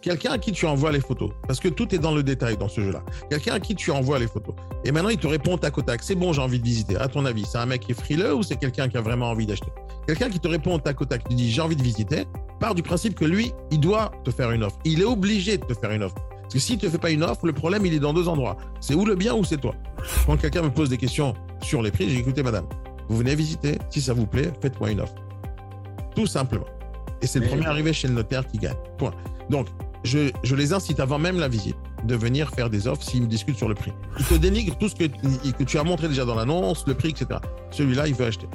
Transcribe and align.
Quelqu'un 0.00 0.30
à 0.30 0.38
qui 0.38 0.52
tu 0.52 0.64
envoies 0.64 0.92
les 0.92 1.00
photos, 1.00 1.30
parce 1.48 1.58
que 1.58 1.68
tout 1.68 1.92
est 1.92 1.98
dans 1.98 2.14
le 2.14 2.22
détail 2.22 2.56
dans 2.56 2.68
ce 2.68 2.80
jeu-là. 2.80 3.02
Quelqu'un 3.28 3.54
à 3.54 3.60
qui 3.60 3.74
tu 3.74 3.90
envoies 3.90 4.20
les 4.20 4.28
photos. 4.28 4.54
Et 4.84 4.92
maintenant, 4.92 5.08
il 5.08 5.18
te 5.18 5.26
répond 5.26 5.58
tac 5.58 5.76
au 5.76 5.82
tac. 5.82 6.04
C'est 6.04 6.14
bon, 6.14 6.32
j'ai 6.32 6.40
envie 6.40 6.60
de 6.60 6.64
visiter. 6.64 6.96
À 6.96 7.08
ton 7.08 7.24
avis, 7.24 7.44
c'est 7.44 7.58
un 7.58 7.66
mec 7.66 7.80
qui 7.80 7.90
est 7.90 8.00
frileux 8.00 8.32
ou 8.32 8.44
c'est 8.44 8.56
quelqu'un 8.56 8.88
qui 8.88 8.96
a 8.96 9.00
vraiment 9.00 9.30
envie 9.30 9.44
d'acheter? 9.44 9.72
Quelqu'un 10.06 10.30
qui 10.30 10.38
te 10.38 10.46
répond 10.46 10.78
tac 10.78 11.00
au 11.00 11.04
tac, 11.04 11.28
tu 11.28 11.34
dis 11.34 11.50
j'ai 11.50 11.60
envie 11.60 11.74
de 11.74 11.82
visiter, 11.82 12.26
part 12.60 12.76
du 12.76 12.82
principe 12.84 13.16
que 13.16 13.24
lui, 13.24 13.52
il 13.72 13.80
doit 13.80 14.12
te 14.24 14.30
faire 14.30 14.52
une 14.52 14.62
offre. 14.62 14.78
Il 14.84 15.00
est 15.00 15.04
obligé 15.04 15.58
de 15.58 15.64
te 15.64 15.74
faire 15.74 15.90
une 15.90 16.04
offre. 16.04 16.14
Parce 16.42 16.54
que 16.54 16.60
s'il 16.60 16.76
ne 16.76 16.80
te 16.80 16.88
fait 16.88 16.98
pas 16.98 17.10
une 17.10 17.24
offre, 17.24 17.44
le 17.44 17.52
problème, 17.52 17.84
il 17.84 17.92
est 17.92 17.98
dans 17.98 18.14
deux 18.14 18.28
endroits. 18.28 18.56
C'est 18.80 18.94
ou 18.94 19.04
le 19.04 19.16
bien 19.16 19.34
ou 19.34 19.42
c'est 19.42 19.58
toi. 19.58 19.74
Quand 20.26 20.36
quelqu'un 20.36 20.62
me 20.62 20.70
pose 20.70 20.90
des 20.90 20.96
questions 20.96 21.34
sur 21.60 21.82
les 21.82 21.90
prix, 21.90 22.08
j'ai 22.08 22.18
écouté 22.18 22.44
madame, 22.44 22.66
vous 23.08 23.16
venez 23.16 23.34
visiter, 23.34 23.78
si 23.90 24.00
ça 24.00 24.12
vous 24.14 24.26
plaît, 24.26 24.52
faites-moi 24.62 24.92
une 24.92 25.00
offre. 25.00 25.14
Tout 26.14 26.26
simplement. 26.26 26.66
Et 27.20 27.26
c'est 27.26 27.40
le 27.40 27.48
premier 27.48 27.66
arrivé 27.66 27.92
chez 27.92 28.06
le 28.06 28.14
notaire 28.14 28.46
qui 28.46 28.58
gagne. 28.58 28.76
Point. 28.96 29.12
Donc, 29.50 29.66
je, 30.04 30.54
les 30.54 30.72
incite 30.72 31.00
avant 31.00 31.18
même 31.18 31.38
la 31.38 31.48
visite 31.48 31.76
de 32.04 32.14
venir 32.14 32.50
faire 32.50 32.70
des 32.70 32.86
offres 32.86 33.02
s'ils 33.02 33.22
me 33.22 33.26
discutent 33.26 33.56
sur 33.56 33.68
le 33.68 33.74
prix. 33.74 33.92
Il 34.18 34.24
te 34.24 34.34
dénigre 34.34 34.76
tout 34.78 34.88
ce 34.88 34.94
que, 34.94 35.64
tu 35.64 35.78
as 35.78 35.84
montré 35.84 36.08
déjà 36.08 36.24
dans 36.24 36.34
l'annonce, 36.34 36.84
le 36.86 36.94
prix, 36.94 37.10
etc. 37.10 37.40
Celui-là, 37.70 38.06
il 38.06 38.14
veut 38.14 38.26
acheter. 38.26 38.46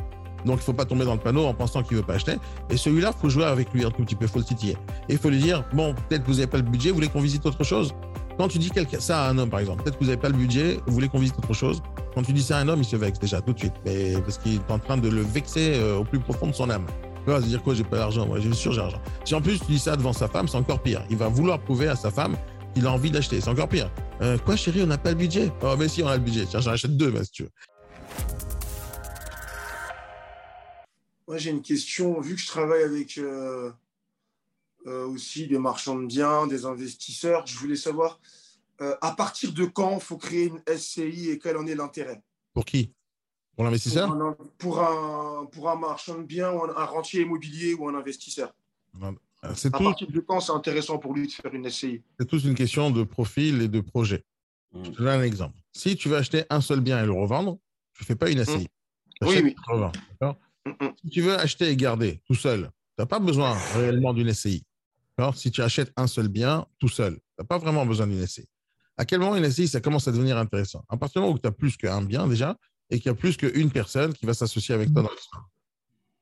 Donc, 0.45 0.57
il 0.57 0.59
ne 0.59 0.63
faut 0.63 0.73
pas 0.73 0.85
tomber 0.85 1.05
dans 1.05 1.13
le 1.13 1.19
panneau 1.19 1.45
en 1.45 1.53
pensant 1.53 1.83
qu'il 1.83 1.95
ne 1.95 2.01
veut 2.01 2.07
pas 2.07 2.15
acheter. 2.15 2.35
Et 2.69 2.77
celui-là, 2.77 3.11
il 3.15 3.21
faut 3.21 3.29
jouer 3.29 3.45
avec 3.45 3.73
lui 3.73 3.85
un 3.85 3.91
tout 3.91 4.03
petit 4.03 4.15
peu, 4.15 4.25
il 4.25 4.31
faut 4.31 4.39
le 4.39 4.45
titiller. 4.45 4.77
Et 5.07 5.13
il 5.13 5.17
faut 5.17 5.29
lui 5.29 5.39
dire, 5.39 5.63
bon, 5.73 5.93
peut-être 5.93 6.23
que 6.23 6.27
vous 6.27 6.35
n'avez 6.35 6.47
pas 6.47 6.57
le 6.57 6.63
budget, 6.63 6.89
vous 6.89 6.95
voulez 6.95 7.07
qu'on 7.07 7.21
visite 7.21 7.45
autre 7.45 7.63
chose? 7.63 7.93
Quand 8.37 8.47
tu 8.47 8.57
dis 8.57 8.71
ça 8.99 9.25
à 9.25 9.29
un 9.29 9.37
homme, 9.37 9.49
par 9.49 9.59
exemple, 9.59 9.83
peut-être 9.83 9.97
que 9.97 10.03
vous 10.03 10.09
n'avez 10.09 10.21
pas 10.21 10.29
le 10.29 10.37
budget, 10.37 10.79
vous 10.87 10.93
voulez 10.93 11.07
qu'on 11.07 11.19
visite 11.19 11.37
autre 11.37 11.53
chose? 11.53 11.81
Quand 12.15 12.23
tu 12.23 12.33
dis 12.33 12.41
ça 12.41 12.57
à 12.57 12.61
un 12.61 12.67
homme, 12.67 12.79
il 12.81 12.85
se 12.85 12.95
vexe 12.95 13.19
déjà 13.19 13.41
tout 13.41 13.53
de 13.53 13.59
suite. 13.59 13.73
Parce 14.25 14.37
qu'il 14.37 14.55
est 14.55 14.71
en 14.71 14.79
train 14.79 14.97
de 14.97 15.07
le 15.07 15.21
vexer 15.21 15.73
euh, 15.75 15.97
au 15.97 16.03
plus 16.03 16.19
profond 16.19 16.47
de 16.47 16.53
son 16.53 16.69
âme. 16.69 16.85
Va 17.25 17.41
se 17.41 17.47
dire 17.47 17.63
quoi, 17.63 17.73
j'ai 17.73 17.85
pas 17.85 17.97
d'argent. 17.97 18.27
Moi, 18.27 18.39
j'ai 18.39 18.51
sûr, 18.53 18.73
j'ai 18.73 18.81
l'argent. 18.81 19.01
Si 19.23 19.33
en 19.33 19.41
plus 19.41 19.59
tu 19.59 19.67
dis 19.67 19.79
ça 19.79 19.95
devant 19.95 20.11
sa 20.11 20.27
femme, 20.27 20.47
c'est 20.47 20.57
encore 20.57 20.81
pire. 20.81 21.05
Il 21.09 21.15
va 21.15 21.29
vouloir 21.29 21.59
prouver 21.59 21.87
à 21.87 21.95
sa 21.95 22.11
femme 22.11 22.35
qu'il 22.73 22.85
a 22.85 22.91
envie 22.91 23.11
d'acheter. 23.11 23.39
C'est 23.39 23.49
encore 23.49 23.69
pire. 23.69 23.89
Euh, 24.21 24.37
quoi, 24.37 24.55
chérie, 24.57 24.83
on 24.83 24.87
n'a 24.87 24.97
pas 24.97 25.11
le 25.11 25.15
budget? 25.15 25.51
Oh, 25.61 25.75
mais 25.77 25.87
si, 25.87 26.03
on 26.03 26.07
a 26.07 26.17
le 26.17 26.23
budget. 26.23 26.45
Tiens, 26.45 26.59
j'en 26.59 26.71
achète 26.71 26.97
deux, 26.97 27.13
si 27.23 27.31
tu 27.31 27.43
veux. 27.43 27.49
Moi, 31.27 31.37
j'ai 31.37 31.51
une 31.51 31.61
question. 31.61 32.19
Vu 32.19 32.35
que 32.35 32.41
je 32.41 32.47
travaille 32.47 32.83
avec 32.83 33.17
euh, 33.17 33.71
euh, 34.85 35.07
aussi 35.07 35.47
des 35.47 35.59
marchands 35.59 35.95
de 35.95 36.05
biens, 36.05 36.45
des 36.47 36.65
investisseurs, 36.65 37.47
je 37.47 37.57
voulais 37.57 37.75
savoir 37.75 38.19
à 38.99 39.13
partir 39.15 39.53
de 39.53 39.63
quand 39.63 39.93
il 39.93 40.01
faut 40.01 40.17
créer 40.17 40.47
une 40.47 40.61
SCI 40.77 41.29
et 41.29 41.39
quel 41.39 41.55
en 41.55 41.65
est 41.67 41.75
l'intérêt? 41.75 42.21
Pour 42.53 42.65
qui? 42.65 42.91
Pour 43.55 43.63
l'investisseur 43.63 44.15
pour, 44.57 44.81
un, 44.81 45.45
pour 45.45 45.69
un 45.69 45.75
marchand 45.75 46.17
de 46.17 46.23
biens 46.23 46.51
ou 46.51 46.63
un, 46.63 46.85
rentier 46.85 47.21
immobilier 47.21 47.73
ou 47.73 47.87
un 47.87 47.95
investisseur. 47.95 48.53
C'est 49.55 49.73
à 49.73 49.77
partir 49.77 50.07
de 50.07 50.19
quand 50.19 50.39
c'est 50.39 50.53
intéressant 50.53 50.97
pour 50.97 51.13
lui 51.13 51.27
de 51.27 51.31
faire 51.31 51.53
une 51.53 51.69
SCI 51.69 52.01
C'est 52.19 52.27
toute 52.27 52.43
une 52.43 52.55
question 52.55 52.91
de 52.91 53.03
profil 53.03 53.61
et 53.61 53.67
de 53.67 53.81
projet. 53.81 54.23
Je 54.73 54.89
te 54.89 54.97
donne 54.97 55.07
un 55.07 55.23
exemple. 55.23 55.55
Si 55.71 55.95
tu 55.95 56.09
veux 56.09 56.17
acheter 56.17 56.45
un 56.49 56.61
seul 56.61 56.79
bien 56.79 57.03
et 57.03 57.05
le 57.05 57.11
revendre, 57.11 57.59
tu 57.93 58.03
ne 58.03 58.05
fais 58.05 58.15
pas 58.15 58.29
une 58.29 58.43
SCI. 58.43 58.67
Mmh. 59.21 59.27
Oui, 59.27 59.41
oui. 59.43 59.55
Mmh, 60.65 60.69
mmh. 60.69 60.89
Si 61.03 61.09
tu 61.09 61.21
veux 61.21 61.37
acheter 61.37 61.69
et 61.69 61.75
garder 61.75 62.21
tout 62.25 62.35
seul, 62.35 62.71
tu 62.95 63.01
n'as 63.01 63.05
pas 63.05 63.19
besoin 63.19 63.55
réellement 63.75 64.13
d'une 64.13 64.33
SCI. 64.33 64.63
Si 65.35 65.51
tu 65.51 65.61
achètes 65.61 65.91
un 65.95 66.07
seul 66.07 66.27
bien 66.27 66.65
tout 66.79 66.87
seul, 66.87 67.15
tu 67.15 67.21
n'as 67.39 67.45
pas 67.45 67.57
vraiment 67.57 67.85
besoin 67.85 68.07
d'une 68.07 68.25
SCI. 68.25 68.47
À 68.97 69.05
quel 69.05 69.19
moment 69.19 69.35
une 69.35 69.49
SCI, 69.49 69.67
ça 69.67 69.81
commence 69.81 70.07
à 70.07 70.11
devenir 70.11 70.37
intéressant? 70.37 70.83
À 70.89 70.97
partir 70.97 71.21
du 71.21 71.25
moment 71.25 71.35
où 71.35 71.39
tu 71.39 71.47
as 71.47 71.51
plus 71.51 71.77
qu'un 71.77 72.01
bien 72.01 72.27
déjà, 72.27 72.57
et 72.93 72.99
qu'il 72.99 73.07
y 73.07 73.09
a 73.09 73.15
plus 73.15 73.35
qu'une 73.37 73.71
personne 73.71 74.13
qui 74.13 74.25
va 74.25 74.35
s'associer 74.35 74.75
avec 74.75 74.93
toi 74.93 75.01
dans 75.01 75.11
l'histoire. 75.11 75.49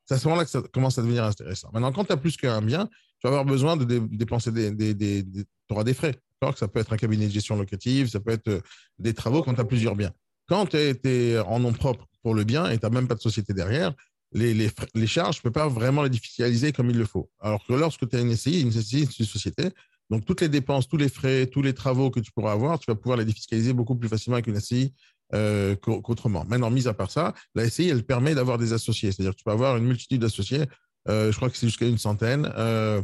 C'est 0.06 0.16
à 0.16 0.18
ce 0.18 0.26
moment-là 0.28 0.46
que 0.46 0.52
ça 0.52 0.62
commence 0.74 0.98
à 0.98 1.02
devenir 1.02 1.26
intéressant. 1.26 1.70
Maintenant, 1.74 1.92
quand 1.92 2.06
tu 2.06 2.14
as 2.14 2.18
plus 2.18 2.38
qu'un 2.38 2.62
bien, 2.62 2.88
tu 2.88 3.28
vas 3.28 3.30
avoir 3.30 3.46
besoin 3.46 3.76
de 3.76 4.00
dépenser 4.00 4.52
des, 4.52 4.72
des, 4.72 5.24
tu 5.24 5.46
auras 5.70 5.84
des 5.84 5.94
frais. 5.94 6.16
Ça 6.56 6.68
peut 6.68 6.80
être 6.80 6.94
un 6.94 6.98
cabinet 6.98 7.28
de 7.28 7.32
gestion 7.32 7.56
locative, 7.56 8.10
ça 8.10 8.20
peut 8.20 8.32
être 8.32 8.48
euh, 8.48 8.62
des 8.98 9.14
travaux 9.14 9.44
quand 9.44 9.54
tu 9.54 9.62
as 9.62 9.66
plusieurs 9.66 9.96
biens. 9.96 10.12
Quand 10.48 10.66
tu 10.66 10.78
es, 10.78 11.40
en 11.40 11.60
nom 11.60 11.72
propre 11.72 12.08
pour 12.24 12.34
le 12.34 12.44
bien 12.46 12.68
et 12.70 12.80
tu 12.80 12.86
n'as 12.86 12.90
même 12.90 13.08
pas 13.08 13.14
de 13.14 13.22
société 13.22 13.54
derrière, 13.54 13.94
les, 14.32 14.72
charges, 15.06 15.36
tu 15.36 15.42
ne 15.42 15.50
peux 15.50 15.60
pas 15.60 15.68
vraiment 15.68 16.02
les 16.02 16.10
défiscaliser 16.10 16.72
comme 16.72 16.90
il 16.90 16.98
le 16.98 17.06
faut. 17.06 17.30
Alors 17.42 17.64
que 17.66 17.74
lorsque 17.74 18.10
tu 18.10 18.16
as 18.16 18.22
une 18.22 18.36
SCI, 18.36 18.62
une 18.62 18.72
SCI, 18.72 19.06
c'est 19.06 19.20
une 19.20 19.26
société, 19.26 19.70
donc 20.10 20.26
toutes 20.26 20.42
les 20.42 20.50
dépenses, 20.50 20.88
tous 20.88 20.98
les 20.98 21.10
frais, 21.10 21.46
tous 21.46 21.62
les 21.62 21.74
travaux 21.74 22.10
que 22.10 22.20
tu 22.20 22.32
pourras 22.32 22.54
avoir, 22.54 22.80
tu 22.80 22.90
vas 22.90 22.96
pouvoir 22.96 23.18
les 23.18 23.26
défiscaliser 23.26 23.74
beaucoup 23.74 23.96
plus 23.96 24.10
facilement 24.10 24.36
avec 24.36 24.48
une 24.48 24.60
SCI 24.60 24.94
euh, 25.34 25.76
qu'autrement. 25.76 26.46
Maintenant, 26.48 26.70
mis 26.70 26.88
à 26.88 26.94
part 26.94 27.12
ça, 27.12 27.34
la 27.56 27.70
SCI, 27.70 27.90
elle 27.90 28.04
permet 28.04 28.36
d'avoir 28.36 28.58
des 28.58 28.74
associés. 28.74 29.12
C'est-à-dire 29.12 29.32
que 29.32 29.38
tu 29.38 29.44
peux 29.44 29.52
avoir 29.52 29.78
une 29.78 29.86
multitude 29.86 30.22
d'associés. 30.22 30.66
Euh, 31.08 31.32
je 31.32 31.36
crois 31.38 31.50
que 31.50 31.58
c'est 31.58 31.68
jusqu'à 31.68 31.88
une 31.88 31.98
centaine. 31.98 32.52
Euh, 32.58 33.02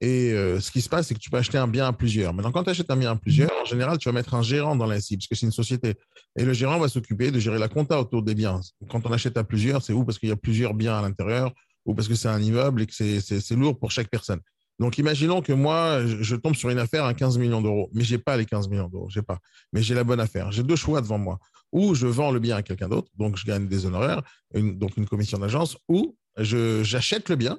et 0.00 0.30
ce 0.60 0.70
qui 0.70 0.80
se 0.80 0.88
passe, 0.88 1.08
c'est 1.08 1.14
que 1.14 1.18
tu 1.18 1.28
peux 1.28 1.38
acheter 1.38 1.58
un 1.58 1.66
bien 1.66 1.88
à 1.88 1.92
plusieurs. 1.92 2.32
Maintenant, 2.32 2.52
quand 2.52 2.62
tu 2.62 2.70
achètes 2.70 2.90
un 2.90 2.96
bien 2.96 3.10
à 3.10 3.16
plusieurs, 3.16 3.50
en 3.60 3.64
général, 3.64 3.98
tu 3.98 4.08
vas 4.08 4.12
mettre 4.12 4.34
un 4.34 4.42
gérant 4.42 4.76
dans 4.76 4.86
la 4.86 5.00
SCI, 5.00 5.16
parce 5.16 5.26
que 5.26 5.34
c'est 5.34 5.46
une 5.46 5.50
société. 5.50 5.94
Et 6.36 6.44
le 6.44 6.52
gérant 6.52 6.78
va 6.78 6.88
s'occuper 6.88 7.32
de 7.32 7.40
gérer 7.40 7.58
la 7.58 7.66
compta 7.66 8.00
autour 8.00 8.22
des 8.22 8.36
biens. 8.36 8.60
Quand 8.88 9.04
on 9.04 9.12
achète 9.12 9.36
à 9.36 9.42
plusieurs, 9.42 9.82
c'est 9.82 9.92
où? 9.92 10.04
Parce 10.04 10.20
qu'il 10.20 10.28
y 10.28 10.32
a 10.32 10.36
plusieurs 10.36 10.74
biens 10.74 10.96
à 10.98 11.02
l'intérieur, 11.02 11.52
ou 11.84 11.94
parce 11.94 12.06
que 12.06 12.14
c'est 12.14 12.28
un 12.28 12.40
immeuble 12.40 12.82
et 12.82 12.86
que 12.86 12.92
c'est 12.94 13.56
lourd 13.56 13.76
pour 13.76 13.90
chaque 13.90 14.08
personne. 14.08 14.40
Donc, 14.78 14.98
imaginons 14.98 15.42
que 15.42 15.52
moi, 15.52 16.06
je 16.06 16.36
tombe 16.36 16.54
sur 16.54 16.70
une 16.70 16.78
affaire 16.78 17.04
à 17.04 17.14
15 17.14 17.38
millions 17.38 17.60
d'euros, 17.60 17.90
mais 17.92 18.04
je 18.04 18.14
n'ai 18.14 18.18
pas 18.18 18.36
les 18.36 18.46
15 18.46 18.68
millions 18.68 18.88
d'euros, 18.88 19.08
j'ai 19.10 19.22
pas. 19.22 19.38
Mais 19.72 19.82
j'ai 19.82 19.94
la 19.94 20.04
bonne 20.04 20.20
affaire. 20.20 20.52
J'ai 20.52 20.62
deux 20.62 20.76
choix 20.76 21.00
devant 21.00 21.18
moi. 21.18 21.38
Ou 21.72 21.94
je 21.94 22.06
vends 22.06 22.30
le 22.30 22.38
bien 22.38 22.56
à 22.56 22.62
quelqu'un 22.62 22.88
d'autre, 22.88 23.10
donc 23.16 23.36
je 23.36 23.44
gagne 23.44 23.66
des 23.66 23.84
honoraires, 23.84 24.22
donc 24.54 24.96
une 24.96 25.06
commission 25.06 25.38
d'agence, 25.38 25.76
ou 25.88 26.16
j'achète 26.38 27.28
le 27.28 27.36
bien 27.36 27.58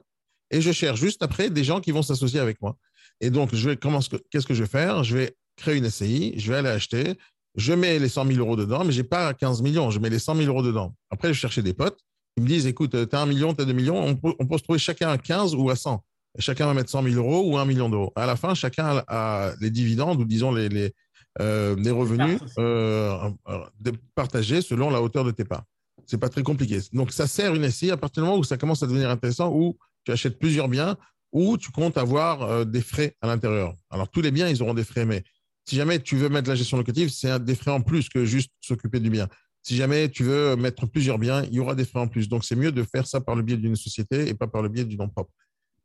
et 0.52 0.62
je 0.62 0.72
cherche 0.72 1.00
juste 1.00 1.22
après 1.22 1.50
des 1.50 1.64
gens 1.64 1.80
qui 1.80 1.92
vont 1.92 2.02
s'associer 2.02 2.40
avec 2.40 2.62
moi. 2.62 2.76
Et 3.22 3.30
donc, 3.30 3.54
je 3.54 3.70
vais 3.70 3.78
qu'est-ce 4.32 4.48
que 4.48 4.54
je 4.54 4.64
vais 4.64 4.70
faire? 4.70 5.04
Je 5.04 5.16
vais 5.16 5.36
créer 5.58 5.78
une 5.78 5.90
SCI, 5.90 6.34
je 6.38 6.52
vais 6.52 6.58
aller 6.58 6.70
acheter, 6.70 7.18
je 7.56 7.74
mets 7.74 8.00
les 8.00 8.10
100 8.10 8.26
000 8.26 8.40
euros 8.40 8.56
dedans, 8.56 8.84
mais 8.84 8.92
je 8.92 9.02
n'ai 9.02 9.08
pas 9.08 9.34
15 9.34 9.62
millions, 9.62 9.92
je 9.92 10.00
mets 10.00 10.10
les 10.10 10.20
100 10.20 10.36
000 10.36 10.48
euros 10.48 10.64
dedans. 10.64 10.96
Après, 11.10 11.28
je 11.34 11.34
chercher 11.34 11.62
des 11.62 11.74
potes. 11.74 12.00
Ils 12.38 12.44
me 12.44 12.48
disent, 12.48 12.66
écoute, 12.66 12.92
tu 12.92 13.16
as 13.16 13.22
un 13.22 13.26
million, 13.26 13.54
tu 13.54 13.62
as 13.62 13.66
deux 13.66 13.74
millions, 13.74 14.02
on 14.02 14.16
peut, 14.16 14.34
on 14.40 14.48
peut 14.48 14.58
se 14.58 14.64
trouver 14.64 14.80
chacun 14.80 15.10
à 15.10 15.18
15 15.18 15.56
ou 15.56 15.70
à 15.70 15.76
100 15.76 16.04
chacun 16.38 16.68
va 16.68 16.74
mettre 16.74 16.90
100 16.90 17.04
000 17.04 17.16
euros 17.16 17.50
ou 17.50 17.58
1 17.58 17.66
million 17.66 17.90
d'euros. 17.90 18.14
À 18.16 18.26
la 18.26 18.36
fin, 18.36 18.54
chacun 18.54 19.04
a 19.08 19.52
les 19.60 19.72
dividendes 19.72 20.20
ou 20.20 20.26
disons 20.26 20.52
les, 20.52 20.70
les, 20.70 20.94
euh, 21.40 21.76
revenus 21.88 22.40
euh, 22.58 23.30
partagés 24.16 24.62
selon 24.62 24.90
la 24.90 25.02
hauteur 25.02 25.24
de 25.24 25.32
tes 25.32 25.46
parts. 25.46 25.64
C'est 26.06 26.18
pas 26.18 26.30
très 26.30 26.44
compliqué. 26.44 26.80
Donc, 26.94 27.12
ça 27.12 27.28
sert 27.28 27.54
une 27.56 27.70
SCI 27.70 27.92
à 27.92 27.98
partir 27.98 28.24
du 28.24 28.28
moment 28.28 28.40
où 28.40 28.44
ça 28.44 28.58
commence 28.58 28.84
à 28.84 28.88
devenir 28.88 29.10
intéressant, 29.10 29.54
où 29.54 29.78
tu 30.06 30.12
achètes 30.12 30.40
plusieurs 30.40 30.68
biens, 30.68 30.98
ou 31.32 31.58
tu 31.58 31.72
comptes 31.72 31.98
avoir 31.98 32.42
euh, 32.42 32.66
des 32.66 32.82
frais 32.82 33.16
à 33.22 33.28
l'intérieur. 33.28 33.76
Alors, 33.90 34.10
tous 34.10 34.22
les 34.22 34.32
biens, 34.32 34.50
ils 34.50 34.62
auront 34.64 34.74
des 34.74 34.84
frais, 34.84 35.06
mais 35.06 35.24
si 35.68 35.76
jamais 35.76 36.00
tu 36.00 36.16
veux 36.16 36.30
mettre 36.30 36.50
la 36.50 36.56
gestion 36.56 36.78
locative, 36.78 37.10
c'est 37.10 37.44
des 37.44 37.56
frais 37.56 37.72
en 37.72 37.82
plus 37.82 38.10
que 38.10 38.26
juste 38.26 38.52
s'occuper 38.60 39.00
du 39.00 39.12
bien. 39.12 39.28
Si 39.62 39.76
jamais 39.76 40.10
tu 40.10 40.24
veux 40.24 40.56
mettre 40.56 40.88
plusieurs 40.88 41.20
biens, 41.20 41.44
il 41.44 41.54
y 41.54 41.60
aura 41.60 41.76
des 41.76 41.86
frais 41.86 42.00
en 42.00 42.08
plus. 42.08 42.28
Donc, 42.28 42.44
c'est 42.44 42.56
mieux 42.56 42.72
de 42.72 42.84
faire 42.84 43.06
ça 43.06 43.22
par 43.22 43.36
le 43.36 43.44
biais 43.44 43.58
d'une 43.58 43.76
société 43.76 44.28
et 44.28 44.34
pas 44.34 44.48
par 44.48 44.64
le 44.64 44.70
biais 44.70 44.86
du 44.86 44.98
nom 44.98 45.10
propre. 45.10 45.32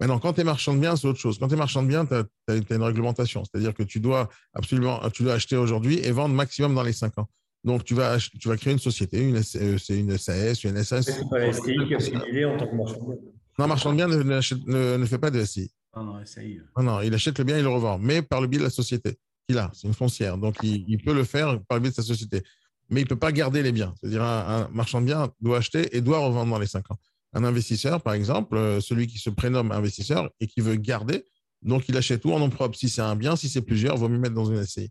Maintenant, 0.00 0.18
quand 0.18 0.32
tu 0.32 0.40
es 0.40 0.44
marchand 0.44 0.74
de 0.74 0.80
biens, 0.80 0.96
c'est 0.96 1.06
autre 1.06 1.18
chose. 1.18 1.38
Quand 1.38 1.48
tu 1.48 1.54
es 1.54 1.56
marchand 1.56 1.82
de 1.82 1.88
biens, 1.88 2.06
tu 2.06 2.14
as, 2.14 2.74
une 2.74 2.82
réglementation. 2.82 3.44
C'est-à-dire 3.44 3.74
que 3.74 3.82
tu 3.82 4.00
dois 4.00 4.28
absolument 4.52 5.00
tu 5.10 5.22
dois 5.22 5.34
acheter 5.34 5.56
aujourd'hui 5.56 6.00
et 6.02 6.10
vendre 6.10 6.34
maximum 6.34 6.74
dans 6.74 6.82
les 6.82 6.92
5 6.92 7.18
ans. 7.18 7.28
Donc, 7.64 7.84
tu 7.84 7.94
vas, 7.94 8.18
tu 8.18 8.48
vas 8.48 8.56
créer 8.56 8.74
une 8.74 8.78
société, 8.78 9.20
une, 9.20 9.42
c'est 9.42 9.98
une 9.98 10.18
SAS, 10.18 10.64
une 10.64 10.84
SAS. 10.84 11.06
C'est 11.06 11.28
pas 11.30 11.50
SCI 11.50 11.76
qui 11.86 11.94
a 11.94 12.00
simulé 12.00 12.44
en 12.44 12.58
tant 12.58 12.66
que 12.66 12.74
marchand 12.74 12.98
de 13.00 13.14
biens. 13.14 13.32
Non, 13.58 13.66
marchand 13.66 13.92
de 13.92 13.96
biens 13.96 14.08
ne, 14.08 14.22
ne, 14.22 14.96
ne, 14.98 15.06
fait 15.06 15.18
pas 15.18 15.30
de 15.30 15.42
SCI. 15.42 15.72
Ah 15.94 16.02
non, 16.02 16.22
SCI. 16.24 16.60
Non, 16.76 16.82
non, 16.82 17.00
il 17.00 17.14
achète 17.14 17.38
le 17.38 17.44
bien, 17.44 17.56
il 17.56 17.62
le 17.62 17.70
revend, 17.70 17.98
mais 17.98 18.20
par 18.20 18.42
le 18.42 18.48
biais 18.48 18.58
de 18.58 18.64
la 18.64 18.70
société 18.70 19.16
qu'il 19.48 19.56
a. 19.58 19.70
C'est 19.72 19.86
une 19.88 19.94
foncière. 19.94 20.36
Donc, 20.36 20.56
il, 20.62 20.84
il, 20.88 21.02
peut 21.02 21.14
le 21.14 21.24
faire 21.24 21.58
par 21.66 21.78
le 21.78 21.82
biais 21.82 21.90
de 21.90 21.96
sa 21.96 22.02
société. 22.02 22.42
Mais 22.90 23.00
il 23.00 23.04
ne 23.04 23.08
peut 23.08 23.16
pas 23.16 23.32
garder 23.32 23.62
les 23.62 23.72
biens. 23.72 23.94
C'est-à-dire, 23.98 24.22
un, 24.22 24.64
un, 24.64 24.68
marchand 24.68 25.00
de 25.00 25.06
biens 25.06 25.30
doit 25.40 25.58
acheter 25.58 25.96
et 25.96 26.02
doit 26.02 26.18
revendre 26.18 26.50
dans 26.50 26.58
les 26.58 26.66
cinq 26.66 26.90
ans. 26.90 26.98
Un 27.34 27.44
investisseur, 27.44 28.00
par 28.00 28.14
exemple, 28.14 28.56
euh, 28.56 28.80
celui 28.80 29.06
qui 29.06 29.18
se 29.18 29.28
prénomme 29.28 29.72
investisseur 29.72 30.30
et 30.40 30.46
qui 30.46 30.60
veut 30.60 30.76
garder, 30.76 31.24
donc 31.62 31.88
il 31.88 31.96
achète 31.96 32.22
tout 32.22 32.32
en 32.32 32.38
nom 32.38 32.48
propre. 32.48 32.76
Si 32.76 32.88
c'est 32.88 33.02
un 33.02 33.16
bien, 33.16 33.34
si 33.34 33.48
c'est 33.48 33.62
plusieurs, 33.62 33.96
il 33.96 34.00
vaut 34.00 34.08
mieux 34.08 34.18
mettre 34.18 34.34
dans 34.34 34.44
une 34.44 34.64
SCI. 34.64 34.90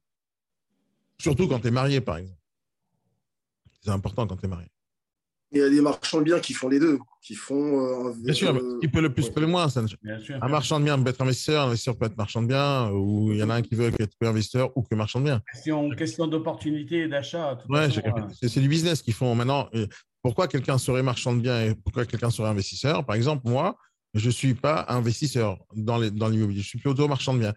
Surtout 1.17 1.47
quand 1.47 1.59
tu 1.59 1.67
es 1.67 1.71
marié, 1.71 2.01
par 2.01 2.17
exemple. 2.17 2.37
C'est 3.81 3.91
important 3.91 4.27
quand 4.27 4.37
tu 4.37 4.45
es 4.45 4.49
marié. 4.49 4.67
Il 5.53 5.59
y 5.59 5.61
a 5.61 5.69
des 5.69 5.81
marchands 5.81 6.17
de 6.17 6.23
biens 6.23 6.39
qui 6.39 6.53
font 6.53 6.67
les 6.67 6.79
deux, 6.79 6.97
qui 7.21 7.35
font. 7.35 8.07
Euh, 8.07 8.13
bien 8.17 8.33
sûr, 8.33 8.55
euh, 8.55 8.79
qui 8.81 8.87
peut 8.87 9.01
le 9.01 9.13
plus, 9.13 9.29
peut 9.29 9.39
le 9.39 9.45
moins. 9.45 9.69
Ça, 9.69 9.83
bien 10.01 10.19
sûr, 10.19 10.39
un 10.41 10.47
marchand 10.47 10.79
de 10.79 10.85
biens 10.85 11.01
peut 11.01 11.11
être 11.11 11.21
investisseur, 11.21 11.61
un 11.61 11.67
investisseur 11.67 11.95
peut 11.95 12.07
être 12.07 12.17
marchand 12.17 12.41
de 12.41 12.47
biens, 12.47 12.89
ou 12.89 13.31
il 13.31 13.37
y 13.37 13.43
en 13.43 13.51
a 13.51 13.55
un 13.55 13.61
qui 13.61 13.75
veut 13.75 13.91
être 13.99 14.17
que 14.19 14.25
investisseur 14.25 14.75
ou 14.75 14.81
que 14.81 14.95
marchand 14.95 15.19
de 15.19 15.25
biens. 15.25 15.41
Question, 15.53 15.91
question 15.91 16.27
d'opportunité 16.27 17.01
et 17.01 17.07
d'achat. 17.07 17.59
Ouais, 17.69 17.87
c'est 18.41 18.59
du 18.59 18.67
business 18.67 19.03
qu'ils 19.03 19.13
font. 19.13 19.35
Maintenant, 19.35 19.69
pourquoi 20.23 20.47
quelqu'un 20.47 20.77
serait 20.77 21.03
marchand 21.03 21.35
de 21.35 21.41
biens 21.41 21.61
et 21.61 21.75
pourquoi 21.75 22.05
quelqu'un 22.05 22.31
serait 22.31 22.49
investisseur? 22.49 23.05
Par 23.05 23.15
exemple, 23.15 23.47
moi, 23.47 23.77
je 24.13 24.27
ne 24.27 24.31
suis 24.31 24.53
pas 24.53 24.85
investisseur 24.87 25.59
dans 25.75 25.97
l'immobilier, 25.97 26.57
dans 26.57 26.61
je 26.61 26.67
suis 26.67 26.79
plutôt 26.79 27.07
marchand 27.07 27.33
de 27.33 27.39
biens. 27.39 27.53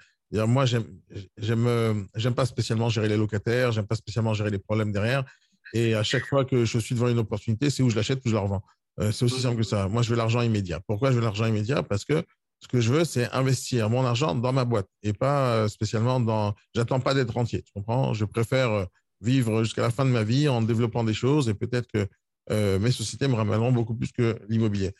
Moi, 0.47 0.65
j'aime 0.67 2.35
pas 2.35 2.47
spécialement 2.47 2.89
gérer 2.89 3.09
les 3.09 3.17
locataires, 3.17 3.73
j'aime 3.73 3.87
pas 3.87 3.95
spécialement 3.95 4.35
gérer 4.35 4.51
les 4.51 4.59
problèmes 4.59 4.91
derrière. 4.91 5.25
Et 5.73 5.95
à 5.95 6.03
chaque 6.03 6.27
fois 6.27 6.45
que 6.45 6.65
je 6.65 6.79
suis 6.79 6.95
devant 6.95 7.09
une 7.09 7.19
opportunité, 7.19 7.71
c'est 7.71 7.83
où 7.83 7.91
je 7.91 7.97
l'achète 7.97 8.21
ou 8.27 8.29
je 8.29 8.35
la 8.35 8.41
revends. 8.41 8.63
Euh, 8.99 9.13
c'est 9.13 9.25
aussi 9.25 9.41
simple 9.41 9.59
que 9.59 9.63
ça. 9.63 9.89
Moi, 9.89 10.03
je 10.03 10.11
veux 10.11 10.17
l'argent 10.17 10.43
immédiat. 10.43 10.81
Pourquoi 10.87 11.11
je 11.11 11.17
veux 11.17 11.23
l'argent 11.23 11.47
immédiat? 11.47 11.83
Parce 11.83 12.05
que 12.05 12.25
ce 12.61 12.69
que 12.69 12.81
je 12.81 12.93
veux, 12.93 13.05
c'est 13.05 13.31
investir 13.33 13.91
mon 13.91 14.05
argent 14.05 14.35
dans 14.35 14.53
ma 14.53 14.65
boîte 14.65 14.89
et 15.03 15.13
pas 15.13 15.55
euh, 15.55 15.69
spécialement 15.69 16.19
dans. 16.19 16.55
J'attends 16.75 17.01
pas 17.01 17.15
d'être 17.15 17.35
rentier. 17.35 17.63
Tu 17.63 17.73
comprends? 17.75 18.15
Je 18.15 18.25
préfère 18.25 18.71
euh, 18.71 18.85
vivre 19.21 19.63
jusqu'à 19.63 19.83
la 19.83 19.91
fin 19.91 20.05
de 20.05 20.11
ma 20.11 20.25
vie 20.25 20.49
en 20.49 20.63
développant 20.63 21.05
des 21.05 21.15
choses 21.15 21.49
et 21.49 21.55
peut-être 21.55 21.87
que 21.93 22.09
mes 22.51 22.91
sociétés 22.91 23.29
me 23.29 23.35
ramèneront 23.35 23.73
beaucoup 23.73 23.95
plus 23.95 24.13
que 24.13 24.39
l'immobilier. 24.49 24.93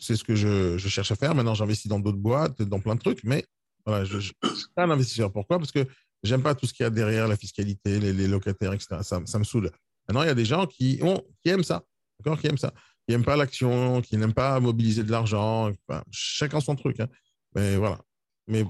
c'est 0.00 0.16
ce 0.16 0.24
que 0.24 0.34
je, 0.34 0.76
je, 0.78 0.88
cherche 0.88 1.12
à 1.12 1.16
faire. 1.16 1.34
Maintenant, 1.34 1.54
j'investis 1.54 1.88
dans 1.88 2.00
d'autres 2.00 2.18
boîtes, 2.18 2.62
dans 2.62 2.80
plein 2.80 2.94
de 2.94 3.00
trucs, 3.00 3.22
mais 3.24 3.44
je 3.86 4.16
ne 4.16 4.20
suis 4.20 4.34
pas 4.74 4.84
un 4.84 4.90
investisseur. 4.90 5.32
Pourquoi? 5.32 5.58
Parce 5.58 5.72
que 5.72 5.86
j'aime 6.22 6.42
pas 6.42 6.54
tout 6.54 6.66
ce 6.66 6.72
qu'il 6.72 6.84
y 6.84 6.86
a 6.86 6.90
derrière, 6.90 7.28
la 7.28 7.36
fiscalité, 7.36 8.00
les, 8.00 8.28
locataires, 8.28 8.72
etc. 8.72 8.96
Ça, 9.02 9.20
me 9.20 9.44
saoule. 9.44 9.70
Maintenant, 10.08 10.22
il 10.22 10.26
y 10.26 10.30
a 10.30 10.34
des 10.34 10.44
gens 10.44 10.66
qui, 10.66 10.98
ont, 11.02 11.22
qui 11.42 11.50
aiment 11.50 11.64
ça, 11.64 11.84
d'accord? 12.18 12.40
Qui 12.40 12.48
aiment 12.48 12.58
ça. 12.58 12.72
Qui 13.06 13.12
n'aiment 13.12 13.24
pas 13.24 13.36
l'action, 13.36 14.00
qui 14.00 14.16
n'aiment 14.16 14.34
pas 14.34 14.58
mobiliser 14.60 15.04
de 15.04 15.10
l'argent. 15.10 15.70
Chacun 16.10 16.60
son 16.60 16.74
truc. 16.74 17.00
Hein. 17.00 17.08
Mais 17.54 17.76
voilà. 17.76 18.00
Mais 18.48 18.64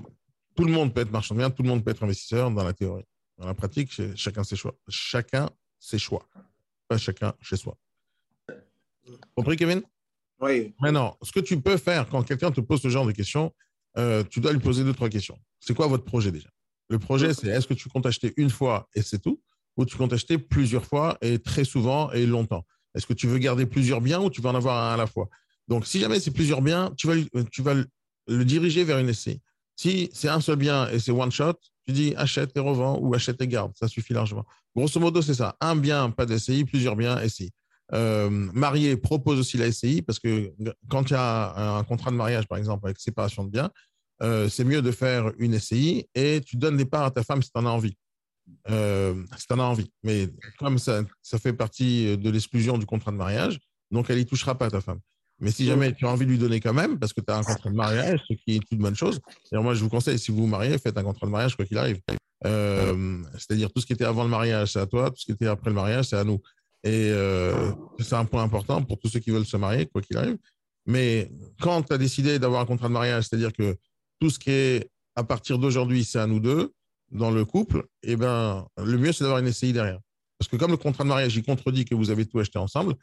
tout 0.56 0.64
le 0.64 0.72
monde 0.72 0.92
peut 0.92 1.00
être 1.00 1.12
marchand 1.12 1.34
de 1.34 1.40
biens, 1.40 1.50
tout 1.50 1.62
le 1.62 1.68
monde 1.68 1.84
peut 1.84 1.90
être 1.90 2.02
investisseur 2.02 2.50
dans 2.50 2.64
la 2.64 2.72
théorie. 2.72 3.04
Dans 3.38 3.46
la 3.46 3.54
pratique, 3.54 3.90
chacun 4.16 4.44
ses 4.44 4.56
choix. 4.56 4.74
Chacun 4.88 5.50
ses 5.78 5.98
choix. 5.98 6.26
Pas 6.88 6.98
chacun 6.98 7.34
chez 7.40 7.56
soi. 7.56 7.76
Compris, 9.34 9.56
Kevin? 9.56 9.82
Oui. 10.40 10.74
Maintenant, 10.80 11.16
ce 11.22 11.32
que 11.32 11.40
tu 11.40 11.60
peux 11.60 11.76
faire 11.76 12.08
quand 12.08 12.22
quelqu'un 12.22 12.50
te 12.50 12.60
pose 12.60 12.80
ce 12.80 12.88
genre 12.88 13.06
de 13.06 13.12
questions, 13.12 13.52
euh, 13.96 14.24
tu 14.24 14.40
dois 14.40 14.52
lui 14.52 14.60
poser 14.60 14.84
deux, 14.84 14.92
trois 14.92 15.08
questions. 15.08 15.38
C'est 15.60 15.74
quoi 15.74 15.86
votre 15.86 16.04
projet 16.04 16.32
déjà? 16.32 16.48
Le 16.88 16.98
projet, 16.98 17.32
c'est 17.32 17.48
est-ce 17.48 17.66
que 17.66 17.74
tu 17.74 17.88
comptes 17.88 18.06
acheter 18.06 18.34
une 18.36 18.50
fois 18.50 18.88
et 18.94 19.02
c'est 19.02 19.18
tout 19.18 19.40
ou 19.76 19.84
tu 19.84 19.96
comptes 19.96 20.12
acheter 20.12 20.38
plusieurs 20.38 20.84
fois 20.84 21.16
et 21.20 21.38
très 21.38 21.64
souvent 21.64 22.10
et 22.12 22.26
longtemps? 22.26 22.64
Est-ce 22.94 23.06
que 23.06 23.12
tu 23.12 23.26
veux 23.26 23.38
garder 23.38 23.66
plusieurs 23.66 24.00
biens 24.00 24.20
ou 24.20 24.30
tu 24.30 24.40
vas 24.40 24.50
en 24.50 24.54
avoir 24.54 24.90
un 24.90 24.94
à 24.94 24.96
la 24.96 25.06
fois? 25.06 25.28
Donc, 25.66 25.86
si 25.86 25.98
jamais 25.98 26.20
c'est 26.20 26.30
plusieurs 26.30 26.62
biens, 26.62 26.92
tu 26.96 27.06
vas, 27.06 27.14
tu 27.50 27.62
vas 27.62 27.74
le 28.26 28.44
diriger 28.44 28.84
vers 28.84 28.98
une 28.98 29.12
SCI. 29.12 29.40
Si 29.76 30.10
c'est 30.12 30.28
un 30.28 30.40
seul 30.40 30.56
bien 30.56 30.88
et 30.90 30.98
c'est 30.98 31.10
one 31.10 31.32
shot, 31.32 31.54
tu 31.86 31.92
dis 31.92 32.14
achète 32.16 32.56
et 32.56 32.60
revends 32.60 32.98
ou 33.00 33.14
achète 33.14 33.40
et 33.40 33.48
garde. 33.48 33.72
Ça 33.74 33.88
suffit 33.88 34.12
largement. 34.12 34.44
Grosso 34.76 35.00
modo, 35.00 35.22
c'est 35.22 35.34
ça. 35.34 35.56
Un 35.60 35.76
bien, 35.76 36.10
pas 36.10 36.26
d'SCI, 36.26 36.64
plusieurs 36.64 36.96
biens, 36.96 37.18
SCI. 37.26 37.50
Euh, 37.92 38.30
marié 38.30 38.96
propose 38.96 39.38
aussi 39.38 39.58
la 39.58 39.70
SCI 39.70 40.00
parce 40.00 40.18
que 40.18 40.52
quand 40.88 41.10
il 41.10 41.12
y 41.12 41.16
a 41.16 41.76
un 41.76 41.84
contrat 41.84 42.10
de 42.10 42.16
mariage, 42.16 42.46
par 42.48 42.58
exemple, 42.58 42.86
avec 42.86 42.98
séparation 42.98 43.44
de 43.44 43.50
biens, 43.50 43.70
euh, 44.22 44.48
c'est 44.48 44.64
mieux 44.64 44.80
de 44.80 44.90
faire 44.90 45.32
une 45.38 45.58
SCI 45.58 46.08
et 46.14 46.40
tu 46.40 46.56
donnes 46.56 46.76
des 46.76 46.86
parts 46.86 47.04
à 47.04 47.10
ta 47.10 47.22
femme 47.22 47.42
si 47.42 47.50
tu 47.50 47.58
en 47.58 47.66
as 47.66 47.70
envie 47.70 47.96
euh, 48.70 49.14
si 49.38 49.46
as 49.50 49.56
envie. 49.56 49.90
Mais 50.02 50.28
comme 50.58 50.78
ça, 50.78 51.02
ça 51.22 51.38
fait 51.38 51.52
partie 51.52 52.16
de 52.16 52.30
l'exclusion 52.30 52.76
du 52.76 52.86
contrat 52.86 53.10
de 53.10 53.16
mariage, 53.16 53.58
donc 53.90 54.10
elle 54.10 54.18
n'y 54.18 54.26
touchera 54.26 54.56
pas, 54.56 54.70
ta 54.70 54.80
femme. 54.80 55.00
Mais 55.40 55.50
si 55.50 55.64
jamais 55.64 55.92
tu 55.94 56.06
as 56.06 56.10
envie 56.10 56.26
de 56.26 56.30
lui 56.30 56.38
donner 56.38 56.60
quand 56.60 56.74
même, 56.74 56.98
parce 56.98 57.12
que 57.12 57.20
tu 57.20 57.32
as 57.32 57.36
un 57.36 57.42
contrat 57.42 57.70
de 57.70 57.74
mariage, 57.74 58.20
ce 58.28 58.34
qui 58.34 58.56
est 58.56 58.70
une 58.70 58.78
bonne 58.78 58.94
chose, 58.94 59.18
moi 59.52 59.74
je 59.74 59.82
vous 59.82 59.88
conseille, 59.88 60.18
si 60.18 60.30
vous 60.30 60.42
vous 60.42 60.46
mariez, 60.46 60.78
faites 60.78 60.96
un 60.96 61.02
contrat 61.02 61.26
de 61.26 61.32
mariage 61.32 61.56
quoi 61.56 61.64
qu'il 61.64 61.78
arrive. 61.78 62.00
C'est-à-dire 62.42 63.72
tout 63.72 63.80
ce 63.80 63.86
qui 63.86 63.94
était 63.94 64.04
avant 64.04 64.24
le 64.24 64.30
mariage, 64.30 64.72
c'est 64.72 64.80
à 64.80 64.86
toi, 64.86 65.10
tout 65.10 65.16
ce 65.18 65.24
qui 65.24 65.32
était 65.32 65.46
après 65.46 65.70
le 65.70 65.76
mariage, 65.76 66.06
c'est 66.06 66.16
à 66.16 66.24
nous. 66.24 66.40
Et 66.84 67.10
euh, 67.10 67.72
c'est 67.98 68.14
un 68.14 68.26
point 68.26 68.42
important 68.42 68.82
pour 68.82 68.98
tous 68.98 69.08
ceux 69.08 69.20
qui 69.20 69.30
veulent 69.30 69.46
se 69.46 69.56
marier, 69.56 69.86
quoi 69.86 70.02
qu'il 70.02 70.16
arrive. 70.16 70.36
Mais 70.86 71.30
quand 71.60 71.82
tu 71.82 71.92
as 71.94 71.98
décidé 71.98 72.38
d'avoir 72.38 72.60
un 72.60 72.66
contrat 72.66 72.88
de 72.88 72.92
mariage, 72.92 73.24
c'est-à-dire 73.24 73.52
que 73.52 73.76
tout 74.20 74.28
ce 74.28 74.38
qui 74.38 74.50
est 74.50 74.90
à 75.16 75.24
partir 75.24 75.58
d'aujourd'hui, 75.58 76.04
c'est 76.04 76.18
à 76.18 76.26
nous 76.26 76.40
deux, 76.40 76.72
dans 77.10 77.30
le 77.30 77.44
couple, 77.44 77.86
eh 78.02 78.16
ben, 78.16 78.66
le 78.76 78.98
mieux, 78.98 79.12
c'est 79.12 79.24
d'avoir 79.24 79.38
une 79.38 79.50
SCI 79.50 79.72
derrière. 79.72 80.00
Parce 80.38 80.48
que 80.48 80.56
comme 80.56 80.72
le 80.72 80.76
contrat 80.76 81.04
de 81.04 81.08
mariage, 81.08 81.34
il 81.36 81.42
contredit 81.42 81.84
que 81.84 81.94
vous 81.94 82.10
avez 82.10 82.26
tout 82.26 82.38
acheté 82.38 82.58
ensemble, 82.58 82.94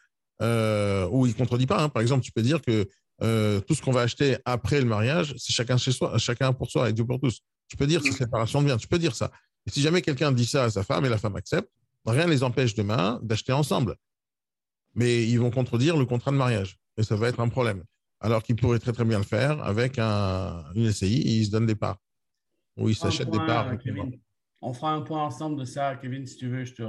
euh, 0.41 1.07
ou 1.11 1.25
il 1.25 1.33
contredit 1.33 1.65
pas. 1.65 1.81
Hein. 1.81 1.89
Par 1.89 2.01
exemple, 2.01 2.23
tu 2.23 2.31
peux 2.31 2.41
dire 2.41 2.61
que 2.61 2.87
euh, 3.23 3.61
tout 3.61 3.73
ce 3.73 3.81
qu'on 3.81 3.91
va 3.91 4.01
acheter 4.01 4.37
après 4.45 4.79
le 4.79 4.85
mariage, 4.85 5.33
c'est 5.37 5.53
chacun 5.53 5.77
chez 5.77 5.91
soi, 5.91 6.17
chacun 6.17 6.53
pour 6.53 6.69
soi 6.69 6.89
et 6.89 6.93
Dieu 6.93 7.05
pour 7.05 7.19
tous. 7.19 7.39
Tu 7.67 7.77
peux 7.77 7.87
dire 7.87 8.01
c'est 8.03 8.11
séparation 8.11 8.61
de 8.61 8.67
biens, 8.67 8.77
tu 8.77 8.87
peux 8.87 8.99
dire 8.99 9.15
ça. 9.15 9.31
Et 9.65 9.71
si 9.71 9.81
jamais 9.81 10.01
quelqu'un 10.01 10.31
dit 10.31 10.45
ça 10.45 10.65
à 10.65 10.69
sa 10.69 10.83
femme 10.83 11.05
et 11.05 11.09
la 11.09 11.17
femme 11.17 11.35
accepte, 11.35 11.69
rien 12.05 12.25
ne 12.25 12.31
les 12.31 12.43
empêche 12.43 12.75
demain 12.75 13.19
d'acheter 13.23 13.53
ensemble. 13.53 13.95
Mais 14.95 15.27
ils 15.27 15.39
vont 15.39 15.51
contredire 15.51 15.97
le 15.97 16.05
contrat 16.05 16.31
de 16.31 16.37
mariage 16.37 16.77
et 16.97 17.03
ça 17.03 17.15
va 17.15 17.29
être 17.29 17.39
un 17.39 17.49
problème. 17.49 17.83
Alors 18.19 18.43
qu'ils 18.43 18.55
pourraient 18.55 18.79
très 18.79 18.93
très 18.93 19.05
bien 19.05 19.17
le 19.17 19.23
faire 19.23 19.63
avec 19.63 19.97
un, 19.97 20.63
une 20.75 20.91
SCI 20.91 21.21
ils 21.21 21.45
se 21.45 21.51
donnent 21.51 21.65
des 21.65 21.75
parts. 21.75 21.97
Oui, 22.77 22.95
s'achète 22.95 23.29
des 23.29 23.39
parts. 23.39 23.71
On 24.61 24.73
fera 24.73 24.93
un 24.93 25.01
point 25.01 25.23
ensemble 25.23 25.59
de 25.59 25.65
ça, 25.65 25.95
Kevin, 25.95 26.25
si 26.27 26.37
tu 26.37 26.47
veux. 26.47 26.65
Je 26.65 26.73
te 26.73 26.83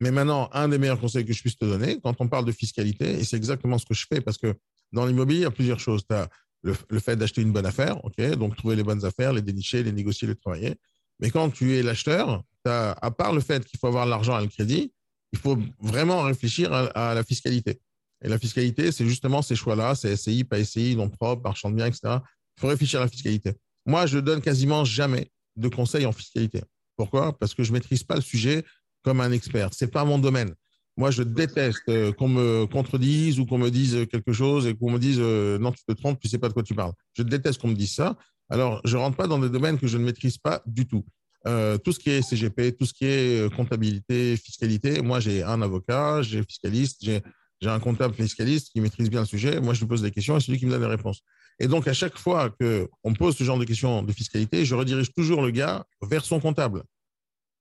Mais 0.00 0.10
maintenant, 0.10 0.50
un 0.52 0.68
des 0.68 0.78
meilleurs 0.78 1.00
conseils 1.00 1.24
que 1.24 1.32
je 1.32 1.40
puisse 1.40 1.56
te 1.56 1.64
donner, 1.64 1.98
quand 2.02 2.14
on 2.20 2.28
parle 2.28 2.44
de 2.44 2.52
fiscalité, 2.52 3.12
et 3.12 3.24
c'est 3.24 3.36
exactement 3.36 3.78
ce 3.78 3.86
que 3.86 3.94
je 3.94 4.06
fais, 4.06 4.20
parce 4.20 4.36
que 4.36 4.54
dans 4.92 5.06
l'immobilier, 5.06 5.40
il 5.40 5.42
y 5.42 5.46
a 5.46 5.50
plusieurs 5.50 5.80
choses. 5.80 6.06
Tu 6.06 6.14
as 6.14 6.28
le, 6.62 6.74
fait 6.98 7.16
d'acheter 7.16 7.40
une 7.40 7.52
bonne 7.52 7.66
affaire, 7.66 8.04
ok, 8.04 8.20
donc 8.32 8.56
trouver 8.56 8.76
les 8.76 8.82
bonnes 8.82 9.04
affaires, 9.04 9.32
les 9.32 9.42
dénicher, 9.42 9.82
les 9.82 9.92
négocier, 9.92 10.28
les 10.28 10.36
travailler. 10.36 10.74
Mais 11.20 11.30
quand 11.30 11.50
tu 11.50 11.76
es 11.76 11.82
l'acheteur, 11.82 12.42
à 12.64 13.10
part 13.10 13.32
le 13.32 13.40
fait 13.40 13.64
qu'il 13.64 13.78
faut 13.78 13.86
avoir 13.86 14.06
l'argent 14.06 14.38
et 14.38 14.42
le 14.42 14.48
crédit, 14.48 14.92
il 15.32 15.38
faut 15.38 15.58
vraiment 15.80 16.22
réfléchir 16.22 16.72
à, 16.72 17.14
la 17.14 17.24
fiscalité. 17.24 17.80
Et 18.22 18.28
la 18.28 18.38
fiscalité, 18.38 18.92
c'est 18.92 19.06
justement 19.06 19.42
ces 19.42 19.56
choix-là, 19.56 19.94
c'est 19.94 20.16
SCI, 20.16 20.44
pas 20.44 20.62
SCI, 20.62 20.96
non 20.96 21.08
propre, 21.08 21.42
marchand 21.42 21.70
de 21.70 21.76
biens, 21.76 21.86
etc. 21.86 22.18
Il 22.56 22.60
faut 22.60 22.68
réfléchir 22.68 23.00
à 23.00 23.04
la 23.04 23.08
fiscalité. 23.08 23.52
Moi, 23.86 24.06
je 24.06 24.18
donne 24.18 24.40
quasiment 24.40 24.84
jamais 24.84 25.30
de 25.56 25.68
conseils 25.68 26.06
en 26.06 26.12
fiscalité. 26.12 26.62
Pourquoi? 26.96 27.38
Parce 27.38 27.54
que 27.54 27.62
je 27.62 27.70
ne 27.70 27.74
maîtrise 27.74 28.02
pas 28.02 28.16
le 28.16 28.20
sujet 28.20 28.64
comme 29.02 29.20
un 29.20 29.30
expert. 29.32 29.72
Ce 29.72 29.84
n'est 29.84 29.90
pas 29.90 30.04
mon 30.04 30.18
domaine. 30.18 30.54
Moi, 30.96 31.12
je 31.12 31.22
déteste 31.22 31.88
euh, 31.88 32.12
qu'on 32.12 32.28
me 32.28 32.66
contredise 32.66 33.38
ou 33.38 33.46
qu'on 33.46 33.58
me 33.58 33.70
dise 33.70 34.06
quelque 34.10 34.32
chose 34.32 34.66
et 34.66 34.74
qu'on 34.74 34.90
me 34.90 34.98
dise 34.98 35.18
euh, 35.20 35.56
non, 35.58 35.70
tu 35.70 35.84
te 35.84 35.92
trompes, 35.92 36.18
tu 36.18 36.26
ne 36.26 36.30
sais 36.30 36.38
pas 36.38 36.48
de 36.48 36.54
quoi 36.54 36.64
tu 36.64 36.74
parles. 36.74 36.92
Je 37.14 37.22
déteste 37.22 37.60
qu'on 37.60 37.68
me 37.68 37.74
dise 37.74 37.92
ça. 37.92 38.16
Alors, 38.50 38.80
je 38.84 38.96
ne 38.96 39.02
rentre 39.02 39.16
pas 39.16 39.26
dans 39.26 39.38
des 39.38 39.50
domaines 39.50 39.78
que 39.78 39.86
je 39.86 39.98
ne 39.98 40.04
maîtrise 40.04 40.38
pas 40.38 40.62
du 40.66 40.86
tout. 40.86 41.04
Euh, 41.46 41.78
tout 41.78 41.92
ce 41.92 41.98
qui 41.98 42.10
est 42.10 42.22
CGP, 42.22 42.76
tout 42.76 42.86
ce 42.86 42.92
qui 42.92 43.04
est 43.06 43.54
comptabilité, 43.54 44.36
fiscalité, 44.36 45.02
moi, 45.02 45.20
j'ai 45.20 45.42
un 45.42 45.62
avocat, 45.62 46.22
j'ai 46.22 46.42
fiscaliste, 46.42 47.04
j'ai 47.04 47.22
un 47.62 47.80
comptable 47.80 48.14
fiscaliste 48.14 48.70
qui 48.72 48.80
maîtrise 48.80 49.10
bien 49.10 49.20
le 49.20 49.26
sujet. 49.26 49.60
Moi, 49.60 49.74
je 49.74 49.80
lui 49.80 49.86
pose 49.86 50.02
des 50.02 50.10
questions 50.10 50.36
et 50.36 50.40
c'est 50.40 50.52
lui 50.52 50.58
qui 50.58 50.66
me 50.66 50.70
donne 50.70 50.82
les 50.82 50.88
réponses. 50.88 51.22
Et 51.60 51.66
donc, 51.66 51.88
à 51.88 51.92
chaque 51.92 52.16
fois 52.16 52.50
qu'on 52.50 53.14
pose 53.14 53.36
ce 53.36 53.44
genre 53.44 53.58
de 53.58 53.64
questions 53.64 54.02
de 54.02 54.12
fiscalité, 54.12 54.64
je 54.64 54.74
redirige 54.74 55.12
toujours 55.12 55.42
le 55.42 55.50
gars 55.50 55.84
vers 56.02 56.24
son 56.24 56.40
comptable 56.40 56.84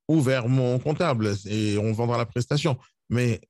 ou 0.08 0.22
vers 0.22 0.48
mon 0.48 0.80
comptable 0.80 1.36
et 1.46 1.78
on 1.78 1.92
vendra 1.94 2.18
la 2.18 2.26
prestation. 2.26 2.78
Mais 3.10 3.42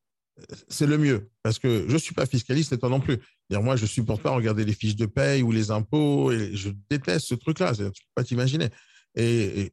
c'est 0.67 0.87
le 0.87 0.97
mieux 0.97 1.29
parce 1.43 1.59
que 1.59 1.85
je 1.87 1.93
ne 1.93 1.97
suis 1.97 2.13
pas 2.13 2.25
fiscaliste 2.25 2.71
et 2.73 2.77
toi 2.77 2.89
non 2.89 2.99
plus. 2.99 3.19
Moi, 3.49 3.75
je 3.75 3.83
ne 3.83 3.87
supporte 3.87 4.21
pas 4.21 4.31
regarder 4.31 4.65
les 4.65 4.73
fiches 4.73 4.95
de 4.95 5.05
paye 5.05 5.41
ou 5.41 5.51
les 5.51 5.71
impôts 5.71 6.31
et 6.31 6.55
je 6.55 6.69
déteste 6.89 7.27
ce 7.27 7.35
truc-là. 7.35 7.73
Tu 7.73 7.83
ne 7.83 7.89
peux 7.89 7.93
pas 8.15 8.23
t'imaginer. 8.23 8.69
Et, 9.15 9.71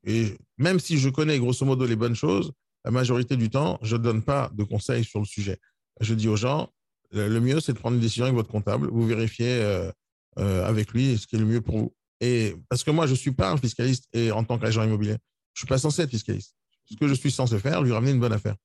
même 0.58 0.80
si 0.80 0.98
je 0.98 1.08
connais 1.08 1.38
grosso 1.38 1.66
modo 1.66 1.84
les 1.86 1.96
bonnes 1.96 2.14
choses, 2.14 2.52
la 2.84 2.90
majorité 2.90 3.36
du 3.36 3.50
temps, 3.50 3.78
je 3.82 3.96
ne 3.96 4.02
donne 4.02 4.22
pas 4.22 4.50
de 4.54 4.62
conseils 4.62 5.04
sur 5.04 5.18
le 5.18 5.26
sujet. 5.26 5.58
Je 6.00 6.14
dis 6.14 6.28
aux 6.28 6.36
gens, 6.36 6.70
le 7.12 7.38
mieux, 7.40 7.60
c'est 7.60 7.72
de 7.72 7.78
prendre 7.78 7.96
une 7.96 8.00
décision 8.00 8.24
avec 8.24 8.36
votre 8.36 8.50
comptable. 8.50 8.88
Vous 8.90 9.06
vérifiez 9.06 9.60
euh, 9.60 9.90
euh, 10.38 10.66
avec 10.66 10.92
lui 10.92 11.18
ce 11.18 11.26
qui 11.26 11.36
est 11.36 11.38
le 11.38 11.44
mieux 11.44 11.60
pour 11.60 11.78
vous. 11.78 11.94
Et 12.20 12.54
parce 12.68 12.84
que 12.84 12.90
moi, 12.90 13.06
je 13.06 13.12
ne 13.12 13.16
suis 13.16 13.32
pas 13.32 13.50
un 13.50 13.56
fiscaliste 13.56 14.08
et 14.12 14.30
en 14.30 14.44
tant 14.44 14.58
qu'agent 14.58 14.82
immobilier, 14.82 15.16
je 15.52 15.60
ne 15.60 15.60
suis 15.60 15.66
pas 15.66 15.78
censé 15.78 16.02
être 16.02 16.10
fiscaliste. 16.10 16.54
Ce 16.86 16.96
que 16.96 17.08
je 17.08 17.14
suis 17.14 17.30
censé 17.30 17.58
faire, 17.58 17.82
lui 17.82 17.92
ramener 17.92 18.12
une 18.12 18.20
bonne 18.20 18.32
affaire. 18.32 18.56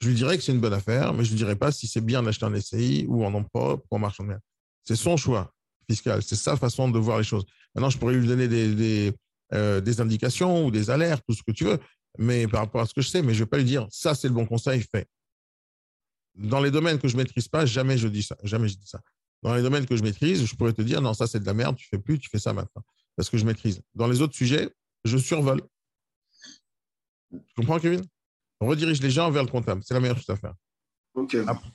Je 0.00 0.08
lui 0.08 0.14
dirais 0.14 0.36
que 0.38 0.44
c'est 0.44 0.52
une 0.52 0.60
bonne 0.60 0.72
affaire, 0.72 1.12
mais 1.12 1.24
je 1.24 1.30
ne 1.30 1.34
lui 1.34 1.38
dirais 1.38 1.56
pas 1.56 1.72
si 1.72 1.86
c'est 1.86 2.00
bien 2.00 2.22
d'acheter 2.22 2.46
un 2.46 2.60
SCI 2.60 3.06
ou 3.08 3.24
en 3.24 3.30
nom 3.30 3.44
propre 3.44 3.84
ou 3.90 3.96
en 3.96 3.98
marchand 3.98 4.24
de 4.24 4.30
biens. 4.30 4.40
C'est 4.84 4.96
son 4.96 5.16
choix 5.16 5.52
fiscal, 5.88 6.22
c'est 6.22 6.36
sa 6.36 6.56
façon 6.56 6.88
de 6.88 6.98
voir 6.98 7.18
les 7.18 7.24
choses. 7.24 7.46
Maintenant, 7.74 7.90
je 7.90 7.98
pourrais 7.98 8.14
lui 8.14 8.26
donner 8.26 8.46
des, 8.46 9.12
euh, 9.54 9.80
des, 9.80 10.00
indications 10.00 10.66
ou 10.66 10.70
des 10.70 10.90
alertes, 10.90 11.24
tout 11.26 11.34
ce 11.34 11.42
que 11.42 11.50
tu 11.50 11.64
veux, 11.64 11.78
mais 12.18 12.46
par 12.46 12.60
rapport 12.60 12.82
à 12.82 12.86
ce 12.86 12.94
que 12.94 13.00
je 13.00 13.08
sais, 13.08 13.22
mais 13.22 13.32
je 13.32 13.40
ne 13.40 13.44
vais 13.44 13.48
pas 13.48 13.58
lui 13.58 13.64
dire 13.64 13.86
ça, 13.90 14.14
c'est 14.14 14.28
le 14.28 14.34
bon 14.34 14.46
conseil, 14.46 14.82
fait. 14.82 15.08
Dans 16.34 16.60
les 16.60 16.70
domaines 16.70 16.98
que 16.98 17.08
je 17.08 17.16
ne 17.16 17.22
maîtrise 17.22 17.48
pas, 17.48 17.66
jamais 17.66 17.98
je 17.98 18.06
dis 18.06 18.22
ça. 18.22 18.36
Jamais 18.44 18.68
je 18.68 18.76
dis 18.76 18.86
ça. 18.86 19.00
Dans 19.42 19.54
les 19.54 19.62
domaines 19.62 19.86
que 19.86 19.96
je 19.96 20.02
maîtrise, 20.02 20.44
je 20.44 20.54
pourrais 20.54 20.72
te 20.72 20.82
dire 20.82 21.00
non, 21.00 21.14
ça 21.14 21.26
c'est 21.26 21.40
de 21.40 21.46
la 21.46 21.54
merde, 21.54 21.76
tu 21.76 21.88
fais 21.88 21.98
plus, 21.98 22.18
tu 22.18 22.28
fais 22.28 22.38
ça 22.38 22.52
maintenant. 22.52 22.82
Parce 23.16 23.30
que 23.30 23.38
je 23.38 23.44
maîtrise. 23.44 23.80
Dans 23.94 24.06
les 24.06 24.20
autres 24.20 24.34
sujets, 24.34 24.70
je 25.04 25.16
survole. 25.16 25.62
Tu 27.30 27.54
comprends, 27.56 27.78
Kevin? 27.80 28.04
Redirige 28.60 29.00
les 29.00 29.10
gens 29.10 29.30
vers 29.30 29.42
le 29.42 29.50
comptable. 29.50 29.82
C'est 29.84 29.94
la 29.94 30.00
meilleure 30.00 30.16
chose 30.16 30.30
à 30.30 30.36
faire. 30.36 30.54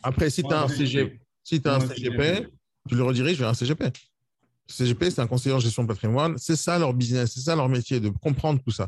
Après, 0.01 0.29
si 0.29 0.43
tu 0.43 0.53
as 0.53 0.63
un, 0.63 0.67
CGP, 0.67 1.19
si 1.43 1.61
as 1.65 1.75
un 1.75 1.79
CGP, 1.79 2.47
tu 2.87 2.95
le 2.95 3.03
rediriges 3.03 3.37
vers 3.37 3.49
un 3.49 3.53
CGP. 3.53 3.91
CGP, 4.67 5.11
c'est 5.11 5.21
un 5.21 5.27
conseiller 5.27 5.55
en 5.55 5.59
gestion 5.59 5.83
de 5.83 5.87
patrimoine. 5.87 6.37
C'est 6.37 6.55
ça 6.55 6.79
leur 6.79 6.93
business, 6.93 7.33
c'est 7.33 7.41
ça 7.41 7.55
leur 7.55 7.69
métier, 7.69 7.99
de 7.99 8.09
comprendre 8.09 8.61
tout 8.63 8.71
ça. 8.71 8.87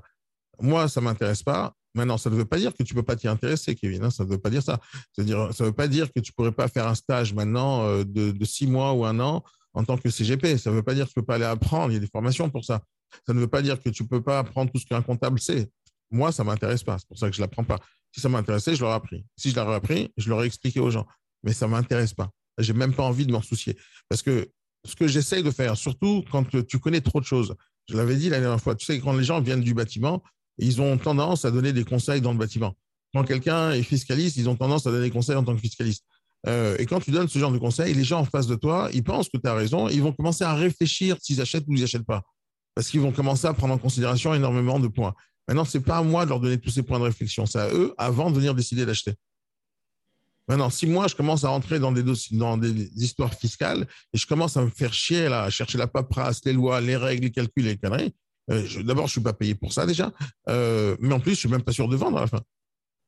Moi, 0.59 0.87
ça 0.87 1.01
ne 1.01 1.05
m'intéresse 1.05 1.43
pas. 1.43 1.73
Maintenant, 1.93 2.17
ça 2.17 2.29
ne 2.29 2.35
veut 2.35 2.45
pas 2.45 2.57
dire 2.57 2.73
que 2.73 2.83
tu 2.83 2.93
ne 2.93 2.99
peux 2.99 3.05
pas 3.05 3.15
t'y 3.15 3.27
intéresser, 3.27 3.75
Kevin. 3.75 4.03
Hein. 4.03 4.09
ça 4.09 4.23
ne 4.23 4.29
veut 4.29 4.37
pas 4.37 4.49
dire 4.49 4.63
ça. 4.63 4.79
C'est-à-dire, 5.13 5.53
ça 5.53 5.63
ne 5.63 5.69
veut 5.69 5.75
pas 5.75 5.87
dire 5.87 6.11
que 6.11 6.19
tu 6.19 6.31
ne 6.31 6.35
pourrais 6.35 6.51
pas 6.51 6.67
faire 6.67 6.87
un 6.87 6.95
stage 6.95 7.33
maintenant 7.33 7.85
euh, 7.85 8.03
de, 8.05 8.45
six 8.45 8.67
mois 8.67 8.93
ou 8.93 9.05
un 9.05 9.19
an 9.19 9.43
en 9.73 9.83
tant 9.83 9.97
que 9.97 10.09
CGP. 10.09 10.57
Ça 10.57 10.71
ne 10.71 10.75
veut 10.75 10.83
pas 10.83 10.93
dire 10.93 11.07
que 11.07 11.13
tu 11.13 11.19
ne 11.19 11.21
peux 11.21 11.25
pas 11.25 11.35
aller 11.35 11.45
apprendre. 11.45 11.91
Il 11.91 11.95
y 11.95 11.97
a 11.97 12.01
des 12.01 12.07
formations 12.07 12.49
pour 12.49 12.65
ça. 12.65 12.81
Ça 13.25 13.33
ne 13.33 13.39
veut 13.39 13.47
pas 13.47 13.61
dire 13.61 13.81
que 13.81 13.89
tu 13.89 14.03
ne 14.03 14.07
peux 14.07 14.21
pas 14.21 14.39
apprendre 14.39 14.71
tout 14.71 14.79
ce 14.79 14.85
qu'un 14.85 15.01
comptable 15.01 15.39
sait. 15.39 15.69
Moi, 16.12 16.31
ça 16.31 16.43
ne 16.43 16.50
m'intéresse 16.50 16.83
pas. 16.83 16.97
C'est 16.97 17.07
pour 17.07 17.17
ça 17.17 17.29
que 17.29 17.35
je 17.35 17.41
ne 17.41 17.45
l'apprends 17.45 17.63
pas. 17.63 17.79
Si 18.12 18.21
ça 18.21 18.29
m'intéressait, 18.29 18.75
je 18.75 18.81
l'aurais 18.81 18.95
appris. 18.95 19.25
Si 19.35 19.51
je 19.51 19.55
l'aurais 19.55 19.75
appris, 19.75 20.12
je 20.17 20.29
l'aurais 20.29 20.47
expliqué 20.47 20.79
aux 20.79 20.91
gens. 20.91 21.05
Mais 21.43 21.53
ça 21.53 21.67
ne 21.67 21.71
m'intéresse 21.71 22.13
pas. 22.13 22.29
Je 22.57 22.71
n'ai 22.71 22.79
même 22.79 22.93
pas 22.93 23.03
envie 23.03 23.25
de 23.25 23.31
m'en 23.31 23.41
soucier. 23.41 23.77
Parce 24.09 24.21
que 24.21 24.50
ce 24.85 24.95
que 24.95 25.07
j'essaye 25.07 25.43
de 25.43 25.51
faire, 25.51 25.75
surtout 25.75 26.24
quand 26.31 26.45
tu 26.65 26.79
connais 26.79 27.01
trop 27.01 27.19
de 27.19 27.25
choses, 27.25 27.55
je 27.89 27.97
l'avais 27.97 28.15
dit 28.15 28.29
la 28.29 28.39
dernière 28.39 28.62
fois, 28.62 28.75
tu 28.75 28.85
sais, 28.85 29.00
quand 29.00 29.13
les 29.13 29.24
gens 29.24 29.41
viennent 29.41 29.62
du 29.62 29.74
bâtiment, 29.74 30.24
ils 30.57 30.81
ont 30.81 30.97
tendance 30.97 31.45
à 31.45 31.51
donner 31.51 31.74
des 31.74 31.83
conseils 31.83 32.21
dans 32.21 32.31
le 32.31 32.38
bâtiment. 32.38 32.75
Quand 33.13 33.24
quelqu'un 33.24 33.71
est 33.71 33.83
fiscaliste, 33.83 34.38
ils 34.38 34.50
ont 34.50 34.55
tendance 34.55 34.88
à 34.88 34.91
donner 34.91 35.05
des 35.05 35.12
conseils 35.12 35.35
en 35.35 35.43
tant 35.43 35.55
que 35.55 35.62
fiscaliste. 35.62 36.03
Euh, 36.47 36.75
et 36.77 36.85
quand 36.85 37.00
tu 37.00 37.12
donnes 37.12 37.27
ce 37.27 37.39
genre 37.39 37.51
de 37.51 37.57
conseils, 37.57 37.93
les 37.93 38.03
gens 38.03 38.19
en 38.19 38.25
face 38.25 38.47
de 38.47 38.55
toi, 38.55 38.89
ils 38.93 39.03
pensent 39.03 39.29
que 39.29 39.38
tu 39.38 39.47
as 39.47 39.53
raison, 39.53 39.89
ils 39.89 40.01
vont 40.01 40.12
commencer 40.12 40.43
à 40.43 40.53
réfléchir 40.53 41.17
s'ils 41.19 41.41
achètent 41.41 41.65
ou 41.67 41.74
ils 41.74 41.81
n'achètent 41.81 42.05
pas. 42.05 42.21
Parce 42.75 42.89
qu'ils 42.89 43.00
vont 43.00 43.12
commencer 43.12 43.47
à 43.47 43.53
prendre 43.53 43.74
en 43.74 43.77
considération 43.77 44.33
énormément 44.33 44.79
de 44.79 44.88
points. 44.88 45.13
Maintenant, 45.47 45.65
ce 45.65 45.77
n'est 45.77 45.83
pas 45.83 45.97
à 45.97 46.03
moi 46.03 46.25
de 46.25 46.29
leur 46.29 46.39
donner 46.39 46.59
tous 46.59 46.71
ces 46.71 46.83
points 46.83 46.99
de 46.99 47.03
réflexion, 47.03 47.45
c'est 47.45 47.59
à 47.59 47.69
eux 47.69 47.93
avant 47.97 48.31
de 48.31 48.35
venir 48.35 48.55
décider 48.55 48.85
d'acheter. 48.85 49.13
Maintenant, 50.47 50.69
si 50.69 50.85
moi, 50.85 51.07
je 51.07 51.15
commence 51.15 51.43
à 51.43 51.49
rentrer 51.49 51.79
dans 51.79 51.91
des, 51.91 52.03
dans 52.31 52.57
des 52.57 52.89
histoires 52.95 53.33
fiscales 53.33 53.87
et 54.13 54.17
je 54.17 54.27
commence 54.27 54.57
à 54.57 54.63
me 54.63 54.69
faire 54.69 54.93
chier 54.93 55.27
là, 55.27 55.43
à 55.43 55.49
chercher 55.49 55.77
la 55.77 55.87
paperasse, 55.87 56.43
les 56.45 56.53
lois, 56.53 56.81
les 56.81 56.95
règles, 56.95 57.23
les 57.25 57.31
calculs, 57.31 57.65
les 57.65 57.77
conneries, 57.77 58.13
euh, 58.51 58.83
d'abord, 58.83 59.07
je 59.07 59.09
ne 59.09 59.13
suis 59.13 59.21
pas 59.21 59.33
payé 59.33 59.55
pour 59.55 59.73
ça 59.73 59.85
déjà, 59.85 60.11
euh, 60.49 60.95
mais 60.99 61.13
en 61.13 61.19
plus, 61.19 61.31
je 61.31 61.35
ne 61.35 61.39
suis 61.39 61.49
même 61.49 61.63
pas 61.63 61.71
sûr 61.71 61.87
de 61.87 61.95
vendre 61.95 62.17
à 62.17 62.21
la 62.21 62.27
fin. 62.27 62.41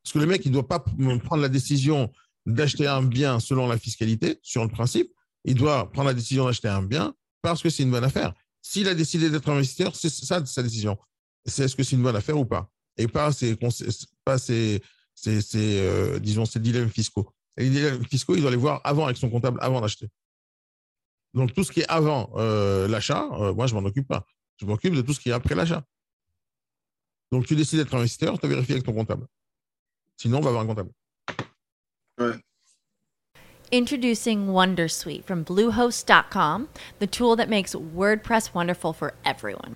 Parce 0.04 0.14
que 0.14 0.20
le 0.20 0.26
mec, 0.26 0.46
il 0.46 0.50
ne 0.50 0.54
doit 0.54 0.68
pas 0.68 0.80
prendre 0.80 1.42
la 1.42 1.50
décision 1.50 2.12
d'acheter 2.46 2.88
un 2.88 3.04
bien 3.04 3.40
selon 3.40 3.68
la 3.68 3.78
fiscalité, 3.78 4.40
sur 4.42 4.64
le 4.64 4.70
principe. 4.70 5.12
Il 5.44 5.56
doit 5.56 5.92
prendre 5.92 6.08
la 6.08 6.14
décision 6.14 6.46
d'acheter 6.46 6.70
un 6.70 6.82
bien 6.82 7.14
parce 7.42 7.62
que 7.62 7.70
c'est 7.70 7.84
une 7.84 7.92
bonne 7.92 8.04
affaire. 8.04 8.34
S'il 8.62 8.88
a 8.88 8.96
décidé 8.96 9.30
d'être 9.30 9.50
investisseur, 9.50 9.96
c'est 9.96 10.10
ça 10.10 10.44
sa 10.46 10.64
décision 10.64 10.98
c'est 11.48 11.64
est-ce 11.64 11.76
que 11.76 11.84
c'est 11.84 11.96
une 11.96 12.04
bonne 12.04 12.16
affaire 12.16 12.38
ou 12.38 12.46
pas? 12.46 12.70
Et 12.98 13.08
pas 13.08 13.32
ces, 13.32 13.56
pas 14.26 14.38
ces, 14.38 14.82
euh, 15.56 16.20
disons, 16.20 16.46
ces 16.46 16.60
dilemmes 16.60 16.90
fiscaux. 16.90 17.32
Et 17.58 17.64
les 17.64 17.70
dilemmes 17.70 18.06
fiscaux, 18.06 18.36
il 18.36 18.42
doit 18.42 18.52
les 18.52 18.58
voir 18.58 18.82
avant 18.84 19.06
avec 19.06 19.18
son 19.18 19.30
comptable, 19.30 19.60
avant 19.62 19.82
d'acheter. 19.82 20.10
Donc, 21.34 21.54
tout 21.54 21.64
ce 21.64 21.72
qui 21.72 21.82
est 21.82 21.90
avant 21.90 22.32
euh, 22.36 22.88
l'achat, 22.88 23.28
euh, 23.34 23.54
moi, 23.54 23.68
je 23.68 23.76
ne 23.76 23.82
m'en 23.82 23.88
occupe 23.88 24.08
pas. 24.08 24.26
Je 24.60 24.66
m'occupe 24.66 24.96
de 24.96 25.02
tout 25.02 25.14
ce 25.14 25.20
qui 25.20 25.30
est 25.30 25.34
après 25.34 25.56
l'achat. 25.56 25.84
Donc, 27.32 27.46
tu 27.46 27.56
décides 27.56 27.80
d'être 27.80 27.94
investisseur, 27.94 28.40
tu 28.40 28.48
vérifies 28.48 28.74
avec 28.74 28.84
ton 28.84 28.94
comptable. 28.94 29.28
Sinon, 30.16 30.40
on 30.40 30.42
va 30.42 30.50
avoir 30.50 30.64
un 30.64 30.68
comptable. 30.68 30.92
Ouais. 32.20 32.34
Introducing 33.72 34.48
Wondersuite 34.48 35.26
from 35.26 35.44
Bluehost.com, 35.44 36.70
the 37.00 37.08
tool 37.08 37.36
that 37.36 37.50
makes 37.50 37.76
WordPress 37.76 38.54
wonderful 38.54 38.94
for 38.94 39.14
everyone. 39.26 39.76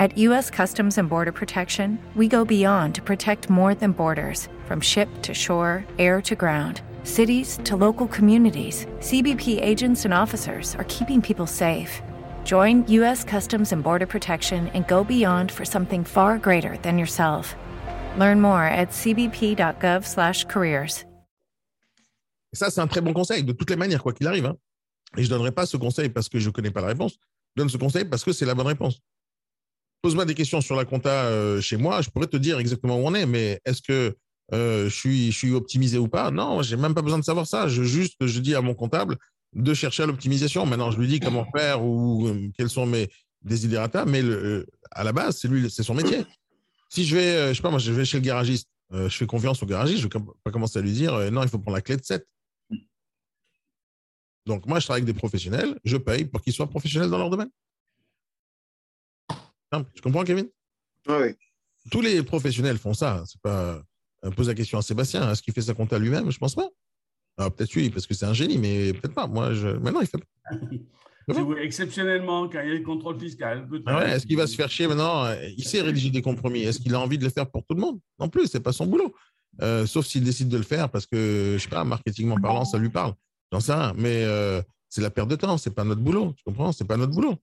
At 0.00 0.18
U.S. 0.18 0.50
Customs 0.50 0.98
and 0.98 1.08
Border 1.08 1.30
Protection, 1.30 2.00
we 2.16 2.26
go 2.26 2.44
beyond 2.44 2.96
to 2.96 3.02
protect 3.02 3.48
more 3.48 3.76
than 3.76 3.92
borders 3.92 4.48
from 4.66 4.80
ship 4.80 5.08
to 5.22 5.32
shore, 5.32 5.84
air 6.00 6.20
to 6.22 6.34
ground, 6.34 6.80
cities 7.04 7.60
to 7.62 7.76
local 7.76 8.08
communities. 8.08 8.86
CBP 8.98 9.62
agents 9.62 10.04
and 10.04 10.12
officers 10.12 10.74
are 10.76 10.84
keeping 10.88 11.22
people 11.22 11.46
safe. 11.46 12.02
Join 12.44 12.84
U.S. 12.88 13.22
Customs 13.22 13.72
and 13.72 13.84
Border 13.84 14.06
Protection 14.06 14.66
and 14.74 14.84
go 14.88 15.04
beyond 15.04 15.52
for 15.52 15.64
something 15.64 16.02
far 16.02 16.38
greater 16.38 16.76
than 16.78 16.98
yourself. 16.98 17.54
Learn 18.18 18.40
more 18.40 18.64
at 18.64 18.90
cbp.gov/careers. 18.90 21.04
Ça, 22.52 22.68
c'est 22.70 22.80
un 22.80 22.88
très 22.88 23.00
bon 23.00 23.12
conseil, 23.12 23.44
de 23.44 23.52
toutes 23.52 23.70
les 23.70 23.76
manières, 23.76 24.02
quoi 24.02 24.12
qu'il 24.12 24.26
arrive. 24.26 24.46
Hein. 24.46 24.56
Et 25.16 25.22
je 25.22 25.28
ne 25.28 25.34
donnerai 25.36 25.52
pas 25.52 25.66
ce 25.66 25.76
conseil 25.76 26.08
parce 26.08 26.28
que 26.28 26.40
je 26.40 26.48
ne 26.48 26.52
connais 26.52 26.72
pas 26.72 26.80
la 26.80 26.88
réponse. 26.88 27.16
Je 27.56 27.62
donne 27.62 27.68
ce 27.68 27.76
conseil 27.76 28.04
parce 28.04 28.24
que 28.24 28.32
c'est 28.32 28.46
la 28.46 28.54
bonne 28.54 28.66
réponse. 28.66 29.00
Pose-moi 30.04 30.26
des 30.26 30.34
questions 30.34 30.60
sur 30.60 30.76
la 30.76 30.84
compta 30.84 31.08
euh, 31.08 31.62
chez 31.62 31.78
moi, 31.78 32.02
je 32.02 32.10
pourrais 32.10 32.26
te 32.26 32.36
dire 32.36 32.58
exactement 32.58 32.98
où 32.98 33.06
on 33.06 33.14
est, 33.14 33.24
mais 33.24 33.58
est-ce 33.64 33.80
que 33.80 34.14
euh, 34.52 34.90
je, 34.90 35.30
suis, 35.30 35.54
optimisé 35.54 35.96
ou 35.96 36.08
pas? 36.08 36.30
Non, 36.30 36.60
j'ai 36.60 36.76
même 36.76 36.92
pas 36.92 37.00
besoin 37.00 37.18
de 37.18 37.24
savoir 37.24 37.46
ça. 37.46 37.68
Je 37.68 37.82
juste, 37.84 38.14
je 38.20 38.40
dis 38.40 38.54
à 38.54 38.60
mon 38.60 38.74
comptable 38.74 39.16
de 39.54 39.72
chercher 39.72 40.02
à 40.02 40.06
l'optimisation. 40.06 40.66
Maintenant, 40.66 40.90
je 40.90 40.98
lui 40.98 41.08
dis 41.08 41.20
comment 41.20 41.46
faire 41.56 41.82
ou 41.82 42.28
euh, 42.28 42.50
quels 42.54 42.68
sont 42.68 42.84
mes 42.84 43.08
désidérata, 43.40 44.04
mais 44.04 44.22
à 44.90 45.04
la 45.04 45.12
base, 45.12 45.38
c'est 45.38 45.48
lui, 45.48 45.70
c'est 45.70 45.82
son 45.82 45.94
métier. 45.94 46.26
Si 46.90 47.06
je 47.06 47.16
vais, 47.16 47.48
je 47.48 47.54
sais 47.54 47.62
pas, 47.62 47.70
moi, 47.70 47.78
je 47.78 47.90
vais 47.90 48.04
chez 48.04 48.18
le 48.18 48.24
garagiste, 48.24 48.68
je 48.90 49.08
fais 49.08 49.26
confiance 49.26 49.62
au 49.62 49.66
garagiste, 49.66 50.00
je 50.00 50.08
vais 50.08 50.24
pas 50.44 50.50
commencer 50.50 50.78
à 50.78 50.82
lui 50.82 50.92
dire 50.92 51.30
non, 51.30 51.42
il 51.42 51.48
faut 51.48 51.58
prendre 51.58 51.76
la 51.76 51.82
clé 51.82 51.96
de 51.96 52.04
7. 52.04 52.26
Donc, 54.46 54.66
moi, 54.66 54.80
je 54.80 54.84
travaille 54.84 55.02
avec 55.02 55.14
des 55.14 55.18
professionnels, 55.18 55.78
je 55.84 55.96
paye 55.96 56.26
pour 56.26 56.42
qu'ils 56.42 56.52
soient 56.52 56.68
professionnels 56.68 57.08
dans 57.10 57.18
leur 57.18 57.30
domaine. 57.30 57.50
Tu 59.94 60.02
comprends, 60.02 60.24
Kevin? 60.24 60.48
Oui. 61.08 61.34
Tous 61.90 62.00
les 62.00 62.22
professionnels 62.22 62.78
font 62.78 62.94
ça. 62.94 63.24
C'est 63.26 63.40
pas. 63.40 63.82
Euh, 64.24 64.30
pose 64.30 64.48
la 64.48 64.54
question 64.54 64.78
à 64.78 64.82
Sébastien. 64.82 65.30
Est-ce 65.30 65.42
qu'il 65.42 65.52
fait 65.52 65.62
sa 65.62 65.74
compta 65.74 65.98
lui-même? 65.98 66.30
Je 66.30 66.38
pense 66.38 66.54
pas. 66.54 66.68
peut-être 67.36 67.74
oui, 67.76 67.90
parce 67.90 68.06
que 68.06 68.14
c'est 68.14 68.26
un 68.26 68.32
génie, 68.32 68.58
mais 68.58 68.92
peut-être 68.92 69.14
pas. 69.14 69.26
Moi, 69.26 69.52
je... 69.54 69.68
maintenant, 69.68 70.00
il 70.00 70.06
fait 70.06 70.18
pas. 70.18 70.56
exceptionnellement, 71.62 72.48
quand 72.48 72.60
il 72.60 72.68
y 72.68 72.70
a 72.70 72.74
le 72.74 72.84
contrôle 72.84 73.18
fiscal. 73.18 73.68
Ah 73.86 74.14
Est-ce 74.14 74.26
qu'il 74.26 74.36
va 74.36 74.46
se 74.46 74.54
faire 74.54 74.70
chier 74.70 74.86
maintenant? 74.86 75.30
Il 75.56 75.64
sait 75.64 75.80
rédiger 75.80 76.10
des 76.10 76.22
compromis. 76.22 76.62
Est-ce 76.62 76.80
qu'il 76.80 76.94
a 76.94 77.00
envie 77.00 77.18
de 77.18 77.24
le 77.24 77.30
faire 77.30 77.50
pour 77.50 77.64
tout 77.64 77.74
le 77.74 77.80
monde? 77.80 77.98
Non 78.18 78.28
plus, 78.28 78.46
c'est 78.46 78.60
pas 78.60 78.72
son 78.72 78.86
boulot. 78.86 79.14
Euh, 79.62 79.86
sauf 79.86 80.06
s'il 80.06 80.24
décide 80.24 80.48
de 80.48 80.56
le 80.56 80.64
faire 80.64 80.90
parce 80.90 81.06
que, 81.06 81.54
je 81.56 81.62
sais 81.62 81.68
pas, 81.68 81.84
marketingment 81.84 82.40
parlant, 82.40 82.64
ça 82.64 82.78
lui 82.78 82.90
parle. 82.90 83.14
J'en 83.52 83.60
sais 83.60 83.72
rien. 83.72 83.92
Mais 83.96 84.24
euh, 84.24 84.60
c'est 84.88 85.00
la 85.00 85.10
perte 85.10 85.28
de 85.28 85.36
temps. 85.36 85.58
C'est 85.58 85.74
pas 85.74 85.84
notre 85.84 86.00
boulot. 86.00 86.32
Tu 86.36 86.44
comprends? 86.44 86.72
C'est 86.72 86.84
pas 86.84 86.96
notre 86.96 87.12
boulot. 87.12 87.36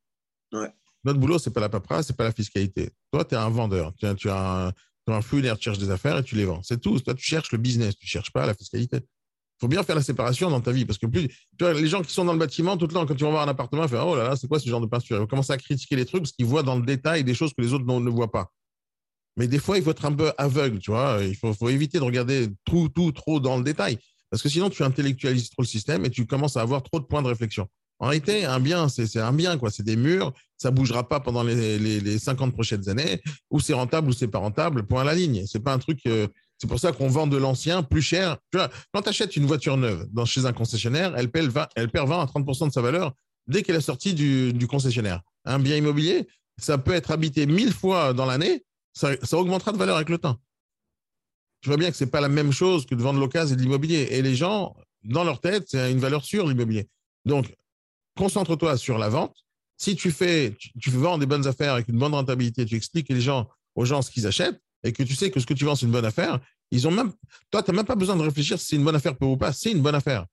Ouais. 0.52 0.72
Notre 1.04 1.20
boulot, 1.20 1.40
c'est 1.40 1.52
pas 1.52 1.62
la 1.62 1.70
paperasse, 1.70 2.08
c'est 2.08 2.16
pas 2.16 2.26
la 2.26 2.32
fiscalité. 2.32 2.92
Toi, 3.12 3.26
tu 3.26 3.36
es 3.36 3.38
un 3.38 3.50
vendeur. 3.50 3.94
Tu 3.98 4.06
as, 4.06 4.16
tu 4.16 4.30
as 4.30 4.68
un, 4.68 4.74
un 5.08 5.22
flux, 5.22 5.42
tu 5.42 5.62
cherches 5.62 5.80
des 5.80 5.90
affaires 5.90 6.18
et 6.18 6.24
tu 6.24 6.36
les 6.36 6.46
vends. 6.46 6.62
C'est 6.64 6.80
tout. 6.80 7.00
Toi, 7.00 7.14
tu 7.14 7.24
cherches 7.24 7.52
le 7.52 7.58
business, 7.58 7.96
tu 7.98 8.08
cherches 8.08 8.32
pas 8.32 8.46
la 8.46 8.54
fiscalité. 8.54 8.98
Il 8.98 9.66
faut 9.66 9.68
bien 9.68 9.84
faire 9.84 9.96
la 9.96 10.02
séparation 10.02 10.50
dans 10.50 10.62
ta 10.62 10.72
vie 10.72 10.86
parce 10.86 10.98
que 10.98 11.06
plus, 11.06 11.28
tu 11.58 11.74
les 11.74 11.88
gens 11.88 12.02
qui 12.02 12.12
sont 12.12 12.26
dans 12.26 12.34
le 12.34 12.40
bâtiment, 12.40 12.78
tout 12.78 12.88
le 12.88 12.94
temps, 12.94 13.06
quand 13.06 13.16
tu 13.16 13.24
vas 13.24 13.30
voir 13.30 13.44
un 13.44 13.52
appartement, 13.52 13.84
ils 13.84 13.90
font 13.90 14.02
Oh 14.02 14.16
là 14.16 14.30
là, 14.30 14.36
c'est 14.36 14.48
quoi 14.48 14.60
ce 14.60 14.68
genre 14.68 14.82
de 14.82 14.88
peinture? 14.88 15.18
Ils 15.18 15.20
vont 15.20 15.28
commencer 15.28 15.54
à 15.54 15.58
critiquer 15.58 15.96
les 15.96 16.06
trucs 16.06 16.24
parce 16.24 16.32
qu'ils 16.32 16.48
voient 16.48 16.64
dans 16.64 16.78
le 16.78 16.86
détail 16.86 17.24
des 17.24 17.36
choses 17.36 17.54
que 17.54 17.62
les 17.62 17.74
autres 17.74 17.86
ne 17.86 18.10
voient 18.10 18.32
pas. 18.32 18.52
Mais 19.38 19.48
des 19.48 19.60
fois, 19.60 19.78
il 19.78 19.84
faut 19.84 19.92
être 19.92 20.06
un 20.06 20.14
peu 20.14 20.32
aveugle, 20.38 20.80
tu 20.80 20.92
vois. 20.92 21.20
Il 21.22 21.36
faut, 21.36 21.54
faut 21.54 21.70
éviter 21.70 22.00
de 22.00 22.04
regarder 22.04 22.50
tout, 22.66 22.90
tout, 22.90 23.12
trop 23.12 23.40
dans 23.40 23.58
le 23.58 23.64
détail. 23.64 23.98
Parce 24.30 24.42
que 24.42 24.50
sinon, 24.50 24.70
tu 24.70 24.84
intellectualises 24.84 25.50
trop 25.50 25.62
le 25.62 25.68
système 25.68 26.06
et 26.06 26.10
tu 26.10 26.26
commences 26.26 26.58
à 26.58 26.62
avoir 26.62 26.84
trop 26.84 27.00
de 27.00 27.06
points 27.06 27.22
de 27.22 27.28
réflexion. 27.28 27.68
En 28.02 28.08
réalité, 28.08 28.46
un 28.46 28.60
bien, 28.60 28.90
c'est 28.90 29.20
un 29.20 29.32
bien, 29.32 29.58
quoi. 29.58 29.70
C'est 29.70 29.84
des 29.84 29.96
murs, 29.96 30.34
ça 30.58 30.72
bougera 30.72 31.08
pas 31.08 31.20
pendant 31.20 31.44
les, 31.44 31.78
les, 31.78 32.20
50 32.20 32.52
prochaines 32.52 32.90
années. 32.90 33.22
Ou 33.52 33.60
c'est 33.60 33.74
rentable 33.74 34.10
ou 34.10 34.12
c'est 34.12 34.28
pas 34.28 34.40
rentable, 34.40 34.88
point 34.88 35.02
à 35.02 35.06
la 35.06 35.14
ligne. 35.14 35.46
C'est 35.46 35.60
pas 35.60 35.72
un 35.72 35.78
truc. 35.78 36.00
Euh, 36.08 36.28
c'est 36.58 36.68
pour 36.68 36.80
ça 36.80 36.92
qu'on 36.92 37.08
vend 37.08 37.28
de 37.28 37.38
l'ancien 37.38 37.84
plus 37.84 38.02
cher. 38.02 38.38
Quand 38.52 39.02
tu 39.04 39.10
achètes 39.10 39.36
une 39.36 39.46
voiture 39.46 39.78
neuve 39.78 40.08
chez 40.26 40.46
un 40.46 40.54
concessionnaire, 40.54 41.14
elle 41.16 41.30
perd, 41.30 41.52
20, 41.52 41.68
elle 41.76 41.90
perd 41.90 42.10
20 42.10 42.22
à 42.22 42.26
30% 42.26 42.68
de 42.68 42.74
sa 42.74 42.82
valeur 42.82 43.14
dès 43.48 43.62
qu'elle 43.62 43.76
est 43.76 43.82
sortie 43.82 44.14
du, 44.14 44.68
concessionnaire. 44.68 45.22
Un 45.46 45.60
bien 45.60 45.78
immobilier, 45.78 46.28
ça 46.58 46.80
peut 46.80 46.94
être 46.94 47.12
habité 47.12 47.46
mille 47.46 47.74
fois 47.74 48.14
dans 48.14 48.26
l'année, 48.26 48.64
ça, 48.94 49.12
ça 49.24 49.38
augmentera 49.38 49.72
de 49.72 49.78
valeur 49.78 49.96
avec 49.96 50.10
le 50.10 50.18
temps 50.18 50.38
tu 51.62 51.70
vois 51.70 51.78
bien 51.78 51.92
que 51.92 51.98
ce 51.98 52.04
n'est 52.04 52.10
pas 52.10 52.22
la 52.22 52.30
même 52.30 52.52
chose 52.52 52.86
que 52.86 52.96
de 52.96 53.02
vendre 53.02 53.20
l'occasion 53.20 53.54
et 53.54 53.58
de 53.58 53.62
l'immobilier. 53.62 54.08
Et 54.12 54.22
les 54.22 54.36
gens, 54.36 54.76
dans 55.04 55.24
leur 55.24 55.40
tête, 55.40 55.66
c'est 55.68 55.92
une 55.92 56.00
valeur 56.00 56.26
sûre, 56.26 56.48
l'immobilier. 56.48 56.88
Donc, 57.26 57.54
concentre-toi 58.18 58.78
sur 58.78 58.98
la 58.98 59.10
vente. 59.10 59.36
Si 59.78 59.96
tu 59.96 60.12
fais, 60.12 60.56
tu, 60.80 60.90
vends 60.92 61.18
des 61.18 61.26
bonnes 61.26 61.48
affaires 61.48 61.74
avec 61.74 61.88
une 61.88 61.98
bonne 61.98 62.14
rentabilité, 62.14 62.66
tu 62.66 62.76
expliques 62.76 63.10
les 63.10 63.22
gens, 63.22 63.50
aux 63.76 63.86
gens 63.86 64.02
ce 64.02 64.12
qu'ils 64.12 64.28
achètent 64.28 64.60
et 64.84 64.94
que 64.94 65.04
tu 65.04 65.16
sais 65.16 65.32
que 65.32 65.40
ce 65.40 65.46
que 65.46 65.54
tu 65.54 65.66
vends, 65.66 65.76
c'est 65.76 65.86
une 65.86 65.92
bonne 65.92 66.06
affaire, 66.06 66.40
ils 66.72 66.88
ont 66.88 66.92
même, 66.92 67.12
toi, 67.50 67.64
tu 67.64 67.72
n'as 67.72 67.78
même 67.78 67.86
pas 67.86 67.96
besoin 67.96 68.16
de 68.16 68.22
réfléchir 68.22 68.60
si 68.60 68.66
c'est 68.68 68.76
une 68.76 68.84
bonne 68.84 68.96
affaire 68.96 69.16
ou 69.22 69.38
pas. 69.38 69.54
C'est 69.54 69.72
une 69.72 69.82
bonne 69.82 69.96
affaire. 69.96 70.26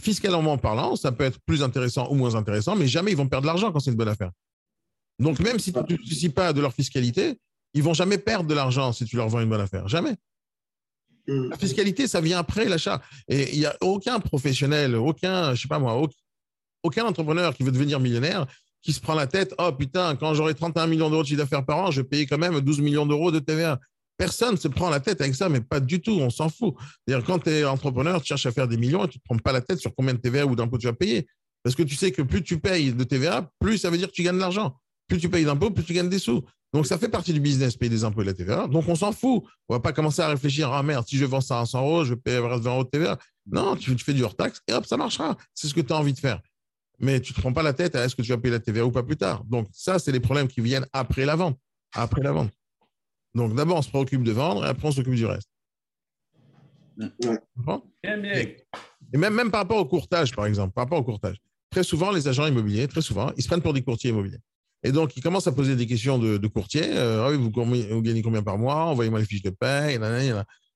Fiscalement 0.00 0.58
parlant, 0.58 0.96
ça 0.96 1.12
peut 1.12 1.24
être 1.24 1.38
plus 1.46 1.62
intéressant 1.62 2.08
ou 2.10 2.14
moins 2.14 2.34
intéressant, 2.34 2.74
mais 2.76 2.88
jamais 2.88 3.12
ils 3.12 3.16
vont 3.16 3.28
perdre 3.28 3.42
de 3.42 3.46
l'argent 3.46 3.70
quand 3.72 3.80
c'est 3.80 3.90
une 3.90 3.96
bonne 3.96 4.08
affaire. 4.08 4.30
Donc, 5.18 5.38
même 5.38 5.58
si 5.58 5.72
tu 5.72 5.92
ne 5.92 5.98
soucies 5.98 6.30
pas 6.30 6.52
de 6.52 6.60
leur 6.60 6.72
fiscalité, 6.72 7.38
ils 7.74 7.82
vont 7.82 7.94
jamais 7.94 8.18
perdre 8.18 8.48
de 8.48 8.54
l'argent 8.54 8.92
si 8.92 9.04
tu 9.04 9.16
leur 9.16 9.28
vends 9.28 9.40
une 9.40 9.48
bonne 9.48 9.60
affaire. 9.60 9.86
Jamais. 9.86 10.16
La 11.26 11.56
fiscalité, 11.56 12.06
ça 12.08 12.20
vient 12.20 12.38
après 12.38 12.66
l'achat. 12.66 13.00
Et 13.28 13.54
il 13.54 13.60
n'y 13.60 13.66
a 13.66 13.76
aucun 13.80 14.18
professionnel, 14.20 14.96
aucun, 14.96 15.54
je 15.54 15.62
sais 15.62 15.68
pas 15.68 15.78
moi, 15.78 15.94
aucun 15.94 16.14
entrepreneur 17.02 17.54
qui 17.54 17.62
veut 17.62 17.72
devenir 17.72 18.00
millionnaire 18.00 18.46
qui 18.84 18.92
se 18.92 19.00
prend 19.00 19.14
la 19.14 19.26
tête. 19.26 19.54
Oh 19.58 19.72
putain, 19.72 20.14
quand 20.14 20.34
j'aurai 20.34 20.54
31 20.54 20.86
millions 20.86 21.08
d'euros 21.08 21.22
de 21.22 21.26
chiffre 21.26 21.38
d'affaires 21.38 21.64
par 21.64 21.78
an, 21.78 21.90
je 21.90 22.02
vais 22.02 22.06
payer 22.06 22.26
quand 22.26 22.38
même 22.38 22.60
12 22.60 22.80
millions 22.80 23.06
d'euros 23.06 23.32
de 23.32 23.38
TVA. 23.38 23.80
Personne 24.16 24.52
ne 24.52 24.56
se 24.58 24.68
prend 24.68 24.90
la 24.90 25.00
tête 25.00 25.20
avec 25.20 25.34
ça, 25.34 25.48
mais 25.48 25.60
pas 25.60 25.80
du 25.80 26.00
tout, 26.00 26.12
on 26.12 26.30
s'en 26.30 26.48
fout. 26.48 26.74
D'ailleurs, 27.06 27.24
quand 27.24 27.40
tu 27.40 27.50
es 27.50 27.64
entrepreneur, 27.64 28.20
tu 28.20 28.28
cherches 28.28 28.46
à 28.46 28.52
faire 28.52 28.68
des 28.68 28.76
millions 28.76 29.04
et 29.04 29.08
tu 29.08 29.18
ne 29.18 29.20
te 29.20 29.24
prends 29.24 29.38
pas 29.38 29.52
la 29.52 29.60
tête 29.60 29.78
sur 29.78 29.94
combien 29.94 30.14
de 30.14 30.18
TVA 30.18 30.46
ou 30.46 30.54
d'impôts 30.54 30.78
tu 30.78 30.86
vas 30.86 30.92
payer. 30.92 31.26
Parce 31.62 31.74
que 31.74 31.82
tu 31.82 31.96
sais 31.96 32.12
que 32.12 32.22
plus 32.22 32.42
tu 32.42 32.60
payes 32.60 32.92
de 32.92 33.04
TVA, 33.04 33.50
plus 33.58 33.78
ça 33.78 33.90
veut 33.90 33.96
dire 33.96 34.08
que 34.08 34.12
tu 34.12 34.22
gagnes 34.22 34.36
de 34.36 34.40
l'argent. 34.40 34.76
Plus 35.08 35.18
tu 35.18 35.28
payes 35.28 35.44
d'impôts, 35.44 35.70
plus 35.70 35.84
tu 35.84 35.94
gagnes 35.94 36.10
des 36.10 36.18
sous. 36.18 36.44
Donc, 36.74 36.86
ça 36.86 36.98
fait 36.98 37.08
partie 37.08 37.32
du 37.32 37.40
business, 37.40 37.76
payer 37.76 37.90
des 37.90 38.04
impôts 38.04 38.22
et 38.22 38.24
la 38.24 38.34
TVA. 38.34 38.66
Donc, 38.66 38.88
on 38.88 38.94
s'en 38.94 39.12
fout. 39.12 39.44
On 39.68 39.74
ne 39.74 39.78
va 39.78 39.80
pas 39.80 39.92
commencer 39.92 40.22
à 40.22 40.28
réfléchir, 40.28 40.72
ah 40.72 40.82
merde, 40.82 41.06
si 41.08 41.16
je 41.16 41.24
vends 41.24 41.40
ça 41.40 41.60
à 41.60 41.66
100 41.66 41.80
euros, 41.80 42.04
je 42.04 42.14
paye 42.14 42.38
20 42.38 42.66
euros 42.66 42.84
de 42.84 42.88
TVA. 42.90 43.18
Non, 43.50 43.76
tu, 43.76 43.96
fais 43.98 44.12
du 44.12 44.22
hors-taxe 44.24 44.60
et 44.68 44.72
hop, 44.72 44.84
ça 44.84 44.96
marchera. 44.96 45.36
C'est 45.54 45.68
ce 45.68 45.74
que 45.74 45.80
tu 45.80 45.92
as 45.92 45.96
envie 45.96 46.12
de 46.12 46.18
faire. 46.18 46.40
Mais 46.98 47.20
tu 47.20 47.32
ne 47.32 47.36
te 47.36 47.40
prends 47.40 47.52
pas 47.52 47.62
la 47.62 47.72
tête 47.72 47.96
à 47.96 48.04
est-ce 48.04 48.14
que 48.14 48.22
tu 48.22 48.30
vas 48.30 48.38
payer 48.38 48.52
la 48.52 48.60
TVA 48.60 48.84
ou 48.84 48.90
pas 48.90 49.02
plus 49.02 49.16
tard. 49.16 49.44
Donc, 49.44 49.66
ça, 49.72 49.98
c'est 49.98 50.12
les 50.12 50.20
problèmes 50.20 50.48
qui 50.48 50.60
viennent 50.60 50.86
après 50.92 51.24
la 51.24 51.36
vente. 51.36 51.58
Après 51.94 52.22
la 52.22 52.32
vente. 52.32 52.52
Donc, 53.34 53.54
d'abord, 53.54 53.78
on 53.78 53.82
se 53.82 53.88
préoccupe 53.88 54.22
de 54.22 54.32
vendre 54.32 54.64
et 54.64 54.68
après, 54.68 54.88
on 54.88 54.92
s'occupe 54.92 55.14
du 55.14 55.26
reste. 55.26 55.48
Et, 59.12 59.18
même, 59.18 59.34
même 59.34 59.50
par 59.50 59.62
rapport 59.62 59.78
au 59.78 59.84
courtage, 59.84 60.34
par 60.34 60.46
exemple, 60.46 60.72
par 60.72 60.84
rapport 60.84 60.98
au 60.98 61.04
courtage. 61.04 61.36
Très 61.70 61.82
souvent, 61.82 62.12
les 62.12 62.28
agents 62.28 62.46
immobiliers, 62.46 62.86
très 62.86 63.02
souvent, 63.02 63.32
ils 63.36 63.42
se 63.42 63.48
prennent 63.48 63.62
pour 63.62 63.74
des 63.74 63.82
courtiers 63.82 64.10
immobiliers. 64.10 64.38
Et 64.84 64.92
donc, 64.92 65.16
il 65.16 65.22
commence 65.22 65.46
à 65.46 65.52
poser 65.52 65.76
des 65.76 65.86
questions 65.86 66.18
de, 66.18 66.46
courtier. 66.46 66.82
Euh, 66.84 67.26
ah 67.26 67.36
vous, 67.36 68.02
gagnez 68.02 68.22
combien 68.22 68.42
par 68.42 68.58
mois? 68.58 68.84
Envoyez-moi 68.84 69.18
les 69.18 69.26
fiches 69.26 69.42
de 69.42 69.50
paie. 69.50 69.98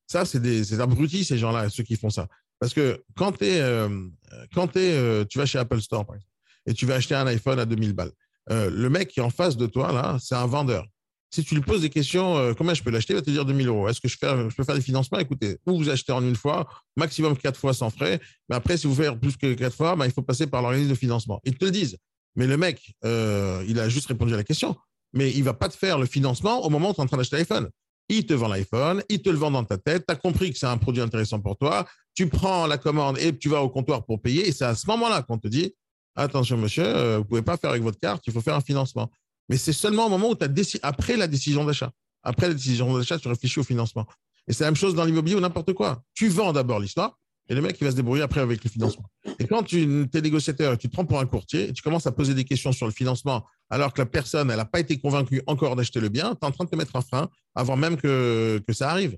Ça, 0.07 0.24
c'est 0.24 0.40
des 0.40 0.81
abrutis, 0.81 1.24
ces 1.24 1.38
gens-là, 1.38 1.68
ceux 1.68 1.83
qui 1.83 1.96
font 1.96 2.11
ça. 2.11 2.26
Parce 2.61 2.75
que 2.75 3.03
quand, 3.16 3.40
euh, 3.42 4.09
quand 4.55 4.77
euh, 4.77 5.25
tu 5.25 5.38
vas 5.38 5.47
chez 5.47 5.59
Apple 5.59 5.81
Store, 5.81 6.05
par 6.05 6.16
exemple, 6.16 6.33
et 6.66 6.75
tu 6.75 6.87
vas 6.87 6.97
acheter 6.97 7.14
un 7.14 7.27
iPhone 7.27 7.59
à 7.59 7.64
2000 7.64 7.92
balles, 7.92 8.12
le 8.51 8.88
mec 8.88 9.09
qui 9.09 9.21
est 9.21 9.23
en 9.23 9.31
face 9.31 9.57
de 9.57 9.66
toi, 9.66 9.92
là, 9.92 10.16
c'est 10.21 10.35
un 10.35 10.47
vendeur. 10.47 10.87
Si 11.31 11.44
tu 11.44 11.55
lui 11.55 11.61
poses 11.61 11.83
des 11.83 11.90
questions, 11.90 12.55
combien 12.57 12.73
je 12.73 12.83
peux 12.83 12.90
l'acheter, 12.90 13.12
il 13.12 13.16
va 13.16 13.23
te 13.23 13.31
dire 13.31 13.44
2000 13.44 13.68
euros. 13.68 13.88
Est-ce 13.88 14.01
que 14.01 14.09
je, 14.09 14.16
peux 14.18 14.64
faire 14.64 14.75
des 14.75 14.81
financements? 14.81 15.18
Écoutez, 15.18 15.59
ou 15.66 15.77
vous 15.77 15.90
achetez 15.90 16.12
en 16.12 16.23
une 16.23 16.37
fois, 16.37 16.66
maximum 16.97 17.37
quatre 17.37 17.59
fois 17.59 17.75
sans 17.75 17.90
frais. 17.90 18.21
Mais 18.49 18.57
après, 18.57 18.79
si 18.79 18.87
vous 18.87 18.94
faites 18.94 19.14
plus 19.21 19.37
que 19.37 19.53
quatre 19.53 19.77
fois, 19.77 19.97
ben, 19.97 20.07
il 20.07 20.12
faut 20.12 20.23
passer 20.23 20.47
par 20.47 20.62
l'organisme 20.62 20.90
de 20.90 20.94
financement. 20.94 21.40
Ils 21.44 21.57
te 21.57 21.64
le 21.64 21.71
disent. 21.71 21.99
Mais 22.38 22.47
le 22.47 22.57
mec, 22.57 22.94
euh, 23.05 23.64
il 23.66 23.79
a 23.81 23.88
juste 23.88 24.07
répondu 24.07 24.33
à 24.33 24.37
la 24.37 24.44
question. 24.44 24.77
Mais 25.12 25.31
il 25.33 25.42
va 25.42 25.55
pas 25.55 25.68
te 25.68 25.77
faire 25.77 25.99
le 25.99 26.07
financement 26.07 26.64
au 26.64 26.71
moment 26.71 26.90
où 26.90 26.94
tu 26.94 27.01
es 27.01 27.03
en 27.03 27.07
train 27.07 27.16
d'acheter 27.16 27.37
l'iPhone. 27.37 27.68
Il 28.09 28.27
te 28.27 28.33
vend 28.33 28.49
l'iPhone, 28.49 29.03
il 29.09 29.21
te 29.21 29.29
le 29.29 29.37
vend 29.37 29.51
dans 29.51 29.64
ta 29.64 29.77
tête, 29.77 30.05
tu 30.07 30.12
as 30.12 30.16
compris 30.16 30.51
que 30.53 30.59
c'est 30.59 30.66
un 30.66 30.79
produit 30.79 31.03
intéressant 31.03 31.40
pour 31.40 31.57
toi, 31.57 31.87
tu 32.14 32.29
prends 32.29 32.66
la 32.66 32.79
commande 32.79 33.18
et 33.18 33.37
tu 33.37 33.49
vas 33.49 33.62
au 33.62 33.68
comptoir 33.68 34.05
pour 34.05 34.21
payer. 34.21 34.49
Et 34.49 34.53
c'est 34.53 34.64
à 34.64 34.75
ce 34.75 34.87
moment-là 34.88 35.23
qu'on 35.23 35.38
te 35.38 35.49
dit, 35.49 35.75
attention 36.16 36.57
monsieur, 36.57 36.85
euh, 36.85 37.16
vous 37.16 37.23
ne 37.23 37.29
pouvez 37.29 37.42
pas 37.42 37.57
faire 37.57 37.71
avec 37.71 37.83
votre 37.83 37.99
carte, 37.99 38.27
il 38.27 38.33
faut 38.33 38.40
faire 38.40 38.57
un 38.57 38.61
financement. 38.61 39.11
Mais 39.49 39.57
c'est 39.57 39.73
seulement 39.73 40.07
au 40.07 40.09
moment 40.09 40.31
où 40.31 40.35
tu 40.35 40.44
as 40.44 40.49
décidé, 40.49 40.81
après 40.83 41.16
la 41.16 41.27
décision 41.27 41.64
d'achat. 41.64 41.90
Après 42.23 42.49
la 42.49 42.55
décision 42.55 42.97
d'achat, 42.97 43.18
tu 43.18 43.29
réfléchis 43.29 43.61
au 43.61 43.64
financement. 43.64 44.07
Et 44.47 44.53
c'est 44.53 44.64
la 44.64 44.71
même 44.71 44.77
chose 44.77 44.94
dans 44.94 45.05
l'immobilier 45.05 45.37
ou 45.37 45.40
n'importe 45.40 45.73
quoi. 45.75 46.03
Tu 46.14 46.29
vends 46.29 46.53
d'abord 46.53 46.81
l'histoire, 46.81 47.18
et 47.49 47.55
le 47.55 47.62
mec, 47.62 47.77
il 47.81 47.85
va 47.85 47.90
se 47.90 47.97
débrouiller 47.97 48.23
après 48.23 48.40
avec 48.40 48.62
le 48.62 48.71
financement. 48.71 49.05
Et 49.38 49.47
quand 49.47 49.62
tu 49.62 50.09
es 50.12 50.21
négociateur 50.21 50.75
et 50.75 50.79
tu 50.79 50.88
te 50.88 50.92
prends 50.92 51.07
pour 51.07 51.18
un 51.18 51.27
courtier, 51.27 51.68
et 51.68 51.73
tu 51.73 51.83
commences 51.83 52.07
à 52.07 52.12
poser 52.12 52.35
des 52.35 52.44
questions 52.44 52.73
sur 52.73 52.87
le 52.87 52.92
financement, 52.92 53.47
alors 53.70 53.92
que 53.92 54.00
la 54.00 54.07
personne, 54.07 54.50
elle 54.50 54.57
n'a 54.57 54.64
pas 54.64 54.81
été 54.81 54.98
convaincue 54.98 55.42
encore 55.46 55.76
d'acheter 55.76 56.00
le 56.00 56.09
bien, 56.09 56.35
tu 56.35 56.40
es 56.42 56.46
en 56.46 56.50
train 56.50 56.64
de 56.64 56.70
te 56.70 56.76
mettre 56.76 56.96
un 56.96 57.02
frein 57.02 57.28
avant 57.54 57.76
même 57.76 57.96
que, 57.96 58.62
que 58.66 58.72
ça 58.72 58.90
arrive. 58.90 59.16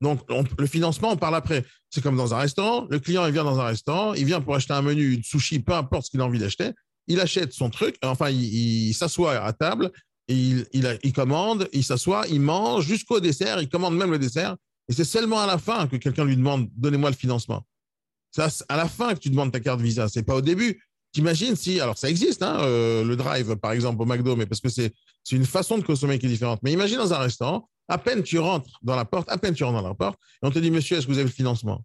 Donc, 0.00 0.20
le 0.58 0.66
financement, 0.66 1.12
on 1.12 1.16
parle 1.16 1.36
après. 1.36 1.64
C'est 1.90 2.02
comme 2.02 2.16
dans 2.16 2.34
un 2.34 2.38
restaurant. 2.38 2.86
Le 2.90 2.98
client, 2.98 3.26
il 3.26 3.32
vient 3.32 3.44
dans 3.44 3.60
un 3.60 3.66
restaurant, 3.66 4.14
il 4.14 4.24
vient 4.24 4.40
pour 4.40 4.54
acheter 4.56 4.72
un 4.72 4.82
menu, 4.82 5.14
une 5.14 5.22
sushi, 5.22 5.60
peu 5.60 5.74
importe 5.74 6.06
ce 6.06 6.10
qu'il 6.10 6.20
a 6.20 6.24
envie 6.24 6.40
d'acheter. 6.40 6.70
Il 7.06 7.20
achète 7.20 7.52
son 7.52 7.70
truc, 7.70 7.96
enfin, 8.02 8.30
il, 8.30 8.92
s'assoit 8.94 9.34
à 9.36 9.52
table, 9.52 9.90
il, 10.28 10.66
il, 10.72 10.98
il 11.02 11.12
commande, 11.12 11.68
il 11.72 11.84
s'assoit, 11.84 12.26
il 12.28 12.40
mange 12.40 12.84
jusqu'au 12.84 13.20
dessert, 13.20 13.60
il 13.60 13.68
commande 13.68 13.96
même 13.96 14.10
le 14.10 14.18
dessert. 14.18 14.56
Et 14.88 14.92
c'est 14.92 15.04
seulement 15.04 15.40
à 15.40 15.46
la 15.46 15.58
fin 15.58 15.86
que 15.86 15.96
quelqu'un 15.96 16.24
lui 16.24 16.36
demande 16.36 16.68
donnez-moi 16.76 17.10
le 17.10 17.16
financement. 17.16 17.64
C'est 18.32 18.42
à 18.68 18.76
la 18.76 18.88
fin 18.88 19.14
que 19.14 19.20
tu 19.20 19.30
demandes 19.30 19.52
ta 19.52 19.60
carte 19.60 19.80
Visa. 19.80 20.08
C'est 20.08 20.22
pas 20.22 20.34
au 20.34 20.40
début. 20.40 20.82
T'imagines 21.12 21.56
si, 21.56 21.80
alors 21.80 21.98
ça 21.98 22.08
existe, 22.08 22.42
hein, 22.42 22.58
euh, 22.60 23.04
le 23.04 23.16
drive 23.16 23.56
par 23.56 23.72
exemple 23.72 24.00
au 24.02 24.06
McDo, 24.06 24.36
mais 24.36 24.46
parce 24.46 24.60
que 24.60 24.68
c'est 24.68 24.92
une 25.32 25.44
façon 25.44 25.76
de 25.76 25.82
consommer 25.82 26.18
qui 26.18 26.26
est 26.26 26.28
différente. 26.28 26.60
Mais 26.62 26.72
imagine 26.72 26.98
dans 26.98 27.12
un 27.12 27.18
restaurant, 27.18 27.68
à 27.88 27.98
peine 27.98 28.22
tu 28.22 28.38
rentres 28.38 28.78
dans 28.82 28.94
la 28.94 29.04
porte, 29.04 29.28
à 29.28 29.36
peine 29.36 29.54
tu 29.54 29.64
rentres 29.64 29.82
dans 29.82 29.88
la 29.88 29.94
porte, 29.94 30.18
et 30.42 30.46
on 30.46 30.50
te 30.50 30.58
dit 30.60 30.70
monsieur, 30.70 30.96
est-ce 30.96 31.06
que 31.06 31.12
vous 31.12 31.18
avez 31.18 31.28
le 31.28 31.34
financement? 31.34 31.82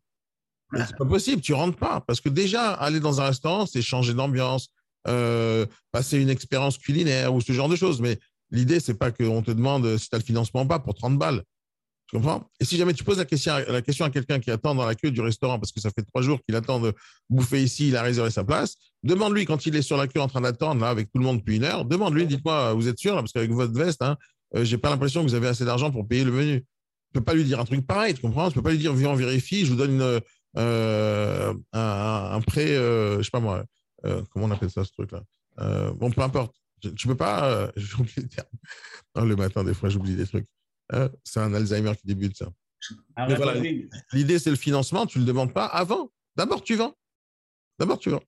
C'est 0.74 0.98
pas 0.98 1.06
possible, 1.06 1.42
tu 1.42 1.54
rentres 1.54 1.78
pas 1.78 2.02
parce 2.02 2.22
que 2.22 2.30
déjà 2.30 2.74
aller 2.74 3.00
dans 3.00 3.22
un 3.22 3.26
restaurant, 3.26 3.66
c'est 3.66 3.82
changer 3.82 4.14
d'ambiance, 4.14 4.70
euh, 5.08 5.66
passer 5.92 6.20
une 6.20 6.30
expérience 6.30 6.78
culinaire 6.78 7.34
ou 7.34 7.42
ce 7.42 7.52
genre 7.54 7.70
de 7.70 7.76
choses. 7.76 8.02
Mais 8.02 8.20
l'idée 8.52 8.80
c'est 8.80 8.96
pas 8.96 9.12
qu'on 9.12 9.42
te 9.42 9.52
demande 9.52 9.98
si 9.98 10.10
tu 10.10 10.16
as 10.16 10.20
le 10.20 10.24
financement 10.24 10.64
ou 10.64 10.68
pas 10.68 10.80
pour 10.80 10.94
30 10.94 11.18
balles. 11.18 11.44
Tu 12.08 12.18
comprends? 12.18 12.48
Et 12.60 12.66
si 12.66 12.78
jamais 12.78 12.94
tu 12.94 13.04
poses 13.04 13.18
la 13.18 13.26
question, 13.26 13.54
à 13.54 14.10
quelqu'un 14.12 14.40
qui 14.40 14.52
attend 14.52 14.76
dans 14.76 14.86
la 14.86 14.94
queue 14.94 15.10
du 15.10 15.22
restaurant 15.22 15.58
parce 15.58 15.72
que 15.72 15.80
ça 15.80 15.90
fait 15.90 16.04
trois 16.04 16.22
jours 16.22 16.40
qu'il 16.44 16.56
attend 16.56 16.80
de 16.80 16.94
bouffer 17.30 17.64
ici, 17.64 17.88
il 17.88 17.96
a 17.96 18.04
réservé 18.04 18.30
sa 18.30 18.44
place, 18.44 18.76
demande-lui 19.02 19.46
quand 19.46 19.66
il 19.66 19.76
est 19.76 19.82
sur 19.82 19.98
la 19.98 20.08
queue 20.08 20.22
en 20.22 20.28
train 20.28 20.42
d'attendre 20.42 20.82
là 20.82 20.90
avec 20.90 21.12
tout 21.12 21.18
le 21.18 21.26
monde 21.26 21.40
depuis 21.40 21.56
une 21.56 21.64
heure, 21.64 21.84
demande-lui, 21.84 22.28
dites-moi, 22.28 22.74
vous 22.74 22.88
êtes 22.88 23.00
sûr 23.00 23.16
parce 23.16 23.32
qu'avec 23.32 23.52
votre 23.52 23.74
veste, 23.74 24.04
hein, 24.04 24.18
euh, 24.56 24.64
j'ai 24.64 24.78
pas 24.78 24.92
l'impression 24.92 25.24
que 25.24 25.30
vous 25.30 25.36
avez 25.36 25.48
assez 25.48 25.66
d'argent 25.66 25.92
pour 25.92 26.08
payer 26.08 26.24
le 26.24 26.32
menu. 26.32 26.60
Tu 26.62 27.20
peux 27.20 27.24
pas 27.24 27.34
lui 27.34 27.44
dire 27.44 27.60
un 27.60 27.66
truc 27.66 27.86
pareil, 27.88 28.14
tu 28.14 28.22
comprends? 28.22 28.50
Tu 28.50 28.56
peux 28.56 28.62
pas 28.62 28.72
lui 28.72 28.78
dire 28.78 28.94
viens 28.94 29.10
on 29.10 29.16
vérifie, 29.16 29.66
je 29.66 29.72
vous 29.72 29.78
donne 29.78 30.22
euh, 30.58 31.54
un, 31.74 32.42
prêt, 32.42 32.70
euh, 32.70 33.18
je 33.18 33.24
sais 33.24 33.32
pas 33.32 33.40
moi, 33.40 33.64
comment 34.30 34.46
on 34.46 34.52
appelle 34.52 34.70
ça 34.70 34.84
ce 34.84 34.92
truc-là? 34.92 35.24
Bon, 35.94 36.12
peu 36.12 36.22
importe. 36.22 36.56
Tu 36.96 37.08
peux 37.08 37.16
pas. 37.16 37.72
j'oublie 37.76 38.14
le 38.18 38.28
terme. 38.28 39.28
le 39.28 39.36
matin, 39.36 39.64
des 39.64 39.74
fois, 39.74 39.90
j'oublie 39.90 40.16
des 40.16 40.28
trucs. 40.28 40.46
Hein, 40.92 41.10
c'est 41.24 41.40
un 41.40 41.54
Alzheimer 41.54 41.96
qui 41.96 42.08
débute, 42.08 42.38
ça. 42.38 42.52
Ah 43.16 43.28
l'idée, 44.14 44.38
c'est 44.38 44.52
le 44.52 44.56
financement. 44.56 45.06
Tu 45.06 45.18
ne 45.18 45.24
le 45.24 45.28
demandes 45.28 45.54
pas 45.54 45.66
avant. 45.66 46.12
D'abord, 46.36 46.62
tu 46.62 46.76
vends. 46.76 46.96
D'abord, 47.80 48.00
tu 48.00 48.10
vends. 48.10 48.24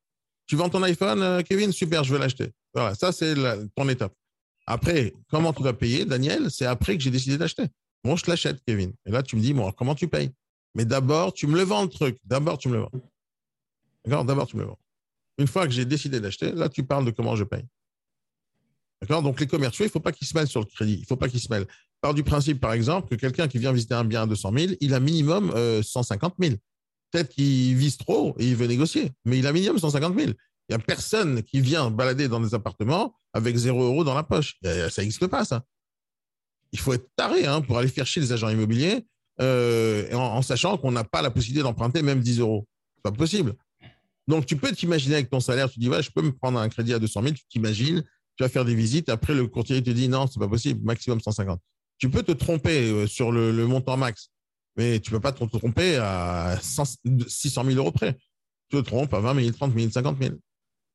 Tu 0.47 0.55
vends 0.55 0.69
ton 0.69 0.81
iPhone, 0.83 1.21
euh, 1.21 1.41
Kevin? 1.41 1.71
Super, 1.71 2.03
je 2.03 2.13
vais 2.13 2.19
l'acheter. 2.19 2.51
Voilà, 2.73 2.95
ça, 2.95 3.11
c'est 3.11 3.35
ton 3.75 3.87
étape. 3.89 4.13
Après, 4.65 5.13
comment 5.29 5.53
tu 5.53 5.61
vas 5.61 5.73
payer, 5.73 6.05
Daniel? 6.05 6.49
C'est 6.49 6.65
après 6.65 6.97
que 6.97 7.03
j'ai 7.03 7.11
décidé 7.11 7.37
d'acheter. 7.37 7.67
Bon, 8.03 8.15
je 8.15 8.23
te 8.23 8.29
l'achète, 8.29 8.61
Kevin. 8.65 8.93
Et 9.05 9.11
là, 9.11 9.23
tu 9.23 9.35
me 9.35 9.41
dis, 9.41 9.53
bon, 9.53 9.71
comment 9.71 9.95
tu 9.95 10.07
payes? 10.07 10.31
Mais 10.75 10.85
d'abord, 10.85 11.33
tu 11.33 11.47
me 11.47 11.55
le 11.55 11.63
vends, 11.63 11.83
le 11.83 11.89
truc. 11.89 12.17
D'abord, 12.23 12.57
tu 12.57 12.69
me 12.69 12.75
le 12.75 12.79
vends. 12.81 12.91
D'accord? 14.05 14.25
D'abord, 14.25 14.47
tu 14.47 14.55
me 14.55 14.61
le 14.61 14.67
vends. 14.67 14.79
Une 15.37 15.47
fois 15.47 15.65
que 15.67 15.73
j'ai 15.73 15.85
décidé 15.85 16.19
d'acheter, 16.19 16.51
là, 16.51 16.69
tu 16.69 16.83
parles 16.83 17.05
de 17.05 17.11
comment 17.11 17.35
je 17.35 17.43
paye. 17.43 17.65
D'accord? 19.01 19.21
Donc, 19.21 19.39
les 19.39 19.47
commerciaux, 19.47 19.85
il 19.85 19.89
ne 19.89 19.91
faut 19.91 19.99
pas 19.99 20.11
qu'ils 20.11 20.27
se 20.27 20.35
mêlent 20.35 20.47
sur 20.47 20.61
le 20.61 20.65
crédit. 20.65 20.95
Il 20.95 21.01
ne 21.01 21.05
faut 21.05 21.17
pas 21.17 21.29
qu'ils 21.29 21.41
se 21.41 21.51
mêlent. 21.51 21.67
Par 22.01 22.13
du 22.13 22.23
principe, 22.23 22.59
par 22.59 22.73
exemple, 22.73 23.09
que 23.09 23.15
quelqu'un 23.15 23.47
qui 23.47 23.57
vient 23.57 23.73
visiter 23.73 23.95
un 23.95 24.03
bien 24.03 24.23
à 24.23 24.27
200 24.27 24.51
000, 24.55 24.73
il 24.81 24.93
a 24.93 24.99
minimum 24.99 25.51
150 25.81 26.35
000. 26.39 26.55
Peut-être 27.11 27.29
qu'il 27.29 27.75
vise 27.75 27.97
trop 27.97 28.35
et 28.37 28.47
il 28.47 28.55
veut 28.55 28.67
négocier, 28.67 29.13
mais 29.25 29.39
il 29.39 29.47
a 29.47 29.53
minimum 29.53 29.79
150 29.79 30.15
000. 30.15 30.31
Il 30.69 30.75
n'y 30.75 30.75
a 30.75 30.79
personne 30.79 31.43
qui 31.43 31.61
vient 31.61 31.89
balader 31.89 32.27
dans 32.27 32.39
des 32.39 32.53
appartements 32.53 33.15
avec 33.33 33.55
0 33.55 33.81
euros 33.81 34.03
dans 34.03 34.13
la 34.13 34.23
poche. 34.23 34.57
Ça 34.63 35.01
n'existe 35.01 35.27
pas, 35.27 35.45
ça. 35.45 35.63
Il 36.73 36.79
faut 36.79 36.93
être 36.93 37.07
taré 37.15 37.45
hein, 37.45 37.61
pour 37.61 37.77
aller 37.77 37.87
faire 37.87 38.05
chier 38.05 38.21
les 38.21 38.33
agents 38.33 38.49
immobiliers 38.49 39.05
euh, 39.39 40.11
en, 40.13 40.41
sachant 40.41 40.77
qu'on 40.77 40.91
n'a 40.91 41.03
pas 41.03 41.21
la 41.21 41.31
possibilité 41.31 41.63
d'emprunter 41.63 42.01
même 42.01 42.19
10 42.19 42.39
euros. 42.39 42.67
C'est 42.95 43.03
pas 43.03 43.11
possible. 43.11 43.55
Donc, 44.27 44.45
tu 44.45 44.57
peux 44.57 44.71
t'imaginer 44.73 45.15
avec 45.15 45.29
ton 45.29 45.39
salaire, 45.39 45.69
tu 45.69 45.79
dis, 45.79 45.85
je 45.85 46.11
peux 46.11 46.21
me 46.21 46.33
prendre 46.33 46.59
un 46.59 46.67
crédit 46.67 46.93
à 46.93 46.99
200 46.99 47.21
000, 47.21 47.33
tu 47.35 47.43
t'imagines, 47.49 48.03
tu 48.35 48.43
vas 48.43 48.49
faire 48.49 48.65
des 48.65 48.75
visites, 48.75 49.07
après, 49.07 49.33
le 49.33 49.47
courtier 49.47 49.81
te 49.81 49.89
dit, 49.89 50.09
non, 50.09 50.27
c'est 50.27 50.39
pas 50.39 50.49
possible, 50.49 50.83
maximum 50.83 51.21
150. 51.21 51.61
Tu 51.97 52.09
peux 52.09 52.23
te 52.23 52.31
tromper 52.31 52.89
euh, 52.89 53.07
sur 53.07 53.31
le, 53.31 53.51
montant 53.65 53.97
max, 53.97 54.29
mais 54.75 54.99
tu 54.99 55.11
peux 55.11 55.19
pas 55.19 55.31
te 55.31 55.43
tromper 55.43 55.97
à 55.97 56.57
600 56.61 57.63
000 57.63 57.77
euros 57.77 57.91
près. 57.91 58.17
Tu 58.69 58.77
te 58.77 58.81
trompes 58.81 59.13
à 59.13 59.19
20 59.19 59.41
000, 59.41 59.51
30 59.51 59.73
000, 59.73 59.91
50 59.91 60.17
000. 60.21 60.35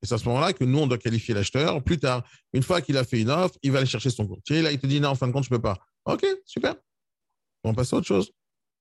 Et 0.03 0.07
c'est 0.07 0.15
à 0.15 0.19
ce 0.19 0.25
moment-là 0.27 0.53
que 0.53 0.65
nous, 0.65 0.79
on 0.79 0.87
doit 0.87 0.99
qualifier 0.99 1.33
l'acheteur. 1.35 1.83
Plus 1.83 1.99
tard, 1.99 2.25
une 2.53 2.63
fois 2.63 2.81
qu'il 2.81 2.97
a 2.97 3.05
fait 3.05 3.21
une 3.21 3.31
offre, 3.31 3.57
il 3.63 3.71
va 3.71 3.79
aller 3.79 3.87
chercher 3.87 4.11
son 4.11 4.27
courtier. 4.27 4.61
Là, 4.61 4.73
il 4.73 4.79
te 4.79 4.87
dit, 4.87 5.01
non, 5.01 5.11
en 5.11 5.15
fin 5.15 5.29
de 5.29 5.33
compte, 5.33 5.45
je 5.45 5.53
ne 5.53 5.57
peux 5.57 5.63
pas. 5.63 5.79
OK, 6.05 6.27
super. 6.45 6.75
On 7.65 7.73
passe 7.73 7.93
à 7.93 7.97
autre 7.97 8.07
chose. 8.07 8.33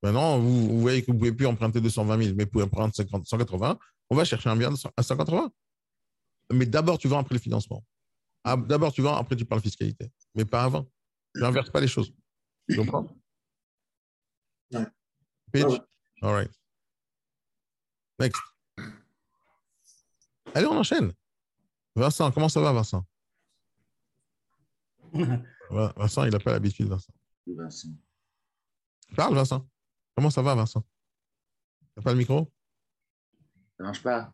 Maintenant, 0.03 0.39
vous, 0.39 0.81
voyez 0.81 1.01
que 1.01 1.07
vous 1.07 1.13
ne 1.13 1.19
pouvez 1.19 1.31
plus 1.31 1.45
emprunter 1.45 1.79
220 1.79 2.23
000, 2.23 2.35
mais 2.35 2.45
vous 2.45 2.49
pouvez 2.49 2.63
emprunter 2.63 3.03
180. 3.23 3.79
On 4.09 4.15
va 4.15 4.25
chercher 4.25 4.49
un 4.49 4.55
bien 4.55 4.73
à 4.97 5.03
180. 5.03 5.51
Mais 6.53 6.65
d'abord, 6.65 6.97
tu 6.97 7.07
vends 7.07 7.19
après 7.19 7.35
le 7.35 7.39
financement. 7.39 7.83
Ah, 8.43 8.57
d'abord, 8.57 8.91
tu 8.91 9.03
vends, 9.03 9.15
après, 9.15 9.35
tu 9.35 9.45
parles 9.45 9.61
fiscalité. 9.61 10.09
Mais 10.33 10.45
pas 10.45 10.63
avant. 10.63 10.87
Tu 11.33 11.41
n'inverses 11.41 11.69
pas 11.69 11.79
les 11.79 11.87
choses. 11.87 12.13
Tu 12.69 12.77
comprends? 12.77 13.07
Ouais. 14.71 14.85
Pitch? 15.51 15.81
All 16.21 16.33
right. 16.33 16.51
Next. 18.19 18.41
Allez, 20.53 20.67
on 20.67 20.77
enchaîne. 20.77 21.13
Vincent, 21.95 22.31
comment 22.31 22.49
ça 22.49 22.61
va, 22.61 22.71
Vincent? 22.73 23.05
Vincent, 25.69 26.23
il 26.25 26.31
n'a 26.31 26.39
pas 26.39 26.51
l'habitude, 26.51 26.87
Vincent. 26.87 27.13
Vincent. 27.47 27.89
Parle, 29.15 29.35
Vincent. 29.35 29.67
Comment 30.15 30.29
ça 30.29 30.41
va, 30.41 30.55
Vincent? 30.55 30.83
T'as 31.95 32.01
pas 32.01 32.11
le 32.11 32.17
micro? 32.17 32.51
Ça 33.77 33.83
marche 33.83 34.03
pas. 34.03 34.33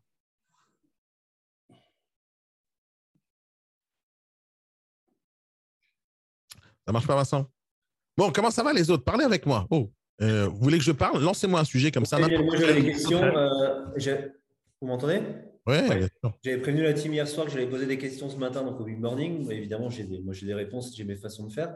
Ça 6.88 6.93
marche 6.93 7.06
pas, 7.06 7.15
Vincent? 7.15 7.45
Bon, 8.15 8.32
comment 8.32 8.50
ça 8.50 8.63
va 8.63 8.71
les 8.71 8.89
autres? 8.89 9.04
Parlez 9.04 9.26
avec 9.26 9.45
moi. 9.45 9.67
Oh, 9.71 9.91
euh, 10.21 10.47
vous 10.47 10.58
voulez 10.58 10.78
que 10.78 10.86
je 10.86 10.93
parle? 10.93 11.21
Lancez-moi 11.21 11.60
un 11.60 11.65
sujet 11.65 11.91
comme 11.91 12.06
ça. 12.06 12.17
Moi, 12.17 12.30
j'avais 12.58 12.82
des 12.82 12.91
questions. 12.93 13.21
Euh, 13.21 14.30
vous 14.80 14.88
m'entendez? 14.88 15.19
Oui, 15.67 15.76
J'avais 16.45 16.60
prévenu 16.60 16.84
la 16.84 16.93
team 16.93 17.13
hier 17.13 17.28
soir 17.28 17.45
que 17.45 17.52
j'allais 17.52 17.67
poser 17.67 17.88
des 17.88 17.97
questions 17.97 18.30
ce 18.30 18.38
matin 18.38 18.63
donc 18.63 18.80
au 18.80 18.86
Big 18.86 18.97
Morning. 19.02 19.52
Évidemment, 19.52 19.89
j'ai 19.89 20.06
des, 20.06 20.19
moi 20.19 20.34
j'ai 20.34 20.45
des 20.45 20.54
réponses, 20.54 20.95
j'ai 20.95 21.04
mes 21.04 21.17
façons 21.17 21.45
de 21.45 21.52
faire. 21.52 21.76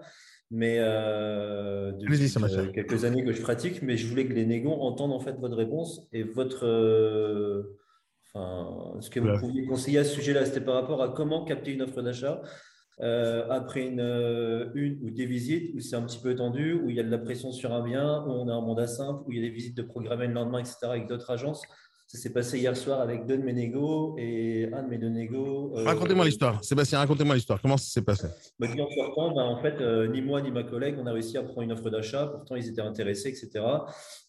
Mais 0.49 0.77
euh, 0.79 1.91
depuis 1.91 2.33
euh, 2.37 2.71
quelques 2.71 3.03
années 3.03 3.25
que 3.25 3.33
je 3.33 3.41
pratique, 3.41 3.81
mais 3.81 3.97
je 3.97 4.07
voulais 4.07 4.25
que 4.25 4.33
les 4.33 4.45
négos 4.45 4.71
entendent 4.71 5.11
en 5.11 5.19
fait 5.19 5.33
votre 5.33 5.57
réponse 5.57 6.07
et 6.13 6.23
votre, 6.23 6.65
enfin, 8.33 8.97
ce 9.01 9.09
que 9.09 9.19
vous 9.19 9.37
pouviez 9.39 9.65
conseiller 9.65 9.99
à 9.99 10.05
ce 10.05 10.15
sujet-là. 10.15 10.45
C'était 10.45 10.61
par 10.61 10.75
rapport 10.75 11.03
à 11.03 11.09
comment 11.09 11.43
capter 11.43 11.73
une 11.73 11.81
offre 11.81 12.01
d'achat 12.01 12.41
après 12.99 13.87
une, 13.87 14.71
une 14.75 14.99
ou 15.01 15.09
des 15.09 15.25
visites 15.25 15.73
où 15.75 15.79
c'est 15.79 15.95
un 15.95 16.03
petit 16.03 16.19
peu 16.19 16.35
tendu, 16.35 16.73
où 16.73 16.89
il 16.89 16.95
y 16.95 16.99
a 16.99 17.03
de 17.03 17.09
la 17.09 17.17
pression 17.17 17.51
sur 17.51 17.73
un 17.73 17.83
bien, 17.83 18.23
où 18.25 18.31
on 18.31 18.47
a 18.47 18.53
un 18.53 18.61
mandat 18.61 18.87
simple, 18.87 19.23
où 19.25 19.31
il 19.31 19.39
y 19.39 19.41
a 19.41 19.43
des 19.43 19.53
visites 19.53 19.75
de 19.75 19.81
programmer 19.81 20.27
le 20.27 20.33
lendemain, 20.33 20.59
etc. 20.59 20.77
avec 20.83 21.07
d'autres 21.07 21.31
agences. 21.31 21.63
Ça 22.11 22.17
s'est 22.17 22.33
passé 22.33 22.59
hier 22.59 22.75
soir 22.75 22.99
avec 22.99 23.25
deux 23.25 23.37
de 23.37 23.41
mes 23.41 23.53
négos 23.53 24.17
et 24.17 24.69
un 24.73 24.83
de 24.83 24.89
mes 24.89 24.97
deux 24.97 25.07
négos. 25.07 25.71
Euh, 25.77 25.85
racontez-moi 25.85 26.25
l'histoire. 26.25 26.61
Sébastien, 26.61 26.99
racontez-moi 26.99 27.35
l'histoire. 27.35 27.61
Comment 27.61 27.77
ça 27.77 27.89
s'est 27.89 28.01
passé? 28.01 28.27
Bah, 28.59 28.67
En 28.69 28.89
sortant, 28.89 29.33
bah, 29.33 29.43
en 29.43 29.61
fait, 29.61 29.79
euh, 29.79 30.09
ni 30.09 30.21
moi 30.21 30.41
ni 30.41 30.51
ma 30.51 30.63
collègue, 30.63 30.97
on 30.99 31.07
a 31.07 31.13
réussi 31.13 31.37
à 31.37 31.43
prendre 31.43 31.61
une 31.61 31.71
offre 31.71 31.89
d'achat. 31.89 32.27
Pourtant, 32.27 32.57
ils 32.57 32.67
étaient 32.67 32.81
intéressés, 32.81 33.29
etc. 33.29 33.63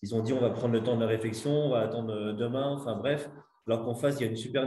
Ils 0.01 0.15
ont 0.15 0.23
dit 0.23 0.33
on 0.33 0.39
va 0.39 0.51
prendre 0.51 0.75
le 0.75 0.85
temps 0.85 0.95
de 0.95 1.01
la 1.01 1.09
réflexion, 1.09 1.51
on 1.51 1.71
va 1.71 1.81
attendre 1.81 2.13
euh, 2.13 2.33
demain. 2.33 2.69
Enfin 2.69 2.95
bref, 2.95 3.29
alors 3.67 3.83
qu'en 3.83 3.95
face, 3.97 4.15
il 4.21 4.27
y 4.27 4.29
a 4.29 4.31
une 4.31 4.37
super 4.37 4.65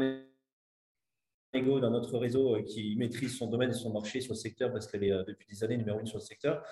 négo 1.55 1.79
d'un 1.79 1.93
autre 1.93 2.17
réseau 2.17 2.57
qui 2.63 2.95
maîtrise 2.97 3.37
son 3.37 3.47
domaine 3.47 3.71
et 3.71 3.73
son 3.73 3.91
marché 3.91 4.21
sur 4.21 4.35
secteur 4.35 4.71
parce 4.71 4.87
qu'elle 4.87 5.03
est 5.03 5.13
depuis 5.27 5.47
des 5.49 5.63
années 5.63 5.77
numéro 5.77 5.99
une 5.99 6.05
sur 6.05 6.17
le 6.17 6.23
secteur. 6.23 6.63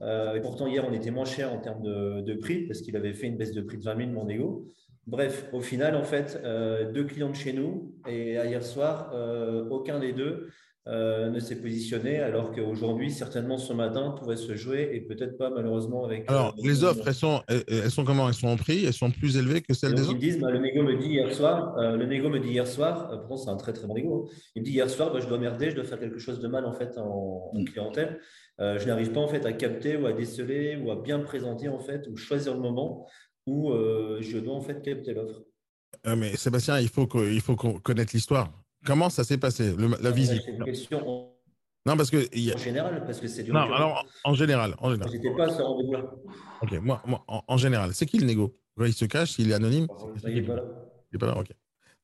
et 0.00 0.40
pourtant, 0.40 0.66
hier, 0.66 0.84
on 0.88 0.92
était 0.92 1.10
moins 1.10 1.24
cher 1.24 1.52
en 1.52 1.58
termes 1.58 1.82
de, 1.82 2.34
prix 2.34 2.66
parce 2.66 2.80
qu'il 2.80 2.96
avait 2.96 3.14
fait 3.14 3.26
une 3.26 3.36
baisse 3.36 3.52
de 3.52 3.62
prix 3.62 3.78
de 3.78 3.84
20 3.84 3.96
000, 3.96 4.10
mon 4.10 4.26
négo. 4.26 4.72
Bref, 5.06 5.48
au 5.52 5.60
final, 5.60 5.94
en 5.94 6.02
fait, 6.02 6.40
euh, 6.42 6.90
deux 6.90 7.04
clients 7.04 7.30
de 7.30 7.36
chez 7.36 7.52
nous 7.52 7.94
et 8.08 8.32
hier 8.32 8.64
soir, 8.64 9.12
euh, 9.14 9.68
aucun 9.70 10.00
des 10.00 10.12
deux 10.12 10.48
euh, 10.88 11.30
ne 11.30 11.40
s'est 11.40 11.56
positionné, 11.56 12.18
alors 12.18 12.52
qu'aujourd'hui, 12.52 13.10
certainement 13.10 13.58
ce 13.58 13.72
matin, 13.72 14.14
pourrait 14.18 14.36
se 14.36 14.54
jouer 14.54 14.90
et 14.92 15.00
peut-être 15.00 15.36
pas 15.36 15.50
malheureusement 15.50 16.04
avec. 16.04 16.30
Alors, 16.30 16.54
les 16.62 16.84
offres, 16.84 17.06
elles 17.06 17.14
sont, 17.14 17.42
elles 17.48 17.90
sont 17.90 18.04
comment? 18.04 18.28
Elles 18.28 18.34
sont 18.34 18.48
en 18.48 18.56
prix? 18.56 18.84
Elles 18.84 18.92
sont 18.92 19.10
plus 19.10 19.36
élevées 19.36 19.62
que 19.62 19.74
celles 19.74 19.94
des 19.94 20.02
autres? 20.02 20.12
Ils 20.12 20.18
disent, 20.18 20.40
bah, 20.40 20.50
le 20.50 20.58
négo 20.58 20.82
me 20.82 20.96
dit 20.96 21.08
hier 21.08 21.32
soir, 21.34 21.76
le 21.76 22.06
négo 22.06 22.28
me 22.28 22.38
dit 22.38 22.50
hier 22.50 22.66
soir, 22.66 23.08
pourtant 23.20 23.36
c'est 23.36 23.50
un 23.50 23.56
très 23.56 23.72
très 23.72 23.86
bon 23.86 23.94
négo. 23.94 24.28
Hein. 24.28 24.36
Il 24.54 24.62
me 24.62 24.64
dit 24.66 24.72
hier 24.72 24.88
soir, 24.88 25.12
bah, 25.12 25.20
je 25.20 25.26
dois 25.26 25.38
merder, 25.38 25.70
je 25.70 25.76
dois 25.76 25.84
faire 25.84 25.98
quelque 26.00 26.18
chose 26.18 26.40
de 26.40 26.48
mal 26.48 26.64
en 26.64 26.72
fait 26.72 26.96
en, 26.98 27.50
en 27.52 27.58
mm. 27.58 27.64
clientèle. 27.64 28.20
je 28.58 28.86
n'arrive 28.86 29.12
pas 29.12 29.20
en 29.20 29.28
fait 29.28 29.44
à 29.44 29.52
capter 29.52 29.96
ou 29.96 30.06
à 30.06 30.12
déceler 30.12 30.76
ou 30.76 30.90
à 30.90 30.96
bien 30.96 31.18
présenter 31.18 31.68
en 31.68 31.78
fait 31.78 32.06
ou 32.08 32.16
choisir 32.16 32.54
le 32.54 32.60
moment 32.60 33.06
où 33.46 33.70
euh, 33.70 34.18
je 34.20 34.38
dois 34.38 34.54
en 34.54 34.60
fait 34.60 34.82
capter 34.82 35.14
l'offre. 35.14 35.42
Euh, 36.06 36.16
mais 36.16 36.36
Sébastien, 36.36 36.80
il 36.80 36.88
faut, 36.88 37.08
il 37.24 37.40
faut 37.40 37.56
connaître 37.56 38.12
l'histoire. 38.14 38.52
Comment 38.84 39.10
ça 39.10 39.24
s'est 39.24 39.38
passé, 39.38 39.74
la 40.00 40.10
visite 40.10 40.42
Non, 41.86 41.96
parce 41.96 42.10
que. 42.10 42.54
En 42.54 42.58
général, 42.58 43.04
parce 43.04 43.20
que 43.20 43.28
c'est 43.28 43.42
du. 43.42 43.52
Non, 43.52 43.72
alors 43.72 44.06
en 44.24 44.34
général. 44.34 44.74
En 44.78 44.90
général. 44.90 45.12
J'étais 45.12 45.34
pas 45.34 45.54
sur 45.54 45.64
rendez-vous 45.64 45.94
Ok, 46.62 46.72
moi, 46.82 47.02
moi 47.06 47.24
en, 47.26 47.56
général, 47.56 47.90
c'est 47.94 48.06
qui 48.06 48.18
le 48.18 48.26
négo? 48.26 48.56
Il 48.78 48.92
se 48.92 49.04
cache, 49.06 49.38
il 49.38 49.50
est 49.50 49.54
anonyme 49.54 49.86
Il 50.26 50.34
n'est 50.34 50.42
pas 50.42 50.56
là. 50.56 50.62
Il 51.10 51.14
n'est 51.14 51.18
pas 51.18 51.26
là, 51.26 51.38
ok. 51.38 51.48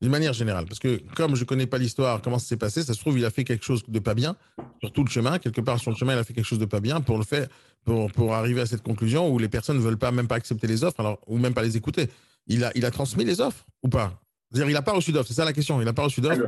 D'une 0.01 0.11
manière 0.11 0.33
générale, 0.33 0.65
parce 0.65 0.79
que 0.79 1.01
comme 1.15 1.35
je 1.35 1.41
ne 1.41 1.45
connais 1.45 1.67
pas 1.67 1.77
l'histoire, 1.77 2.21
comment 2.21 2.37
ça 2.37 2.47
s'est 2.47 2.57
passé, 2.57 2.83
ça 2.83 2.93
se 2.93 2.99
trouve, 2.99 3.17
il 3.17 3.23
a 3.23 3.29
fait 3.29 3.45
quelque 3.45 3.63
chose 3.63 3.83
de 3.87 3.99
pas 3.99 4.13
bien 4.13 4.35
sur 4.81 4.91
tout 4.91 5.03
le 5.03 5.09
chemin. 5.09 5.39
Quelque 5.39 5.61
part 5.61 5.79
sur 5.79 5.91
le 5.91 5.95
chemin, 5.95 6.13
il 6.13 6.19
a 6.19 6.25
fait 6.25 6.33
quelque 6.33 6.45
chose 6.45 6.59
de 6.59 6.65
pas 6.65 6.81
bien 6.81 6.99
pour 6.99 7.17
le 7.17 7.23
faire, 7.23 7.47
pour, 7.85 8.11
pour 8.11 8.33
arriver 8.33 8.59
à 8.59 8.65
cette 8.65 8.81
conclusion 8.81 9.29
où 9.29 9.39
les 9.39 9.47
personnes 9.47 9.77
ne 9.77 9.81
veulent 9.81 9.97
pas 9.97 10.11
même 10.11 10.27
pas 10.27 10.35
accepter 10.35 10.67
les 10.67 10.83
offres, 10.83 10.99
alors, 10.99 11.19
ou 11.27 11.37
même 11.37 11.53
pas 11.53 11.61
les 11.61 11.77
écouter. 11.77 12.09
Il 12.47 12.65
a, 12.65 12.71
il 12.75 12.85
a 12.85 12.91
transmis 12.91 13.23
les 13.23 13.39
offres 13.39 13.65
ou 13.81 13.87
pas? 13.87 14.19
C'est-à-dire, 14.53 14.69
il 14.69 14.73
n'a 14.73 14.81
pas 14.83 14.91
reçu 14.91 15.11
d'offres, 15.11 15.27
c'est 15.27 15.33
ça 15.33 15.45
la 15.45 15.53
question. 15.53 15.81
Il 15.81 15.85
n'a 15.85 15.93
pas 15.93 16.03
reçu 16.03 16.21
d'offres 16.21 16.45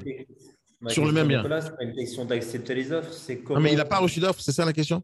sur 0.87 1.05
le 1.05 1.11
même 1.11 1.27
bien. 1.27 1.43
C'est 1.59 1.83
une 1.83 1.95
question 1.95 2.25
d'accepter 2.25 2.75
les 2.75 2.91
offres. 2.91 3.11
C'est 3.11 3.39
comment... 3.39 3.59
Non, 3.59 3.63
mais 3.63 3.71
il 3.71 3.77
n'a 3.77 3.85
pas 3.85 3.97
reçu 3.97 4.19
d'offres, 4.19 4.41
c'est 4.41 4.51
ça 4.51 4.63
la 4.63 4.73
question? 4.73 5.03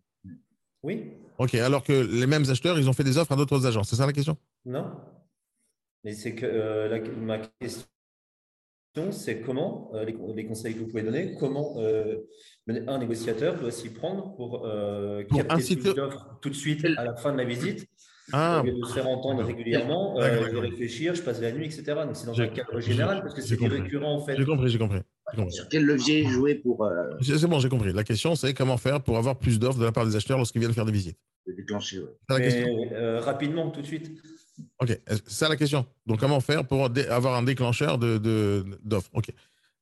Oui. 0.84 1.14
Ok, 1.40 1.56
alors 1.56 1.84
que 1.84 1.94
les 1.94 2.28
mêmes 2.28 2.48
acheteurs, 2.50 2.78
ils 2.78 2.88
ont 2.88 2.94
fait 2.94 3.04
des 3.04 3.18
offres 3.18 3.32
à 3.32 3.36
d'autres 3.36 3.66
agents, 3.66 3.84
c'est 3.84 3.96
ça 3.96 4.06
la 4.06 4.14
question? 4.14 4.38
Non. 4.66 4.92
Mais 6.04 6.14
c'est 6.14 6.36
que 6.36 6.46
euh, 6.46 7.16
ma 7.18 7.40
question 7.40 7.86
c'est 9.12 9.42
comment, 9.42 9.90
euh, 9.94 10.04
les, 10.04 10.46
conseils 10.46 10.74
que 10.74 10.80
vous 10.80 10.88
pouvez 10.88 11.04
donner, 11.04 11.36
comment 11.40 11.76
euh, 11.78 12.18
un 12.68 12.98
négociateur 12.98 13.58
doit 13.58 13.72
s'y 13.72 13.90
prendre 13.90 14.36
pour, 14.36 14.66
euh, 14.66 15.24
capter 15.24 15.76
plus 15.76 15.94
d'offres 15.94 16.38
tout 16.42 16.50
de 16.50 16.56
suite 16.56 16.86
à 16.98 17.06
la 17.06 17.16
fin 17.16 17.32
de 17.32 17.38
la 17.38 17.46
visite, 17.46 17.88
ah. 18.34 18.64
de 18.66 18.86
se 18.86 18.94
faire 18.94 19.08
entendre 19.08 19.44
régulièrement, 19.44 20.16
de 20.16 20.58
réfléchir, 20.58 21.16
je 21.16 21.22
passe 21.22 21.42
la 21.42 21.52
nuit, 21.52 21.66
etc. 21.66 21.84
Donc 22.06 22.16
c'est 22.16 22.26
dans 22.26 22.40
un 22.40 22.48
cadre 22.48 22.80
général 22.80 23.22
parce 23.22 23.34
que 23.34 23.42
c'est 23.42 23.56
récurrent 23.56 24.16
en 24.16 24.26
fait. 24.26 24.36
J'ai 24.38 24.46
compris, 24.46 24.70
j'ai 24.70 24.80
compris. 24.80 25.00
Sur 25.50 25.70
quel 25.70 25.86
levier 25.86 26.26
jouer 26.26 26.56
pour. 26.56 26.90
C'est 27.22 27.48
bon, 27.48 27.60
j'ai 27.60 27.70
compris. 27.70 27.94
La 27.94 28.04
question, 28.04 28.36
c'est 28.36 28.54
comment 28.54 28.78
faire 28.78 29.02
pour 29.02 29.18
avoir 29.18 29.38
plus 29.38 29.60
d'offres 29.60 29.80
de 29.80 29.86
la 29.86 29.92
part 29.92 30.06
des 30.06 30.16
acheteurs 30.16 30.38
lorsqu'ils 30.38 30.60
viennent 30.60 30.74
faire 30.74 30.86
des 30.86 30.92
visites? 30.92 31.18
Déclencher, 31.48 32.02
rapidement, 32.30 33.70
tout 33.72 33.82
de 33.82 33.88
suite. 33.88 34.12
Ok, 34.80 35.00
c'est 35.08 35.30
ça 35.30 35.50
la 35.50 35.56
question. 35.56 35.86
Donc, 36.06 36.20
comment 36.20 36.40
faire 36.40 36.66
pour 36.66 36.86
avoir 37.10 37.36
un 37.36 37.44
déclencheur 37.44 37.98
d'offres 37.98 38.20
de, 38.20 38.64
Ok. 39.14 39.32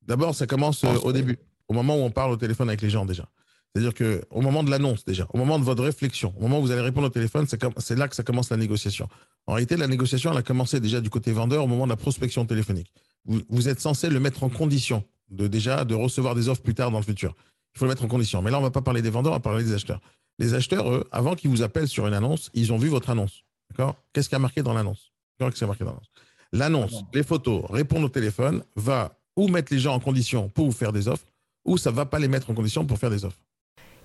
D'abord, 0.02 0.34
ça 0.34 0.46
commence 0.46 0.82
euh, 0.84 0.94
au 1.02 1.12
début, 1.12 1.38
au 1.68 1.74
moment 1.74 1.96
où 1.96 2.00
on 2.00 2.10
parle 2.10 2.32
au 2.32 2.36
téléphone 2.36 2.68
avec 2.68 2.82
les 2.82 2.90
gens 2.90 3.04
déjà. 3.04 3.28
C'est-à-dire 3.74 3.94
qu'au 3.94 4.40
moment 4.40 4.64
de 4.64 4.70
l'annonce 4.70 5.04
déjà, 5.04 5.26
au 5.32 5.38
moment 5.38 5.58
de 5.58 5.64
votre 5.64 5.84
réflexion, 5.84 6.34
au 6.36 6.42
moment 6.42 6.58
où 6.58 6.62
vous 6.62 6.70
allez 6.72 6.80
répondre 6.80 7.06
au 7.06 7.10
téléphone, 7.10 7.46
c'est 7.46 7.96
là 7.96 8.08
que 8.08 8.16
ça 8.16 8.24
commence 8.24 8.50
la 8.50 8.56
négociation. 8.56 9.08
En 9.46 9.52
réalité, 9.54 9.76
la 9.76 9.86
négociation, 9.86 10.32
elle 10.32 10.38
a 10.38 10.42
commencé 10.42 10.80
déjà 10.80 11.00
du 11.00 11.08
côté 11.08 11.32
vendeur 11.32 11.64
au 11.64 11.66
moment 11.66 11.84
de 11.84 11.90
la 11.90 11.96
prospection 11.96 12.44
téléphonique. 12.46 12.92
Vous, 13.24 13.68
êtes 13.68 13.80
censé 13.80 14.08
le 14.08 14.18
mettre 14.18 14.42
en 14.42 14.48
condition 14.48 15.04
de 15.28 15.46
déjà 15.46 15.84
de 15.84 15.94
recevoir 15.94 16.34
des 16.34 16.48
offres 16.48 16.62
plus 16.62 16.74
tard 16.74 16.90
dans 16.90 16.98
le 16.98 17.04
futur. 17.04 17.36
Il 17.74 17.78
faut 17.78 17.84
le 17.84 17.90
mettre 17.90 18.04
en 18.04 18.08
condition. 18.08 18.42
Mais 18.42 18.50
là, 18.50 18.56
on 18.56 18.60
ne 18.60 18.66
va 18.66 18.70
pas 18.72 18.82
parler 18.82 19.02
des 19.02 19.10
vendeurs, 19.10 19.32
on 19.32 19.36
va 19.36 19.40
parler 19.40 19.62
des 19.62 19.74
acheteurs. 19.74 20.00
Les 20.40 20.54
acheteurs, 20.54 20.90
eux, 20.90 21.06
avant 21.12 21.36
qu'ils 21.36 21.50
vous 21.50 21.62
appellent 21.62 21.86
sur 21.86 22.06
une 22.06 22.14
annonce, 22.14 22.50
ils 22.54 22.72
ont 22.72 22.78
vu 22.78 22.88
votre 22.88 23.10
annonce. 23.10 23.44
D'accord? 23.70 23.94
Qu'est-ce 24.12 24.28
qui 24.28 24.34
a 24.34 24.40
marqué 24.40 24.62
dans 24.62 24.72
l'annonce? 24.72 25.12
Qu'est-ce 25.38 25.64
marqué 25.64 25.84
dans 25.84 25.90
l'annonce? 25.90 26.10
L'annonce, 26.52 27.04
les 27.14 27.22
photos, 27.22 27.64
répondre 27.70 28.06
au 28.06 28.08
téléphone, 28.08 28.64
va 28.74 29.16
ou 29.36 29.46
mettre 29.46 29.72
les 29.72 29.78
gens 29.78 29.94
en 29.94 30.00
condition 30.00 30.48
pour 30.48 30.66
vous 30.66 30.72
faire 30.72 30.92
des 30.92 31.06
offres, 31.06 31.24
ou 31.64 31.78
ça 31.78 31.90
ne 31.90 31.96
va 31.96 32.06
pas 32.06 32.18
les 32.18 32.26
mettre 32.26 32.50
en 32.50 32.54
condition 32.54 32.84
pour 32.84 32.98
faire 32.98 33.10
des 33.10 33.24
offres. 33.24 33.38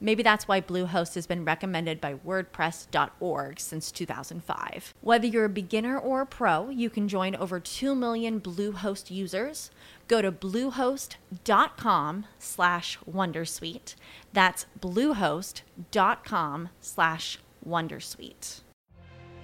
Maybe 0.00 0.22
that's 0.22 0.48
why 0.48 0.60
Bluehost 0.62 1.14
has 1.14 1.26
been 1.26 1.44
recommended 1.44 2.00
by 2.00 2.14
WordPress.org 2.14 3.60
since 3.60 3.92
2005. 3.92 4.94
Whether 5.02 5.26
you're 5.26 5.44
a 5.44 5.50
beginner 5.50 5.98
or 5.98 6.22
a 6.22 6.26
pro, 6.26 6.70
you 6.70 6.88
can 6.88 7.06
join 7.06 7.34
over 7.36 7.60
2 7.60 7.94
million 7.94 8.40
Bluehost 8.40 9.10
users. 9.10 9.70
Go 10.08 10.22
to 10.22 10.32
bluehost.com 10.32 12.26
slash 12.38 12.98
Wondersuite. 13.10 13.94
That's 14.32 14.66
bluehost.com 14.80 16.68
slash 16.80 17.38
Wondersuite. 17.68 18.60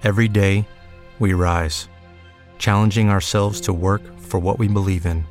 Every 0.03 0.29
day, 0.29 0.66
we 1.19 1.33
rise, 1.35 1.88
challenging 2.59 3.11
ourselves 3.11 3.61
to 3.62 3.73
work 3.73 4.03
for 4.19 4.38
what 4.38 4.59
we 4.59 4.69
believe 4.69 5.07
in. 5.07 5.25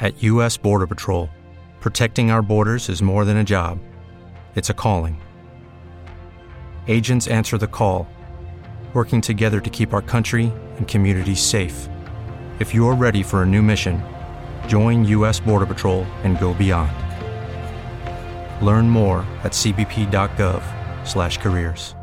At 0.00 0.22
U.S. 0.24 0.56
Border 0.56 0.86
Patrol, 0.86 1.28
protecting 1.80 2.30
our 2.30 2.42
borders 2.42 2.88
is 2.88 3.02
more 3.02 3.24
than 3.24 3.36
a 3.36 3.44
job, 3.44 3.78
it's 4.54 4.68
a 4.70 4.74
calling. 4.74 5.20
Agents 6.88 7.26
answer 7.28 7.56
the 7.58 7.66
call, 7.66 8.06
working 8.94 9.20
together 9.22 9.60
to 9.60 9.70
keep 9.70 9.92
our 9.94 10.02
country 10.02 10.52
and 10.76 10.86
communities 10.86 11.40
safe. 11.40 11.88
If 12.60 12.74
you're 12.74 12.94
ready 12.94 13.22
for 13.22 13.40
a 13.42 13.46
new 13.46 13.62
mission, 13.62 14.02
join 14.68 15.04
U.S. 15.06 15.40
Border 15.40 15.64
Patrol 15.66 16.04
and 16.24 16.38
go 16.38 16.52
beyond. 16.54 16.92
Learn 18.60 18.88
more 18.90 19.24
at 19.42 19.52
cbp.gov/careers. 19.52 21.94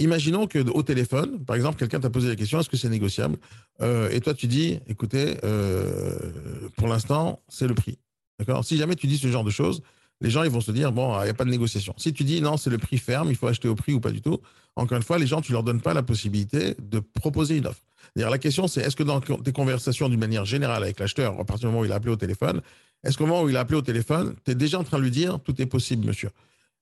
Imaginons 0.00 0.46
que 0.46 0.60
au 0.70 0.82
téléphone, 0.84 1.44
par 1.44 1.56
exemple, 1.56 1.76
quelqu'un 1.76 1.98
t'a 1.98 2.08
posé 2.08 2.28
la 2.28 2.36
question 2.36 2.60
est-ce 2.60 2.68
que 2.68 2.76
c'est 2.76 2.88
négociable 2.88 3.36
Euh, 3.80 4.08
Et 4.12 4.20
toi, 4.20 4.32
tu 4.32 4.46
dis 4.46 4.78
écoutez, 4.86 5.38
euh, 5.42 6.68
pour 6.76 6.86
l'instant, 6.86 7.40
c'est 7.48 7.66
le 7.66 7.74
prix. 7.74 7.98
D'accord 8.38 8.64
Si 8.64 8.76
jamais 8.76 8.94
tu 8.94 9.08
dis 9.08 9.18
ce 9.18 9.26
genre 9.26 9.42
de 9.42 9.50
choses, 9.50 9.82
les 10.20 10.30
gens 10.30 10.42
ils 10.42 10.50
vont 10.50 10.60
se 10.60 10.72
dire 10.72 10.92
bon, 10.92 11.18
il 11.20 11.24
n'y 11.24 11.30
a 11.30 11.34
pas 11.34 11.44
de 11.44 11.50
négociation. 11.50 11.94
Si 11.96 12.12
tu 12.12 12.24
dis 12.24 12.40
non, 12.40 12.56
c'est 12.56 12.70
le 12.70 12.78
prix 12.78 12.98
ferme, 12.98 13.30
il 13.30 13.36
faut 13.36 13.46
acheter 13.46 13.68
au 13.68 13.74
prix 13.74 13.92
ou 13.92 14.00
pas 14.00 14.10
du 14.10 14.20
tout, 14.20 14.40
encore 14.76 14.96
une 14.96 15.02
fois, 15.02 15.18
les 15.18 15.26
gens, 15.26 15.40
tu 15.40 15.52
leur 15.52 15.62
donnes 15.62 15.80
pas 15.80 15.92
la 15.92 16.02
possibilité 16.02 16.76
de 16.80 17.00
proposer 17.00 17.56
une 17.56 17.66
offre. 17.66 17.82
C'est-à-dire, 18.14 18.30
la 18.30 18.38
question, 18.38 18.68
c'est 18.68 18.80
est-ce 18.80 18.96
que 18.96 19.02
dans 19.02 19.20
tes 19.20 19.52
conversations 19.52 20.08
d'une 20.08 20.20
manière 20.20 20.44
générale 20.44 20.82
avec 20.82 20.98
l'acheteur, 20.98 21.38
à 21.38 21.44
partir 21.44 21.68
du 21.68 21.72
moment 21.72 21.80
où 21.80 21.84
il 21.84 21.92
a 21.92 21.96
appelé 21.96 22.12
au 22.12 22.16
téléphone, 22.16 22.62
est-ce 23.04 23.18
qu'au 23.18 23.26
moment 23.26 23.42
où 23.42 23.48
il 23.48 23.56
a 23.56 23.60
appelé 23.60 23.76
au 23.76 23.82
téléphone, 23.82 24.34
tu 24.44 24.52
es 24.52 24.54
déjà 24.54 24.78
en 24.78 24.84
train 24.84 24.98
de 24.98 25.02
lui 25.02 25.10
dire 25.10 25.38
tout 25.44 25.60
est 25.60 25.66
possible, 25.66 26.06
monsieur? 26.06 26.30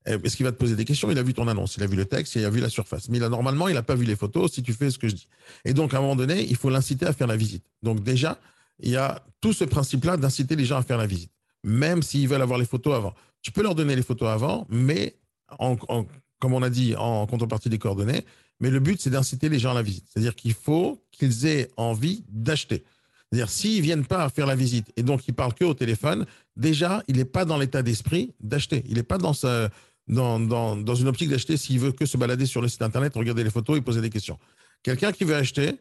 Est-ce 0.04 0.36
qu'il 0.36 0.46
va 0.46 0.52
te 0.52 0.56
poser 0.56 0.76
des 0.76 0.84
questions? 0.84 1.10
Il 1.10 1.18
a 1.18 1.22
vu 1.22 1.34
ton 1.34 1.48
annonce, 1.48 1.76
il 1.76 1.82
a 1.82 1.86
vu 1.86 1.96
le 1.96 2.04
texte, 2.04 2.36
il 2.36 2.44
a 2.44 2.50
vu 2.50 2.60
la 2.60 2.68
surface. 2.68 3.08
Mais 3.08 3.18
normalement, 3.18 3.66
il 3.66 3.74
n'a 3.74 3.82
pas 3.82 3.96
vu 3.96 4.04
les 4.04 4.14
photos 4.14 4.52
si 4.52 4.62
tu 4.62 4.72
fais 4.72 4.90
ce 4.90 4.98
que 4.98 5.08
je 5.08 5.14
dis. 5.14 5.28
Et 5.64 5.74
donc, 5.74 5.94
à 5.94 5.98
un 5.98 6.00
moment 6.00 6.14
donné, 6.14 6.46
il 6.48 6.54
faut 6.54 6.70
l'inciter 6.70 7.06
à 7.06 7.12
faire 7.12 7.26
la 7.26 7.36
visite. 7.36 7.64
Donc, 7.82 8.04
déjà, 8.04 8.38
il 8.78 8.90
y 8.90 8.96
a 8.96 9.20
tout 9.40 9.52
ce 9.52 9.64
principe-là 9.64 10.16
d'inciter 10.16 10.54
les 10.54 10.64
gens 10.64 10.76
à 10.76 10.82
faire 10.82 10.98
la 10.98 11.06
visite, 11.06 11.32
même 11.66 12.02
s'ils 12.02 12.28
veulent 12.28 12.42
avoir 12.42 12.58
les 12.58 12.64
photos 12.64 12.94
avant. 12.94 13.12
Tu 13.42 13.50
peux 13.50 13.62
leur 13.62 13.74
donner 13.74 13.96
les 13.96 14.02
photos 14.02 14.28
avant, 14.28 14.66
mais 14.70 15.16
comme 15.58 16.54
on 16.54 16.62
a 16.62 16.70
dit, 16.70 16.94
en 16.96 17.26
contrepartie 17.26 17.68
des 17.68 17.78
coordonnées. 17.78 18.24
Mais 18.60 18.70
le 18.70 18.80
but, 18.80 19.00
c'est 19.00 19.10
d'inciter 19.10 19.48
les 19.48 19.58
gens 19.58 19.72
à 19.72 19.74
la 19.74 19.82
visite. 19.82 20.06
C'est-à-dire 20.08 20.34
qu'il 20.34 20.54
faut 20.54 21.04
qu'ils 21.10 21.44
aient 21.46 21.68
envie 21.76 22.24
d'acheter. 22.28 22.84
C'est-à-dire, 23.30 23.50
s'ils 23.50 23.82
viennent 23.82 24.06
pas 24.06 24.28
faire 24.30 24.46
la 24.46 24.54
visite 24.54 24.92
et 24.96 25.02
donc 25.02 25.26
ils 25.26 25.34
parlent 25.34 25.52
que 25.52 25.64
au 25.64 25.74
téléphone, 25.74 26.24
déjà, 26.56 27.02
il 27.08 27.16
n'est 27.16 27.24
pas 27.24 27.44
dans 27.44 27.58
l'état 27.58 27.82
d'esprit 27.82 28.32
d'acheter. 28.40 28.84
Il 28.88 28.94
n'est 28.94 29.02
pas 29.02 29.18
dans, 29.18 29.32
sa, 29.32 29.68
dans, 30.06 30.38
dans, 30.38 30.76
dans 30.76 30.94
une 30.94 31.08
optique 31.08 31.28
d'acheter 31.28 31.56
s'il 31.56 31.80
veut 31.80 31.92
que 31.92 32.06
se 32.06 32.16
balader 32.16 32.46
sur 32.46 32.62
le 32.62 32.68
site 32.68 32.82
internet, 32.82 33.14
regarder 33.14 33.42
les 33.42 33.50
photos 33.50 33.76
et 33.76 33.80
poser 33.80 34.00
des 34.00 34.10
questions. 34.10 34.38
Quelqu'un 34.82 35.10
qui 35.10 35.24
veut 35.24 35.34
acheter, 35.34 35.72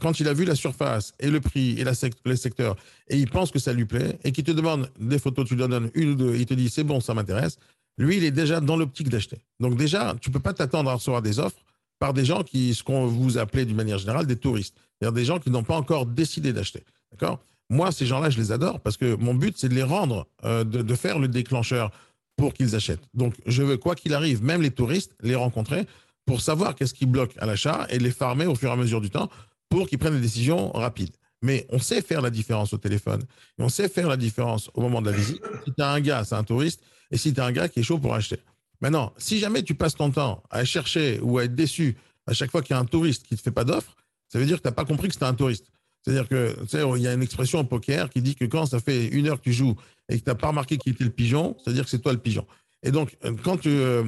quand 0.00 0.20
il 0.20 0.28
a 0.28 0.32
vu 0.32 0.44
la 0.44 0.54
surface 0.54 1.14
et 1.18 1.30
le 1.30 1.40
prix 1.40 1.78
et 1.78 1.84
les 2.24 2.36
secteurs, 2.36 2.76
et 3.08 3.16
il 3.16 3.30
pense 3.30 3.50
que 3.50 3.58
ça 3.58 3.72
lui 3.72 3.84
plaît, 3.84 4.18
et 4.24 4.32
qu'il 4.32 4.44
te 4.44 4.50
demande 4.50 4.90
des 4.98 5.18
photos, 5.18 5.46
tu 5.46 5.56
lui 5.56 5.62
en 5.62 5.68
donnes 5.68 5.90
une 5.94 6.10
ou 6.10 6.14
deux, 6.14 6.34
il 6.36 6.46
te 6.46 6.54
dit 6.54 6.68
c'est 6.68 6.84
bon, 6.84 7.00
ça 7.00 7.14
m'intéresse, 7.14 7.58
lui, 7.98 8.16
il 8.16 8.24
est 8.24 8.30
déjà 8.30 8.60
dans 8.60 8.76
l'optique 8.76 9.08
d'acheter. 9.08 9.38
Donc 9.60 9.76
déjà, 9.76 10.16
tu 10.20 10.30
peux 10.30 10.40
pas 10.40 10.54
t'attendre 10.54 10.90
à 10.90 10.94
recevoir 10.94 11.22
des 11.22 11.38
offres 11.38 11.62
par 11.98 12.14
des 12.14 12.24
gens 12.24 12.42
qui, 12.42 12.74
ce 12.74 12.82
qu'on 12.82 13.06
vous 13.06 13.36
appelez 13.36 13.66
d'une 13.66 13.76
manière 13.76 13.98
générale, 13.98 14.26
des 14.26 14.36
touristes. 14.36 14.74
C'est-à-dire 14.98 15.12
des 15.12 15.24
gens 15.24 15.38
qui 15.38 15.50
n'ont 15.50 15.62
pas 15.62 15.76
encore 15.76 16.06
décidé 16.06 16.52
d'acheter. 16.52 16.82
D'accord? 17.12 17.40
Moi, 17.68 17.92
ces 17.92 18.06
gens-là, 18.06 18.30
je 18.30 18.38
les 18.38 18.52
adore 18.52 18.80
parce 18.80 18.96
que 18.96 19.14
mon 19.16 19.34
but, 19.34 19.54
c'est 19.58 19.68
de 19.68 19.74
les 19.74 19.82
rendre, 19.82 20.26
euh, 20.44 20.64
de, 20.64 20.82
de 20.82 20.94
faire 20.94 21.18
le 21.18 21.28
déclencheur 21.28 21.90
pour 22.36 22.54
qu'ils 22.54 22.74
achètent. 22.74 23.06
Donc, 23.12 23.34
je 23.44 23.62
veux, 23.62 23.76
quoi 23.76 23.94
qu'il 23.94 24.14
arrive, 24.14 24.42
même 24.42 24.62
les 24.62 24.70
touristes, 24.70 25.14
les 25.22 25.34
rencontrer 25.34 25.86
pour 26.24 26.40
savoir 26.40 26.74
qu'est-ce 26.74 26.94
qui 26.94 27.06
bloque 27.06 27.34
à 27.38 27.44
l'achat 27.44 27.86
et 27.90 27.98
les 27.98 28.10
farmer 28.10 28.46
au 28.46 28.54
fur 28.54 28.70
et 28.70 28.72
à 28.72 28.76
mesure 28.76 29.00
du 29.02 29.10
temps 29.10 29.28
pour 29.70 29.88
qu'ils 29.88 29.98
prennent 29.98 30.16
des 30.16 30.20
décisions 30.20 30.70
rapides. 30.72 31.14
Mais 31.42 31.66
on 31.70 31.78
sait 31.78 32.02
faire 32.02 32.20
la 32.20 32.28
différence 32.28 32.74
au 32.74 32.78
téléphone. 32.78 33.22
On 33.58 33.70
sait 33.70 33.88
faire 33.88 34.08
la 34.08 34.18
différence 34.18 34.70
au 34.74 34.82
moment 34.82 35.00
de 35.00 35.10
la 35.10 35.16
visite. 35.16 35.40
Si 35.64 35.72
tu 35.72 35.82
as 35.82 35.90
un 35.90 36.00
gars, 36.00 36.24
c'est 36.24 36.34
un 36.34 36.44
touriste, 36.44 36.82
et 37.10 37.16
si 37.16 37.32
tu 37.32 37.40
as 37.40 37.46
un 37.46 37.52
gars 37.52 37.68
qui 37.68 37.80
est 37.80 37.82
chaud 37.82 37.98
pour 37.98 38.14
acheter. 38.14 38.38
Maintenant, 38.82 39.12
si 39.16 39.38
jamais 39.38 39.62
tu 39.62 39.74
passes 39.74 39.94
ton 39.94 40.10
temps 40.10 40.42
à 40.50 40.64
chercher 40.64 41.18
ou 41.20 41.38
à 41.38 41.44
être 41.44 41.54
déçu 41.54 41.96
à 42.26 42.34
chaque 42.34 42.50
fois 42.50 42.62
qu'il 42.62 42.74
y 42.74 42.78
a 42.78 42.80
un 42.80 42.84
touriste 42.84 43.26
qui 43.26 43.34
ne 43.34 43.38
te 43.38 43.42
fait 43.42 43.50
pas 43.50 43.64
d'offre, 43.64 43.96
ça 44.28 44.38
veut 44.38 44.46
dire 44.46 44.58
que 44.58 44.62
tu 44.62 44.68
n'as 44.68 44.74
pas 44.74 44.84
compris 44.84 45.08
que 45.08 45.14
c'était 45.14 45.26
un 45.26 45.34
touriste. 45.34 45.66
C'est-à-dire 46.02 46.28
que, 46.28 46.98
y 46.98 47.06
a 47.06 47.12
une 47.12 47.22
expression 47.22 47.60
au 47.60 47.64
poker 47.64 48.08
qui 48.08 48.22
dit 48.22 48.34
que 48.34 48.44
quand 48.44 48.66
ça 48.66 48.80
fait 48.80 49.06
une 49.08 49.28
heure 49.28 49.38
que 49.38 49.44
tu 49.44 49.52
joues 49.52 49.76
et 50.08 50.18
que 50.18 50.24
tu 50.24 50.30
n'as 50.30 50.34
pas 50.34 50.48
remarqué 50.48 50.78
qui 50.78 50.90
était 50.90 51.04
le 51.04 51.10
pigeon, 51.10 51.56
c'est-à-dire 51.62 51.84
que 51.84 51.90
c'est 51.90 51.98
toi 51.98 52.12
le 52.12 52.18
pigeon. 52.18 52.46
Et 52.82 52.90
donc, 52.90 53.16
euh, 53.24 53.34
quand 53.42 53.58
tu, 53.58 53.68
euh, 53.68 54.02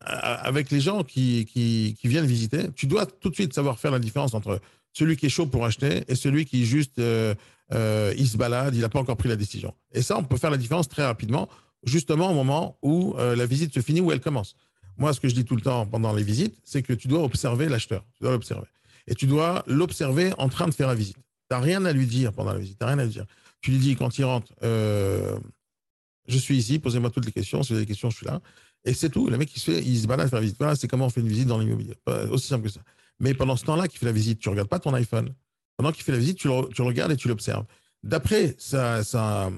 avec 0.00 0.70
les 0.70 0.80
gens 0.80 1.02
qui, 1.04 1.46
qui 1.46 1.96
viennent 2.04 2.26
visiter, 2.26 2.70
tu 2.74 2.86
dois 2.86 3.06
tout 3.06 3.30
de 3.30 3.34
suite 3.34 3.54
savoir 3.54 3.78
faire 3.78 3.90
la 3.90 3.98
différence 3.98 4.34
entre 4.34 4.60
celui 4.98 5.16
qui 5.16 5.26
est 5.26 5.30
chaud 5.30 5.46
pour 5.46 5.64
acheter 5.64 6.02
et 6.08 6.16
celui 6.16 6.44
qui 6.44 6.66
juste, 6.66 6.98
euh, 6.98 7.34
euh, 7.72 8.12
il 8.18 8.26
se 8.26 8.36
balade, 8.36 8.74
il 8.74 8.80
n'a 8.80 8.88
pas 8.88 8.98
encore 8.98 9.16
pris 9.16 9.28
la 9.28 9.36
décision. 9.36 9.72
Et 9.92 10.02
ça, 10.02 10.18
on 10.18 10.24
peut 10.24 10.36
faire 10.36 10.50
la 10.50 10.56
différence 10.56 10.88
très 10.88 11.04
rapidement, 11.04 11.48
justement 11.84 12.30
au 12.30 12.34
moment 12.34 12.76
où 12.82 13.14
euh, 13.16 13.36
la 13.36 13.46
visite 13.46 13.72
se 13.72 13.80
finit, 13.80 14.00
où 14.00 14.10
elle 14.10 14.20
commence. 14.20 14.56
Moi, 14.96 15.12
ce 15.12 15.20
que 15.20 15.28
je 15.28 15.34
dis 15.34 15.44
tout 15.44 15.54
le 15.54 15.62
temps 15.62 15.86
pendant 15.86 16.12
les 16.12 16.24
visites, 16.24 16.56
c'est 16.64 16.82
que 16.82 16.92
tu 16.92 17.06
dois 17.06 17.22
observer 17.22 17.68
l'acheteur. 17.68 18.04
Tu 18.16 18.24
dois 18.24 18.32
l'observer. 18.32 18.66
Et 19.06 19.14
tu 19.14 19.26
dois 19.26 19.62
l'observer 19.68 20.32
en 20.36 20.48
train 20.48 20.66
de 20.66 20.74
faire 20.74 20.88
la 20.88 20.96
visite. 20.96 21.16
Tu 21.16 21.22
n'as 21.52 21.60
rien 21.60 21.84
à 21.84 21.92
lui 21.92 22.06
dire 22.06 22.32
pendant 22.32 22.52
la 22.52 22.58
visite. 22.58 22.78
Tu 22.80 22.84
rien 22.84 22.98
à 22.98 23.04
lui 23.04 23.12
dire. 23.12 23.24
Tu 23.60 23.70
lui 23.70 23.78
dis 23.78 23.94
quand 23.94 24.18
il 24.18 24.24
rentre, 24.24 24.52
je 24.62 26.36
suis 26.36 26.56
ici, 26.56 26.80
posez-moi 26.80 27.10
toutes 27.10 27.26
les 27.26 27.32
questions. 27.32 27.62
Si 27.62 27.68
vous 27.68 27.76
avez 27.76 27.86
des 27.86 27.92
questions, 27.92 28.10
je 28.10 28.16
suis 28.16 28.26
là. 28.26 28.40
Et 28.84 28.92
c'est 28.92 29.08
tout. 29.08 29.30
Le 29.30 29.38
mec, 29.38 29.54
il 29.54 29.60
se, 29.60 29.70
fait, 29.70 29.82
il 29.82 30.06
balade 30.06 30.30
la 30.32 30.40
visite. 30.40 30.56
Voilà, 30.58 30.74
c'est 30.74 30.88
comment 30.88 31.06
on 31.06 31.10
fait 31.10 31.20
une 31.20 31.28
visite 31.28 31.46
dans 31.46 31.58
l'immobilier. 31.58 31.94
Aussi 32.30 32.48
simple 32.48 32.64
que 32.64 32.72
ça. 32.72 32.80
Mais 33.20 33.34
pendant 33.34 33.56
ce 33.56 33.64
temps-là 33.64 33.88
qu'il 33.88 33.98
fait 33.98 34.06
la 34.06 34.12
visite, 34.12 34.38
tu 34.40 34.48
ne 34.48 34.52
regardes 34.52 34.68
pas 34.68 34.78
ton 34.78 34.94
iPhone. 34.94 35.34
Pendant 35.76 35.92
qu'il 35.92 36.02
fait 36.04 36.12
la 36.12 36.18
visite, 36.18 36.38
tu 36.38 36.48
le, 36.48 36.68
tu 36.74 36.82
le 36.82 36.86
regardes 36.88 37.12
et 37.12 37.16
tu 37.16 37.28
l'observes. 37.28 37.64
D'après 38.04 38.54
sa, 38.58 39.02
sa- 39.02 39.50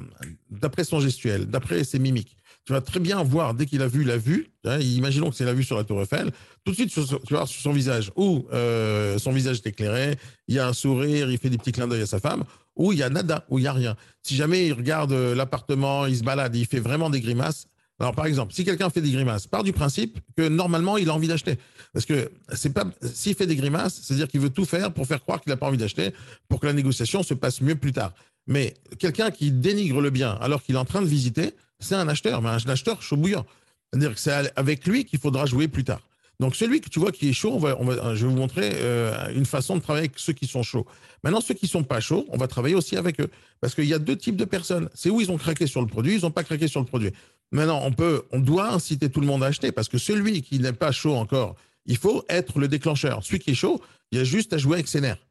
d'après 0.51 0.85
son 0.85 0.99
gestuel, 1.01 1.46
d'après 1.46 1.85
ses 1.85 1.99
mimiques, 1.99 2.37
tu 2.64 2.73
vas 2.73 2.81
très 2.81 3.01
bien 3.01 3.23
voir 3.23 3.53
dès 3.55 3.66
qu'il 3.66 3.83
a 3.83 3.88
vu 3.88 4.03
la 4.05 4.16
vue. 4.16 4.49
hein, 4.64 4.79
imaginons 4.79 5.31
que 5.31 5.37
c'est 5.37 5.44
la 5.44 5.53
vue 5.55 5.64
sur 5.64 5.77
la 5.77 5.85
Tour 5.85 6.01
Eiffel. 6.01 6.31
Tout 6.64 6.70
de 6.73 6.77
suite, 6.77 6.90
sur- 6.90 7.23
tu 7.23 7.35
vas 7.35 7.46
sur 7.46 7.61
son 7.61 7.73
visage 7.73 8.12
où 8.16 8.46
euh, 8.53 9.18
son 9.18 9.33
visage 9.33 9.57
est 9.59 9.66
éclairé, 9.66 10.16
il 10.49 10.55
y 10.55 10.59
a 10.59 10.66
un 10.68 10.73
sourire, 10.73 11.31
il 11.31 11.38
fait 11.38 11.51
des 11.51 11.59
petits 11.59 11.73
clins 11.73 11.88
d'œil 11.88 12.03
à 12.03 12.07
sa 12.07 12.18
femme, 12.20 12.44
ou 12.77 12.92
il 12.92 12.99
y 12.99 13.03
a 13.03 13.11
nada, 13.11 13.44
ou 13.51 13.59
il 13.59 13.64
y 13.64 13.66
a 13.68 13.73
rien. 13.73 13.96
Si 14.23 14.37
jamais 14.37 14.66
il 14.68 14.73
regarde 14.73 15.12
euh, 15.12 15.35
l'appartement, 15.35 16.07
il 16.07 16.16
se 16.16 16.23
balade, 16.23 16.55
il 16.57 16.66
fait 16.66 16.81
vraiment 16.81 17.11
des 17.11 17.20
grimaces. 17.20 17.66
Alors, 18.00 18.14
par 18.14 18.24
exemple, 18.24 18.54
si 18.54 18.64
quelqu'un 18.64 18.88
fait 18.88 19.02
des 19.02 19.10
grimaces, 19.10 19.46
part 19.46 19.62
du 19.62 19.74
principe 19.74 20.18
que 20.34 20.48
normalement, 20.48 20.96
il 20.96 21.10
a 21.10 21.14
envie 21.14 21.28
d'acheter. 21.28 21.58
Parce 21.92 22.06
que 22.06 22.32
s'il 22.54 23.34
fait 23.34 23.46
des 23.46 23.56
grimaces, 23.56 24.00
c'est-à-dire 24.02 24.26
qu'il 24.26 24.40
veut 24.40 24.48
tout 24.48 24.64
faire 24.64 24.92
pour 24.92 25.06
faire 25.06 25.20
croire 25.20 25.40
qu'il 25.40 25.50
n'a 25.50 25.58
pas 25.58 25.66
envie 25.66 25.76
d'acheter, 25.76 26.14
pour 26.48 26.60
que 26.60 26.66
la 26.66 26.72
négociation 26.72 27.22
se 27.22 27.34
passe 27.34 27.60
mieux 27.60 27.74
plus 27.74 27.92
tard. 27.92 28.14
Mais 28.46 28.74
quelqu'un 28.98 29.30
qui 29.30 29.52
dénigre 29.52 30.00
le 30.00 30.08
bien 30.08 30.38
alors 30.40 30.62
qu'il 30.62 30.76
est 30.76 30.78
en 30.78 30.86
train 30.86 31.02
de 31.02 31.06
visiter, 31.06 31.52
c'est 31.78 31.94
un 31.94 32.08
acheteur, 32.08 32.40
mais 32.40 32.48
un 32.48 32.56
acheteur 32.56 33.02
chaud 33.02 33.16
bouillant. 33.16 33.44
C'est-à-dire 33.92 34.14
que 34.14 34.20
c'est 34.20 34.50
avec 34.56 34.86
lui 34.86 35.04
qu'il 35.04 35.18
faudra 35.18 35.44
jouer 35.44 35.68
plus 35.68 35.84
tard. 35.84 36.00
Donc, 36.38 36.56
celui 36.56 36.80
que 36.80 36.88
tu 36.88 36.98
vois 36.98 37.12
qui 37.12 37.28
est 37.28 37.34
chaud, 37.34 37.60
je 37.60 38.24
vais 38.24 38.32
vous 38.32 38.36
montrer 38.36 38.70
euh, 38.76 39.28
une 39.34 39.44
façon 39.44 39.76
de 39.76 39.82
travailler 39.82 40.06
avec 40.06 40.18
ceux 40.18 40.32
qui 40.32 40.46
sont 40.46 40.62
chauds. 40.62 40.86
Maintenant, 41.22 41.42
ceux 41.42 41.52
qui 41.52 41.68
sont 41.68 41.84
pas 41.84 42.00
chauds, 42.00 42.24
on 42.30 42.38
va 42.38 42.48
travailler 42.48 42.74
aussi 42.74 42.96
avec 42.96 43.20
eux. 43.20 43.28
Parce 43.60 43.74
qu'il 43.74 43.84
y 43.84 43.92
a 43.92 43.98
deux 43.98 44.16
types 44.16 44.36
de 44.36 44.46
personnes. 44.46 44.88
C'est 44.94 45.10
où 45.10 45.20
ils 45.20 45.30
ont 45.30 45.36
craqué 45.36 45.66
sur 45.66 45.82
le 45.82 45.86
produit, 45.86 46.14
ils 46.14 46.22
n'ont 46.22 46.30
pas 46.30 46.42
craqué 46.42 46.66
sur 46.66 46.80
le 46.80 46.86
produit. 46.86 47.12
Maintenant, 47.52 47.80
on 47.82 47.92
peut, 47.92 48.24
on 48.30 48.38
doit 48.38 48.72
inciter 48.72 49.10
tout 49.10 49.20
le 49.20 49.26
monde 49.26 49.42
à 49.42 49.46
acheter 49.46 49.72
parce 49.72 49.88
que 49.88 49.98
celui 49.98 50.42
qui 50.42 50.58
n'est 50.58 50.72
pas 50.72 50.92
chaud 50.92 51.14
encore, 51.14 51.56
il 51.86 51.96
faut 51.96 52.24
être 52.28 52.58
le 52.58 52.68
déclencheur. 52.68 53.24
Celui 53.24 53.40
qui 53.40 53.50
est 53.50 53.54
chaud, 53.54 53.80
il 54.12 54.18
y 54.18 54.20
a 54.20 54.24
juste 54.24 54.52
à 54.52 54.58
jouer 54.58 54.74
avec 54.74 54.88
ses 54.88 55.00
nerfs. 55.00 55.26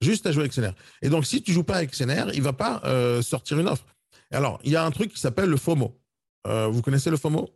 Juste 0.00 0.26
à 0.26 0.32
jouer 0.32 0.42
avec 0.42 0.52
ses 0.52 0.60
nerfs. 0.60 0.76
Et 1.02 1.08
donc, 1.08 1.26
si 1.26 1.42
tu 1.42 1.52
joues 1.52 1.64
pas 1.64 1.76
avec 1.76 1.94
ses 1.94 2.06
nerfs, 2.06 2.30
il 2.32 2.42
va 2.42 2.52
pas 2.52 2.80
euh, 2.84 3.20
sortir 3.20 3.58
une 3.58 3.68
offre. 3.68 3.84
Alors, 4.30 4.60
il 4.64 4.72
y 4.72 4.76
a 4.76 4.84
un 4.84 4.90
truc 4.90 5.12
qui 5.12 5.20
s'appelle 5.20 5.50
le 5.50 5.56
FOMO. 5.56 5.98
Euh, 6.46 6.68
vous 6.68 6.82
connaissez 6.82 7.10
le 7.10 7.16
FOMO? 7.16 7.50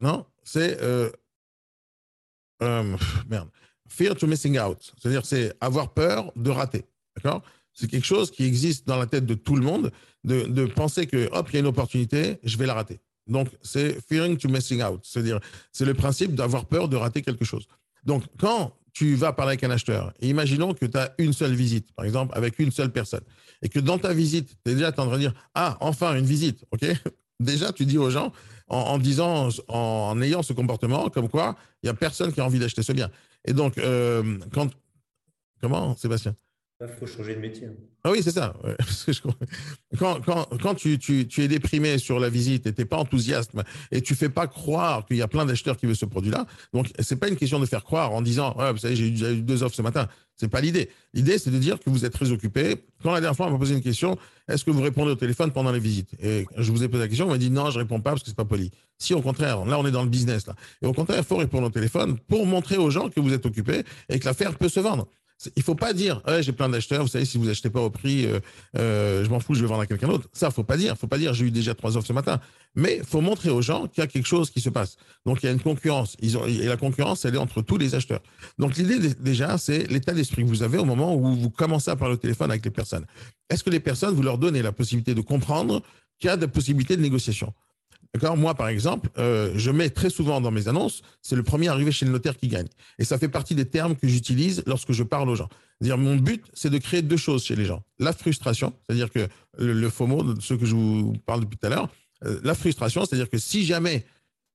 Non? 0.00 0.24
C'est 0.44 0.80
euh, 0.80 1.10
merde. 3.28 3.50
Fear 3.88 4.16
to 4.16 4.26
missing 4.26 4.58
out. 4.58 4.92
C'est-à-dire, 4.96 5.26
c'est 5.26 5.54
avoir 5.60 5.92
peur 5.92 6.32
de 6.36 6.50
rater. 6.50 6.84
D'accord? 7.16 7.42
C'est 7.74 7.88
quelque 7.88 8.06
chose 8.06 8.30
qui 8.30 8.44
existe 8.44 8.86
dans 8.86 8.96
la 8.96 9.06
tête 9.06 9.26
de 9.26 9.34
tout 9.34 9.56
le 9.56 9.62
monde, 9.62 9.90
de, 10.24 10.66
penser 10.66 11.06
que, 11.06 11.28
hop, 11.32 11.48
il 11.50 11.54
y 11.54 11.56
a 11.56 11.60
une 11.60 11.66
opportunité, 11.66 12.38
je 12.44 12.56
vais 12.56 12.66
la 12.66 12.74
rater. 12.74 13.00
Donc, 13.26 13.48
c'est 13.62 14.00
fearing 14.08 14.36
to 14.36 14.48
missing 14.48 14.82
out. 14.82 15.00
C'est-à-dire, 15.02 15.40
c'est 15.72 15.84
le 15.84 15.94
principe 15.94 16.34
d'avoir 16.34 16.66
peur 16.66 16.88
de 16.88 16.96
rater 16.96 17.22
quelque 17.22 17.44
chose. 17.44 17.66
Donc, 18.04 18.24
quand 18.38 18.74
tu 18.92 19.14
vas 19.14 19.32
parler 19.32 19.50
avec 19.50 19.64
un 19.64 19.70
acheteur, 19.70 20.12
et 20.20 20.28
imaginons 20.28 20.74
que 20.74 20.86
tu 20.86 20.98
as 20.98 21.14
une 21.18 21.32
seule 21.32 21.54
visite, 21.54 21.92
par 21.92 22.04
exemple, 22.04 22.36
avec 22.36 22.58
une 22.58 22.70
seule 22.70 22.90
personne, 22.90 23.22
et 23.62 23.68
que 23.68 23.78
dans 23.78 23.98
ta 23.98 24.12
visite, 24.12 24.56
tu 24.64 24.72
es 24.72 24.74
déjà 24.74 24.88
en 24.88 24.92
train 24.92 25.12
de 25.12 25.18
dire 25.18 25.34
Ah, 25.54 25.76
enfin, 25.80 26.14
une 26.16 26.26
visite, 26.26 26.64
OK? 26.72 26.84
Déjà, 27.40 27.72
tu 27.72 27.86
dis 27.86 27.98
aux 27.98 28.10
gens, 28.10 28.32
en, 28.68 28.98
disant, 28.98 29.48
en, 29.68 30.10
en, 30.10 30.22
ayant 30.22 30.42
ce 30.42 30.52
comportement, 30.52 31.10
comme 31.10 31.28
quoi, 31.28 31.56
il 31.82 31.86
n'y 31.86 31.90
a 31.90 31.94
personne 31.94 32.32
qui 32.32 32.40
a 32.40 32.44
envie 32.44 32.58
d'acheter 32.58 32.82
ce 32.82 32.92
bien. 32.92 33.10
Et 33.44 33.52
donc, 33.52 33.78
euh, 33.78 34.38
quand. 34.52 34.70
Comment, 35.60 35.96
Sébastien? 35.96 36.34
Il 36.88 36.98
faut 36.98 37.06
changer 37.06 37.34
de 37.34 37.40
métier. 37.40 37.68
Ah 38.04 38.10
oui, 38.10 38.22
c'est 38.22 38.32
ça. 38.32 38.54
Quand, 39.98 40.20
quand, 40.24 40.48
quand 40.60 40.74
tu, 40.74 40.98
tu, 40.98 41.28
tu, 41.28 41.42
es 41.42 41.48
déprimé 41.48 41.98
sur 41.98 42.18
la 42.18 42.30
visite 42.30 42.66
et 42.66 42.72
tu 42.72 42.80
n'es 42.80 42.84
pas 42.86 42.96
enthousiaste 42.96 43.52
et 43.90 44.00
tu 44.00 44.14
fais 44.14 44.30
pas 44.30 44.46
croire 44.46 45.04
qu'il 45.04 45.18
y 45.18 45.22
a 45.22 45.28
plein 45.28 45.44
d'acheteurs 45.44 45.76
qui 45.76 45.84
veulent 45.84 45.94
ce 45.94 46.06
produit-là, 46.06 46.46
donc 46.72 46.90
c'est 46.98 47.16
pas 47.16 47.28
une 47.28 47.36
question 47.36 47.60
de 47.60 47.66
faire 47.66 47.84
croire 47.84 48.12
en 48.12 48.22
disant 48.22 48.56
vous 48.72 48.78
savez, 48.78 48.96
j'ai 48.96 49.08
eu, 49.08 49.38
eu, 49.38 49.42
deux 49.42 49.62
offres 49.62 49.76
ce 49.76 49.82
matin. 49.82 50.08
C'est 50.34 50.48
pas 50.48 50.62
l'idée. 50.62 50.88
L'idée, 51.12 51.38
c'est 51.38 51.50
de 51.50 51.58
dire 51.58 51.78
que 51.78 51.90
vous 51.90 52.04
êtes 52.04 52.12
très 52.12 52.32
occupé. 52.32 52.82
Quand 53.02 53.12
la 53.12 53.20
dernière 53.20 53.36
fois, 53.36 53.46
on 53.46 53.50
m'a 53.50 53.58
posé 53.58 53.74
une 53.74 53.82
question 53.82 54.16
est-ce 54.48 54.64
que 54.64 54.70
vous 54.70 54.82
répondez 54.82 55.12
au 55.12 55.16
téléphone 55.16 55.52
pendant 55.52 55.70
les 55.70 55.78
visites? 55.78 56.10
Et 56.20 56.46
je 56.56 56.72
vous 56.72 56.82
ai 56.82 56.88
posé 56.88 57.02
la 57.02 57.08
question, 57.08 57.26
on 57.26 57.30
m'a 57.30 57.38
dit 57.38 57.50
non, 57.50 57.70
je 57.70 57.78
réponds 57.78 58.00
pas 58.00 58.10
parce 58.10 58.22
que 58.22 58.28
c'est 58.28 58.36
pas 58.36 58.44
poli. 58.44 58.70
Si, 58.98 59.14
au 59.14 59.20
contraire, 59.20 59.64
là, 59.64 59.78
on 59.78 59.86
est 59.86 59.90
dans 59.90 60.02
le 60.02 60.08
business. 60.08 60.46
Là. 60.46 60.54
Et 60.80 60.86
au 60.86 60.92
contraire, 60.92 61.18
il 61.18 61.24
faut 61.24 61.36
répondre 61.36 61.66
au 61.66 61.70
téléphone 61.70 62.18
pour 62.28 62.46
montrer 62.46 62.76
aux 62.76 62.90
gens 62.90 63.08
que 63.08 63.20
vous 63.20 63.32
êtes 63.32 63.46
occupé 63.46 63.84
et 64.08 64.18
que 64.18 64.24
l'affaire 64.24 64.56
peut 64.56 64.68
se 64.68 64.80
vendre. 64.80 65.06
Il 65.56 65.62
faut 65.62 65.74
pas 65.74 65.92
dire 65.92 66.22
ouais, 66.26 66.42
j'ai 66.42 66.52
plein 66.52 66.68
d'acheteurs, 66.68 67.02
vous 67.02 67.08
savez, 67.08 67.24
si 67.24 67.38
vous 67.38 67.48
achetez 67.48 67.70
pas 67.70 67.80
au 67.80 67.90
prix, 67.90 68.26
euh, 68.26 68.40
euh, 68.76 69.24
je 69.24 69.30
m'en 69.30 69.40
fous, 69.40 69.54
je 69.54 69.62
vais 69.62 69.66
vendre 69.66 69.82
à 69.82 69.86
quelqu'un 69.86 70.08
d'autre. 70.08 70.28
Ça, 70.32 70.50
faut 70.50 70.64
pas 70.64 70.76
dire. 70.76 70.96
Faut 70.96 71.06
pas 71.06 71.18
dire 71.18 71.34
j'ai 71.34 71.46
eu 71.46 71.50
déjà 71.50 71.74
trois 71.74 71.96
offres 71.96 72.06
ce 72.06 72.12
matin. 72.12 72.40
Mais 72.74 73.00
faut 73.04 73.20
montrer 73.20 73.50
aux 73.50 73.62
gens 73.62 73.86
qu'il 73.86 74.02
y 74.02 74.04
a 74.04 74.06
quelque 74.06 74.26
chose 74.26 74.50
qui 74.50 74.60
se 74.60 74.70
passe. 74.70 74.96
Donc 75.26 75.42
il 75.42 75.46
y 75.46 75.48
a 75.48 75.52
une 75.52 75.60
concurrence. 75.60 76.16
Et 76.20 76.28
la 76.66 76.76
concurrence, 76.76 77.24
elle 77.24 77.34
est 77.34 77.38
entre 77.38 77.62
tous 77.62 77.76
les 77.76 77.94
acheteurs. 77.94 78.22
Donc 78.58 78.76
l'idée 78.76 79.14
déjà, 79.14 79.58
c'est 79.58 79.90
l'état 79.90 80.12
d'esprit 80.12 80.42
que 80.42 80.48
vous 80.48 80.62
avez 80.62 80.78
au 80.78 80.84
moment 80.84 81.14
où 81.14 81.34
vous 81.34 81.50
commencez 81.50 81.90
à 81.90 81.96
parler 81.96 82.14
au 82.14 82.18
téléphone 82.18 82.50
avec 82.50 82.64
les 82.64 82.70
personnes. 82.70 83.06
Est-ce 83.50 83.62
que 83.64 83.70
les 83.70 83.80
personnes, 83.80 84.14
vous 84.14 84.22
leur 84.22 84.38
donnez 84.38 84.62
la 84.62 84.72
possibilité 84.72 85.14
de 85.14 85.20
comprendre 85.20 85.82
qu'il 86.18 86.28
y 86.28 86.30
a 86.30 86.36
des 86.36 86.48
possibilités 86.48 86.96
de 86.96 87.02
négociation? 87.02 87.52
D'accord? 88.14 88.36
Moi, 88.36 88.54
par 88.54 88.68
exemple, 88.68 89.08
euh, 89.16 89.52
je 89.56 89.70
mets 89.70 89.88
très 89.88 90.10
souvent 90.10 90.40
dans 90.40 90.50
mes 90.50 90.68
annonces, 90.68 91.02
c'est 91.22 91.36
le 91.36 91.42
premier 91.42 91.68
arrivé 91.68 91.92
chez 91.92 92.04
le 92.04 92.12
notaire 92.12 92.36
qui 92.36 92.48
gagne. 92.48 92.68
Et 92.98 93.04
ça 93.04 93.16
fait 93.18 93.28
partie 93.28 93.54
des 93.54 93.64
termes 93.64 93.96
que 93.96 94.06
j'utilise 94.06 94.62
lorsque 94.66 94.92
je 94.92 95.02
parle 95.02 95.30
aux 95.30 95.34
gens. 95.34 95.48
C'est-à-dire, 95.80 95.96
mon 95.96 96.16
but, 96.16 96.44
c'est 96.52 96.68
de 96.68 96.78
créer 96.78 97.00
deux 97.00 97.16
choses 97.16 97.42
chez 97.42 97.56
les 97.56 97.64
gens. 97.64 97.82
La 97.98 98.12
frustration, 98.12 98.74
c'est-à-dire 98.86 99.10
que 99.10 99.28
le, 99.56 99.72
le 99.72 99.88
FOMO, 99.88 100.38
ce 100.40 100.54
que 100.54 100.66
je 100.66 100.74
vous 100.74 101.14
parle 101.24 101.40
depuis 101.40 101.56
tout 101.56 101.66
à 101.66 101.70
l'heure, 101.70 101.88
euh, 102.24 102.38
la 102.44 102.54
frustration, 102.54 103.04
c'est-à-dire 103.06 103.30
que 103.30 103.38
si 103.38 103.64
jamais 103.64 104.04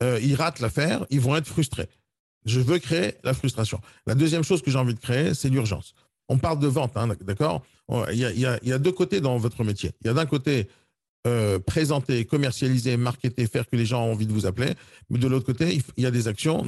euh, 0.03 0.19
ils 0.21 0.35
ratent 0.35 0.59
l'affaire, 0.59 1.05
ils 1.09 1.19
vont 1.19 1.35
être 1.35 1.47
frustrés. 1.47 1.87
Je 2.45 2.59
veux 2.59 2.77
créer 2.77 3.15
la 3.23 3.33
frustration. 3.33 3.81
La 4.05 4.13
deuxième 4.13 4.43
chose 4.43 4.61
que 4.61 4.69
j'ai 4.69 4.77
envie 4.77 4.93
de 4.93 4.99
créer, 4.99 5.33
c'est 5.33 5.49
l'urgence. 5.49 5.95
On 6.29 6.37
parle 6.37 6.59
de 6.59 6.67
vente, 6.67 6.95
hein, 6.95 7.07
d'accord? 7.21 7.65
A, 7.89 8.11
il 8.13 8.19
y 8.19 8.45
a 8.45 8.79
deux 8.79 8.91
côtés 8.91 9.19
dans 9.21 9.37
votre 9.37 9.63
métier. 9.63 9.91
Il 10.01 10.07
y 10.07 10.09
a 10.09 10.13
d'un 10.13 10.25
côté 10.25 10.67
euh, 11.25 11.59
présenter, 11.59 12.25
commercialiser, 12.25 12.95
marketer, 12.95 13.47
faire 13.47 13.67
que 13.67 13.75
les 13.75 13.85
gens 13.85 14.05
ont 14.05 14.11
envie 14.11 14.27
de 14.27 14.33
vous 14.33 14.45
appeler. 14.45 14.73
Mais 15.09 15.19
de 15.19 15.27
l'autre 15.27 15.45
côté, 15.45 15.81
il 15.97 16.03
y 16.03 16.05
a 16.05 16.11
des 16.11 16.27
actions, 16.27 16.63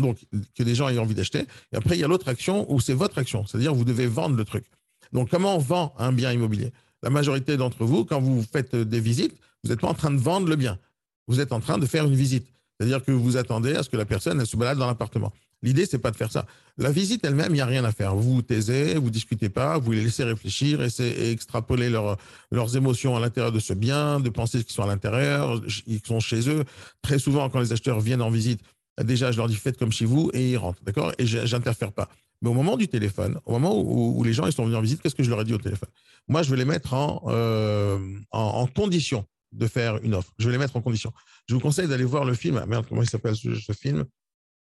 que 0.56 0.64
les 0.64 0.76
gens 0.76 0.90
aient 0.90 0.98
envie 0.98 1.16
d'acheter. 1.16 1.46
Et 1.72 1.78
après, 1.78 1.96
il 1.96 2.02
y 2.02 2.04
a 2.04 2.08
l'autre 2.08 2.28
action 2.28 2.72
où 2.72 2.80
c'est 2.80 2.94
votre 2.94 3.18
action, 3.18 3.46
c'est-à-dire 3.46 3.74
vous 3.74 3.86
devez 3.86 4.08
vendre 4.08 4.36
le 4.36 4.46
truc. 4.46 4.66
Donc, 5.14 5.30
comment 5.30 5.56
on 5.56 5.60
vend 5.60 5.94
un 5.98 6.12
bien 6.12 6.32
immobilier? 6.32 6.72
La 7.04 7.10
majorité 7.10 7.58
d'entre 7.58 7.86
vous, 7.86 8.06
quand 8.06 8.20
vous 8.20 8.44
faites 8.44 8.76
des 8.76 9.00
visites, 9.00 9.36
vous 9.64 9.70
n'êtes 9.70 9.80
pas 9.80 9.88
en 9.88 9.94
train 9.94 10.12
de 10.12 10.20
vendre 10.20 10.48
le 10.48 10.56
bien. 10.56 10.78
Vous 11.28 11.40
êtes 11.40 11.52
en 11.52 11.60
train 11.60 11.78
de 11.78 11.86
faire 11.86 12.06
une 12.06 12.16
visite. 12.16 12.48
C'est-à-dire 12.78 13.04
que 13.04 13.12
vous 13.12 13.38
attendez 13.38 13.76
à 13.76 13.84
ce 13.84 13.90
que 13.90 13.98
la 13.98 14.06
personne 14.06 14.44
se 14.46 14.58
balade 14.58 14.78
dans 14.78 14.88
l'appartement. 14.88 15.32
L'idée, 15.62 15.86
c'est 15.86 16.00
pas 16.00 16.12
de 16.12 16.16
faire 16.16 16.32
ça. 16.32 16.46
La 16.78 16.92
visite 16.92 17.26
elle-même, 17.26 17.50
il 17.50 17.56
n'y 17.56 17.62
a 17.62 17.66
rien 17.66 17.84
à 17.84 17.92
faire. 17.92 18.16
Vous 18.16 18.42
taisez, 18.42 18.96
vous 18.96 19.10
discutez 19.10 19.50
pas, 19.50 19.78
vous 19.78 19.92
les 19.92 20.02
laissez 20.04 20.24
réfléchir, 20.24 20.82
et 20.82 21.32
extrapoler 21.32 21.90
leur, 21.90 22.18
leurs 22.52 22.78
émotions 22.78 23.18
à 23.18 23.20
l'intérieur 23.20 23.52
de 23.52 23.60
ce 23.60 23.74
bien, 23.74 24.22
de 24.22 24.30
penser 24.30 24.64
qu'ils 24.64 24.74
sont 24.74 24.84
à 24.84 24.88
l'intérieur, 24.88 25.62
ils 25.86 26.02
sont 26.06 26.22
chez 26.22 26.50
eux. 26.50 26.64
Très 27.02 27.20
souvent, 27.20 27.50
quand 27.50 27.60
les 27.60 27.74
acheteurs 27.74 28.00
viennent 28.00 28.22
en 28.22 28.30
visite, 28.30 28.62
déjà, 29.04 29.32
je 29.32 29.38
leur 29.38 29.48
dis 29.48 29.56
faites 29.56 29.78
comme 29.78 29.92
chez 29.92 30.06
vous 30.06 30.32
et 30.34 30.52
ils 30.52 30.58
rentrent, 30.58 30.82
d'accord? 30.84 31.12
Et 31.18 31.26
j'interfère 31.26 31.92
pas. 31.92 32.10
Mais 32.42 32.50
au 32.50 32.54
moment 32.54 32.78
du 32.78 32.88
téléphone, 32.88 33.38
au 33.46 33.52
moment 33.52 33.78
où, 33.78 34.24
les 34.24 34.32
gens 34.32 34.46
ils 34.46 34.54
sont 34.54 34.64
venus 34.64 34.78
en 34.78 34.82
visite, 34.82 35.02
qu'est-ce 35.02 35.16
que 35.16 35.24
je 35.24 35.30
leur 35.30 35.42
ai 35.42 35.44
dit 35.44 35.54
au 35.54 35.58
téléphone? 35.58 35.90
Moi, 36.30 36.42
je 36.44 36.50
vais 36.52 36.58
les 36.58 36.66
mettre 36.66 36.94
en, 36.94 37.24
euh, 37.28 38.00
en, 38.32 38.40
en, 38.40 38.68
condition 38.68 39.26
de 39.52 39.68
faire 39.68 39.98
une 40.04 40.16
offre. 40.16 40.32
Je 40.38 40.46
vais 40.46 40.54
les 40.54 40.58
mettre 40.58 40.78
en 40.78 40.82
condition. 40.82 41.12
Je 41.50 41.56
vous 41.56 41.60
conseille 41.60 41.90
d'aller 41.90 42.06
voir 42.06 42.24
le 42.24 42.34
film. 42.34 42.64
Merde, 42.66 42.86
comment 42.88 43.02
il 43.02 43.10
s'appelle 43.10 43.36
ce 43.36 43.74
film? 43.74 44.06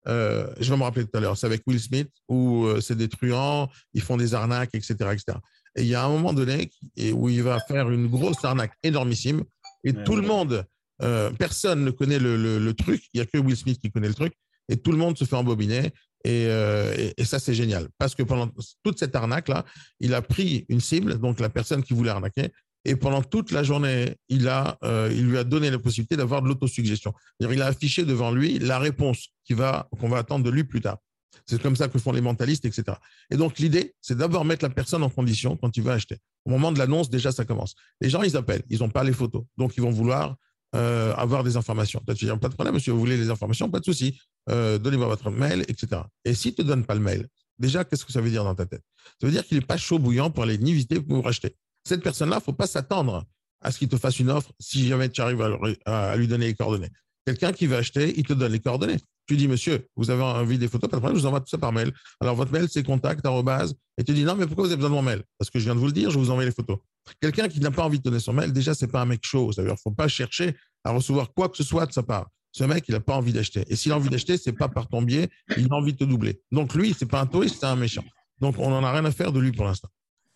Euh, 0.07 0.47
je 0.59 0.69
vais 0.69 0.77
me 0.77 0.83
rappeler 0.83 1.05
tout 1.05 1.17
à 1.17 1.19
l'heure, 1.19 1.38
c'est 1.38 1.45
avec 1.45 1.62
Will 1.67 1.79
Smith 1.79 2.09
où 2.27 2.65
euh, 2.65 2.81
c'est 2.81 2.95
des 2.95 3.09
truands, 3.09 3.69
ils 3.93 4.01
font 4.01 4.17
des 4.17 4.33
arnaques, 4.33 4.73
etc., 4.73 4.95
etc. 5.12 5.38
Et 5.75 5.83
il 5.83 5.88
y 5.88 5.95
a 5.95 6.03
un 6.03 6.09
moment 6.09 6.33
donné 6.33 6.71
où 7.13 7.29
il 7.29 7.43
va 7.43 7.59
faire 7.59 7.89
une 7.89 8.07
grosse 8.07 8.43
arnaque 8.43 8.73
énormissime 8.83 9.43
et 9.83 9.91
ouais, 9.91 10.03
tout 10.03 10.13
ouais. 10.13 10.21
le 10.21 10.27
monde, 10.27 10.65
euh, 11.01 11.29
personne 11.31 11.83
ne 11.83 11.91
connaît 11.91 12.19
le, 12.19 12.38
le, 12.38 12.59
le 12.59 12.73
truc, 12.73 13.03
il 13.13 13.19
n'y 13.19 13.21
a 13.21 13.25
que 13.25 13.38
Will 13.38 13.55
Smith 13.55 13.79
qui 13.79 13.91
connaît 13.91 14.07
le 14.07 14.13
truc 14.13 14.33
et 14.67 14.77
tout 14.77 14.91
le 14.91 14.97
monde 14.97 15.17
se 15.17 15.25
fait 15.25 15.35
embobiner 15.35 15.91
et, 16.25 16.43
et, 16.43 17.13
et 17.15 17.25
ça 17.25 17.39
c'est 17.39 17.53
génial 17.53 17.88
parce 17.97 18.13
que 18.13 18.23
pendant 18.23 18.51
toute 18.83 18.99
cette 18.99 19.15
arnaque 19.15 19.47
là, 19.47 19.63
il 19.99 20.13
a 20.13 20.21
pris 20.21 20.65
une 20.67 20.81
cible, 20.81 21.17
donc 21.17 21.39
la 21.39 21.49
personne 21.49 21.81
qui 21.81 21.93
voulait 21.93 22.12
arnaquer 22.12 22.49
et 22.86 22.96
pendant 22.96 23.22
toute 23.22 23.52
la 23.52 23.63
journée, 23.63 24.15
euh, 24.32 25.10
il 25.12 25.28
lui 25.28 25.38
a 25.38 25.44
donné 25.44 25.70
la 25.70 25.80
possibilité 25.80 26.15
d'avoir 26.15 26.42
de 26.42 26.48
l'autosuggestion. 26.48 27.13
Il 27.39 27.62
a 27.62 27.68
affiché 27.68 28.06
devant 28.06 28.32
lui 28.32 28.60
la 28.60 28.80
réponse 28.80 29.30
qu'on 29.48 29.56
va, 29.56 30.18
attendre 30.18 30.46
de 30.46 30.50
lui 30.50 30.63
plus 30.63 30.82
tard. 30.82 30.98
C'est 31.46 31.62
comme 31.62 31.76
ça 31.76 31.88
que 31.88 31.98
font 32.00 32.12
les 32.12 32.22
mentalistes, 32.22 32.65
etc. 32.65 32.98
Et 33.32 33.38
donc, 33.38 33.60
l'idée, 33.60 33.96
c'est 34.02 34.18
d'abord 34.18 34.46
mettre 34.46 34.63
la 34.63 34.70
personne 34.70 35.04
en 35.04 35.10
condition 35.10 35.58
quand 35.58 35.76
il 35.76 35.84
veut 35.84 35.92
acheter. 35.92 36.18
Au 36.46 36.52
moment 36.52 36.72
de 36.72 36.80
l'annonce, 36.80 37.10
déjà, 37.10 37.32
ça 37.32 37.44
commence. 37.44 37.76
Les 38.02 38.10
gens, 38.10 38.22
ils 38.22 38.38
appellent, 38.38 38.63
ils 38.70 38.80
n'ont 38.80 38.89
pas 38.89 39.04
les 39.04 39.13
photos. 39.13 39.44
Donc, 39.58 39.76
ils 39.76 39.82
vont 39.82 39.89
vouloir 39.89 40.36
euh, 40.76 41.13
avoir 41.15 41.44
des 41.44 41.58
informations. 41.58 42.02
Tu 42.06 42.13
vas 42.13 42.13
dire, 42.13 42.39
pas 42.39 42.50
de 42.50 42.54
problème, 42.54 42.76
monsieur, 42.76 42.94
vous 42.94 43.00
voulez 43.00 43.18
les 43.18 43.30
informations, 43.30 43.70
pas 43.70 43.80
de 43.80 43.86
souci. 43.86 44.20
Euh, 44.50 44.78
Donnez-moi 44.78 45.08
votre 45.08 45.32
mail, 45.32 45.65
etc. 45.68 46.04
Et 46.24 46.34
s'il 46.34 46.52
ne 46.52 46.58
te 46.58 46.62
donne 46.62 46.86
pas 46.86 46.94
le 46.94 47.02
mail, 47.02 47.28
déjà, 47.58 47.84
qu'est-ce 47.84 48.06
que 48.06 48.12
ça 48.12 48.22
veut 48.22 48.30
dire 48.30 48.44
dans 48.44 48.56
ta 48.56 48.68
tête? 48.68 48.84
Ça 49.20 49.28
veut 49.28 49.32
dire 49.32 49.46
qu'il 49.46 49.58
n'est 49.58 49.65
pas 49.65 49.78
chaud 49.78 49.98
bouillant 49.98 50.30
pour 50.30 50.44
aller 50.44 50.58
ni 50.60 50.72
visiter 50.74 51.02
pour 51.02 51.28
acheter 51.28 51.56
cette 51.89 52.04
personne-là, 52.04 52.38
il 52.38 52.39
ne 52.39 52.43
faut 52.43 52.54
pas 52.54 52.67
s'attendre 52.67 53.25
à 53.62 53.71
ce 53.71 53.80
qu'il 53.80 53.89
te 53.89 53.97
fasse 53.97 54.19
une 54.19 54.30
offre 54.30 54.52
si 54.60 54.88
jamais 54.88 55.10
tu 55.10 55.21
arrives 55.21 55.41
à, 55.86 56.15
lui 56.15 56.28
donner 56.28 56.47
les 56.47 56.54
coordonnées. 56.54 56.91
Quelqu'un 57.25 57.52
qui 57.52 57.67
veut 57.67 57.75
acheter, 57.75 58.13
il 58.17 58.25
te 58.25 58.34
donne 58.34 58.52
les 58.52 58.60
coordonnées. 58.60 58.97
Tu 59.28 59.36
dis, 59.36 59.47
monsieur, 59.47 59.86
vous 59.95 60.10
avez 60.10 60.23
envie 60.23 60.58
des 60.58 60.67
photos, 60.67 60.89
pas 60.89 60.99
de 60.99 61.08
je 61.08 61.19
vous 61.19 61.25
envoie 61.28 61.39
tout 61.39 61.49
ça 61.49 61.58
par 61.58 61.71
mail. 61.71 61.91
Alors, 62.19 62.36
votre 62.36 62.52
mail, 62.52 62.67
c'est 62.69 62.84
contact, 62.84 63.23
arrobase, 63.25 63.75
et 63.97 64.04
tu 64.04 64.13
dis, 64.13 64.23
non, 64.23 64.36
mais 64.36 64.47
pourquoi 64.47 64.63
vous 64.65 64.71
avez 64.71 64.78
besoin 64.78 64.89
de 64.89 64.95
mon 64.95 65.02
mail? 65.04 65.21
Parce 65.38 65.52
que 65.52 65.60
je 65.60 65.65
viens 65.65 65.75
de 65.75 65.80
vous 65.80 65.86
le 65.86 65.91
dire, 65.91 66.10
je 66.10 66.17
vous 66.17 66.32
envoie 66.32 66.45
les 66.45 66.52
photos. 66.52 66.78
Quelqu'un 67.21 67.47
qui 67.47 67.60
n'a 67.60 67.69
pas 67.69 67.84
envie 67.84 67.99
de 67.99 68.04
donner 68.04 68.19
son 68.19 68.34
mail, 68.34 68.54
déjà, 68.54 68.73
c'est 68.73 68.88
pas 68.88 69.02
un 69.02 69.06
mec 69.06 69.19
chaud. 69.23 69.52
Ça 69.52 69.62
veut 69.62 69.67
dire 69.67 69.75
qu'il 69.75 69.90
ne 69.90 69.92
faut 69.92 69.96
pas 69.96 70.08
chercher 70.08 70.56
à 70.83 70.92
recevoir 70.92 71.33
quoi 71.33 71.50
que 71.50 71.58
ce 71.58 71.63
soit 71.63 71.85
de 71.85 71.92
sa 71.92 72.02
part. 72.02 72.27
Ce 72.52 72.63
mec, 72.63 72.85
il 72.87 72.94
n'a 72.94 73.00
pas 73.00 73.15
envie 73.15 73.33
d'acheter. 73.33 73.63
Et 73.67 73.75
s'il 73.75 73.92
a 73.92 73.96
envie 73.96 74.10
d'acheter, 74.10 74.37
c'est 74.37 74.54
pas 74.54 74.69
par 74.69 74.87
ton 74.87 75.02
biais, 75.02 75.29
il 75.58 75.67
a 75.71 75.75
envie 75.75 75.94
de 75.94 75.98
te 75.98 76.04
doubler. 76.04 76.42
Donc, 76.52 76.73
lui, 76.73 76.96
c'est 76.98 77.06
pas 77.06 77.21
un 77.21 77.27
touriste, 77.27 77.58
c'est 77.60 77.67
un 77.67 77.75
méchant. 77.75 78.04
Donc, 78.40 78.56
on 78.58 78.69
n'en 78.69 78.83
a 78.83 78.92
rien 78.92 79.06
à 79.06 79.12
faire 79.12 79.31
de 79.31 79.40
lui 79.40 79.52
pour 79.52 79.65
l'instant. 79.65 79.90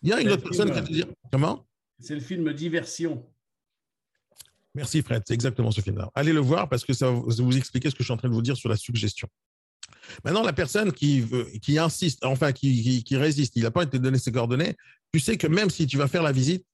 Il 0.04 0.10
y 0.10 0.12
a 0.12 0.20
une 0.20 0.28
autre 0.28 0.42
personne 0.42 0.68
qui 0.68 0.74
va 0.74 0.82
te 0.82 0.92
dire, 0.92 1.06
comment? 1.32 1.66
c'est 1.98 2.14
le 2.14 2.20
film 2.20 2.52
Diversion. 2.52 3.24
Merci 4.74 5.00
Fred, 5.00 5.22
c'est 5.26 5.32
exactement 5.32 5.70
ce 5.70 5.80
film-là. 5.80 6.10
Allez 6.14 6.32
le 6.32 6.40
voir 6.40 6.68
parce 6.68 6.84
que 6.84 6.92
ça 6.92 7.10
va 7.10 7.18
vous 7.18 7.56
expliquer 7.56 7.88
ce 7.88 7.94
que 7.94 8.02
je 8.02 8.04
suis 8.04 8.12
en 8.12 8.18
train 8.18 8.28
de 8.28 8.34
vous 8.34 8.42
dire 8.42 8.56
sur 8.56 8.68
la 8.68 8.76
suggestion. 8.76 9.28
Maintenant, 10.24 10.42
la 10.42 10.52
personne 10.52 10.92
qui, 10.92 11.20
veut, 11.20 11.48
qui 11.62 11.78
insiste, 11.78 12.22
enfin 12.24 12.52
qui, 12.52 12.82
qui, 12.82 13.04
qui 13.04 13.16
résiste, 13.16 13.56
il 13.56 13.62
n'a 13.62 13.70
pas 13.70 13.84
été 13.84 13.98
donné 13.98 14.18
ses 14.18 14.30
coordonnées, 14.30 14.76
tu 15.12 15.20
sais 15.20 15.38
que 15.38 15.46
même 15.46 15.70
si 15.70 15.86
tu 15.86 15.96
vas 15.96 16.08
faire 16.08 16.22
la 16.22 16.32
visite, 16.32 16.66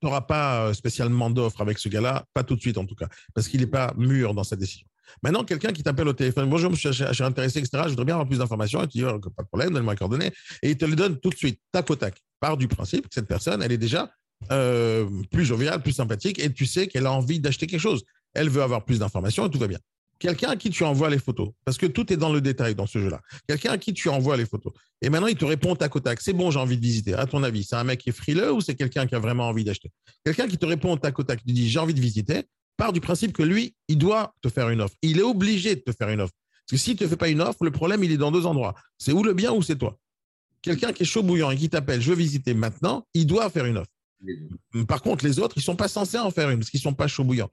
tu 0.00 0.06
n'auras 0.06 0.22
pas 0.22 0.74
spécialement 0.74 1.30
d'offre 1.30 1.60
avec 1.60 1.78
ce 1.78 1.88
gars-là, 1.88 2.24
pas 2.34 2.42
tout 2.42 2.56
de 2.56 2.60
suite 2.60 2.78
en 2.78 2.86
tout 2.86 2.96
cas, 2.96 3.08
parce 3.34 3.46
qu'il 3.46 3.60
n'est 3.60 3.68
pas 3.68 3.94
mûr 3.96 4.34
dans 4.34 4.44
sa 4.44 4.56
décision. 4.56 4.88
Maintenant, 5.22 5.44
quelqu'un 5.44 5.72
qui 5.72 5.82
t'appelle 5.82 6.08
au 6.08 6.12
téléphone, 6.12 6.48
bonjour, 6.48 6.74
je 6.74 6.90
suis 6.92 7.24
intéressé, 7.24 7.58
etc., 7.58 7.84
je 7.84 7.90
voudrais 7.90 8.04
bien 8.04 8.14
avoir 8.14 8.28
plus 8.28 8.38
d'informations, 8.38 8.82
et 8.82 8.88
tu 8.88 8.98
dis, 8.98 9.04
pas 9.04 9.42
de 9.42 9.48
problème, 9.48 9.72
donne-moi 9.72 9.94
les 9.94 9.98
coordonnées, 9.98 10.32
et 10.62 10.70
il 10.70 10.76
te 10.76 10.84
le 10.84 10.96
donne 10.96 11.18
tout 11.18 11.30
de 11.30 11.36
suite, 11.36 11.60
tac 11.72 11.88
au 11.90 11.96
tac. 11.96 12.20
Part 12.40 12.56
du 12.56 12.68
principe 12.68 13.08
que 13.08 13.14
cette 13.14 13.28
personne, 13.28 13.62
elle 13.62 13.72
est 13.72 13.78
déjà 13.78 14.10
euh, 14.50 15.08
plus 15.30 15.44
joviale, 15.44 15.82
plus 15.82 15.92
sympathique, 15.92 16.38
et 16.38 16.52
tu 16.52 16.66
sais 16.66 16.88
qu'elle 16.88 17.06
a 17.06 17.12
envie 17.12 17.40
d'acheter 17.40 17.66
quelque 17.66 17.80
chose. 17.80 18.02
Elle 18.34 18.48
veut 18.48 18.62
avoir 18.62 18.84
plus 18.84 18.98
d'informations 18.98 19.46
et 19.46 19.50
tout 19.50 19.58
va 19.58 19.68
bien. 19.68 19.78
Quelqu'un 20.18 20.50
à 20.50 20.56
qui 20.56 20.70
tu 20.70 20.84
envoies 20.84 21.10
les 21.10 21.18
photos, 21.18 21.50
parce 21.64 21.78
que 21.78 21.86
tout 21.86 22.12
est 22.12 22.16
dans 22.16 22.32
le 22.32 22.40
détail 22.40 22.74
dans 22.74 22.86
ce 22.86 23.00
jeu-là. 23.00 23.20
Quelqu'un 23.48 23.72
à 23.72 23.78
qui 23.78 23.92
tu 23.92 24.08
envoies 24.08 24.36
les 24.36 24.46
photos. 24.46 24.72
Et 25.00 25.10
maintenant, 25.10 25.26
il 25.26 25.36
te 25.36 25.44
répond 25.44 25.74
tac 25.74 25.96
au 25.96 26.00
tac. 26.00 26.20
C'est 26.20 26.32
bon, 26.32 26.52
j'ai 26.52 26.60
envie 26.60 26.76
de 26.76 26.82
visiter. 26.82 27.14
À 27.14 27.26
ton 27.26 27.42
avis, 27.42 27.64
c'est 27.64 27.74
un 27.74 27.82
mec 27.82 28.00
qui 28.00 28.10
est 28.10 28.12
frileux 28.12 28.52
ou 28.52 28.60
c'est 28.60 28.76
quelqu'un 28.76 29.06
qui 29.06 29.16
a 29.16 29.18
vraiment 29.18 29.48
envie 29.48 29.64
d'acheter? 29.64 29.90
Quelqu'un 30.24 30.46
qui 30.46 30.58
te 30.58 30.66
répond 30.66 30.96
tac 30.96 31.16
tac, 31.26 31.44
tu 31.44 31.52
dis 31.52 31.68
j'ai 31.68 31.80
envie 31.80 31.94
de 31.94 32.00
visiter, 32.00 32.44
part 32.76 32.92
du 32.92 33.00
principe 33.00 33.32
que 33.32 33.42
lui, 33.42 33.74
il 33.88 33.98
doit 33.98 34.34
te 34.42 34.48
faire 34.48 34.68
une 34.68 34.80
offre. 34.80 34.94
Il 35.02 35.18
est 35.18 35.22
obligé 35.22 35.76
de 35.76 35.80
te 35.80 35.92
faire 35.92 36.08
une 36.08 36.20
offre. 36.20 36.34
Parce 36.66 36.72
que 36.80 36.84
s'il 36.84 36.94
ne 36.94 36.98
te 36.98 37.08
fait 37.08 37.16
pas 37.16 37.28
une 37.28 37.40
offre, 37.40 37.64
le 37.64 37.70
problème, 37.70 38.02
il 38.04 38.12
est 38.12 38.16
dans 38.16 38.30
deux 38.30 38.46
endroits. 38.46 38.74
C'est 38.98 39.12
ou 39.12 39.22
le 39.22 39.34
bien 39.34 39.52
ou 39.52 39.62
c'est 39.62 39.76
toi. 39.76 39.98
Quelqu'un 40.62 40.92
qui 40.92 41.02
est 41.02 41.06
chaud 41.06 41.22
bouillant 41.22 41.50
et 41.50 41.56
qui 41.56 41.68
t'appelle, 41.68 42.00
je 42.00 42.10
veux 42.10 42.16
visiter 42.16 42.54
maintenant, 42.54 43.06
il 43.14 43.26
doit 43.26 43.50
faire 43.50 43.66
une 43.66 43.78
offre. 43.78 43.90
Par 44.86 45.02
contre, 45.02 45.24
les 45.24 45.40
autres, 45.40 45.56
ils 45.56 45.62
sont 45.62 45.76
pas 45.76 45.88
censés 45.88 46.18
en 46.18 46.30
faire 46.30 46.50
une 46.50 46.60
parce 46.60 46.70
qu'ils 46.70 46.80
sont 46.80 46.94
pas 46.94 47.08
chaud 47.08 47.24
bouillants. 47.24 47.50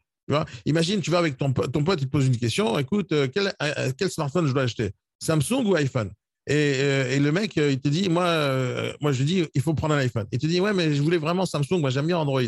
Imagine, 0.65 1.01
tu 1.01 1.11
vas 1.11 1.17
avec 1.17 1.37
ton, 1.37 1.51
ton 1.51 1.83
pote, 1.83 2.01
il 2.01 2.05
te 2.05 2.11
pose 2.11 2.27
une 2.27 2.37
question. 2.37 2.77
Écoute, 2.77 3.11
euh, 3.11 3.27
quel, 3.33 3.51
euh, 3.61 3.91
quel, 3.97 4.09
smartphone 4.11 4.47
je 4.47 4.53
dois 4.53 4.63
acheter? 4.63 4.91
Samsung 5.19 5.65
ou 5.65 5.75
iPhone? 5.75 6.11
Et, 6.47 6.75
euh, 6.77 7.19
le 7.19 7.31
mec, 7.31 7.55
il 7.55 7.79
te 7.79 7.89
dit, 7.89 8.09
moi, 8.09 8.93
moi, 9.01 9.11
je 9.11 9.23
dis, 9.23 9.45
il 9.53 9.61
faut 9.61 9.73
prendre 9.73 9.95
un 9.95 9.99
iPhone. 9.99 10.25
Il 10.31 10.39
te 10.39 10.47
dit, 10.47 10.59
ouais, 10.59 10.73
mais 10.73 10.93
je 10.93 11.01
voulais 11.01 11.17
vraiment 11.17 11.45
Samsung. 11.45 11.79
Moi, 11.79 11.89
j'aime 11.89 12.07
bien 12.07 12.17
Android. 12.17 12.41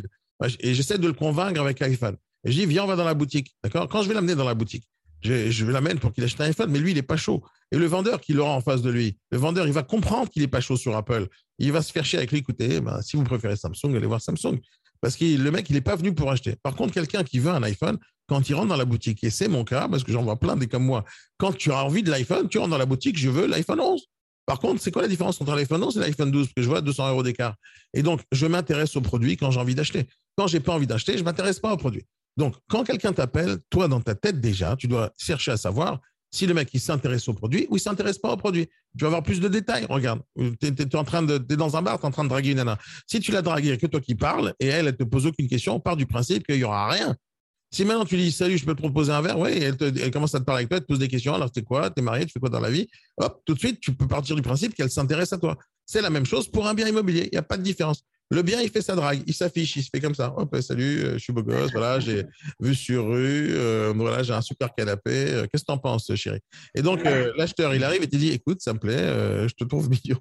Et 0.60 0.74
j'essaie 0.74 0.98
de 0.98 1.08
le 1.08 1.14
convaincre 1.14 1.60
avec 1.60 1.82
iPhone. 1.82 2.18
Je 2.44 2.52
dis, 2.52 2.66
viens, 2.66 2.84
on 2.84 2.88
va 2.88 2.96
dans 2.96 3.06
la 3.06 3.14
boutique. 3.14 3.56
D'accord? 3.64 3.88
Quand 3.88 4.02
je 4.02 4.08
vais 4.08 4.14
l'amener 4.14 4.36
dans 4.36 4.46
la 4.46 4.54
boutique, 4.54 4.86
je, 5.22 5.66
l'amener 5.66 5.96
pour 5.96 6.14
qu'il 6.14 6.24
achète 6.24 6.42
un 6.42 6.46
iPhone, 6.46 6.72
mais 6.72 6.80
lui, 6.80 6.92
il 6.92 6.96
n'est 6.96 7.04
pas 7.04 7.18
chaud. 7.18 7.44
Et 7.72 7.78
le 7.78 7.86
vendeur 7.86 8.20
qui 8.20 8.34
l'aura 8.34 8.54
en 8.54 8.62
face 8.62 8.82
de 8.82 8.90
lui, 8.90 9.18
le 9.32 9.38
vendeur, 9.38 9.68
il 9.68 9.74
va 9.74 9.84
comprendre 9.84 10.30
qu'il 10.30 10.42
n'est 10.42 10.48
pas 10.48 10.62
chaud 10.62 10.78
sur 10.78 10.96
Apple. 10.96 11.28
Il 11.60 11.72
va 11.72 11.82
se 11.82 11.92
faire 11.92 12.04
chier 12.04 12.18
avec 12.18 12.32
lui. 12.32 12.40
Écoutez, 12.40 12.82
ben, 12.82 13.02
si 13.02 13.18
vous 13.18 13.24
préférez 13.24 13.56
Samsung, 13.56 13.96
allez 13.96 14.08
voir 14.08 14.22
Samsung. 14.22 14.60
Parce 15.00 15.16
que 15.16 15.26
le 15.26 15.52
mec, 15.52 15.70
il 15.70 15.74
n'est 15.74 15.82
pas 15.82 15.96
venu 15.96 16.14
pour 16.14 16.32
acheter. 16.32 16.56
Par 16.64 16.76
contre, 16.76 16.94
quelqu'un 16.94 17.24
qui 17.24 17.40
veut 17.40 17.52
un 17.52 17.64
iPhone, 17.64 17.98
quand 18.28 18.50
il 18.50 18.56
rentre 18.56 18.70
dans 18.70 18.78
la 18.78 18.86
boutique, 18.86 19.24
et 19.24 19.30
c'est 19.30 19.48
mon 19.48 19.64
cas, 19.64 19.88
parce 19.88 20.04
que 20.04 20.12
j'en 20.12 20.24
vois 20.24 20.40
plein 20.40 20.56
des 20.56 20.68
comme 20.68 20.86
moi, 20.86 21.04
quand 21.38 21.54
tu 21.54 21.72
as 21.72 21.84
envie 21.84 22.04
de 22.04 22.10
l'iPhone, 22.10 22.48
tu 22.50 22.58
rentres 22.58 22.72
dans 22.72 22.78
la 22.78 22.86
boutique, 22.86 23.18
je 23.18 23.30
veux 23.30 23.46
l'iPhone 23.46 23.80
11. 23.80 24.08
Par 24.46 24.60
contre, 24.60 24.82
c'est 24.82 24.92
quoi 24.92 25.02
la 25.02 25.08
différence 25.08 25.40
entre 25.42 25.56
l'iPhone 25.56 25.84
11 25.84 25.98
et 25.98 26.00
l'iPhone 26.02 26.32
12 26.32 26.48
Parce 26.48 26.54
que 26.54 26.62
je 26.62 26.68
vois 26.68 26.82
200 26.82 27.10
euros 27.10 27.24
d'écart. 27.24 27.56
Et 27.94 28.04
donc, 28.04 28.22
je 28.32 28.46
m'intéresse 28.48 28.96
au 28.96 29.02
produit 29.02 29.38
quand 29.38 29.52
j'ai 29.52 29.60
envie 29.60 29.76
d'acheter. 29.76 30.08
Quand 30.36 30.48
j'ai 30.48 30.60
pas 30.60 30.74
envie 30.74 30.88
d'acheter, 30.88 31.18
je 31.18 31.24
m'intéresse 31.24 31.60
pas 31.60 31.74
au 31.74 31.78
produit. 31.78 32.06
Donc, 32.38 32.56
quand 32.70 32.84
quelqu'un 32.84 33.14
t'appelle, 33.14 33.58
toi, 33.70 33.88
dans 33.88 34.02
ta 34.02 34.16
tête 34.16 34.40
déjà, 34.40 34.76
tu 34.76 34.88
dois 34.88 35.12
chercher 35.18 35.52
à 35.52 35.58
savoir 35.58 36.00
si 36.32 36.48
le 36.48 36.54
mec 36.54 36.70
il 36.74 36.80
s'intéresse 36.80 37.28
au 37.28 37.34
produit 37.34 37.68
ou 37.70 37.76
il 37.76 37.80
s'intéresse 37.80 38.18
pas 38.18 38.32
au 38.32 38.38
produit. 38.38 38.68
Tu 38.98 39.02
vas 39.02 39.08
avoir 39.08 39.24
plus 39.24 39.42
de 39.42 39.48
détails. 39.48 39.86
Regarde, 39.90 40.22
tu 40.38 40.68
es, 40.68 40.72
dans 40.72 41.78
un 41.78 41.82
bar, 41.82 42.00
tu 42.00 42.04
es 42.04 42.08
en 42.08 42.12
train 42.12 42.24
de 42.24 42.30
draguer 42.30 42.52
une 42.52 42.58
nana. 42.58 42.78
Si 43.06 43.20
tu 43.20 43.32
la 43.32 43.42
dragues, 43.42 43.78
que 43.78 43.88
toi 43.88 44.00
qui 44.00 44.16
parles 44.16 44.54
et 44.60 44.68
elle, 44.68 44.88
elle 44.88 44.96
te 44.96 45.04
pose 45.04 45.26
aucune 45.26 45.48
question, 45.48 45.76
on 45.76 45.80
part 45.80 45.98
du 45.98 46.06
principe 46.06 46.48
qu'il 46.48 46.56
y 46.56 46.64
aura 46.64 46.90
rien. 46.90 47.16
Si 47.74 47.86
maintenant 47.86 48.04
tu 48.04 48.18
dis 48.18 48.32
salut, 48.32 48.58
je 48.58 48.66
peux 48.66 48.76
te 48.76 48.82
proposer 48.82 49.14
un 49.14 49.22
verre, 49.22 49.40
oui, 49.40 49.52
elle, 49.52 50.12
commence 50.12 50.36
à 50.36 50.40
te 50.40 50.44
parler 50.44 50.60
avec 50.60 50.70
toi, 50.70 50.78
elle 50.78 50.84
te 50.84 50.88
pose 50.88 51.00
des 51.00 51.08
questions. 51.08 51.34
Alors, 51.34 51.50
c'est 51.54 51.64
quoi? 51.64 51.90
Es 51.96 52.02
marié, 52.02 52.26
tu 52.26 52.34
fais 52.34 52.40
quoi 52.40 52.50
dans 52.50 52.60
la 52.60 52.70
vie? 52.70 52.88
Hop, 53.18 53.42
tout 53.46 53.54
de 53.54 53.60
suite, 53.60 53.80
tu 53.80 53.94
peux 53.94 54.08
partir 54.08 54.36
du 54.36 54.42
principe 54.42 54.74
qu'elle 54.74 54.92
s'intéresse 54.92 55.32
à 55.32 55.38
toi. 55.38 55.58
C'est 55.86 56.02
la 56.02 56.10
même 56.10 56.26
chose 56.26 56.50
pour 56.50 56.68
un 56.68 56.74
bien 56.74 56.88
immobilier. 56.88 57.30
Il 57.32 57.36
n'y 57.36 57.38
a 57.38 57.44
pas 57.44 57.58
de 57.58 57.64
différence. 57.64 58.04
Le 58.32 58.44
bien, 58.44 58.62
il 58.62 58.70
fait 58.70 58.82
sa 58.82 58.96
drague, 58.96 59.24
il 59.28 59.34
s'affiche, 59.34 59.76
il 59.76 59.84
se 59.84 59.90
fait 59.94 60.00
comme 60.00 60.16
ça. 60.16 60.34
Hop, 60.38 60.56
salut, 60.62 61.04
euh, 61.04 61.14
je 61.14 61.18
suis 61.18 61.34
beau 61.34 61.44
gosse, 61.44 61.72
voilà, 61.74 62.00
j'ai 62.00 62.26
vu 62.62 62.74
sur 62.74 63.06
rue, 63.08 63.50
euh, 63.52 63.92
voilà, 63.94 64.24
j'ai 64.24 64.32
un 64.32 64.42
super 64.42 64.74
canapé. 64.74 65.12
Euh, 65.12 65.48
qu'est-ce 65.52 65.64
que 65.64 65.68
t'en 65.68 65.78
penses, 65.78 66.10
chérie? 66.16 66.40
Et 66.74 66.82
donc, 66.82 67.04
l'acheteur, 67.36 67.76
il 67.76 67.84
arrive 67.84 68.04
et 68.04 68.08
te 68.08 68.16
dit, 68.16 68.30
écoute, 68.30 68.62
ça 68.62 68.74
me 68.74 68.80
plaît, 68.80 69.48
je 69.50 69.54
te 69.54 69.66
trouve 69.66 69.90
mignon, 70.06 70.20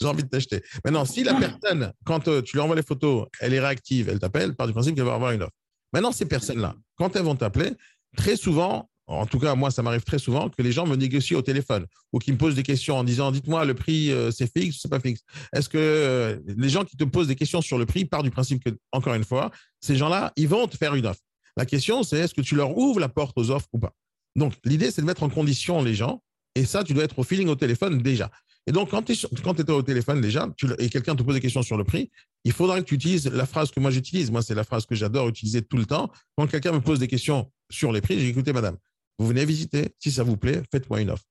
j'ai 0.00 0.06
envie 0.06 0.24
de 0.24 0.28
t'acheter. 0.28 0.62
Maintenant, 0.86 1.04
si 1.04 1.22
la 1.22 1.34
personne, 1.34 1.92
quand 2.04 2.20
tu 2.42 2.56
lui 2.56 2.60
envoies 2.60 2.76
les 2.76 2.82
photos, 2.82 3.26
elle 3.40 3.52
est 3.52 3.60
réactive, 3.60 4.08
elle 4.08 4.18
t'appelle, 4.18 4.56
par 4.56 4.66
du 4.66 4.72
principe 4.72 4.96
qu'elle 4.96 5.04
va 5.04 5.14
avoir 5.14 5.32
une 5.32 5.42
offre. 5.42 5.52
Maintenant, 5.92 6.12
ces 6.12 6.24
personnes-là, 6.24 6.74
quand 6.96 7.14
elles 7.14 7.24
vont 7.24 7.36
t'appeler, 7.36 7.72
très 8.16 8.36
souvent, 8.36 8.89
en 9.10 9.26
tout 9.26 9.38
cas, 9.38 9.54
moi, 9.54 9.70
ça 9.70 9.82
m'arrive 9.82 10.04
très 10.04 10.18
souvent 10.18 10.48
que 10.48 10.62
les 10.62 10.72
gens 10.72 10.86
me 10.86 10.94
négocient 10.94 11.38
au 11.38 11.42
téléphone 11.42 11.86
ou 12.12 12.18
qu'ils 12.18 12.34
me 12.34 12.38
posent 12.38 12.54
des 12.54 12.62
questions 12.62 12.96
en 12.96 13.04
disant 13.04 13.32
Dites-moi, 13.32 13.64
le 13.64 13.74
prix, 13.74 14.12
euh, 14.12 14.30
c'est 14.30 14.50
fixe 14.50 14.76
ou 14.76 14.78
c'est 14.80 14.88
pas 14.88 15.00
fixe? 15.00 15.22
Est-ce 15.52 15.68
que 15.68 15.78
euh, 15.78 16.38
les 16.46 16.68
gens 16.68 16.84
qui 16.84 16.96
te 16.96 17.04
posent 17.04 17.26
des 17.26 17.34
questions 17.34 17.60
sur 17.60 17.76
le 17.76 17.86
prix 17.86 18.04
partent 18.04 18.24
du 18.24 18.30
principe 18.30 18.62
que, 18.62 18.70
encore 18.92 19.14
une 19.14 19.24
fois, 19.24 19.50
ces 19.80 19.96
gens-là, 19.96 20.32
ils 20.36 20.48
vont 20.48 20.66
te 20.68 20.76
faire 20.76 20.94
une 20.94 21.06
offre 21.06 21.20
La 21.56 21.66
question, 21.66 22.02
c'est 22.02 22.18
est-ce 22.18 22.34
que 22.34 22.40
tu 22.40 22.54
leur 22.54 22.76
ouvres 22.78 23.00
la 23.00 23.08
porte 23.08 23.36
aux 23.36 23.50
offres 23.50 23.68
ou 23.72 23.78
pas? 23.78 23.92
Donc, 24.36 24.54
l'idée, 24.64 24.90
c'est 24.90 25.02
de 25.02 25.06
mettre 25.06 25.24
en 25.24 25.28
condition 25.28 25.82
les 25.82 25.94
gens 25.94 26.22
et 26.54 26.64
ça, 26.64 26.84
tu 26.84 26.94
dois 26.94 27.04
être 27.04 27.18
au 27.18 27.24
feeling 27.24 27.48
au 27.48 27.56
téléphone 27.56 28.02
déjà. 28.02 28.30
Et 28.66 28.72
donc, 28.72 28.90
quand 28.90 29.02
tu 29.02 29.12
es, 29.12 29.70
au 29.70 29.82
téléphone 29.82 30.20
déjà 30.20 30.48
et 30.78 30.88
quelqu'un 30.88 31.16
te 31.16 31.22
pose 31.22 31.34
des 31.34 31.40
questions 31.40 31.62
sur 31.62 31.76
le 31.76 31.84
prix, 31.84 32.10
il 32.44 32.52
faudra 32.52 32.80
que 32.80 32.86
tu 32.86 32.94
utilises 32.94 33.26
la 33.26 33.46
phrase 33.46 33.70
que 33.70 33.80
moi 33.80 33.90
j'utilise. 33.90 34.30
Moi, 34.30 34.42
c'est 34.42 34.54
la 34.54 34.64
phrase 34.64 34.86
que 34.86 34.94
j'adore 34.94 35.28
utiliser 35.28 35.62
tout 35.62 35.76
le 35.76 35.86
temps. 35.86 36.10
Quand 36.36 36.46
quelqu'un 36.46 36.72
me 36.72 36.80
pose 36.80 36.98
des 36.98 37.08
questions 37.08 37.50
sur 37.70 37.90
les 37.90 38.00
prix, 38.00 38.20
j'ai 38.20 38.28
écouté 38.28 38.52
madame, 38.52 38.76
vous 39.20 39.26
venez 39.26 39.44
visiter, 39.44 39.94
si 39.98 40.10
ça 40.10 40.22
vous 40.22 40.38
plaît, 40.38 40.62
faites-moi 40.72 41.02
une 41.02 41.10
offre. 41.10 41.26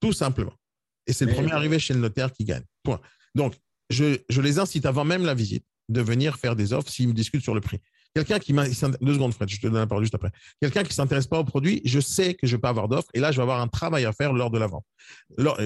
Tout 0.00 0.14
simplement. 0.14 0.54
Et 1.06 1.12
c'est 1.12 1.26
le 1.26 1.34
premier 1.34 1.52
arrivé 1.52 1.78
chez 1.78 1.92
le 1.92 2.00
notaire 2.00 2.32
qui 2.32 2.44
gagne. 2.44 2.64
Point. 2.82 3.00
Donc, 3.34 3.54
je, 3.90 4.18
les 4.40 4.58
incite 4.58 4.86
avant 4.86 5.04
même 5.04 5.22
la 5.22 5.34
visite 5.34 5.62
de 5.90 6.00
venir 6.00 6.38
faire 6.38 6.56
des 6.56 6.72
offres 6.72 6.90
s'ils 6.90 7.08
me 7.08 7.12
discutent 7.12 7.42
sur 7.42 7.54
le 7.54 7.60
prix. 7.60 7.80
Quelqu'un 8.14 8.38
qui 8.38 8.54
m'a. 8.54 8.66
Deux 8.66 9.12
secondes, 9.12 9.34
Fred, 9.34 9.46
je 9.46 9.60
te 9.60 9.66
donne 9.66 9.76
la 9.76 9.86
parole 9.86 10.04
juste 10.04 10.14
après. 10.14 10.30
Quelqu'un 10.58 10.84
qui 10.84 10.88
ne 10.88 10.94
s'intéresse 10.94 11.26
pas 11.26 11.38
au 11.38 11.44
produit, 11.44 11.82
je 11.84 12.00
sais 12.00 12.32
que 12.32 12.46
je 12.46 12.52
ne 12.52 12.56
vais 12.56 12.62
pas 12.62 12.70
avoir 12.70 12.88
d'offre 12.88 13.08
et 13.12 13.20
là, 13.20 13.30
je 13.30 13.36
vais 13.36 13.42
avoir 13.42 13.60
un 13.60 13.68
travail 13.68 14.06
à 14.06 14.12
faire 14.14 14.32
lors 14.32 14.50
de 14.50 14.58
la 14.58 14.66
vente. 14.66 14.86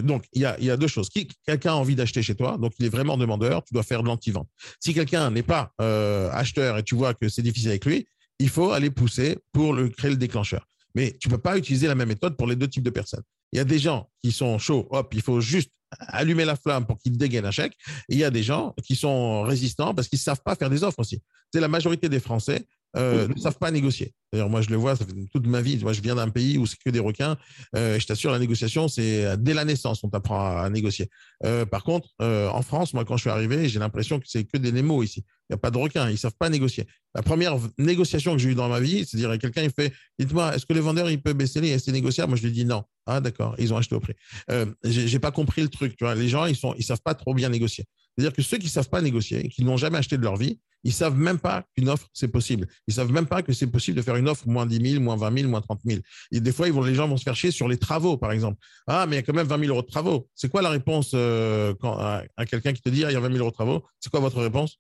Donc, 0.03 0.25
il 0.33 0.43
y 0.43 0.45
a, 0.45 0.77
deux 0.77 0.89
choses. 0.89 1.11
Quelqu'un 1.47 1.71
a 1.71 1.77
envie 1.77 1.95
d'acheter 1.95 2.25
chez 2.25 2.35
toi, 2.35 2.59
donc 2.59 2.73
il 2.81 2.87
est 2.87 2.91
vraiment 2.91 3.17
demandeur, 3.17 3.63
tu 3.63 3.73
dois 3.73 3.85
faire 3.85 4.03
de 4.03 4.09
l'anti-vente. 4.09 4.49
Si 4.81 4.95
quelqu'un 4.95 5.31
n'est 5.31 5.45
pas 5.45 5.73
euh, 5.81 6.29
acheteur 6.33 6.77
et 6.77 6.83
tu 6.83 6.97
vois 6.97 7.15
que 7.15 7.29
c'est 7.29 7.43
difficile 7.43 7.69
avec 7.69 7.85
lui, 7.85 8.09
il 8.41 8.49
faut 8.49 8.73
aller 8.73 8.91
pousser 8.91 9.39
pour 9.53 9.73
le, 9.73 9.89
créer 9.89 10.11
le 10.11 10.17
déclencheur. 10.17 10.67
Mais 10.95 11.17
tu 11.21 11.29
ne 11.29 11.35
peux 11.35 11.41
pas 11.41 11.57
utiliser 11.57 11.87
la 11.87 11.95
même 11.95 12.09
méthode 12.09 12.37
pour 12.37 12.47
les 12.47 12.57
deux 12.57 12.69
types 12.69 12.83
de 12.83 12.91
personnes. 12.91 13.23
Il 13.53 13.57
y 13.57 13.61
a 13.61 13.65
des 13.65 13.79
gens 13.79 14.11
qui 14.23 14.33
sont 14.33 14.59
chauds, 14.59 14.87
hop, 14.91 15.13
il 15.15 15.23
faut 15.23 15.41
juste 15.41 15.71
allumer 15.99 16.45
la 16.45 16.57
flamme 16.57 16.87
pour 16.87 16.99
qu'ils 16.99 17.17
dégainent 17.17 17.47
un 17.47 17.51
chèque. 17.51 17.77
Il 18.09 18.19
y 18.19 18.25
a 18.25 18.31
des 18.31 18.43
gens 18.43 18.75
qui 18.85 18.95
sont 18.95 19.43
résistants 19.43 19.95
parce 19.95 20.09
qu'ils 20.09 20.19
ne 20.19 20.23
savent 20.23 20.43
pas 20.43 20.55
faire 20.55 20.71
des 20.71 20.85
offres 20.85 21.01
aussi. 21.01 21.21
C'est 21.53 21.61
la 21.61 21.69
majorité 21.69 22.09
des 22.09 22.21
Français 22.21 22.65
euh, 22.97 23.29
ne 23.29 23.39
savent 23.39 23.59
pas 23.59 23.71
négocier. 23.71 24.13
D'ailleurs, 24.33 24.49
moi, 24.49 24.63
je 24.63 24.71
le 24.71 24.77
vois, 24.77 24.95
ça 24.95 25.05
fait 25.05 25.13
toute 25.33 25.47
ma 25.47 25.61
vie. 25.61 25.79
Moi, 25.79 25.93
je 25.93 26.01
viens 26.01 26.15
d'un 26.15 26.29
pays 26.29 26.57
où 26.57 26.67
c'est 26.67 26.79
que 26.79 26.91
des 26.91 27.01
requins. 27.01 27.37
Euh, 27.75 27.99
je 27.99 28.07
t'assure, 28.07 28.31
la 28.31 28.39
négociation, 28.39 28.87
c'est 28.87 29.37
dès 29.39 29.55
la 29.55 29.65
naissance, 29.65 30.05
on 30.05 30.09
t'apprend 30.09 30.57
à, 30.57 30.71
négocier. 30.71 31.09
Euh, 31.45 31.67
par 31.67 31.83
contre, 31.83 32.09
euh, 32.23 32.49
en 32.49 32.63
France, 32.63 32.95
moi, 32.95 33.05
quand 33.05 33.17
je 33.17 33.23
suis 33.23 33.31
arrivé, 33.31 33.69
j'ai 33.69 33.81
l'impression 33.81 34.21
que 34.21 34.27
c'est 34.29 34.45
que 34.45 34.57
des 34.57 34.71
Nemo 34.71 35.03
ici. 35.03 35.25
Il 35.49 35.55
n'y 35.55 35.55
a 35.55 35.59
pas 35.59 35.73
de 35.73 35.79
requins, 35.79 36.09
ils 36.09 36.13
ne 36.13 36.17
savent 36.17 36.37
pas 36.39 36.49
négocier. 36.49 36.87
La 37.15 37.23
première 37.23 37.57
négociation 37.77 38.33
que 38.33 38.39
j'ai 38.39 38.51
eue 38.51 38.55
dans 38.55 38.69
ma 38.69 38.79
vie, 38.79 39.05
c'est-à-dire 39.05 39.37
quelqu'un, 39.39 39.63
il 39.63 39.73
fait, 39.73 39.93
dites-moi, 40.19 40.55
est-ce 40.55 40.65
que 40.65 40.75
le 40.75 40.81
vendeur, 40.81 41.11
il 41.11 41.21
peut 41.21 41.33
baisser 41.33 41.61
les, 41.61 41.77
c'est 41.81 41.91
négociable? 41.91 42.31
Moi, 42.31 42.39
je 42.39 42.45
lui 42.45 42.53
dis 42.53 42.65
non. 42.65 42.85
Ah, 43.07 43.21
d'accord, 43.21 43.57
ils 43.59 43.75
ont 43.75 43.77
acheté 43.77 43.97
au 43.97 44.01
prix. 44.01 44.15
Euh, 44.53 44.67
j'ai 44.85 45.19
pas 45.19 45.33
compris 45.33 45.63
le 45.63 45.69
truc. 45.69 45.97
Tu 45.97 46.05
vois. 46.05 46.15
Les 46.15 46.29
gens, 46.29 46.47
ils 46.47 46.57
ne 46.63 46.75
ils 46.77 46.85
savent 46.85 47.03
pas 47.03 47.15
trop 47.15 47.35
bien 47.35 47.49
négocier. 47.49 47.87
C'est-à-dire 48.21 48.37
que 48.37 48.43
ceux 48.43 48.59
qui 48.59 48.67
ne 48.67 48.71
savent 48.71 48.91
pas 48.91 49.01
négocier, 49.01 49.49
qui 49.49 49.65
n'ont 49.65 49.79
jamais 49.79 49.97
acheté 49.97 50.19
de 50.19 50.23
leur 50.23 50.37
vie, 50.37 50.61
ils 50.85 50.93
savent 50.93 51.17
même 51.17 51.39
pas 51.39 51.65
qu'une 51.75 51.89
offre, 51.89 52.07
c'est 52.13 52.29
possible. 52.29 52.67
Ils 52.87 52.93
savent 52.93 53.11
même 53.11 53.25
pas 53.25 53.43
que 53.43 53.55
c'est 53.55 53.67
possible 53.67 53.97
de 53.97 54.03
faire 54.03 54.17
une 54.17 54.29
offre 54.29 54.47
moins 54.47 54.67
10 54.67 54.91
000, 54.93 55.03
moins 55.03 55.17
20 55.17 55.39
000, 55.39 55.51
moins 55.51 55.63
30 55.63 55.81
000. 55.87 56.01
Et 56.31 56.41
des 56.41 56.53
fois, 56.53 56.67
ils 56.67 56.75
vont, 56.75 56.83
les 56.83 56.95
gens 56.95 57.09
vont 57.09 57.17
se 57.17 57.23
faire 57.23 57.35
chier 57.35 57.51
sur 57.51 57.67
les 57.67 57.79
travaux, 57.79 58.19
par 58.19 58.31
exemple. 58.33 58.59
Ah, 58.87 59.07
mais 59.07 59.17
il 59.17 59.19
y 59.21 59.21
a 59.21 59.23
quand 59.23 59.33
même 59.33 59.47
20 59.47 59.59
000 59.59 59.71
euros 59.71 59.81
de 59.81 59.87
travaux. 59.87 60.29
C'est 60.35 60.51
quoi 60.51 60.61
la 60.61 60.69
réponse 60.69 61.13
euh, 61.15 61.75
quand, 61.81 61.97
à, 61.99 62.25
quelqu'un 62.47 62.75
qui 62.75 62.83
te 62.83 62.91
dit, 62.91 63.07
ah, 63.07 63.11
il 63.11 63.15
y 63.15 63.17
a 63.17 63.21
20 63.21 63.29
000 63.29 63.39
euros 63.39 63.51
de 63.51 63.55
travaux 63.55 63.87
C'est 64.01 64.11
quoi 64.11 64.21
votre 64.21 64.43
réponse? 64.43 64.79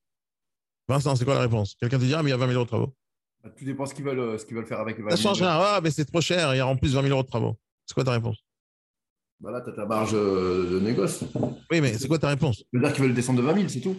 Vincent, 0.86 1.16
c'est 1.16 1.24
quoi 1.24 1.34
la 1.34 1.40
réponse? 1.40 1.76
Quelqu'un 1.80 1.98
te 1.98 2.04
dit, 2.04 2.12
ah, 2.12 2.22
mais 2.22 2.28
il 2.28 2.32
y 2.32 2.34
a 2.34 2.38
20 2.38 2.46
000 2.46 2.56
euros 2.56 2.64
de 2.64 2.68
travaux. 2.68 2.94
Bah, 3.42 3.50
tout 3.56 3.64
dépend 3.64 3.86
ce 3.86 3.94
qu'ils 3.94 4.04
veulent, 4.04 4.38
ce 4.38 4.44
qu'ils 4.44 4.56
veulent 4.56 4.66
faire 4.66 4.80
avec 4.80 4.98
les 4.98 5.02
20 5.02 5.10
000 5.10 5.16
Ça 5.16 5.22
change 5.22 5.40
rien. 5.40 5.50
Ah, 5.50 5.80
mais 5.82 5.90
c'est 5.90 6.04
trop 6.04 6.20
cher. 6.20 6.54
Il 6.54 6.58
y 6.58 6.60
a 6.60 6.66
en 6.66 6.76
plus 6.76 6.92
20 6.94 7.02
000 7.04 7.14
euros 7.14 7.22
de 7.22 7.28
travaux. 7.28 7.56
C'est 7.86 7.94
quoi 7.94 8.04
ta 8.04 8.12
réponse? 8.12 8.36
Bah 9.40 9.50
là, 9.50 9.60
tu 9.62 9.70
as 9.70 9.72
ta 9.72 9.86
marge 9.86 10.12
de 10.12 10.80
négoce. 10.80 11.24
Oui, 11.70 11.80
mais 11.80 11.94
c'est 11.96 12.08
quoi 12.08 12.18
ta 12.18 12.28
réponse? 12.28 12.58
Ça 12.58 12.64
veut 12.72 12.80
dire 12.80 12.92
qu'ils 12.92 13.04
veulent 13.04 13.14
descendre 13.14 13.40
de 13.40 13.46
20 13.46 13.54
000, 13.54 13.68
c'est 13.68 13.80
tout. 13.80 13.96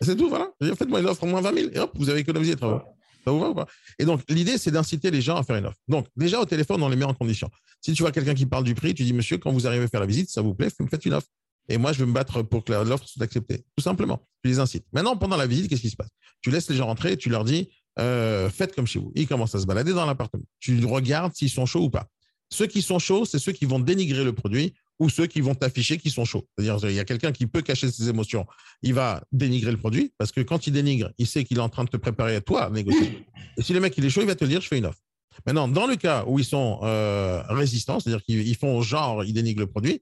C'est 0.00 0.16
tout, 0.16 0.28
voilà. 0.28 0.50
Faites-moi 0.60 1.00
une 1.00 1.06
offre 1.06 1.22
au 1.22 1.26
moins 1.26 1.40
20 1.40 1.54
000 1.54 1.70
et 1.72 1.78
hop, 1.78 1.92
vous 1.94 2.08
avez 2.08 2.20
économisé 2.20 2.52
les 2.52 2.56
travaux. 2.56 2.80
Ça 3.24 3.30
vous 3.30 3.40
va 3.40 3.48
ou 3.48 3.54
pas? 3.54 3.66
Et 3.98 4.04
donc, 4.04 4.20
l'idée, 4.28 4.58
c'est 4.58 4.70
d'inciter 4.70 5.10
les 5.10 5.22
gens 5.22 5.36
à 5.36 5.42
faire 5.42 5.56
une 5.56 5.66
offre. 5.66 5.78
Donc, 5.88 6.06
déjà, 6.14 6.40
au 6.40 6.44
téléphone, 6.44 6.82
on 6.82 6.88
les 6.88 6.96
met 6.96 7.04
en 7.04 7.14
condition. 7.14 7.48
Si 7.80 7.92
tu 7.92 8.02
vois 8.02 8.12
quelqu'un 8.12 8.34
qui 8.34 8.46
parle 8.46 8.64
du 8.64 8.74
prix, 8.74 8.94
tu 8.94 9.02
dis, 9.02 9.14
monsieur, 9.14 9.38
quand 9.38 9.50
vous 9.50 9.66
arrivez 9.66 9.84
à 9.84 9.88
faire 9.88 10.00
la 10.00 10.06
visite, 10.06 10.30
ça 10.30 10.42
vous 10.42 10.54
plaît, 10.54 10.68
vous 10.78 10.84
me 10.84 10.90
faites 10.90 11.04
une 11.06 11.14
offre. 11.14 11.28
Et 11.68 11.78
moi, 11.78 11.92
je 11.92 12.00
vais 12.00 12.06
me 12.06 12.12
battre 12.12 12.42
pour 12.42 12.64
que 12.64 12.72
l'offre 12.72 13.08
soit 13.08 13.22
acceptée. 13.22 13.64
Tout 13.76 13.82
simplement. 13.82 14.20
Tu 14.42 14.50
les 14.50 14.58
incites. 14.58 14.84
Maintenant, 14.92 15.16
pendant 15.16 15.36
la 15.36 15.46
visite, 15.46 15.68
qu'est-ce 15.68 15.80
qui 15.80 15.90
se 15.90 15.96
passe? 15.96 16.10
Tu 16.42 16.50
laisses 16.50 16.68
les 16.68 16.76
gens 16.76 16.86
rentrer 16.86 17.12
et 17.12 17.16
tu 17.16 17.30
leur 17.30 17.44
dis, 17.44 17.70
euh, 17.98 18.50
faites 18.50 18.74
comme 18.74 18.86
chez 18.86 18.98
vous. 18.98 19.10
Ils 19.14 19.26
commencent 19.26 19.54
à 19.54 19.60
se 19.60 19.66
balader 19.66 19.94
dans 19.94 20.04
l'appartement. 20.04 20.44
Tu 20.60 20.84
regardes 20.84 21.34
s'ils 21.34 21.48
sont 21.48 21.64
chauds 21.64 21.84
ou 21.84 21.90
pas. 21.90 22.06
Ceux 22.50 22.66
qui 22.66 22.82
sont 22.82 22.98
chauds, 22.98 23.24
c'est 23.24 23.38
ceux 23.38 23.52
qui 23.52 23.64
vont 23.64 23.80
dénigrer 23.80 24.24
le 24.24 24.34
produit 24.34 24.74
ou 24.98 25.08
ceux 25.08 25.26
qui 25.26 25.40
vont 25.40 25.54
t'afficher 25.54 25.98
qui 25.98 26.10
sont 26.10 26.24
chauds. 26.24 26.46
C'est-à-dire, 26.56 26.90
il 26.90 26.94
y 26.94 27.00
a 27.00 27.04
quelqu'un 27.04 27.32
qui 27.32 27.46
peut 27.46 27.62
cacher 27.62 27.90
ses 27.90 28.08
émotions. 28.08 28.46
Il 28.82 28.94
va 28.94 29.24
dénigrer 29.32 29.72
le 29.72 29.78
produit 29.78 30.12
parce 30.18 30.30
que 30.30 30.40
quand 30.40 30.66
il 30.66 30.72
dénigre, 30.72 31.10
il 31.18 31.26
sait 31.26 31.44
qu'il 31.44 31.58
est 31.58 31.60
en 31.60 31.68
train 31.68 31.84
de 31.84 31.90
te 31.90 31.96
préparer 31.96 32.36
à 32.36 32.40
toi 32.40 32.64
à 32.64 32.70
négocier. 32.70 33.26
Et 33.56 33.62
si 33.62 33.72
le 33.72 33.80
mec 33.80 33.94
il 33.98 34.04
est 34.04 34.10
chaud, 34.10 34.20
il 34.20 34.26
va 34.26 34.36
te 34.36 34.44
dire 34.44 34.60
je 34.60 34.68
fais 34.68 34.78
une 34.78 34.86
offre. 34.86 35.00
Maintenant, 35.46 35.66
dans 35.66 35.86
le 35.86 35.96
cas 35.96 36.24
où 36.26 36.38
ils 36.38 36.44
sont 36.44 36.78
euh, 36.84 37.42
résistants, 37.48 37.98
c'est-à-dire 37.98 38.22
qu'ils 38.22 38.46
ils 38.46 38.56
font 38.56 38.80
genre, 38.82 39.24
ils 39.24 39.32
dénigrent 39.32 39.60
le 39.60 39.66
produit, 39.66 40.00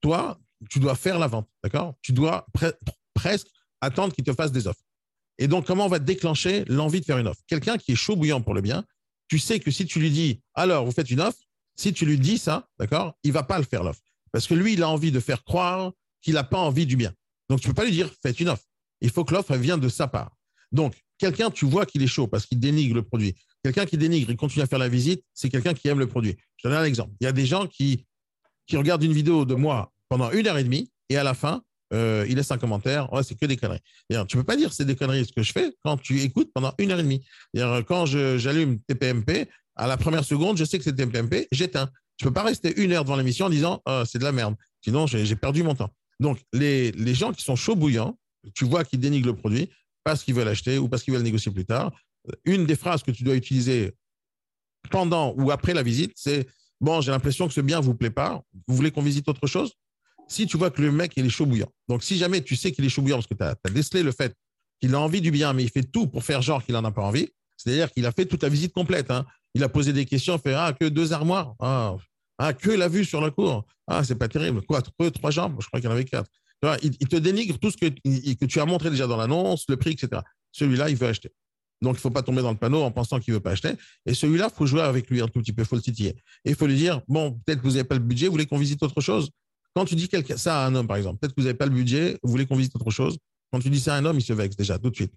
toi, 0.00 0.40
tu 0.68 0.80
dois 0.80 0.96
faire 0.96 1.20
la 1.20 1.28
vente, 1.28 1.48
d'accord? 1.62 1.94
Tu 2.02 2.12
dois 2.12 2.46
pre- 2.56 2.74
presque 3.14 3.46
attendre 3.80 4.12
qu'ils 4.12 4.24
te 4.24 4.32
fassent 4.32 4.52
des 4.52 4.66
offres. 4.66 4.82
Et 5.38 5.46
donc, 5.46 5.66
comment 5.66 5.86
on 5.86 5.88
va 5.88 6.00
déclencher 6.00 6.64
l'envie 6.66 7.00
de 7.00 7.04
faire 7.04 7.18
une 7.18 7.28
offre? 7.28 7.40
Quelqu'un 7.46 7.78
qui 7.78 7.92
est 7.92 7.96
chaud 7.96 8.16
bouillant 8.16 8.42
pour 8.42 8.54
le 8.54 8.60
bien, 8.60 8.84
tu 9.28 9.38
sais 9.38 9.60
que 9.60 9.70
si 9.70 9.86
tu 9.86 10.00
lui 10.00 10.10
dis, 10.10 10.40
alors, 10.54 10.84
vous 10.84 10.92
faites 10.92 11.10
une 11.10 11.20
offre, 11.20 11.38
si 11.76 11.92
tu 11.92 12.04
lui 12.04 12.18
dis 12.18 12.38
ça, 12.38 12.68
d'accord, 12.78 13.16
il 13.22 13.32
va 13.32 13.44
pas 13.44 13.58
le 13.58 13.64
faire 13.64 13.82
l'offre. 13.82 14.02
Parce 14.32 14.46
que 14.46 14.54
lui, 14.54 14.72
il 14.72 14.82
a 14.82 14.88
envie 14.88 15.12
de 15.12 15.20
faire 15.20 15.44
croire 15.44 15.92
qu'il 16.22 16.34
n'a 16.34 16.44
pas 16.44 16.58
envie 16.58 16.86
du 16.86 16.96
bien. 16.96 17.12
Donc, 17.48 17.60
tu 17.60 17.68
peux 17.68 17.74
pas 17.74 17.84
lui 17.84 17.92
dire, 17.92 18.10
faites 18.22 18.40
une 18.40 18.48
offre. 18.48 18.64
Il 19.00 19.10
faut 19.10 19.24
que 19.24 19.34
l'offre 19.34 19.56
vienne 19.56 19.80
de 19.80 19.88
sa 19.88 20.08
part. 20.08 20.36
Donc, 20.70 20.94
quelqu'un, 21.18 21.50
tu 21.50 21.66
vois 21.66 21.86
qu'il 21.86 22.02
est 22.02 22.08
chaud 22.08 22.26
parce 22.26 22.46
qu'il 22.46 22.58
dénigre 22.58 22.94
le 22.94 23.02
produit. 23.02 23.34
Quelqu'un 23.62 23.84
qui 23.84 23.96
dénigre, 23.96 24.30
il 24.30 24.36
continue 24.36 24.62
à 24.62 24.66
faire 24.66 24.78
la 24.78 24.88
visite, 24.88 25.22
c'est 25.34 25.48
quelqu'un 25.48 25.74
qui 25.74 25.86
aime 25.88 25.98
le 25.98 26.06
produit. 26.06 26.36
Je 26.56 26.68
donne 26.68 26.76
un 26.76 26.84
exemple. 26.84 27.12
Il 27.20 27.24
y 27.24 27.26
a 27.26 27.32
des 27.32 27.46
gens 27.46 27.66
qui, 27.66 28.06
regardent 28.72 29.02
une 29.02 29.12
vidéo 29.12 29.44
de 29.44 29.54
moi 29.54 29.92
pendant 30.08 30.30
une 30.30 30.46
heure 30.46 30.56
et 30.56 30.64
demie 30.64 30.90
et 31.10 31.18
à 31.18 31.22
la 31.22 31.34
fin, 31.34 31.62
euh, 31.92 32.24
il 32.26 32.36
laisse 32.36 32.50
un 32.50 32.56
commentaire. 32.56 33.12
Ouais, 33.12 33.22
c'est 33.22 33.38
que 33.38 33.44
des 33.44 33.58
conneries. 33.58 33.80
Tu 34.28 34.36
peux 34.38 34.44
pas 34.44 34.56
dire 34.56 34.72
c'est 34.72 34.86
des 34.86 34.96
conneries 34.96 35.26
ce 35.26 35.32
que 35.32 35.42
je 35.42 35.52
fais 35.52 35.74
quand 35.84 35.98
tu 35.98 36.22
écoutes 36.22 36.50
pendant 36.54 36.72
une 36.78 36.90
heure 36.90 37.00
et 37.00 37.02
demie. 37.02 37.22
Quand 37.86 38.06
j'allume 38.06 38.80
TPMP, 38.80 39.46
à 39.76 39.86
la 39.86 39.98
première 39.98 40.24
seconde, 40.24 40.56
je 40.56 40.64
sais 40.64 40.78
que 40.78 40.84
c'est 40.84 40.94
TPMP, 40.94 41.48
j'éteins. 41.52 41.90
Je 42.22 42.28
peux 42.28 42.32
pas 42.32 42.44
rester 42.44 42.80
une 42.80 42.92
heure 42.92 43.02
devant 43.02 43.16
l'émission 43.16 43.46
en 43.46 43.50
disant 43.50 43.82
Ah, 43.84 44.04
c'est 44.06 44.20
de 44.20 44.24
la 44.24 44.30
merde. 44.30 44.54
Sinon, 44.80 45.08
j'ai 45.08 45.34
perdu 45.34 45.64
mon 45.64 45.74
temps. 45.74 45.90
Donc, 46.20 46.38
les, 46.52 46.92
les 46.92 47.14
gens 47.16 47.32
qui 47.32 47.42
sont 47.42 47.56
chauds 47.56 47.74
bouillants, 47.74 48.16
tu 48.54 48.64
vois 48.64 48.84
qu'ils 48.84 49.00
dénigrent 49.00 49.26
le 49.26 49.34
produit 49.34 49.68
parce 50.04 50.22
qu'ils 50.22 50.34
veulent 50.34 50.46
acheter 50.46 50.78
ou 50.78 50.88
parce 50.88 51.02
qu'ils 51.02 51.14
veulent 51.14 51.24
négocier 51.24 51.50
plus 51.50 51.64
tard. 51.64 51.90
Une 52.44 52.64
des 52.64 52.76
phrases 52.76 53.02
que 53.02 53.10
tu 53.10 53.24
dois 53.24 53.34
utiliser 53.34 53.90
pendant 54.88 55.34
ou 55.36 55.50
après 55.50 55.74
la 55.74 55.82
visite, 55.82 56.12
c'est 56.14 56.46
Bon, 56.80 57.00
j'ai 57.00 57.10
l'impression 57.10 57.48
que 57.48 57.54
ce 57.54 57.60
bien 57.60 57.80
vous 57.80 57.94
plaît 57.94 58.10
pas. 58.10 58.40
Vous 58.68 58.76
voulez 58.76 58.92
qu'on 58.92 59.02
visite 59.02 59.28
autre 59.28 59.48
chose? 59.48 59.72
Si 60.28 60.46
tu 60.46 60.56
vois 60.56 60.70
que 60.70 60.80
le 60.80 60.92
mec, 60.92 61.12
il 61.16 61.26
est 61.26 61.28
chaud 61.28 61.46
bouillant. 61.46 61.72
Donc, 61.88 62.04
si 62.04 62.16
jamais 62.18 62.40
tu 62.40 62.54
sais 62.54 62.70
qu'il 62.70 62.84
est 62.84 62.88
chaud 62.88 63.02
bouillant 63.02 63.16
parce 63.16 63.26
que 63.26 63.34
tu 63.34 63.42
as, 63.42 63.56
décelé 63.72 64.04
le 64.04 64.12
fait 64.12 64.32
qu'il 64.80 64.94
a 64.94 65.00
envie 65.00 65.20
du 65.20 65.32
bien, 65.32 65.52
mais 65.54 65.64
il 65.64 65.70
fait 65.70 65.82
tout 65.82 66.06
pour 66.06 66.22
faire 66.22 66.40
genre 66.40 66.64
qu'il 66.64 66.74
n'en 66.74 66.84
a 66.84 66.92
pas 66.92 67.02
envie, 67.02 67.28
c'est-à-dire 67.56 67.90
qu'il 67.90 68.06
a 68.06 68.12
fait 68.12 68.26
toute 68.26 68.44
la 68.44 68.48
visite 68.48 68.72
complète. 68.72 69.10
hein. 69.10 69.26
Il 69.54 69.64
a 69.64 69.68
posé 69.68 69.92
des 69.92 70.04
questions, 70.06 70.38
fait 70.38 70.54
Ah, 70.54 70.72
que 70.72 70.86
deux 70.86 71.12
armoires? 71.12 71.54
Ah, 71.58 71.96
ah, 72.44 72.52
que 72.54 72.70
la 72.70 72.88
vue 72.88 73.04
sur 73.04 73.20
la 73.20 73.30
cour 73.30 73.64
Ah, 73.86 74.02
c'est 74.02 74.16
pas 74.16 74.26
terrible. 74.26 74.62
Quoi, 74.62 74.82
trois, 74.82 75.30
jambes? 75.30 75.58
Je 75.60 75.66
crois 75.68 75.80
qu'il 75.80 75.88
y 75.88 75.92
en 75.92 75.94
avait 75.94 76.04
quatre. 76.04 76.28
Il, 76.82 76.92
il 76.98 77.06
te 77.06 77.14
dénigre 77.14 77.56
tout 77.60 77.70
ce 77.70 77.76
que, 77.76 78.44
tu 78.46 78.60
as 78.60 78.66
montré 78.66 78.90
déjà 78.90 79.06
dans 79.06 79.16
l'annonce, 79.16 79.64
le 79.68 79.76
prix, 79.76 79.92
etc. 79.92 80.22
Celui-là, 80.50 80.90
il 80.90 80.96
veut 80.96 81.06
acheter. 81.06 81.30
Donc, 81.82 81.94
il 81.94 81.98
ne 81.98 82.00
faut 82.00 82.10
pas 82.10 82.22
tomber 82.22 82.42
dans 82.42 82.50
le 82.50 82.56
panneau 82.56 82.82
en 82.82 82.90
pensant 82.90 83.20
qu'il 83.20 83.32
ne 83.32 83.36
veut 83.36 83.42
pas 83.42 83.52
acheter. 83.52 83.74
Et 84.06 84.14
celui-là, 84.14 84.48
il 84.52 84.56
faut 84.56 84.66
jouer 84.66 84.82
avec 84.82 85.08
lui 85.08 85.20
un 85.20 85.28
tout 85.28 85.40
petit 85.40 85.52
peu, 85.52 85.62
il 85.62 85.68
faut 85.68 85.76
le 85.76 85.82
titiller. 85.82 86.16
Et 86.44 86.50
il 86.50 86.56
faut 86.56 86.66
lui 86.66 86.74
dire, 86.74 87.00
bon, 87.06 87.30
peut-être 87.44 87.60
que 87.60 87.64
vous 87.64 87.74
n'avez 87.74 87.84
pas 87.84 87.94
le 87.94 88.00
budget, 88.00 88.26
vous 88.26 88.32
voulez 88.32 88.46
qu'on 88.46 88.58
visite 88.58 88.82
autre 88.82 89.00
chose? 89.00 89.30
Quand 89.74 89.84
tu 89.84 89.94
dis 89.94 90.08
ça 90.36 90.64
à 90.64 90.66
un 90.66 90.74
homme, 90.74 90.88
par 90.88 90.96
exemple, 90.96 91.20
peut-être 91.20 91.34
que 91.34 91.40
vous 91.40 91.46
n'avez 91.46 91.56
pas 91.56 91.66
le 91.66 91.72
budget, 91.72 92.18
vous 92.24 92.30
voulez 92.30 92.46
qu'on 92.46 92.56
visite 92.56 92.74
autre 92.74 92.90
chose? 92.90 93.18
Quand 93.52 93.60
tu 93.60 93.70
dis 93.70 93.80
ça 93.80 93.94
à 93.94 93.98
un 93.98 94.04
homme, 94.04 94.18
il 94.18 94.22
se 94.22 94.32
vexe 94.32 94.56
déjà, 94.56 94.78
tout 94.78 94.90
de 94.90 94.96
suite, 94.96 95.12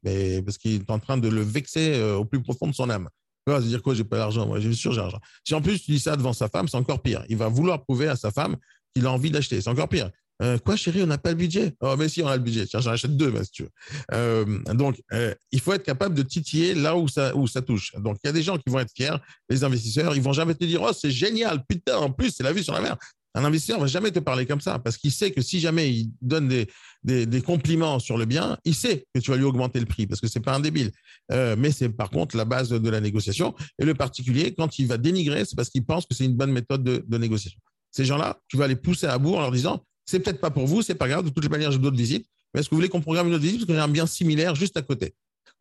parce 0.46 0.58
qu'il 0.58 0.76
est 0.76 0.92
en 0.92 1.00
train 1.00 1.18
de 1.18 1.28
le 1.28 1.42
vexer 1.42 1.96
euh, 1.96 2.18
au 2.18 2.26
plus 2.26 2.42
profond 2.42 2.68
de 2.68 2.74
son 2.74 2.90
âme. 2.90 3.10
Tu 3.46 3.52
vois, 3.52 3.62
dire 3.62 3.82
quoi, 3.84 3.94
j'ai 3.94 4.04
pas 4.04 4.18
d'argent, 4.18 4.48
moi, 4.48 4.60
j'ai 4.60 4.74
sûr, 4.74 4.92
j'ai 4.92 5.02
l'argent. 5.02 5.20
Si 5.44 5.54
en 5.54 5.62
plus 5.62 5.80
tu 5.80 5.92
dis 5.92 6.00
ça 6.00 6.16
devant 6.16 6.34
sa 6.34 6.50
femme, 6.50 6.68
c'est 6.68 6.78
encore 6.78 7.02
pire. 7.02 7.24
Il 7.30 7.38
va 7.38 7.48
vouloir 7.48 7.84
prouver 7.84 8.08
à 8.08 8.16
sa 8.16 8.32
femme 8.32 8.56
qu'il 8.96 9.06
a 9.06 9.12
envie 9.12 9.30
d'acheter. 9.30 9.62
C'est 9.62 9.70
encore 9.70 9.90
pire. 9.90 10.10
Euh, 10.42 10.58
quoi, 10.58 10.76
chérie, 10.76 11.02
on 11.02 11.08
n'a 11.08 11.18
pas 11.18 11.30
le 11.30 11.36
budget? 11.36 11.74
Oh, 11.80 11.96
mais 11.98 12.10
si, 12.10 12.22
on 12.22 12.28
a 12.28 12.36
le 12.36 12.42
budget. 12.42 12.66
Tiens, 12.66 12.82
j'en 12.82 12.92
achète 12.92 13.16
deux, 13.16 13.32
si 13.44 13.52
tu 13.52 13.64
veux. 13.64 13.70
Euh, 14.14 14.60
donc, 14.74 15.02
euh, 15.14 15.34
il 15.52 15.62
faut 15.62 15.74
être 15.74 15.84
capable 15.84 16.14
de 16.14 16.24
titiller 16.24 16.74
là 16.74 16.98
où 16.98 17.08
ça, 17.08 17.36
où 17.36 17.48
ça 17.48 17.62
touche. 17.62 17.94
Donc, 17.96 18.18
il 18.24 18.28
y 18.28 18.30
a 18.30 18.34
des 18.34 18.44
gens 18.44 18.58
qui 18.58 18.70
vont 18.70 18.80
être 18.80 18.92
fiers, 18.94 19.16
les 19.50 19.64
investisseurs, 19.64 20.16
ils 20.16 20.22
vont 20.22 20.34
jamais 20.34 20.54
te 20.54 20.66
dire, 20.66 20.82
oh, 20.82 20.92
c'est 20.92 21.12
génial, 21.12 21.64
putain, 21.66 21.98
en 21.98 22.12
plus, 22.12 22.32
c'est 22.32 22.44
la 22.44 22.52
vue 22.52 22.64
sur 22.64 22.74
la 22.74 22.82
mer. 22.82 22.98
Un 23.36 23.44
investisseur 23.44 23.82
va 23.82 23.88
jamais 23.88 24.12
te 24.12 24.20
parler 24.20 24.46
comme 24.46 24.62
ça 24.62 24.80
parce 24.80 24.98
qu'il 24.98 25.12
sait 25.12 25.32
que 25.32 25.42
si 25.42 25.60
jamais 25.60 25.92
il 25.92 26.12
donne 26.22 26.48
des, 26.48 26.68
des, 27.04 27.42
compliments 27.42 28.00
sur 28.00 28.18
le 28.18 28.24
bien, 28.24 28.58
il 28.64 28.74
sait 28.74 29.06
que 29.14 29.20
tu 29.20 29.30
vas 29.30 29.36
lui 29.36 29.44
augmenter 29.44 29.82
le 29.82 29.86
prix 29.86 30.08
parce 30.08 30.22
que 30.22 30.28
c'est 30.28 30.40
pas 30.40 30.56
un 30.56 30.62
débile. 30.62 30.92
Euh, 31.34 31.58
mais 31.60 31.72
c'est 31.72 31.90
par 31.90 32.10
contre 32.10 32.38
la 32.38 32.46
base 32.46 32.70
de 32.70 32.90
la 32.90 33.02
négociation. 33.02 33.54
Et 33.78 33.84
le 33.84 33.94
particulier, 33.94 34.54
quand 34.54 34.80
il 34.80 34.88
va 34.88 34.98
dénigrer, 34.98 35.44
c'est 35.44 35.58
parce 35.58 35.70
qu'il 35.70 35.86
pense 35.86 36.06
que 36.06 36.16
c'est 36.16 36.24
une 36.24 36.36
bonne 36.36 36.54
méthode 36.54 36.82
de, 36.84 37.18
négociation. 37.18 37.60
Ces 37.92 38.06
gens-là, 38.06 38.40
tu 38.48 38.56
vas 38.56 38.68
les 38.68 38.78
pousser 38.78 39.08
à 39.08 39.18
bout 39.18 39.36
en 39.36 39.42
leur 39.42 39.52
disant, 39.52 39.84
c'est 40.06 40.22
peut-être 40.22 40.40
pas 40.40 40.52
pour 40.52 40.66
vous, 40.66 40.82
c'est 40.82 40.96
pas 40.96 41.10
grave, 41.10 41.26
de 41.26 41.30
toutes 41.30 41.44
les 41.44 41.50
manières, 41.50 41.72
j'ai 41.72 41.80
d'autres 41.80 41.98
visites. 41.98 42.28
Mais 42.54 42.62
est-ce 42.62 42.70
que 42.70 42.76
vous 42.76 42.80
voulez 42.80 42.90
qu'on 42.90 43.02
programme 43.02 43.28
une 43.28 43.34
autre 43.34 43.44
visite 43.44 43.60
parce 43.60 43.68
qu'on 43.68 43.82
a 43.82 43.84
un 43.84 43.92
bien 43.92 44.08
similaire 44.08 44.56
juste 44.56 44.78
à 44.78 44.82
côté? 44.82 45.14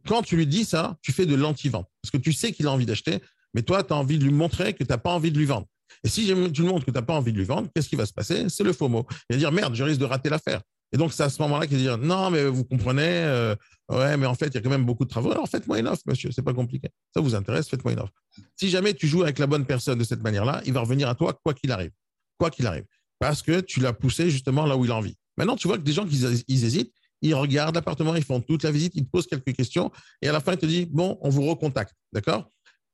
Quand 0.06 0.22
tu 0.22 0.36
lui 0.36 0.46
dis 0.46 0.64
ça, 0.64 0.96
tu 1.02 1.10
fais 1.10 1.26
de 1.26 1.34
l'anti-vente 1.34 1.88
parce 2.02 2.12
que 2.12 2.18
tu 2.18 2.32
sais 2.32 2.52
qu'il 2.52 2.68
a 2.68 2.70
envie 2.70 2.86
d'acheter, 2.86 3.18
mais 3.52 3.62
toi, 3.62 3.82
tu 3.82 3.92
as 3.92 3.96
envie 3.96 4.18
de 4.18 4.24
lui 4.24 4.32
montrer 4.32 4.74
que 4.74 4.84
tu 4.84 4.90
n'as 4.90 4.98
pas 4.98 5.10
envie 5.10 5.32
de 5.32 5.38
lui 5.38 5.46
vendre. 5.46 5.66
Et 6.02 6.08
si 6.08 6.26
tu 6.26 6.62
lui 6.62 6.68
montres 6.68 6.84
que 6.84 6.90
tu 6.90 6.96
n'as 6.96 7.02
pas 7.02 7.14
envie 7.14 7.32
de 7.32 7.38
lui 7.38 7.44
vendre, 7.44 7.68
qu'est-ce 7.74 7.88
qui 7.88 7.96
va 7.96 8.06
se 8.06 8.12
passer? 8.12 8.48
C'est 8.48 8.64
le 8.64 8.72
faux 8.72 8.88
mot. 8.88 9.06
Il 9.30 9.34
va 9.34 9.38
dire 9.38 9.52
merde, 9.52 9.74
je 9.74 9.84
risque 9.84 10.00
de 10.00 10.04
rater 10.04 10.28
l'affaire. 10.28 10.60
Et 10.92 10.96
donc, 10.96 11.12
c'est 11.12 11.24
à 11.24 11.28
ce 11.28 11.42
moment-là 11.42 11.66
qu'il 11.66 11.76
va 11.76 11.82
dire 11.82 11.98
non, 11.98 12.30
mais 12.30 12.44
vous 12.44 12.64
comprenez, 12.64 13.02
euh, 13.02 13.54
ouais, 13.90 14.16
mais 14.16 14.26
en 14.26 14.34
fait, 14.34 14.46
il 14.46 14.54
y 14.54 14.58
a 14.58 14.60
quand 14.60 14.70
même 14.70 14.84
beaucoup 14.84 15.04
de 15.04 15.10
travaux. 15.10 15.32
Alors, 15.32 15.48
faites-moi 15.48 15.80
une 15.80 15.88
offre, 15.88 16.02
monsieur, 16.06 16.30
c'est 16.30 16.42
pas 16.42 16.54
compliqué. 16.54 16.88
Ça 17.12 17.20
vous 17.20 17.34
intéresse, 17.34 17.68
faites-moi 17.68 17.94
une 17.94 18.00
offre. 18.00 18.12
Si 18.54 18.70
jamais 18.70 18.94
tu 18.94 19.08
joues 19.08 19.22
avec 19.22 19.38
la 19.40 19.48
bonne 19.48 19.66
personne 19.66 19.98
de 19.98 20.04
cette 20.04 20.22
manière-là, 20.22 20.62
il 20.66 20.72
va 20.72 20.80
revenir 20.80 21.08
à 21.08 21.16
toi 21.16 21.36
quoi 21.42 21.52
qu'il 21.52 21.72
arrive. 21.72 21.90
Quoi 22.38 22.50
qu'il 22.50 22.66
arrive. 22.66 22.84
Parce 23.18 23.42
que 23.42 23.60
tu 23.60 23.80
l'as 23.80 23.92
poussé 23.92 24.30
justement 24.30 24.66
là 24.66 24.76
où 24.76 24.84
il 24.84 24.90
a 24.92 24.94
envie. 24.94 25.16
Maintenant, 25.36 25.56
tu 25.56 25.66
vois 25.66 25.78
que 25.78 25.82
des 25.82 25.92
gens 25.92 26.06
qui 26.06 26.16
ils 26.46 26.64
hésitent, 26.64 26.92
ils 27.22 27.34
regardent 27.34 27.74
l'appartement, 27.74 28.14
ils 28.14 28.24
font 28.24 28.40
toute 28.40 28.62
la 28.62 28.70
visite, 28.70 28.92
ils 28.94 29.04
te 29.04 29.10
posent 29.10 29.26
quelques 29.26 29.54
questions 29.54 29.90
et 30.22 30.28
à 30.28 30.32
la 30.32 30.40
fin, 30.40 30.52
ils 30.52 30.58
te 30.58 30.66
disent 30.66 30.86
bon, 30.86 31.18
on 31.22 31.28
vous 31.28 31.42
recontacte. 31.46 31.94
D'accord? 32.12 32.48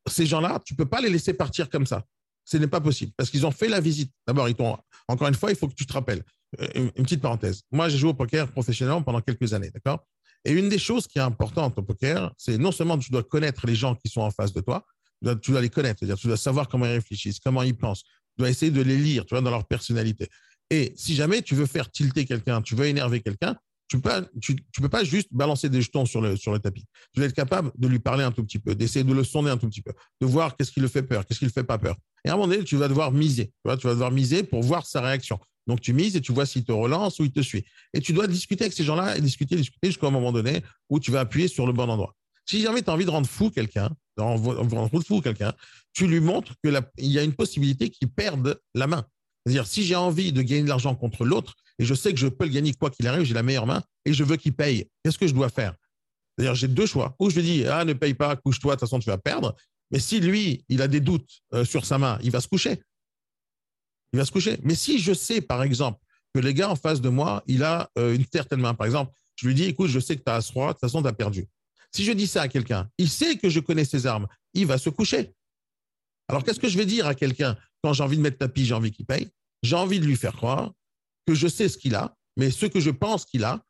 Ces 0.09 0.25
gens-là, 0.25 0.61
tu 0.65 0.75
peux 0.75 0.87
pas 0.87 1.01
les 1.01 1.11
laisser 1.11 1.35
partir 1.35 1.69
comme 1.69 1.85
ça. 1.85 2.05
Ce 2.51 2.57
n'est 2.57 2.67
pas 2.67 2.81
possible 2.81 3.13
parce 3.17 3.31
qu'ils 3.31 3.47
ont 3.47 3.51
fait 3.51 3.69
la 3.69 3.81
visite. 3.81 4.13
D'abord. 4.27 4.49
Encore 5.09 5.29
une 5.29 5.35
fois, 5.35 5.51
il 5.51 5.57
faut 5.57 5.69
que 5.69 5.75
tu 5.75 5.87
te 5.87 5.93
rappelles. 5.93 6.23
Euh, 6.61 6.67
Une, 6.75 7.05
petite 7.05 7.21
parenthèse. 7.21 7.63
Moi, 7.71 7.89
j'ai 7.89 7.99
joué 7.99 8.11
au 8.11 8.15
poker 8.15 8.51
professionnellement 8.51 9.03
pendant 9.03 9.21
quelques 9.21 9.53
années, 9.53 9.71
d'accord? 9.71 10.07
Et 10.45 10.53
une 10.53 10.69
des 10.69 10.79
choses 10.79 11.07
qui 11.07 11.19
est 11.19 11.23
importante 11.23 11.79
au 11.79 11.83
poker, 11.83 12.33
c'est 12.39 12.59
non 12.59 12.73
seulement 12.73 12.99
tu 12.99 13.11
dois 13.13 13.23
connaître 13.23 13.67
les 13.67 13.75
gens 13.75 13.95
qui 13.95 14.09
sont 14.09 14.23
en 14.23 14.31
face 14.31 14.53
de 14.53 14.61
toi, 14.61 14.85
tu 15.43 15.51
dois, 15.51 15.61
les 15.61 15.69
connaître, 15.69 15.99
c'est-à-dire 16.01 16.17
tu 16.17 16.29
dois 16.29 16.39
savoir 16.39 16.69
comment 16.69 16.87
ils 16.87 16.93
réfléchissent, 16.93 17.39
comment 17.39 17.63
ils 17.63 17.77
pensent, 17.77 18.03
tu 18.03 18.39
dois 18.39 18.49
essayer 18.49 18.73
de 18.73 18.81
les 18.81 18.97
lire, 18.97 19.27
tu 19.27 19.35
vois, 19.35 19.43
dans 19.43 19.51
leur 19.51 19.67
personnalité. 19.67 20.29
Et 20.71 20.95
si 20.97 21.15
jamais 21.15 21.43
tu 21.43 21.55
veux 21.55 21.67
faire 21.67 21.91
tilter 21.91 22.25
quelqu'un, 22.25 22.63
tu 22.63 22.75
veux 22.75 22.87
énerver 22.87 23.21
quelqu'un, 23.21 23.55
tu 23.87 24.01
peux 24.01 24.11
peux 24.81 24.89
pas 24.89 25.05
juste 25.05 25.29
balancer 25.33 25.69
des 25.69 25.83
jetons 25.83 26.07
sur 26.07 26.21
le, 26.21 26.37
sur 26.37 26.53
le 26.53 26.59
tapis. 26.59 26.87
Tu 27.13 27.21
dois 27.21 27.27
être 27.27 27.35
capable 27.35 27.71
de 27.77 27.89
lui 27.89 27.99
parler 27.99 28.25
un 28.25 28.33
tout 28.33 28.45
petit 28.45 28.61
peu, 28.61 28.75
d'essayer 28.75 29.05
de 29.05 29.13
le 29.13 29.25
sonder 29.25 29.51
un 29.51 29.57
tout 29.57 29.69
petit 29.69 29.83
peu, 29.83 29.93
de 30.21 30.27
voir 30.27 30.57
qu'est-ce 30.57 30.71
qui 30.71 30.81
le 30.81 30.89
fait 30.89 31.03
peur, 31.03 31.27
qu'est-ce 31.27 31.41
qui 31.41 31.45
le 31.45 31.51
fait 31.51 31.65
pas 31.65 31.77
peur. 31.77 31.97
Et 32.25 32.29
à 32.29 32.33
un 32.33 32.37
moment 32.37 32.49
donné, 32.49 32.64
tu 32.64 32.77
vas 32.77 32.89
devoir 32.89 33.12
miser. 33.12 33.47
Tu, 33.47 33.53
vois, 33.64 33.77
tu 33.77 33.87
vas 33.87 33.93
devoir 33.93 34.11
miser 34.11 34.43
pour 34.43 34.62
voir 34.62 34.87
sa 34.87 35.01
réaction. 35.01 35.39
Donc, 35.66 35.81
tu 35.81 35.93
mises 35.93 36.16
et 36.16 36.21
tu 36.21 36.33
vois 36.33 36.47
s'il 36.47 36.64
te 36.64 36.73
relance 36.73 37.18
ou 37.18 37.25
il 37.25 37.33
te 37.33 37.41
suit. 37.41 37.64
Et 37.95 38.01
tu 38.01 38.12
dois 38.12 38.27
discuter 38.27 38.64
avec 38.64 38.73
ces 38.73 38.85
gens-là 38.85 39.16
et 39.16 39.21
discuter, 39.21 39.57
discuter 39.57 39.89
jusqu'à 39.89 40.07
un 40.07 40.11
moment 40.11 40.33
donné 40.33 40.62
où 40.89 40.99
tu 40.99 41.11
vas 41.11 41.21
appuyer 41.21 41.49
sur 41.49 41.66
le 41.66 41.73
bon 41.73 41.89
endroit. 41.89 42.14
Si 42.47 42.61
jamais 42.62 42.83
tu 42.83 42.91
as 42.91 42.95
envie 42.95 43.05
de 43.05 43.11
rendre 43.11 43.29
fou 43.29 43.51
quelqu'un, 43.51 43.91
rendre 44.16 45.03
fou 45.05 45.21
quelqu'un, 45.21 45.53
tu 45.93 46.07
lui 46.07 46.21
montres 46.21 46.55
qu'il 46.62 46.83
y 46.99 47.18
a 47.18 47.23
une 47.23 47.35
possibilité 47.35 47.91
qu'il 47.91 48.09
perde 48.09 48.61
la 48.75 48.87
main. 48.87 49.07
C'est-à-dire, 49.45 49.66
si 49.66 49.85
j'ai 49.85 49.97
envie 49.97 50.33
de 50.33 50.43
gagner 50.43 50.64
de 50.64 50.68
l'argent 50.68 50.95
contre 50.95 51.25
l'autre 51.25 51.55
et 51.79 51.85
je 51.85 51.95
sais 51.95 52.12
que 52.12 52.18
je 52.18 52.29
peux 52.29 52.45
le 52.45 52.51
gagner 52.51 52.75
quoi 52.75 52.91
qu'il 52.91 53.07
arrive, 53.07 53.25
j'ai 53.25 53.35
la 53.35 53.43
meilleure 53.43 53.66
main 53.66 53.83
et 54.05 54.12
je 54.12 54.25
veux 54.25 54.37
qu'il 54.37 54.53
paye, 54.53 54.87
qu'est-ce 55.03 55.18
que 55.18 55.27
je 55.27 55.35
dois 55.35 55.49
faire? 55.49 55.75
C'est-à-dire, 56.37 56.55
j'ai 56.55 56.68
deux 56.68 56.87
choix. 56.87 57.14
Ou 57.18 57.31
je 57.31 57.37
lui 57.37 57.43
dis, 57.43 57.66
ah, 57.66 57.85
ne 57.85 57.93
paye 57.93 58.14
pas, 58.14 58.35
couche-toi, 58.37 58.75
de 58.75 58.81
toute 58.81 58.89
façon, 58.89 58.99
tu 58.99 59.11
vas 59.11 59.18
perdre. 59.18 59.55
Mais 59.91 59.99
si 59.99 60.20
lui, 60.20 60.64
il 60.68 60.82
a 60.82 60.88
des 60.88 61.01
doutes 61.01 61.43
euh, 61.53 61.64
sur 61.64 61.84
sa 61.84 61.99
main, 61.99 62.18
il 62.22 62.30
va 62.30 62.41
se 62.41 62.49
coucher. 62.49 62.80
Il 64.12 64.18
va 64.18 64.24
se 64.24 64.32
coucher. 64.32 64.59
Mais 64.62 64.74
si 64.74 64.99
je 64.99 65.12
sais, 65.12 65.41
par 65.41 65.62
exemple, 65.62 66.01
que 66.34 66.41
le 66.41 66.53
gars 66.53 66.70
en 66.70 66.76
face 66.76 67.01
de 67.01 67.09
moi, 67.09 67.43
il 67.47 67.64
a 67.64 67.91
euh, 67.99 68.14
une 68.14 68.24
certaine 68.32 68.61
main, 68.61 68.74
par 68.74 68.86
exemple, 68.86 69.12
je 69.36 69.47
lui 69.47 69.55
dis, 69.55 69.64
écoute, 69.64 69.88
je 69.91 69.99
sais 69.99 70.16
que 70.16 70.22
tu 70.22 70.30
as 70.30 70.36
As-Roi, 70.36 70.68
de 70.68 70.72
toute 70.72 70.80
façon, 70.80 71.03
tu 71.03 71.09
as 71.09 71.12
perdu. 71.12 71.47
Si 71.93 72.05
je 72.05 72.12
dis 72.12 72.26
ça 72.26 72.43
à 72.43 72.49
quelqu'un, 72.49 72.88
il 72.99 73.09
sait 73.09 73.36
que 73.36 73.49
je 73.49 73.59
connais 73.59 73.84
ses 73.84 74.07
armes, 74.07 74.28
il 74.55 74.66
va 74.66 74.78
se 74.78 74.91
coucher. 74.91 75.34
Alors, 76.28 76.45
qu'est-ce 76.45 76.61
que 76.61 76.68
je 76.68 76.78
vais 76.78 76.86
dire 76.86 77.07
à 77.07 77.14
quelqu'un 77.14 77.57
quand 77.82 77.93
j'ai 77.93 78.05
envie 78.05 78.16
de 78.16 78.22
mettre 78.22 78.38
tapis, 78.38 78.64
j'ai 78.64 78.74
envie 78.74 78.93
qu'il 78.93 79.07
paye? 79.07 79.28
J'ai 79.62 79.76
envie 79.76 79.99
de 79.99 80.07
lui 80.07 80.16
faire 80.16 80.34
croire 80.34 80.72
que 81.26 81.34
je 81.34 81.49
sais 81.49 81.68
ce 81.68 81.76
qu'il 81.76 81.95
a, 81.95 82.16
mais 82.36 82.51
ce 82.51 82.66
que 82.66 82.78
je 82.78 82.91
pense 82.91 83.24
qu'il 83.24 83.43
a, 83.45 83.64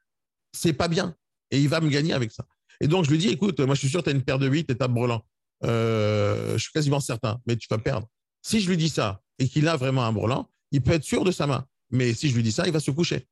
c'est 0.53 0.75
pas 0.75 0.89
bien. 0.89 1.17
Et 1.51 1.61
il 1.61 1.69
va 1.69 1.81
me 1.81 1.89
gagner 1.89 2.13
avec 2.13 2.31
ça. 2.31 2.45
Et 2.81 2.89
donc, 2.89 3.05
je 3.05 3.11
lui 3.11 3.19
dis, 3.19 3.29
écoute, 3.29 3.61
moi, 3.61 3.75
je 3.75 3.81
suis 3.81 3.89
sûr 3.89 4.01
que 4.01 4.05
tu 4.05 4.11
as 4.11 4.17
une 4.17 4.23
paire 4.23 4.39
de 4.39 4.49
8 4.49 4.71
et 4.71 4.77
tu 4.77 4.83
as. 4.83 5.23
Euh, 5.65 6.55
je 6.55 6.63
suis 6.63 6.73
quasiment 6.73 7.01
certain, 7.01 7.41
mais 7.47 7.57
tu 7.57 7.67
vas 7.71 7.79
perdre. 7.79 8.09
Si 8.43 8.61
je 8.61 8.69
lui 8.69 8.77
dis 8.77 8.89
ça 8.89 9.21
et 9.39 9.49
qu'il 9.49 9.69
a 9.69 9.77
vraiment 9.77 10.05
un 10.05 10.13
brelan, 10.13 10.49
il 10.73 10.83
peut 10.83 10.93
être 10.93 11.05
sûr 11.05 11.25
de 11.25 11.31
sa 11.31 11.47
main. 11.47 11.67
Mais 11.91 12.15
si 12.15 12.31
je 12.31 12.35
lui 12.35 12.43
dis 12.43 12.53
ça, 12.53 12.67
il 12.67 12.73
va 12.73 12.81
se 12.81 12.91
coucher. 12.91 13.27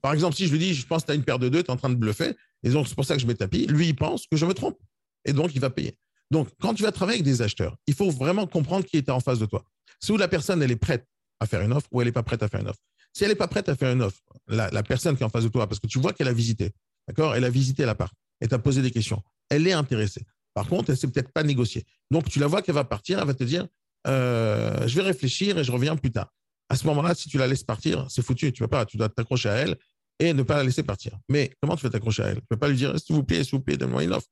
Par 0.00 0.12
exemple, 0.12 0.36
si 0.36 0.46
je 0.46 0.52
lui 0.52 0.58
dis, 0.58 0.74
je 0.74 0.86
pense 0.86 1.02
que 1.02 1.06
tu 1.06 1.12
as 1.12 1.14
une 1.14 1.24
paire 1.24 1.38
de 1.38 1.48
deux, 1.48 1.62
tu 1.62 1.68
es 1.68 1.70
en 1.70 1.76
train 1.76 1.90
de 1.90 1.94
bluffer, 1.94 2.34
et 2.62 2.70
donc 2.70 2.88
c'est 2.88 2.94
pour 2.94 3.04
ça 3.04 3.14
que 3.14 3.20
je 3.20 3.26
mets 3.26 3.34
tapis, 3.34 3.66
lui, 3.66 3.88
il 3.88 3.96
pense 3.96 4.26
que 4.26 4.36
je 4.36 4.46
me 4.46 4.54
trompe. 4.54 4.78
Et 5.24 5.32
donc, 5.32 5.54
il 5.54 5.60
va 5.60 5.70
payer. 5.70 5.98
Donc, 6.30 6.48
quand 6.60 6.74
tu 6.74 6.82
vas 6.82 6.92
travailler 6.92 7.18
avec 7.18 7.24
des 7.24 7.42
acheteurs, 7.42 7.76
il 7.86 7.94
faut 7.94 8.10
vraiment 8.10 8.46
comprendre 8.46 8.84
qui 8.84 8.96
est 8.96 9.10
en 9.10 9.20
face 9.20 9.38
de 9.38 9.46
toi. 9.46 9.64
Si 10.00 10.16
la 10.16 10.28
personne, 10.28 10.62
elle 10.62 10.70
est 10.70 10.76
prête 10.76 11.06
à 11.40 11.46
faire 11.46 11.60
une 11.60 11.72
offre 11.72 11.88
ou 11.90 12.00
elle 12.00 12.08
n'est 12.08 12.12
pas 12.12 12.22
prête 12.22 12.42
à 12.42 12.48
faire 12.48 12.60
une 12.60 12.68
offre. 12.68 12.80
Si 13.12 13.24
elle 13.24 13.30
n'est 13.30 13.36
pas 13.36 13.48
prête 13.48 13.68
à 13.68 13.74
faire 13.74 13.92
une 13.92 14.02
offre, 14.02 14.20
la, 14.46 14.82
personne 14.82 15.16
qui 15.16 15.22
est 15.22 15.26
en 15.26 15.30
face 15.30 15.44
de 15.44 15.48
toi, 15.48 15.66
parce 15.66 15.80
que 15.80 15.86
tu 15.86 15.98
vois 15.98 16.12
qu'elle 16.12 16.28
a 16.28 16.32
visité, 16.32 16.70
d'accord? 17.08 17.34
Elle 17.34 17.44
a 17.44 17.50
visité 17.50 17.84
l'appart, 17.84 18.12
elle 18.38 18.48
t'a 18.48 18.58
posé 18.58 18.82
des 18.82 18.90
questions, 18.90 19.22
elle 19.48 19.66
est 19.66 19.72
intéressée. 19.72 20.24
Par 20.54 20.66
contre, 20.66 20.90
elle 20.90 20.94
ne 20.94 20.98
sait 20.98 21.08
peut-être 21.08 21.32
pas 21.32 21.42
négocier. 21.42 21.84
Donc, 22.10 22.28
tu 22.28 22.38
la 22.38 22.46
vois 22.46 22.62
qu'elle 22.62 22.74
va 22.74 22.84
partir, 22.84 23.18
elle 23.18 23.26
va 23.26 23.34
te 23.34 23.44
dire 23.44 23.66
euh, 24.06 24.86
Je 24.86 24.96
vais 24.96 25.02
réfléchir 25.02 25.58
et 25.58 25.64
je 25.64 25.72
reviens 25.72 25.96
plus 25.96 26.10
tard. 26.10 26.32
À 26.68 26.76
ce 26.76 26.86
moment-là, 26.86 27.14
si 27.14 27.28
tu 27.28 27.38
la 27.38 27.46
laisses 27.46 27.64
partir, 27.64 28.06
c'est 28.08 28.22
foutu. 28.22 28.52
Tu 28.52 28.62
ne 28.62 28.68
pas, 28.68 28.86
tu 28.86 28.96
dois 28.96 29.08
t'accrocher 29.08 29.48
à 29.48 29.54
elle 29.54 29.76
et 30.18 30.32
ne 30.32 30.42
pas 30.42 30.56
la 30.56 30.64
laisser 30.64 30.82
partir. 30.82 31.18
Mais 31.28 31.50
comment 31.60 31.76
tu 31.76 31.82
vas 31.82 31.90
t'accrocher 31.90 32.22
à 32.22 32.26
elle? 32.28 32.36
Tu 32.36 32.42
ne 32.42 32.46
peux 32.48 32.56
pas 32.56 32.68
lui 32.68 32.76
dire 32.76 32.98
S'il 32.98 33.14
vous 33.16 33.24
plaît, 33.24 33.42
s'il 33.42 33.52
vous 33.52 33.60
plaît, 33.60 33.76
donne-moi 33.76 34.04
une 34.04 34.12
offre. 34.12 34.28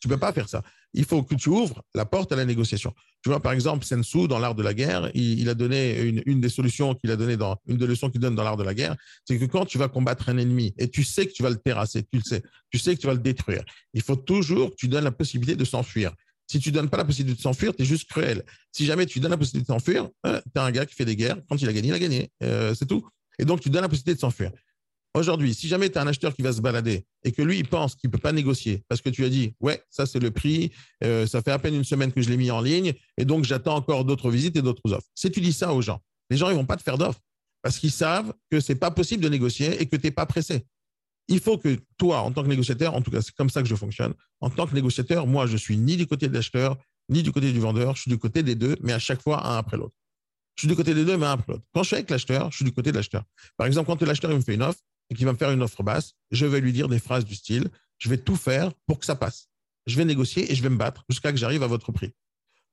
Tu 0.00 0.08
ne 0.08 0.14
peux 0.14 0.20
pas 0.20 0.32
faire 0.32 0.48
ça. 0.48 0.62
Il 0.94 1.04
faut 1.04 1.22
que 1.22 1.34
tu 1.34 1.48
ouvres 1.48 1.82
la 1.94 2.04
porte 2.04 2.32
à 2.32 2.36
la 2.36 2.44
négociation. 2.44 2.94
Tu 3.22 3.28
vois, 3.28 3.40
par 3.40 3.52
exemple, 3.52 3.84
Sensu, 3.84 4.28
dans 4.28 4.38
l'art 4.38 4.54
de 4.54 4.62
la 4.62 4.74
guerre, 4.74 5.10
il, 5.14 5.48
a 5.48 5.54
donné 5.54 6.00
une, 6.24 6.40
des 6.40 6.48
solutions 6.48 6.94
qu'il 6.94 7.10
a 7.10 7.16
donné 7.16 7.36
dans 7.36 7.56
une 7.66 7.76
des 7.76 7.86
leçons 7.86 8.08
qu'il 8.10 8.20
donne 8.20 8.34
dans 8.34 8.44
l'art 8.44 8.56
de 8.56 8.62
la 8.62 8.74
guerre, 8.74 8.96
c'est 9.24 9.38
que 9.38 9.44
quand 9.44 9.66
tu 9.66 9.76
vas 9.76 9.88
combattre 9.88 10.28
un 10.28 10.38
ennemi 10.38 10.72
et 10.78 10.88
tu 10.88 11.04
sais 11.04 11.26
que 11.26 11.32
tu 11.32 11.42
vas 11.42 11.50
le 11.50 11.56
terrasser, 11.56 12.04
tu 12.04 12.18
le 12.18 12.22
sais, 12.22 12.42
tu 12.70 12.78
sais 12.78 12.94
que 12.94 13.00
tu 13.00 13.06
vas 13.06 13.14
le 13.14 13.18
détruire, 13.18 13.64
il 13.92 14.02
faut 14.02 14.16
toujours 14.16 14.70
que 14.70 14.76
tu 14.76 14.88
donnes 14.88 15.04
la 15.04 15.12
possibilité 15.12 15.56
de 15.56 15.64
s'enfuir. 15.64 16.12
Si 16.50 16.60
tu 16.60 16.72
donnes 16.72 16.88
pas 16.88 16.96
la 16.96 17.04
possibilité 17.04 17.36
de 17.36 17.42
s'enfuir, 17.42 17.74
tu 17.74 17.82
es 17.82 17.84
juste 17.84 18.08
cruel. 18.08 18.42
Si 18.72 18.86
jamais 18.86 19.04
tu 19.04 19.20
donnes 19.20 19.32
la 19.32 19.36
possibilité 19.36 19.70
de 19.70 19.74
s'enfuir, 19.74 20.08
euh, 20.26 20.40
tu 20.54 20.60
as 20.60 20.64
un 20.64 20.70
gars 20.70 20.86
qui 20.86 20.94
fait 20.94 21.04
des 21.04 21.16
guerres. 21.16 21.36
Quand 21.48 21.60
il 21.60 21.68
a 21.68 21.72
gagné, 21.74 21.88
il 21.88 21.94
a 21.94 21.98
gagné. 21.98 22.30
Euh, 22.42 22.74
c'est 22.74 22.86
tout. 22.86 23.06
Et 23.38 23.44
donc, 23.44 23.60
tu 23.60 23.68
donnes 23.68 23.82
la 23.82 23.88
possibilité 23.88 24.14
de 24.14 24.20
s'enfuir. 24.20 24.50
Aujourd'hui, 25.14 25.54
si 25.54 25.68
jamais 25.68 25.90
tu 25.90 25.98
as 25.98 26.02
un 26.02 26.06
acheteur 26.06 26.34
qui 26.34 26.42
va 26.42 26.52
se 26.52 26.60
balader 26.60 27.04
et 27.24 27.32
que 27.32 27.42
lui, 27.42 27.58
il 27.58 27.66
pense 27.66 27.94
qu'il 27.94 28.08
ne 28.08 28.12
peut 28.12 28.18
pas 28.18 28.32
négocier 28.32 28.84
parce 28.88 29.00
que 29.00 29.08
tu 29.08 29.24
as 29.24 29.28
dit, 29.28 29.54
ouais, 29.60 29.82
ça 29.90 30.06
c'est 30.06 30.20
le 30.20 30.30
prix, 30.30 30.70
euh, 31.02 31.26
ça 31.26 31.42
fait 31.42 31.50
à 31.50 31.58
peine 31.58 31.74
une 31.74 31.84
semaine 31.84 32.12
que 32.12 32.20
je 32.20 32.28
l'ai 32.28 32.36
mis 32.36 32.50
en 32.50 32.60
ligne 32.60 32.92
et 33.16 33.24
donc 33.24 33.44
j'attends 33.44 33.76
encore 33.76 34.04
d'autres 34.04 34.30
visites 34.30 34.56
et 34.56 34.62
d'autres 34.62 34.92
offres. 34.92 35.08
Si 35.14 35.30
tu 35.30 35.40
dis 35.40 35.52
ça 35.52 35.72
aux 35.72 35.82
gens, 35.82 36.00
les 36.30 36.36
gens, 36.36 36.50
ils 36.50 36.56
vont 36.56 36.66
pas 36.66 36.76
te 36.76 36.82
faire 36.82 36.98
d'offres 36.98 37.20
parce 37.62 37.78
qu'ils 37.78 37.90
savent 37.90 38.32
que 38.50 38.60
c'est 38.60 38.74
pas 38.74 38.90
possible 38.90 39.22
de 39.22 39.28
négocier 39.28 39.80
et 39.80 39.86
que 39.86 39.96
tu 39.96 40.06
n'es 40.06 40.10
pas 40.10 40.26
pressé. 40.26 40.64
Il 41.28 41.40
faut 41.40 41.58
que 41.58 41.78
toi, 41.98 42.20
en 42.20 42.32
tant 42.32 42.42
que 42.42 42.48
négociateur, 42.48 42.94
en 42.94 43.02
tout 43.02 43.10
cas, 43.10 43.20
c'est 43.20 43.34
comme 43.34 43.50
ça 43.50 43.62
que 43.62 43.68
je 43.68 43.74
fonctionne. 43.74 44.14
En 44.40 44.48
tant 44.48 44.66
que 44.66 44.74
négociateur, 44.74 45.26
moi, 45.26 45.46
je 45.46 45.56
suis 45.56 45.76
ni 45.76 45.96
du 45.96 46.06
côté 46.06 46.28
de 46.28 46.34
l'acheteur, 46.34 46.76
ni 47.10 47.22
du 47.22 47.32
côté 47.32 47.52
du 47.52 47.60
vendeur. 47.60 47.96
Je 47.96 48.02
suis 48.02 48.10
du 48.10 48.18
côté 48.18 48.42
des 48.42 48.54
deux, 48.54 48.76
mais 48.80 48.92
à 48.92 48.98
chaque 48.98 49.20
fois, 49.20 49.46
un 49.46 49.58
après 49.58 49.76
l'autre. 49.76 49.94
Je 50.54 50.62
suis 50.62 50.68
du 50.68 50.76
côté 50.76 50.94
des 50.94 51.04
deux, 51.04 51.16
mais 51.18 51.26
un 51.26 51.32
après 51.32 51.52
l'autre. 51.52 51.64
Quand 51.74 51.82
je 51.82 51.88
suis 51.88 51.96
avec 51.96 52.08
l'acheteur, 52.08 52.50
je 52.50 52.56
suis 52.56 52.64
du 52.64 52.72
côté 52.72 52.92
de 52.92 52.96
l'acheteur. 52.96 53.24
Par 53.56 53.66
exemple, 53.66 53.86
quand 53.86 54.02
l'acheteur 54.02 54.30
me 54.30 54.40
fait 54.40 54.54
une 54.54 54.62
offre, 54.62 54.80
et 55.10 55.14
qui 55.14 55.24
va 55.24 55.32
me 55.32 55.38
faire 55.38 55.50
une 55.50 55.62
offre 55.62 55.82
basse, 55.82 56.14
je 56.30 56.46
vais 56.46 56.60
lui 56.60 56.72
dire 56.72 56.88
des 56.88 56.98
phrases 56.98 57.24
du 57.24 57.34
style 57.34 57.70
je 57.98 58.08
vais 58.08 58.18
tout 58.18 58.36
faire 58.36 58.72
pour 58.86 58.98
que 58.98 59.04
ça 59.04 59.16
passe. 59.16 59.48
Je 59.86 59.96
vais 59.96 60.04
négocier 60.04 60.50
et 60.50 60.54
je 60.54 60.62
vais 60.62 60.68
me 60.68 60.76
battre 60.76 61.04
jusqu'à 61.08 61.32
que 61.32 61.38
j'arrive 61.38 61.62
à 61.62 61.66
votre 61.66 61.92
prix. 61.92 62.12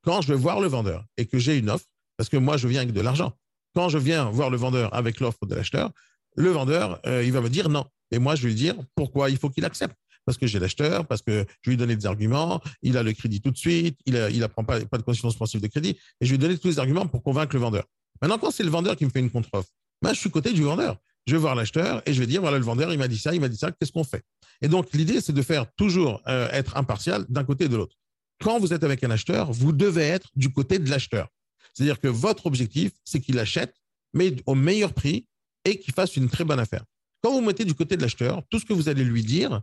Quand 0.04 0.22
je 0.22 0.28
vais 0.28 0.40
voir 0.40 0.62
le 0.62 0.68
vendeur 0.68 1.06
et 1.18 1.26
que 1.26 1.40
j'ai 1.40 1.58
une 1.58 1.70
offre, 1.70 1.86
parce 2.18 2.30
que 2.30 2.38
moi 2.38 2.58
je 2.58 2.68
viens 2.68 2.82
avec 2.82 2.94
de 2.94 3.02
l'argent, 3.02 3.34
quand 3.74 3.90
je 3.90 3.98
viens 3.98 4.30
voir 4.30 4.50
le 4.50 4.58
vendeur 4.58 4.94
avec 4.94 5.20
l'offre 5.20 5.46
de 5.46 5.56
l'acheteur, 5.56 5.92
le 6.38 6.50
vendeur, 6.50 7.02
euh, 7.06 7.24
il 7.24 7.32
va 7.32 7.42
me 7.42 7.50
dire 7.50 7.70
non. 7.70 7.86
Et 8.12 8.20
moi, 8.20 8.36
je 8.36 8.44
vais 8.44 8.50
lui 8.50 8.56
dire 8.56 8.76
pourquoi 8.94 9.30
il 9.30 9.38
faut 9.38 9.50
qu'il 9.50 9.66
accepte. 9.66 9.96
Parce 10.26 10.38
que 10.38 10.48
j'ai 10.48 10.60
l'acheteur, 10.60 11.06
parce 11.06 11.22
que 11.22 11.46
je 11.62 11.70
lui 11.70 11.76
ai 11.76 11.78
donné 11.78 11.96
des 11.96 12.06
arguments, 12.06 12.62
il 12.82 12.98
a 12.98 13.04
le 13.04 13.14
crédit 13.14 13.42
tout 13.42 13.52
de 13.52 13.58
suite, 13.58 14.00
il 14.06 14.40
n'apprend 14.40 14.64
pas, 14.64 14.80
de 14.80 15.04
conditions 15.04 15.30
suspensives 15.30 15.62
de 15.62 15.68
crédit, 15.68 15.98
et 16.20 16.26
je 16.26 16.36
lui 16.36 16.46
ai 16.46 16.58
tous 16.58 16.68
les 16.68 16.80
arguments 16.80 17.08
pour 17.08 17.24
convaincre 17.24 17.56
le 17.56 17.62
vendeur. 17.62 17.86
Maintenant, 18.22 18.38
quand 18.38 18.52
c'est 18.52 18.64
le 18.64 18.70
vendeur 18.70 18.96
qui 18.96 19.06
me 19.06 19.10
fait 19.10 19.20
une 19.20 19.30
contre-offre, 19.30 19.70
moi, 20.02 20.14
je 20.14 20.20
suis 20.20 20.32
côté 20.32 20.52
du 20.52 20.64
vendeur 20.64 20.98
je 21.26 21.34
vais 21.36 21.40
voir 21.40 21.56
l'acheteur 21.56 22.02
et 22.06 22.14
je 22.14 22.20
vais 22.20 22.28
dire, 22.28 22.42
voilà, 22.42 22.58
le 22.58 22.64
vendeur, 22.64 22.92
il 22.94 23.00
m'a 23.00 23.08
dit 23.08 23.18
ça, 23.18 23.34
il 23.34 23.42
m'a 23.42 23.50
dit 23.50 23.58
ça, 23.58 23.72
qu'est-ce 23.72 23.92
qu'on 23.92 24.04
fait? 24.04 24.24
Et 24.62 24.68
donc, 24.68 24.94
l'idée, 24.94 25.22
c'est 25.22 25.34
de 25.34 25.42
faire 25.42 25.66
toujours 25.76 26.22
euh, 26.28 26.48
être 26.52 26.78
impartial 26.78 27.26
d'un 27.30 27.44
côté 27.44 27.66
et 27.66 27.70
de 27.70 27.76
l'autre. 27.76 27.96
Quand 28.42 28.60
vous 28.60 28.74
êtes 28.74 28.84
avec 28.84 29.04
un 29.04 29.12
acheteur, 29.12 29.52
vous 29.52 29.72
devez 29.72 30.04
être 30.04 30.30
du 30.36 30.52
côté 30.52 30.80
de 30.80 30.90
l'acheteur. 30.90 31.30
C'est-à-dire 31.74 32.00
que 32.00 32.08
votre 32.08 32.46
objectif, 32.46 32.92
c'est 33.04 33.20
qu'il 33.20 33.40
achète, 33.40 33.76
mais 34.14 34.36
au 34.46 34.56
meilleur 34.56 34.94
prix 34.94 35.28
et 35.66 35.80
qu'il 35.80 35.94
fasse 35.94 36.16
une 36.16 36.30
très 36.30 36.44
bonne 36.44 36.60
affaire. 36.60 36.84
Quand 37.22 37.32
vous 37.32 37.42
mettez 37.42 37.66
du 37.66 37.74
côté 37.74 37.98
de 37.98 38.02
l'acheteur, 38.02 38.44
tout 38.50 38.60
ce 38.60 38.66
que 38.66 38.74
vous 38.74 38.88
allez 38.88 39.04
lui 39.04 39.24
dire, 39.24 39.62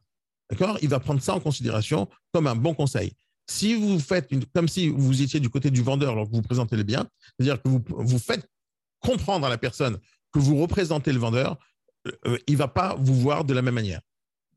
il 0.83 0.89
va 0.89 1.01
prendre 1.01 1.23
ça 1.23 1.35
en 1.35 1.41
considération 1.41 2.09
comme 2.33 2.47
un 2.47 2.57
bon 2.57 2.75
conseil. 2.75 3.13
Si 3.47 3.75
vous 3.75 3.99
faites 3.99 4.31
comme 4.53 4.69
si 4.69 4.89
vous 4.89 5.23
étiez 5.23 5.41
du 5.41 5.49
côté 5.49 5.71
du 5.71 5.83
vendeur 5.83 6.13
alors 6.13 6.29
que 6.29 6.35
vous 6.35 6.43
présentez 6.43 6.77
le 6.77 6.83
bien, 6.83 7.09
c'est-à-dire 7.37 7.63
que 7.63 7.69
vous 7.69 8.19
faites 8.19 8.47
comprendre 9.01 9.47
à 9.47 9.49
la 9.49 9.59
personne 9.59 9.99
que 10.33 10.39
vous 10.39 10.57
représentez 10.57 11.13
le 11.13 11.19
vendeur, 11.19 11.59
euh, 12.07 12.13
euh, 12.27 12.39
il 12.47 12.55
ne 12.55 12.59
va 12.59 12.69
pas 12.69 12.97
vous 12.99 13.15
voir 13.15 13.45
de 13.45 13.55
la 13.55 13.63
même 13.63 13.75
manière. 13.75 14.01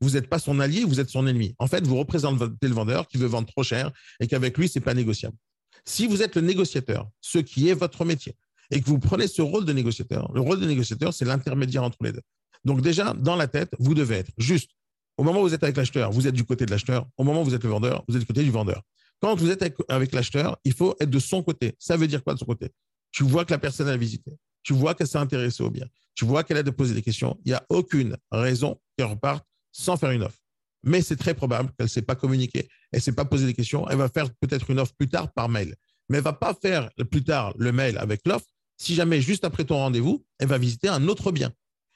Vous 0.00 0.10
n'êtes 0.10 0.28
pas 0.28 0.38
son 0.38 0.60
allié, 0.60 0.84
vous 0.84 1.00
êtes 1.00 1.08
son 1.08 1.26
ennemi. 1.26 1.54
En 1.58 1.66
fait, 1.66 1.86
vous 1.86 1.96
représentez 1.96 2.68
le 2.68 2.74
vendeur 2.74 3.08
qui 3.08 3.16
veut 3.16 3.26
vendre 3.26 3.48
trop 3.48 3.62
cher 3.62 3.90
et 4.20 4.26
qu'avec 4.26 4.58
lui, 4.58 4.68
ce 4.68 4.78
n'est 4.78 4.84
pas 4.84 4.94
négociable. 4.94 5.36
Si 5.84 6.06
vous 6.06 6.22
êtes 6.22 6.36
le 6.36 6.42
négociateur, 6.42 7.08
ce 7.20 7.38
qui 7.38 7.68
est 7.68 7.74
votre 7.74 8.04
métier, 8.04 8.34
et 8.70 8.80
que 8.80 8.86
vous 8.86 8.98
prenez 8.98 9.28
ce 9.28 9.42
rôle 9.42 9.64
de 9.64 9.72
négociateur, 9.72 10.30
le 10.32 10.40
rôle 10.40 10.60
de 10.60 10.66
négociateur, 10.66 11.14
c'est 11.14 11.24
l'intermédiaire 11.24 11.84
entre 11.84 11.98
les 12.02 12.12
deux. 12.12 12.22
Donc 12.64 12.80
déjà, 12.80 13.14
dans 13.14 13.36
la 13.36 13.46
tête, 13.46 13.70
vous 13.78 13.94
devez 13.94 14.16
être 14.16 14.32
juste. 14.38 14.72
Au 15.16 15.22
moment 15.22 15.40
où 15.40 15.44
vous 15.44 15.54
êtes 15.54 15.62
avec 15.62 15.76
l'acheteur, 15.76 16.10
vous 16.10 16.26
êtes 16.26 16.34
du 16.34 16.44
côté 16.44 16.66
de 16.66 16.70
l'acheteur. 16.70 17.06
Au 17.16 17.24
moment 17.24 17.42
où 17.42 17.44
vous 17.44 17.54
êtes 17.54 17.64
le 17.64 17.70
vendeur, 17.70 18.04
vous 18.08 18.16
êtes 18.16 18.20
du 18.20 18.26
côté 18.26 18.42
du 18.42 18.50
vendeur. 18.50 18.82
Quand 19.20 19.34
vous 19.34 19.50
êtes 19.50 19.62
avec, 19.88 20.12
l'acheteur, 20.12 20.58
il 20.64 20.74
faut 20.74 20.94
être 21.00 21.08
de 21.08 21.18
son 21.18 21.42
côté. 21.42 21.74
Ça 21.78 21.96
veut 21.96 22.06
dire 22.06 22.22
quoi 22.22 22.34
de 22.34 22.38
son 22.38 22.44
côté? 22.44 22.70
Tu 23.12 23.22
vois 23.22 23.44
que 23.46 23.52
la 23.52 23.58
personne 23.58 23.88
a 23.88 23.96
visité 23.96 24.32
tu 24.66 24.72
vois 24.72 24.96
qu'elle 24.96 25.06
s'est 25.06 25.16
intéressée 25.16 25.62
au 25.62 25.70
bien, 25.70 25.86
tu 26.16 26.24
vois 26.24 26.42
qu'elle 26.42 26.56
a 26.56 26.64
poser 26.72 26.92
des 26.92 27.02
questions, 27.02 27.38
il 27.44 27.50
n'y 27.50 27.54
a 27.54 27.64
aucune 27.68 28.16
raison 28.32 28.80
qu'elle 28.96 29.06
reparte 29.06 29.46
sans 29.70 29.96
faire 29.96 30.10
une 30.10 30.24
offre. 30.24 30.38
Mais 30.82 31.02
c'est 31.02 31.14
très 31.14 31.34
probable 31.34 31.70
qu'elle 31.78 31.86
ne 31.86 31.88
s'est 31.88 32.02
pas 32.02 32.16
communiquée, 32.16 32.68
elle 32.90 32.98
ne 32.98 33.02
s'est 33.02 33.12
pas 33.12 33.24
posé 33.24 33.46
des 33.46 33.54
questions, 33.54 33.88
elle 33.88 33.98
va 33.98 34.08
faire 34.08 34.28
peut-être 34.40 34.68
une 34.70 34.80
offre 34.80 34.92
plus 34.98 35.08
tard 35.08 35.32
par 35.32 35.48
mail. 35.48 35.76
Mais 36.08 36.18
elle 36.18 36.24
ne 36.24 36.24
va 36.24 36.32
pas 36.32 36.52
faire 36.52 36.90
plus 37.12 37.22
tard 37.22 37.54
le 37.56 37.70
mail 37.70 37.96
avec 37.98 38.26
l'offre 38.26 38.46
si 38.76 38.94
jamais, 38.94 39.20
juste 39.20 39.44
après 39.44 39.64
ton 39.64 39.76
rendez-vous, 39.76 40.26
elle 40.38 40.48
va 40.48 40.58
visiter 40.58 40.88
un 40.88 41.06
autre 41.06 41.30
bien. 41.30 41.52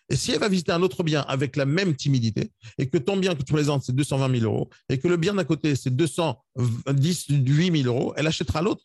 Et 0.09 0.17
si 0.17 0.33
elle 0.33 0.41
va 0.41 0.49
visiter 0.49 0.73
un 0.73 0.83
autre 0.83 1.03
bien 1.03 1.23
avec 1.23 1.57
la 1.57 1.67
même 1.67 1.95
timidité, 1.95 2.53
et 2.79 2.89
que 2.89 2.99
ton 2.99 3.17
bien 3.17 3.35
que 3.35 3.43
tu 3.43 3.53
présentes, 3.53 3.85
c'est 3.85 3.95
220 3.95 4.41
000 4.41 4.53
euros, 4.53 4.71
et 4.89 4.99
que 4.99 5.09
le 5.09 5.17
bien 5.17 5.35
d'à 5.35 5.45
côté, 5.45 5.77
c'est 5.77 5.91
218 5.91 7.83
000 7.83 7.95
euros, 7.95 8.15
elle 8.17 8.27
achètera 8.27 8.63
l'autre. 8.63 8.85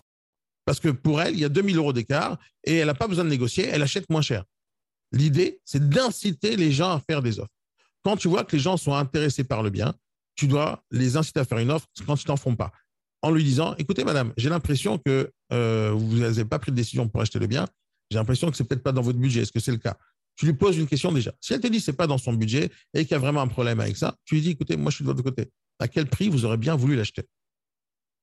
Parce 0.65 0.79
que 0.79 0.89
pour 0.89 1.21
elle, 1.21 1.33
il 1.33 1.39
y 1.39 1.45
a 1.45 1.49
2000 1.49 1.77
euros 1.77 1.93
d'écart 1.93 2.37
et 2.63 2.75
elle 2.77 2.87
n'a 2.87 2.93
pas 2.93 3.07
besoin 3.07 3.23
de 3.23 3.29
négocier, 3.29 3.67
elle 3.67 3.81
achète 3.81 4.09
moins 4.09 4.21
cher. 4.21 4.43
L'idée, 5.11 5.59
c'est 5.65 5.89
d'inciter 5.89 6.55
les 6.55 6.71
gens 6.71 6.91
à 6.91 6.99
faire 6.99 7.21
des 7.21 7.39
offres. 7.39 7.51
Quand 8.03 8.17
tu 8.17 8.27
vois 8.27 8.43
que 8.43 8.55
les 8.55 8.61
gens 8.61 8.77
sont 8.77 8.93
intéressés 8.93 9.43
par 9.43 9.63
le 9.63 9.69
bien, 9.69 9.93
tu 10.35 10.47
dois 10.47 10.83
les 10.91 11.17
inciter 11.17 11.39
à 11.39 11.45
faire 11.45 11.57
une 11.57 11.71
offre 11.71 11.87
quand 12.05 12.19
ils 12.19 12.25
t'en 12.25 12.37
font 12.37 12.55
pas. 12.55 12.71
En 13.21 13.31
lui 13.31 13.43
disant, 13.43 13.75
écoutez, 13.77 14.03
madame, 14.03 14.33
j'ai 14.37 14.49
l'impression 14.49 14.97
que 14.97 15.31
euh, 15.53 15.91
vous 15.93 16.17
n'avez 16.17 16.45
pas 16.45 16.57
pris 16.57 16.71
de 16.71 16.75
décision 16.75 17.07
pour 17.07 17.21
acheter 17.21 17.37
le 17.37 17.47
bien. 17.47 17.67
J'ai 18.09 18.17
l'impression 18.17 18.49
que 18.49 18.57
c'est 18.57 18.63
peut-être 18.63 18.83
pas 18.83 18.91
dans 18.91 19.01
votre 19.01 19.19
budget. 19.19 19.41
Est-ce 19.41 19.51
que 19.51 19.59
c'est 19.59 19.71
le 19.71 19.77
cas? 19.77 19.97
Tu 20.35 20.45
lui 20.45 20.53
poses 20.53 20.77
une 20.77 20.87
question 20.87 21.11
déjà. 21.11 21.31
Si 21.39 21.53
elle 21.53 21.59
te 21.59 21.67
dit 21.67 21.77
que 21.77 21.83
ce 21.83 21.91
n'est 21.91 21.97
pas 21.97 22.07
dans 22.07 22.17
son 22.17 22.33
budget 22.33 22.71
et 22.93 23.03
qu'il 23.03 23.11
y 23.11 23.15
a 23.15 23.19
vraiment 23.19 23.41
un 23.41 23.47
problème 23.47 23.79
avec 23.79 23.97
ça, 23.97 24.15
tu 24.25 24.35
lui 24.35 24.41
dis, 24.41 24.51
écoutez, 24.51 24.77
moi 24.77 24.89
je 24.89 24.95
suis 24.95 25.03
de 25.03 25.09
votre 25.09 25.21
côté. 25.21 25.51
À 25.77 25.87
quel 25.87 26.07
prix 26.07 26.29
vous 26.29 26.45
aurez 26.45 26.57
bien 26.57 26.75
voulu 26.75 26.95
l'acheter? 26.95 27.23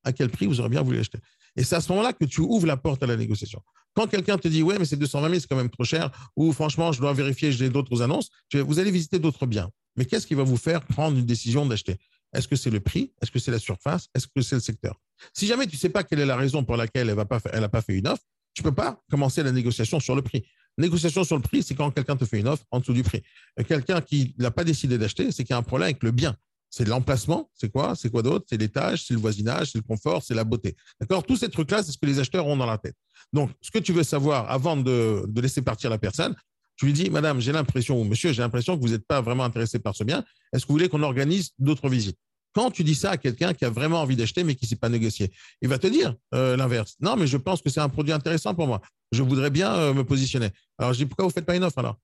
À 0.05 0.13
quel 0.13 0.31
prix 0.31 0.47
vous 0.47 0.59
aurez 0.61 0.69
bien 0.69 0.83
voulu 0.83 0.97
l'acheter? 0.97 1.19
Et 1.59 1.65
c'est 1.65 1.75
à 1.75 1.81
ce 1.81 1.91
moment-là 1.91 2.13
que 2.13 2.25
tu 2.25 2.41
ouvres 2.41 2.69
la 2.69 2.77
porte 2.77 3.03
à 3.03 3.07
la 3.07 3.17
négociation. 3.17 3.61
Quand 3.95 4.07
quelqu'un 4.07 4.39
te 4.39 4.47
dit, 4.47 4.63
ouais, 4.63 4.79
mais 4.79 4.85
c'est 4.85 4.97
220 4.97 5.29
000, 5.29 5.41
c'est 5.41 5.49
quand 5.49 5.57
même 5.57 5.71
trop 5.71 5.83
cher, 5.83 6.09
ou 6.37 6.53
franchement, 6.53 6.93
je 6.93 7.01
dois 7.01 7.13
vérifier, 7.13 7.51
j'ai 7.51 7.69
d'autres 7.69 8.01
annonces, 8.01 8.31
vous 8.55 8.79
allez 8.79 8.93
visiter 8.93 9.19
d'autres 9.19 9.45
biens. 9.45 9.69
Mais 9.97 10.05
qu'est-ce 10.05 10.25
qui 10.25 10.35
va 10.35 10.45
vous 10.45 10.57
faire 10.57 10.85
prendre 10.87 11.19
une 11.19 11.27
décision 11.27 11.67
d'acheter? 11.67 11.97
Est-ce 12.33 12.47
que 12.47 12.55
c'est 12.55 12.71
le 12.71 12.79
prix? 12.79 13.13
Est-ce 13.21 13.33
que 13.33 13.41
c'est 13.41 13.51
la 13.51 13.59
surface? 13.59 14.07
Est-ce 14.15 14.29
que 14.29 14.41
c'est 14.41 14.55
le 14.55 14.61
secteur? 14.61 15.01
Si 15.33 15.49
jamais 15.49 15.67
tu 15.67 15.75
ne 15.75 15.81
sais 15.81 15.89
pas 15.89 16.05
quelle 16.05 16.21
est 16.21 16.27
la 16.27 16.37
raison 16.37 16.63
pour 16.63 16.77
laquelle 16.77 17.09
elle 17.09 17.17
n'a 17.17 17.25
pas, 17.25 17.41
pas 17.41 17.83
fait 17.83 17.99
une 17.99 18.07
offre, 18.07 18.23
tu 18.55 18.63
ne 18.63 18.69
peux 18.69 18.75
pas 18.75 19.03
commencer 19.11 19.43
la 19.43 19.51
négociation 19.51 19.99
sur 19.99 20.15
le 20.15 20.23
prix. 20.23 20.45
Négociation 20.77 21.25
sur 21.25 21.35
le 21.35 21.43
prix, 21.43 21.65
c'est 21.65 21.75
quand 21.75 21.91
quelqu'un 21.91 22.17
te 22.17 22.25
fait 22.25 22.39
une 22.39 22.47
offre 22.47 22.63
en 22.71 22.79
dessous 22.79 22.93
du 22.93 23.03
prix. 23.03 23.23
Quelqu'un 23.67 24.01
qui 24.01 24.37
n'a 24.39 24.53
pas 24.53 24.63
décidé 24.63 24.97
d'acheter, 24.97 25.33
c'est 25.33 25.43
qu'il 25.43 25.55
y 25.55 25.55
a 25.55 25.59
un 25.59 25.63
problème 25.65 25.87
avec 25.87 26.05
le 26.05 26.13
bien. 26.13 26.37
C'est 26.71 26.87
l'emplacement, 26.87 27.51
c'est 27.55 27.71
quoi? 27.71 27.95
C'est 27.97 28.11
quoi 28.11 28.23
d'autre? 28.23 28.47
C'est 28.49 28.59
l'étage, 28.59 29.05
c'est 29.07 29.15
le 29.15 29.21
voisinage, 29.21 29.73
c'est 29.73 29.79
le 29.79 29.85
confort, 29.85 30.23
c'est 30.23 30.35
la 30.35 30.45
beauté. 30.45 30.77
D'accord? 31.01 31.25
Tous 31.25 31.37
ces 31.37 31.49
trucs-là, 31.49 31.83
c'est 31.83 31.93
ce 31.93 31.99
que 31.99 32.07
les 32.07 32.19
acheteurs 32.19 32.47
ont 32.47 32.57
dans 32.57 32.67
la 32.67 32.79
tête. 32.79 32.95
Donc, 33.33 33.51
ce 33.61 33.71
que 33.71 33.79
tu 33.79 33.93
veux 33.93 34.03
savoir 34.03 34.51
avant 34.51 34.77
de, 34.77 35.25
laisser 35.41 35.63
partir 35.63 35.91
la 35.91 35.99
personne, 35.99 36.35
tu 36.77 36.87
lui 36.87 36.93
dis, 36.93 37.11
Madame, 37.11 37.41
j'ai 37.41 37.53
l'impression, 37.53 38.01
ou 38.01 38.05
Monsieur, 38.05 38.33
j'ai 38.33 38.43
l'impression 38.43 38.77
que 38.77 38.83
vous 38.83 38.91
n'êtes 38.91 39.07
pas 39.07 39.21
vraiment 39.21 39.45
intéressé 39.45 39.79
par 39.79 39.97
ce 39.97 40.05
bien. 40.05 40.25
Est-ce 40.53 40.65
que 40.65 40.69
vous 40.69 40.75
voulez 40.75 40.89
qu'on 40.89 41.03
organise 41.03 41.51
d'autres 41.59 41.89
visites? 41.89 42.19
Quand 42.55 42.71
tu 42.71 42.85
dis 42.85 42.95
ça 42.95 43.13
à 43.13 43.17
quelqu'un 43.17 43.55
qui 43.55 43.65
a 43.65 43.71
vraiment 43.71 44.01
envie 44.01 44.17
d'acheter 44.17 44.43
mais 44.43 44.55
qui 44.55 44.65
ne 44.65 44.69
sait 44.69 44.77
pas 44.77 44.89
négocier, 44.89 45.33
il 45.61 45.69
va 45.69 45.79
te 45.79 45.87
dire 45.87 46.15
euh, 46.35 46.57
l'inverse. 46.57 46.97
Non, 47.01 47.17
mais 47.17 47.27
je 47.27 47.37
pense 47.37 47.63
que 47.63 47.71
c'est 47.71 47.81
un 47.81 47.89
produit 47.89 48.13
intéressant 48.13 48.55
pour 48.55 48.67
moi. 48.67 48.81
Je 49.13 49.23
voudrais 49.23 49.51
bien 49.51 49.73
euh, 49.75 49.95
me 49.95 50.05
positionner. 50.05 50.51
Alors, 50.79 50.93
je 50.93 50.99
dis, 50.99 51.07
pourquoi 51.07 51.25
vous 51.25 51.31
ne 51.31 51.35
faites 51.35 51.47
pas 51.47 51.57
une 51.57 51.65
offre 51.65 51.79
alors? 51.79 51.97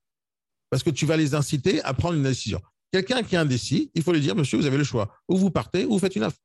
Parce 0.69 0.83
que 0.83 0.89
tu 0.89 1.05
vas 1.05 1.17
les 1.17 1.35
inciter 1.35 1.81
à 1.83 1.93
prendre 1.93 2.15
une 2.15 2.23
décision. 2.23 2.61
Quelqu'un 2.95 3.23
qui 3.23 3.35
est 3.35 3.37
indécis, 3.37 3.91
il 3.93 4.03
faut 4.03 4.13
lui 4.13 4.21
dire, 4.21 4.37
monsieur, 4.37 4.57
vous 4.57 4.67
avez 4.67 4.77
le 4.77 4.85
choix. 4.85 5.13
Ou 5.27 5.35
vous 5.35 5.51
partez, 5.51 5.83
ou 5.83 5.89
vous 5.89 5.99
faites 5.99 6.15
une 6.15 6.23
offre. 6.23 6.37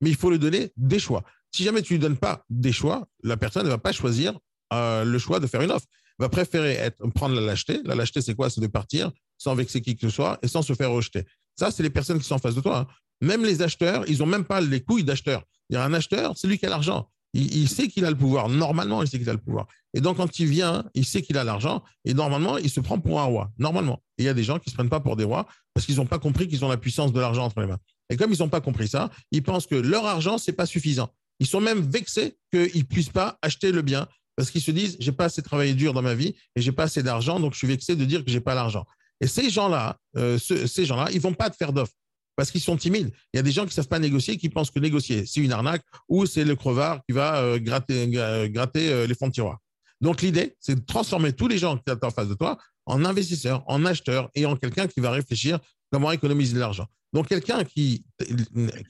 Mais 0.00 0.08
il 0.08 0.16
faut 0.16 0.30
lui 0.30 0.38
donner 0.38 0.72
des 0.78 0.98
choix. 0.98 1.22
Si 1.54 1.64
jamais 1.64 1.82
tu 1.82 1.92
ne 1.92 1.98
lui 1.98 2.02
donnes 2.02 2.16
pas 2.16 2.46
des 2.48 2.72
choix, 2.72 3.06
la 3.22 3.36
personne 3.36 3.66
ne 3.66 3.68
va 3.68 3.76
pas 3.76 3.92
choisir 3.92 4.38
euh, 4.72 5.04
le 5.04 5.18
choix 5.18 5.38
de 5.38 5.46
faire 5.46 5.60
une 5.60 5.70
offre. 5.70 5.84
Elle 6.18 6.24
va 6.24 6.28
préférer 6.30 6.92
prendre 7.14 7.34
la 7.34 7.42
lâcheté. 7.42 7.82
La 7.84 7.94
lâcheté, 7.94 8.22
c'est 8.22 8.34
quoi? 8.34 8.48
C'est 8.48 8.62
de 8.62 8.68
partir 8.68 9.10
sans 9.36 9.54
vexer 9.54 9.82
qui 9.82 9.94
que 9.96 10.08
ce 10.08 10.08
soit 10.08 10.38
et 10.40 10.48
sans 10.48 10.62
se 10.62 10.72
faire 10.72 10.90
rejeter. 10.90 11.26
Ça, 11.56 11.70
c'est 11.70 11.82
les 11.82 11.90
personnes 11.90 12.18
qui 12.18 12.24
sont 12.24 12.36
en 12.36 12.38
face 12.38 12.54
de 12.54 12.62
toi. 12.62 12.78
Hein. 12.78 12.86
Même 13.20 13.44
les 13.44 13.60
acheteurs, 13.60 14.08
ils 14.08 14.20
n'ont 14.20 14.26
même 14.26 14.46
pas 14.46 14.62
les 14.62 14.80
couilles 14.80 15.04
d'acheteurs. 15.04 15.42
Il 15.68 15.74
y 15.74 15.76
a 15.76 15.84
un 15.84 15.92
acheteur, 15.92 16.38
c'est 16.38 16.48
lui 16.48 16.58
qui 16.58 16.64
a 16.64 16.70
l'argent. 16.70 17.10
Il, 17.38 17.68
sait 17.68 17.88
qu'il 17.88 18.04
a 18.04 18.10
le 18.10 18.16
pouvoir. 18.16 18.48
Normalement, 18.48 19.02
il 19.02 19.08
sait 19.08 19.18
qu'il 19.18 19.28
a 19.28 19.34
le 19.34 19.38
pouvoir. 19.38 19.66
Et 19.92 20.00
donc, 20.00 20.16
quand 20.16 20.38
il 20.38 20.46
vient, 20.46 20.84
il 20.94 21.04
sait 21.04 21.20
qu'il 21.20 21.36
a 21.36 21.44
l'argent. 21.44 21.82
Et 22.04 22.14
normalement, 22.14 22.56
il 22.56 22.70
se 22.70 22.80
prend 22.80 22.98
pour 22.98 23.20
un 23.20 23.24
roi. 23.24 23.50
Normalement. 23.58 24.02
Il 24.18 24.24
y 24.24 24.28
a 24.28 24.34
des 24.34 24.44
gens 24.44 24.58
qui 24.58 24.68
ne 24.68 24.70
se 24.70 24.74
prennent 24.76 24.88
pas 24.88 25.00
pour 25.00 25.16
des 25.16 25.24
rois 25.24 25.46
parce 25.74 25.84
qu'ils 25.84 25.96
n'ont 25.96 26.06
pas 26.06 26.18
compris 26.18 26.48
qu'ils 26.48 26.64
ont 26.64 26.68
la 26.68 26.78
puissance 26.78 27.12
de 27.12 27.20
l'argent 27.20 27.44
entre 27.44 27.60
les 27.60 27.66
mains. 27.66 27.78
Et 28.08 28.16
comme 28.16 28.32
ils 28.32 28.38
n'ont 28.38 28.48
pas 28.48 28.60
compris 28.62 28.88
ça, 28.88 29.10
ils 29.32 29.42
pensent 29.42 29.66
que 29.66 29.74
leur 29.74 30.06
argent, 30.06 30.38
ce 30.38 30.50
n'est 30.50 30.54
pas 30.56 30.66
suffisant. 30.66 31.10
Ils 31.38 31.46
sont 31.46 31.60
même 31.60 31.80
vexés 31.80 32.38
qu'ils 32.52 32.78
ne 32.78 32.86
puissent 32.86 33.10
pas 33.10 33.38
acheter 33.42 33.72
le 33.72 33.82
bien 33.82 34.08
parce 34.36 34.50
qu'ils 34.50 34.62
se 34.62 34.70
disent, 34.70 34.96
j'ai 35.00 35.12
pas 35.12 35.26
assez 35.26 35.42
travaillé 35.42 35.74
dur 35.74 35.92
dans 35.92 36.02
ma 36.02 36.14
vie 36.14 36.34
et 36.54 36.62
j'ai 36.62 36.72
pas 36.72 36.84
assez 36.84 37.02
d'argent, 37.02 37.40
donc 37.40 37.52
je 37.52 37.58
suis 37.58 37.66
vexé 37.66 37.96
de 37.96 38.04
dire 38.04 38.24
que 38.24 38.30
j'ai 38.30 38.40
pas 38.40 38.54
l'argent. 38.54 38.84
Et 39.20 39.26
ces 39.26 39.50
gens-là, 39.50 39.96
euh, 40.16 40.38
ces 40.38 40.84
gens-là, 40.84 41.08
ils 41.12 41.20
vont 41.20 41.34
pas 41.34 41.50
te 41.50 41.56
faire 41.56 41.72
d'offre 41.72 41.92
parce 42.36 42.50
qu'ils 42.50 42.60
sont 42.60 42.76
timides. 42.76 43.10
Il 43.32 43.38
y 43.38 43.40
a 43.40 43.42
des 43.42 43.50
gens 43.50 43.62
qui 43.62 43.68
ne 43.68 43.72
savent 43.72 43.88
pas 43.88 43.98
négocier, 43.98 44.36
qui 44.36 44.48
pensent 44.48 44.70
que 44.70 44.78
négocier, 44.78 45.26
c'est 45.26 45.40
une 45.40 45.52
arnaque 45.52 45.82
ou 46.08 46.26
c'est 46.26 46.44
le 46.44 46.54
crevard 46.54 47.00
qui 47.08 47.14
va 47.14 47.38
euh, 47.38 47.58
gratter, 47.58 48.08
gratter 48.50 48.92
euh, 48.92 49.06
les 49.06 49.14
fonds 49.14 49.28
de 49.28 49.32
tiroir. 49.32 49.58
Donc 50.00 50.22
l'idée, 50.22 50.54
c'est 50.60 50.74
de 50.74 50.84
transformer 50.84 51.32
tous 51.32 51.48
les 51.48 51.58
gens 51.58 51.78
qui 51.78 51.84
sont 51.88 52.04
en 52.04 52.10
face 52.10 52.28
de 52.28 52.34
toi 52.34 52.58
en 52.86 53.04
investisseurs, 53.04 53.64
en 53.66 53.84
acheteurs 53.84 54.30
et 54.34 54.46
en 54.46 54.56
quelqu'un 54.56 54.86
qui 54.86 55.00
va 55.00 55.10
réfléchir 55.10 55.58
comment 55.90 56.12
économiser 56.12 56.54
de 56.54 56.60
l'argent. 56.60 56.86
Donc 57.12 57.28
quelqu'un 57.28 57.64
qui, 57.64 58.04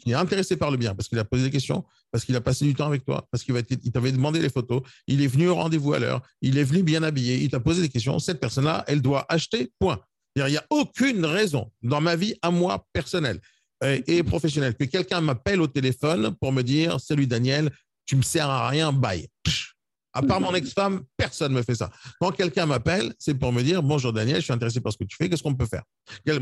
qui, 0.00 0.10
est 0.10 0.14
intéressé 0.14 0.56
par 0.56 0.70
le 0.70 0.76
bien, 0.76 0.94
parce 0.94 1.08
qu'il 1.08 1.18
a 1.18 1.24
posé 1.24 1.44
des 1.44 1.50
questions, 1.50 1.84
parce 2.10 2.24
qu'il 2.24 2.34
a 2.34 2.40
passé 2.40 2.64
du 2.64 2.74
temps 2.74 2.86
avec 2.86 3.04
toi, 3.04 3.26
parce 3.30 3.44
qu'il 3.44 3.54
t'avait 3.92 4.12
demandé 4.12 4.40
les 4.40 4.48
photos, 4.48 4.82
il 5.06 5.22
est 5.22 5.26
venu 5.26 5.48
au 5.48 5.54
rendez-vous 5.54 5.92
à 5.92 5.98
l'heure, 5.98 6.22
il 6.40 6.58
est 6.58 6.64
venu 6.64 6.82
bien 6.82 7.02
habillé, 7.02 7.36
il 7.36 7.50
t'a 7.50 7.60
posé 7.60 7.82
des 7.82 7.88
questions, 7.88 8.18
cette 8.18 8.40
personne-là, 8.40 8.84
elle 8.88 9.00
doit 9.00 9.24
acheter, 9.28 9.72
point. 9.78 10.00
Il 10.36 10.44
n'y 10.44 10.58
a 10.58 10.66
aucune 10.68 11.24
raison 11.24 11.72
dans 11.82 12.02
ma 12.02 12.14
vie 12.14 12.34
à 12.42 12.50
moi 12.50 12.84
personnelle 12.92 13.40
euh, 13.82 14.00
et 14.06 14.22
professionnelle 14.22 14.74
que 14.74 14.84
quelqu'un 14.84 15.22
m'appelle 15.22 15.62
au 15.62 15.66
téléphone 15.66 16.36
pour 16.40 16.52
me 16.52 16.62
dire 16.62 17.00
Salut 17.00 17.26
Daniel, 17.26 17.70
tu 18.04 18.16
me 18.16 18.22
sers 18.22 18.48
à 18.48 18.68
rien, 18.68 18.92
bye. 18.92 19.26
À 20.12 20.22
part 20.22 20.40
mon 20.40 20.54
ex-femme, 20.54 21.02
personne 21.16 21.52
ne 21.52 21.58
me 21.58 21.62
fait 21.62 21.74
ça. 21.74 21.90
Quand 22.20 22.32
quelqu'un 22.32 22.64
m'appelle, 22.66 23.14
c'est 23.18 23.34
pour 23.34 23.50
me 23.52 23.62
dire 23.62 23.82
Bonjour 23.82 24.12
Daniel, 24.12 24.36
je 24.36 24.42
suis 24.42 24.52
intéressé 24.52 24.80
par 24.80 24.92
ce 24.92 24.98
que 24.98 25.04
tu 25.04 25.16
fais, 25.16 25.30
qu'est-ce 25.30 25.42
qu'on 25.42 25.54
peut 25.54 25.66
faire? 25.66 25.82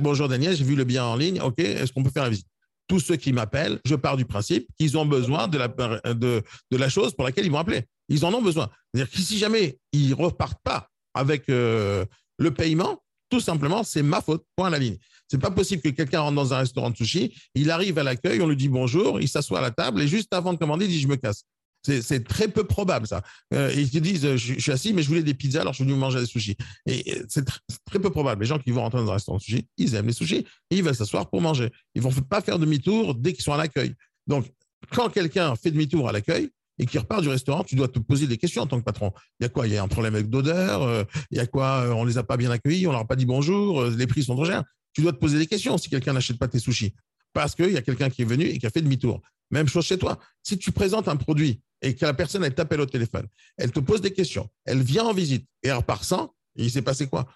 Bonjour 0.01 0.29
Daniel, 0.29 0.57
j'ai 0.57 0.65
vu 0.65 0.75
le 0.75 0.85
bien 0.85 1.05
en 1.05 1.17
ligne, 1.17 1.41
ok, 1.41 1.61
est-ce 1.61 1.93
qu'on 1.93 2.03
peut 2.03 2.11
faire 2.11 2.25
la 2.25 2.31
visite? 2.31 2.49
Tous 2.89 3.01
ceux 3.01 3.17
qui 3.17 3.33
m'appellent, 3.33 3.81
je 3.85 3.95
pars 3.95 4.17
du 4.17 4.25
principe 4.25 4.69
qu'ils 4.79 4.99
ont 4.99 5.07
besoin 5.07 5.49
de 5.49 5.57
la, 5.57 5.69
de, 5.69 6.43
la 6.71 6.89
chose 6.89 7.15
pour 7.15 7.25
laquelle 7.25 7.47
ils 7.47 7.51
m'ont 7.51 7.59
appelé. 7.59 7.85
Ils 8.09 8.25
en 8.25 8.35
ont 8.35 8.43
besoin. 8.43 8.69
C'est-à-dire 8.93 9.11
que 9.11 9.19
si 9.19 9.39
jamais 9.39 9.79
ils 9.93 10.11
ne 10.11 10.15
repartent 10.15 10.61
pas 10.63 10.91
avec 11.15 11.49
euh, 11.49 12.05
le 12.39 12.51
paiement, 12.53 13.04
tout 13.31 13.41
simplement, 13.41 13.83
c'est 13.83 14.03
ma 14.03 14.21
faute. 14.21 14.45
Point 14.57 14.69
à 14.69 14.71
la 14.71 14.79
ligne. 14.79 14.97
C'est 15.29 15.39
pas 15.39 15.51
possible 15.51 15.83
que 15.83 15.89
quelqu'un 15.89 16.21
rentre 16.21 16.37
dans 16.37 16.53
un 16.55 16.59
restaurant 16.59 16.91
de 16.91 16.97
sushi, 16.97 17.35
il 17.55 17.71
arrive 17.71 17.99
à 17.99 18.03
l'accueil, 18.03 18.41
on 18.43 18.47
lui 18.47 18.57
dit 18.57 18.69
bonjour, 18.69 19.21
il 19.21 19.29
s'assoit 19.29 19.59
à 19.59 19.63
la 19.63 19.71
table 19.71 20.03
et 20.03 20.09
juste 20.09 20.33
avant 20.35 20.53
de 20.53 20.59
commander, 20.59 20.85
il 20.85 20.91
dit 20.91 21.01
je 21.01 21.09
me 21.09 21.17
casse. 21.17 21.45
C'est 21.83 22.27
très 22.27 22.49
peu 22.49 22.65
probable 22.65 23.07
ça. 23.07 23.23
Euh, 23.53 23.71
ils 23.77 23.91
te 23.91 23.99
disent 23.99 24.37
je, 24.37 24.59
suis 24.59 24.73
assis, 24.73 24.95
mais 24.95 25.03
je 25.03 25.09
voulais 25.09 25.23
des 25.23 25.35
pizzas, 25.35 25.61
alors 25.61 25.75
je 25.75 25.79
suis 25.79 25.85
venu 25.85 25.97
manger 25.97 26.21
des 26.21 26.27
sushis. 26.27 26.57
Et 26.87 27.23
c'est 27.29 27.45
très 27.85 27.99
peu 27.99 28.11
probable. 28.11 28.43
Les 28.43 28.49
gens 28.49 28.59
qui 28.59 28.71
vont 28.71 28.81
rentrer 28.81 29.01
dans 29.01 29.11
un 29.11 29.15
restaurant 29.15 29.37
de 29.37 29.43
sushi, 29.43 29.67
ils 29.77 29.95
aiment 29.95 30.07
les 30.07 30.15
sushis 30.15 30.47
et 30.71 30.77
ils 30.77 30.83
veulent 30.83 30.95
s'asseoir 30.95 31.29
pour 31.29 31.43
manger. 31.43 31.71
Ils 31.95 32.01
vont 32.01 32.11
pas 32.11 32.41
faire 32.41 32.59
demi-tour 32.59 33.15
dès 33.15 33.35
qu'ils 33.35 33.45
sont 33.45 33.53
à 33.53 33.59
l'accueil. 33.59 33.95
Donc, 34.27 34.47
quand 34.91 35.11
quelqu'un 35.11 35.57
fait 35.57 35.71
demi-tour 35.71 36.09
à 36.09 36.13
l'accueil, 36.13 36.51
et 36.79 36.87
qui 36.87 36.99
repart 36.99 37.23
du 37.23 37.29
restaurant, 37.29 37.65
tu 37.65 37.77
dois 37.77 37.89
te 37.89 37.99
poser 37.99 38.27
des 38.27 38.37
questions 38.37 38.63
en 38.63 38.67
tant 38.67 38.79
que 38.79 38.85
patron. 38.85 39.13
Il 39.41 39.45
y 39.45 39.47
a 39.47 39.49
quoi? 39.49 39.67
Il 39.67 39.73
y 39.73 39.77
a 39.77 39.83
un 39.83 39.89
problème 39.89 40.15
avec 40.15 40.29
d'odeur 40.29 40.83
euh, 40.83 41.05
Il 41.31 41.39
y 41.39 41.41
a 41.41 41.47
quoi? 41.47 41.85
Euh, 41.85 41.93
On 41.93 42.05
les 42.05 42.19
a 42.19 42.25
pas 42.25 42.37
bien 42.37 42.51
accueillis, 42.51 42.87
on 42.87 42.93
leur 42.93 43.03
a 43.03 43.07
pas 43.07 43.17
dit 43.17 43.27
bonjour, 43.27 43.83
euh, 43.83 43.95
les 43.97 44.07
prix 44.07 44.23
sont 44.23 44.35
trop 44.35 44.45
chers. 44.45 44.65
Tu 44.93 45.03
dois 45.03 45.13
te 45.13 45.19
poser 45.19 45.39
des 45.39 45.47
questions 45.47 45.79
si 45.79 45.89
quelqu'un 45.89 46.13
n'achète 46.13 46.39
pas 46.39 46.49
tes 46.49 46.59
sushis. 46.59 46.95
Parce 47.33 47.55
qu'il 47.55 47.71
y 47.71 47.77
a 47.77 47.83
quelqu'un 47.83 48.11
qui 48.11 48.23
est 48.23 48.27
venu 48.27 48.45
et 48.45 48.59
qui 48.59 48.67
a 48.67 48.71
fait 48.71 48.83
demi-tour. 48.83 49.21
Même 49.51 49.69
chose 49.69 49.85
chez 49.85 49.99
toi. 49.99 50.19
Si 50.43 50.57
tu 50.59 50.73
présentes 50.73 51.09
un 51.09 51.17
produit 51.17 51.61
et 51.83 51.95
que 51.95 52.05
la 52.05 52.15
personne, 52.15 52.45
elle 52.45 52.55
t'appelle 52.55 52.81
au 52.81 52.87
téléphone, 52.87 53.27
elle 53.57 53.73
te 53.73 53.81
pose 53.81 54.01
des 54.01 54.13
questions, 54.13 54.49
elle 54.65 54.83
vient 54.83 55.05
en 55.05 55.13
visite 55.13 55.47
et 55.63 55.69
elle 55.69 55.77
repart 55.77 56.05
sans, 56.05 56.35
il 56.57 56.71
s'est 56.71 56.83
passé 56.83 57.07
quoi? 57.09 57.27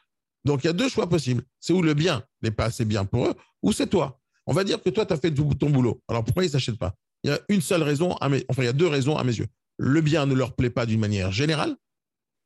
Donc, 0.44 0.64
il 0.64 0.68
y 0.68 0.70
a 0.70 0.72
deux 0.72 0.88
choix 0.88 1.08
possibles. 1.08 1.42
C'est 1.60 1.72
où 1.72 1.82
le 1.82 1.94
bien 1.94 2.22
n'est 2.42 2.52
pas 2.52 2.66
assez 2.66 2.84
bien 2.84 3.04
pour 3.04 3.26
eux, 3.26 3.34
ou 3.62 3.72
c'est 3.72 3.88
toi. 3.88 4.20
On 4.46 4.52
va 4.52 4.64
dire 4.64 4.80
que 4.82 4.88
toi, 4.88 5.04
tu 5.04 5.12
as 5.12 5.18
fait 5.18 5.32
ton 5.32 5.68
boulot. 5.68 6.00
Alors, 6.08 6.24
pourquoi 6.24 6.44
ils 6.44 6.46
ne 6.46 6.52
s'achètent 6.52 6.78
pas? 6.78 6.94
Il 7.24 7.30
y 7.30 7.32
a 7.32 7.40
une 7.48 7.60
seule 7.60 7.82
raison, 7.82 8.16
enfin, 8.20 8.62
il 8.62 8.64
y 8.64 8.68
a 8.68 8.72
deux 8.72 8.86
raisons 8.86 9.16
à 9.16 9.24
mes 9.24 9.36
yeux. 9.36 9.48
Le 9.78 10.00
bien 10.00 10.26
ne 10.26 10.34
leur 10.34 10.54
plaît 10.54 10.70
pas 10.70 10.86
d'une 10.86 11.00
manière 11.00 11.32
générale 11.32 11.76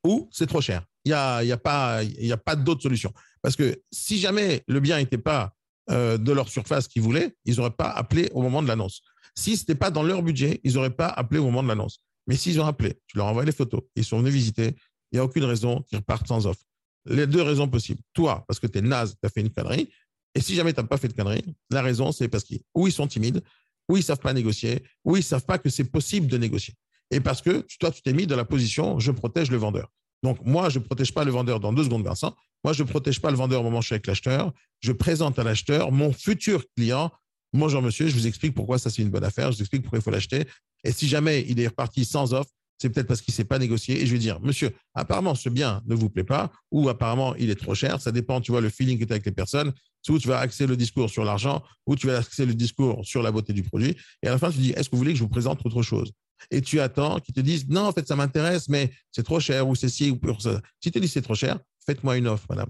ou 0.05 0.29
c'est 0.31 0.47
trop 0.47 0.61
cher. 0.61 0.83
Il 1.05 1.09
n'y 1.09 1.13
a, 1.13 1.43
y 1.43 1.51
a 1.51 1.57
pas, 1.57 2.01
pas 2.45 2.55
d'autre 2.55 2.81
solution. 2.81 3.13
Parce 3.41 3.55
que 3.55 3.81
si 3.91 4.19
jamais 4.19 4.63
le 4.67 4.79
bien 4.79 4.97
n'était 4.97 5.17
pas 5.17 5.53
euh, 5.89 6.17
de 6.17 6.31
leur 6.31 6.47
surface 6.47 6.87
qu'ils 6.87 7.01
voulaient, 7.01 7.35
ils 7.45 7.57
n'auraient 7.57 7.71
pas 7.71 7.89
appelé 7.89 8.29
au 8.33 8.41
moment 8.41 8.61
de 8.63 8.67
l'annonce. 8.67 9.01
Si 9.35 9.57
ce 9.57 9.63
n'était 9.63 9.75
pas 9.75 9.91
dans 9.91 10.03
leur 10.03 10.23
budget, 10.23 10.61
ils 10.63 10.75
n'auraient 10.75 10.95
pas 10.95 11.07
appelé 11.07 11.39
au 11.39 11.45
moment 11.45 11.63
de 11.63 11.67
l'annonce. 11.67 11.99
Mais 12.27 12.37
s'ils 12.37 12.59
ont 12.61 12.65
appelé, 12.65 12.99
tu 13.07 13.17
leur 13.17 13.27
envoies 13.27 13.43
les 13.43 13.51
photos, 13.51 13.81
ils 13.95 14.05
sont 14.05 14.19
venus 14.19 14.33
visiter, 14.33 14.75
il 15.11 15.15
n'y 15.15 15.19
a 15.19 15.25
aucune 15.25 15.43
raison 15.43 15.81
qu'ils 15.81 15.97
repartent 15.97 16.27
sans 16.27 16.47
offre. 16.47 16.61
Les 17.05 17.27
deux 17.27 17.41
raisons 17.41 17.67
possibles. 17.67 18.01
Toi, 18.13 18.45
parce 18.47 18.59
que 18.59 18.67
tu 18.67 18.77
es 18.77 18.81
naze, 18.81 19.15
tu 19.21 19.27
as 19.27 19.29
fait 19.29 19.41
une 19.41 19.49
connerie. 19.49 19.89
Et 20.35 20.41
si 20.41 20.55
jamais 20.55 20.73
tu 20.73 20.79
n'as 20.79 20.87
pas 20.87 20.97
fait 20.97 21.09
de 21.09 21.13
connerie, 21.13 21.43
la 21.69 21.81
raison, 21.81 22.11
c'est 22.11 22.29
parce 22.29 22.45
qu'ils 22.45 22.61
ils 22.75 22.91
sont 22.91 23.07
timides, 23.07 23.43
ou 23.89 23.97
ils 23.97 24.01
ne 24.01 24.05
savent 24.05 24.19
pas 24.19 24.33
négocier, 24.33 24.83
ou 25.03 25.15
ils 25.15 25.19
ne 25.19 25.23
savent 25.23 25.45
pas 25.45 25.57
que 25.57 25.69
c'est 25.69 25.85
possible 25.85 26.27
de 26.27 26.37
négocier. 26.37 26.73
Et 27.11 27.19
parce 27.19 27.41
que 27.41 27.65
toi, 27.79 27.91
tu 27.91 28.01
t'es 28.01 28.13
mis 28.13 28.27
dans 28.27 28.35
la 28.35 28.45
position, 28.45 28.99
je 28.99 29.11
protège 29.11 29.51
le 29.51 29.57
vendeur. 29.57 29.89
Donc, 30.23 30.39
moi, 30.45 30.69
je 30.69 30.79
ne 30.79 30.83
protège 30.83 31.13
pas 31.13 31.23
le 31.23 31.31
vendeur 31.31 31.59
dans 31.59 31.73
deux 31.73 31.83
secondes, 31.83 32.03
Vincent. 32.03 32.33
Moi, 32.63 32.73
je 32.73 32.83
ne 32.83 32.87
protège 32.87 33.19
pas 33.19 33.29
le 33.29 33.35
vendeur 33.35 33.61
au 33.61 33.63
moment 33.65 33.79
où 33.79 33.81
je 33.81 33.87
suis 33.87 33.93
avec 33.93 34.07
l'acheteur. 34.07 34.53
Je 34.79 34.93
présente 34.93 35.37
à 35.37 35.43
l'acheteur 35.43 35.91
mon 35.91 36.13
futur 36.13 36.63
client. 36.77 37.11
Bonjour, 37.51 37.81
monsieur, 37.81 38.07
je 38.07 38.15
vous 38.15 38.25
explique 38.25 38.55
pourquoi 38.55 38.79
ça, 38.79 38.89
c'est 38.89 39.01
une 39.01 39.09
bonne 39.09 39.25
affaire. 39.25 39.51
Je 39.51 39.57
vous 39.57 39.61
explique 39.61 39.83
pourquoi 39.83 39.99
il 39.99 40.01
faut 40.01 40.11
l'acheter. 40.11 40.45
Et 40.85 40.91
si 40.93 41.07
jamais 41.07 41.45
il 41.47 41.59
est 41.59 41.67
reparti 41.67 42.05
sans 42.05 42.33
offre, 42.33 42.49
c'est 42.79 42.89
peut-être 42.89 43.07
parce 43.07 43.21
qu'il 43.21 43.31
ne 43.33 43.35
sait 43.35 43.43
pas 43.43 43.59
négocier. 43.59 44.01
Et 44.01 44.05
je 44.05 44.13
vais 44.13 44.19
dire, 44.19 44.39
monsieur, 44.41 44.71
apparemment, 44.93 45.35
ce 45.35 45.49
bien 45.49 45.81
ne 45.85 45.93
vous 45.95 46.09
plaît 46.09 46.23
pas, 46.23 46.51
ou 46.71 46.89
apparemment, 46.89 47.35
il 47.35 47.49
est 47.49 47.55
trop 47.55 47.75
cher. 47.75 48.01
Ça 48.01 48.11
dépend, 48.11 48.41
tu 48.41 48.51
vois, 48.51 48.61
le 48.61 48.69
feeling 48.69 48.97
que 48.97 49.05
tu 49.05 49.11
as 49.11 49.15
avec 49.15 49.25
les 49.25 49.31
personnes. 49.31 49.73
Soit 50.03 50.19
tu 50.19 50.27
vas 50.27 50.39
axer 50.39 50.67
le 50.67 50.77
discours 50.77 51.09
sur 51.09 51.23
l'argent, 51.23 51.63
ou 51.87 51.95
tu 51.95 52.07
vas 52.07 52.17
axer 52.17 52.45
le 52.45 52.53
discours 52.53 53.03
sur 53.05 53.23
la 53.23 53.31
beauté 53.31 53.53
du 53.53 53.63
produit. 53.63 53.95
Et 54.21 54.27
à 54.27 54.31
la 54.31 54.37
fin, 54.37 54.51
tu 54.51 54.59
dis, 54.59 54.71
est-ce 54.71 54.89
que 54.89 54.95
vous 54.95 54.99
voulez 54.99 55.13
que 55.13 55.17
je 55.17 55.23
vous 55.23 55.29
présente 55.29 55.65
autre 55.65 55.81
chose? 55.81 56.11
Et 56.51 56.61
tu 56.61 56.79
attends 56.81 57.19
qu'ils 57.21 57.33
te 57.33 57.39
disent, 57.39 57.67
non, 57.69 57.85
en 57.85 57.91
fait, 57.93 58.07
ça 58.07 58.15
m'intéresse, 58.15 58.67
mais 58.67 58.91
c'est 59.11 59.23
trop 59.23 59.39
cher, 59.39 59.67
ou 59.67 59.75
c'est 59.75 59.89
ci, 59.89 60.11
ou 60.11 60.17
pour 60.17 60.41
ça. 60.41 60.61
Si 60.81 60.91
tu 60.91 60.99
dis 60.99 61.07
c'est 61.07 61.21
trop 61.21 61.35
cher, 61.35 61.57
faites-moi 61.85 62.17
une 62.17 62.27
offre, 62.27 62.45
madame. 62.49 62.69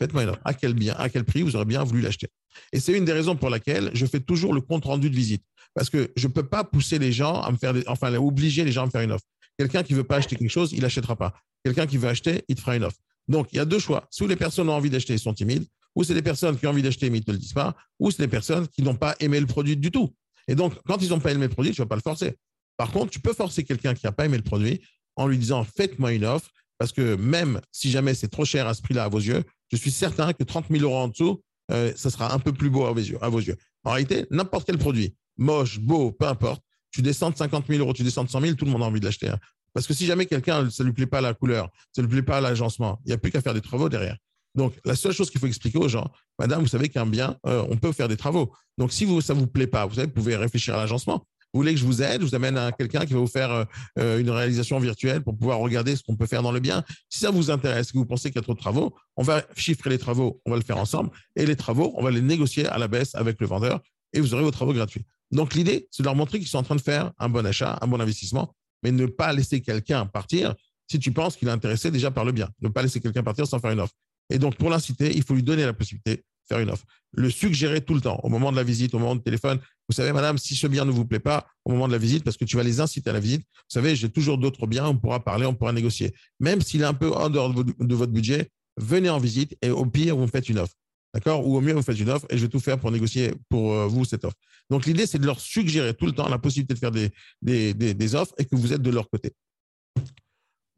Faites-moi 0.00 0.24
une 0.24 0.30
offre. 0.30 0.40
À 0.44 0.52
quel 0.52 1.24
prix 1.24 1.42
vous 1.42 1.54
aurez 1.54 1.64
bien 1.64 1.84
voulu 1.84 2.00
l'acheter? 2.00 2.26
Et 2.72 2.80
c'est 2.80 2.92
une 2.92 3.04
des 3.04 3.12
raisons 3.12 3.36
pour 3.36 3.50
laquelle 3.50 3.90
je 3.94 4.04
fais 4.06 4.20
toujours 4.20 4.52
le 4.52 4.60
compte 4.60 4.84
rendu 4.84 5.08
de 5.10 5.14
visite. 5.14 5.44
Parce 5.74 5.90
que 5.90 6.12
je 6.16 6.26
ne 6.26 6.32
peux 6.32 6.46
pas 6.46 6.64
pousser 6.64 6.98
les 6.98 7.12
gens 7.12 7.40
à 7.40 7.52
me 7.52 7.56
faire, 7.56 7.74
enfin, 7.86 8.12
obliger 8.16 8.64
les 8.64 8.72
gens 8.72 8.82
à 8.82 8.86
me 8.86 8.90
faire 8.90 9.02
une 9.02 9.12
offre. 9.12 9.24
Quelqu'un 9.56 9.84
qui 9.84 9.92
ne 9.92 9.98
veut 9.98 10.04
pas 10.04 10.16
acheter 10.16 10.34
quelque 10.34 10.50
chose, 10.50 10.72
il 10.72 10.80
n'achètera 10.80 11.14
pas. 11.14 11.34
Quelqu'un 11.64 11.86
qui 11.86 11.98
veut 11.98 12.08
acheter, 12.08 12.42
il 12.48 12.56
te 12.56 12.60
fera 12.60 12.76
une 12.76 12.84
offre. 12.84 12.96
Donc, 13.28 13.52
il 13.52 13.56
y 13.56 13.58
a 13.60 13.64
deux 13.64 13.78
choix. 13.78 14.06
Soit 14.10 14.26
les 14.26 14.36
personnes 14.36 14.68
ont 14.68 14.74
envie 14.74 14.90
d'acheter 14.90 15.14
et 15.14 15.18
sont 15.18 15.32
timides, 15.32 15.66
ou 15.94 16.04
c'est 16.04 16.14
des 16.14 16.22
personnes 16.22 16.58
qui 16.58 16.66
ont 16.66 16.70
envie 16.70 16.82
d'acheter 16.82 17.10
mais 17.10 17.18
ils 17.18 17.24
ne 17.26 17.32
le 17.32 17.38
disent 17.38 17.52
pas, 17.52 17.74
ou 17.98 18.10
c'est 18.10 18.22
des 18.22 18.28
personnes 18.28 18.66
qui 18.68 18.82
n'ont 18.82 18.96
pas 18.96 19.14
aimé 19.20 19.40
le 19.40 19.46
produit 19.46 19.76
du 19.76 19.90
tout. 19.90 20.14
Et 20.48 20.54
donc, 20.54 20.74
quand 20.86 21.00
ils 21.02 21.08
n'ont 21.10 21.20
pas 21.20 21.32
aimé 21.32 21.46
le 21.46 21.52
produit, 21.52 21.72
tu 21.72 21.80
ne 21.80 21.84
vas 21.84 21.88
pas 21.88 21.96
le 21.96 22.02
forcer. 22.02 22.36
Par 22.76 22.90
contre, 22.90 23.10
tu 23.10 23.20
peux 23.20 23.32
forcer 23.32 23.64
quelqu'un 23.64 23.94
qui 23.94 24.04
n'a 24.04 24.12
pas 24.12 24.26
aimé 24.26 24.36
le 24.36 24.42
produit 24.42 24.80
en 25.16 25.26
lui 25.26 25.38
disant 25.38 25.64
faites-moi 25.64 26.12
une 26.12 26.24
offre, 26.24 26.50
parce 26.78 26.92
que 26.92 27.14
même 27.14 27.60
si 27.70 27.90
jamais 27.90 28.14
c'est 28.14 28.28
trop 28.28 28.44
cher 28.44 28.66
à 28.66 28.74
ce 28.74 28.82
prix-là 28.82 29.04
à 29.04 29.08
vos 29.08 29.20
yeux, 29.20 29.44
je 29.70 29.76
suis 29.76 29.90
certain 29.90 30.32
que 30.32 30.42
30 30.42 30.66
000 30.70 30.82
euros 30.82 30.96
en 30.96 31.08
dessous, 31.08 31.40
euh, 31.70 31.92
ça 31.96 32.10
sera 32.10 32.34
un 32.34 32.38
peu 32.38 32.52
plus 32.52 32.68
beau 32.68 32.84
à 32.84 32.92
vos 32.92 32.98
yeux. 32.98 33.18
À. 33.20 33.28
En 33.28 33.92
réalité, 33.92 34.26
n'importe 34.30 34.66
quel 34.66 34.78
produit, 34.78 35.14
moche, 35.36 35.78
beau, 35.78 36.12
peu 36.12 36.26
importe, 36.26 36.62
tu 36.90 37.02
descends 37.02 37.30
de 37.30 37.36
50 37.36 37.66
000 37.68 37.80
euros, 37.80 37.92
tu 37.92 38.02
descends 38.02 38.24
de 38.24 38.30
100 38.30 38.40
000, 38.40 38.54
tout 38.54 38.64
le 38.64 38.70
monde 38.70 38.82
a 38.82 38.86
envie 38.86 39.00
de 39.00 39.04
l'acheter. 39.04 39.28
hein. 39.28 39.38
Parce 39.72 39.86
que 39.86 39.94
si 39.94 40.06
jamais 40.06 40.26
quelqu'un, 40.26 40.70
ça 40.70 40.84
ne 40.84 40.88
lui 40.88 40.94
plaît 40.94 41.06
pas 41.06 41.20
la 41.20 41.34
couleur, 41.34 41.68
ça 41.92 42.02
ne 42.02 42.06
lui 42.06 42.12
plaît 42.12 42.22
pas 42.22 42.40
l'agencement, 42.40 43.00
il 43.04 43.08
n'y 43.08 43.14
a 43.14 43.18
plus 43.18 43.32
qu'à 43.32 43.40
faire 43.40 43.54
des 43.54 43.60
travaux 43.60 43.88
derrière. 43.88 44.16
Donc, 44.54 44.74
la 44.84 44.94
seule 44.94 45.12
chose 45.12 45.30
qu'il 45.30 45.40
faut 45.40 45.46
expliquer 45.46 45.78
aux 45.78 45.88
gens, 45.88 46.10
madame, 46.38 46.60
vous 46.60 46.68
savez 46.68 46.88
qu'un 46.88 47.06
bien, 47.06 47.36
euh, 47.46 47.64
on 47.70 47.76
peut 47.76 47.92
faire 47.92 48.08
des 48.08 48.16
travaux. 48.16 48.52
Donc, 48.78 48.92
si 48.92 49.06
ça 49.22 49.34
ne 49.34 49.40
vous 49.40 49.46
plaît 49.46 49.66
pas, 49.66 49.86
vous 49.86 49.94
savez, 49.94 50.06
vous 50.06 50.12
pouvez 50.12 50.36
réfléchir 50.36 50.74
à 50.74 50.78
l'agencement. 50.78 51.26
Vous 51.52 51.60
voulez 51.60 51.74
que 51.74 51.80
je 51.80 51.84
vous 51.84 52.02
aide, 52.02 52.20
je 52.20 52.26
vous 52.26 52.34
amène 52.34 52.58
à 52.58 52.72
quelqu'un 52.72 53.06
qui 53.06 53.12
va 53.12 53.20
vous 53.20 53.28
faire 53.28 53.50
euh, 53.52 53.64
euh, 54.00 54.18
une 54.18 54.30
réalisation 54.30 54.78
virtuelle 54.80 55.22
pour 55.22 55.36
pouvoir 55.36 55.58
regarder 55.58 55.94
ce 55.94 56.02
qu'on 56.02 56.16
peut 56.16 56.26
faire 56.26 56.42
dans 56.42 56.50
le 56.50 56.58
bien. 56.58 56.82
Si 57.08 57.20
ça 57.20 57.30
vous 57.30 57.50
intéresse, 57.50 57.92
que 57.92 57.98
vous 57.98 58.06
pensez 58.06 58.30
qu'il 58.30 58.36
y 58.36 58.38
a 58.40 58.42
trop 58.42 58.54
de 58.54 58.58
travaux, 58.58 58.94
on 59.16 59.22
va 59.22 59.42
chiffrer 59.56 59.90
les 59.90 59.98
travaux, 59.98 60.40
on 60.46 60.50
va 60.50 60.56
le 60.56 60.64
faire 60.64 60.78
ensemble. 60.78 61.10
Et 61.36 61.46
les 61.46 61.54
travaux, 61.54 61.94
on 61.96 62.02
va 62.02 62.10
les 62.10 62.22
négocier 62.22 62.66
à 62.66 62.78
la 62.78 62.88
baisse 62.88 63.14
avec 63.14 63.40
le 63.40 63.46
vendeur 63.46 63.80
et 64.12 64.20
vous 64.20 64.34
aurez 64.34 64.42
vos 64.42 64.50
travaux 64.50 64.72
gratuits. 64.72 65.04
Donc, 65.30 65.54
l'idée, 65.54 65.88
c'est 65.90 66.02
de 66.02 66.06
leur 66.06 66.16
montrer 66.16 66.38
qu'ils 66.38 66.48
sont 66.48 66.58
en 66.58 66.62
train 66.64 66.76
de 66.76 66.80
faire 66.80 67.12
un 67.18 67.28
bon 67.28 67.44
achat, 67.46 67.78
un 67.80 67.86
bon 67.86 68.00
investissement, 68.00 68.54
mais 68.82 68.90
ne 68.90 69.06
pas 69.06 69.32
laisser 69.32 69.62
quelqu'un 69.62 70.06
partir 70.06 70.54
si 70.90 70.98
tu 70.98 71.12
penses 71.12 71.36
qu'il 71.36 71.48
est 71.48 71.52
intéressé 71.52 71.90
déjà 71.90 72.10
par 72.10 72.24
le 72.24 72.32
bien. 72.32 72.48
Ne 72.60 72.68
pas 72.68 72.82
laisser 72.82 73.00
quelqu'un 73.00 73.22
partir 73.22 73.46
sans 73.46 73.58
faire 73.58 73.70
une 73.70 73.80
offre. 73.80 73.94
Et 74.30 74.38
donc, 74.38 74.56
pour 74.56 74.70
l'inciter, 74.70 75.14
il 75.14 75.22
faut 75.22 75.34
lui 75.34 75.42
donner 75.42 75.64
la 75.64 75.72
possibilité 75.72 76.16
de 76.16 76.22
faire 76.48 76.58
une 76.58 76.70
offre. 76.70 76.84
Le 77.12 77.30
suggérer 77.30 77.80
tout 77.80 77.94
le 77.94 78.00
temps, 78.00 78.20
au 78.22 78.28
moment 78.28 78.50
de 78.50 78.56
la 78.56 78.64
visite, 78.64 78.94
au 78.94 78.98
moment 78.98 79.14
du 79.14 79.22
téléphone. 79.22 79.60
Vous 79.88 79.94
savez, 79.94 80.12
madame, 80.12 80.38
si 80.38 80.56
ce 80.56 80.66
bien 80.66 80.84
ne 80.84 80.90
vous 80.90 81.04
plaît 81.04 81.20
pas 81.20 81.46
au 81.64 81.72
moment 81.72 81.86
de 81.86 81.92
la 81.92 81.98
visite, 81.98 82.24
parce 82.24 82.36
que 82.36 82.44
tu 82.44 82.56
vas 82.56 82.62
les 82.62 82.80
inciter 82.80 83.10
à 83.10 83.12
la 83.12 83.20
visite, 83.20 83.42
vous 83.42 83.62
savez, 83.68 83.94
j'ai 83.94 84.08
toujours 84.08 84.38
d'autres 84.38 84.66
biens, 84.66 84.86
on 84.86 84.96
pourra 84.96 85.22
parler, 85.22 85.46
on 85.46 85.54
pourra 85.54 85.72
négocier. 85.72 86.14
Même 86.40 86.60
s'il 86.60 86.82
est 86.82 86.86
un 86.86 86.94
peu 86.94 87.12
en 87.12 87.28
dehors 87.28 87.52
de 87.52 87.94
votre, 87.94 88.12
budget, 88.12 88.50
venez 88.76 89.10
en 89.10 89.18
visite 89.18 89.56
et 89.62 89.70
au 89.70 89.86
pire, 89.86 90.16
vous 90.16 90.22
me 90.22 90.26
faites 90.26 90.48
une 90.48 90.58
offre. 90.58 90.74
D'accord? 91.12 91.46
Ou 91.46 91.56
au 91.56 91.60
mieux, 91.60 91.74
vous 91.74 91.82
faites 91.82 92.00
une 92.00 92.10
offre 92.10 92.26
et 92.30 92.36
je 92.36 92.42
vais 92.42 92.48
tout 92.48 92.58
faire 92.58 92.80
pour 92.80 92.90
négocier 92.90 93.32
pour 93.48 93.72
euh, 93.72 93.86
vous 93.86 94.04
cette 94.04 94.24
offre. 94.24 94.36
Donc, 94.70 94.86
l'idée, 94.86 95.06
c'est 95.06 95.18
de 95.18 95.26
leur 95.26 95.38
suggérer 95.38 95.94
tout 95.94 96.06
le 96.06 96.12
temps 96.12 96.28
la 96.28 96.38
possibilité 96.38 96.74
de 96.74 96.78
faire 96.78 96.90
des 96.90 98.14
offres 98.14 98.34
et 98.38 98.44
que 98.46 98.56
vous 98.56 98.72
êtes 98.72 98.82
de 98.82 98.90
leur 98.90 99.08
côté. 99.08 99.32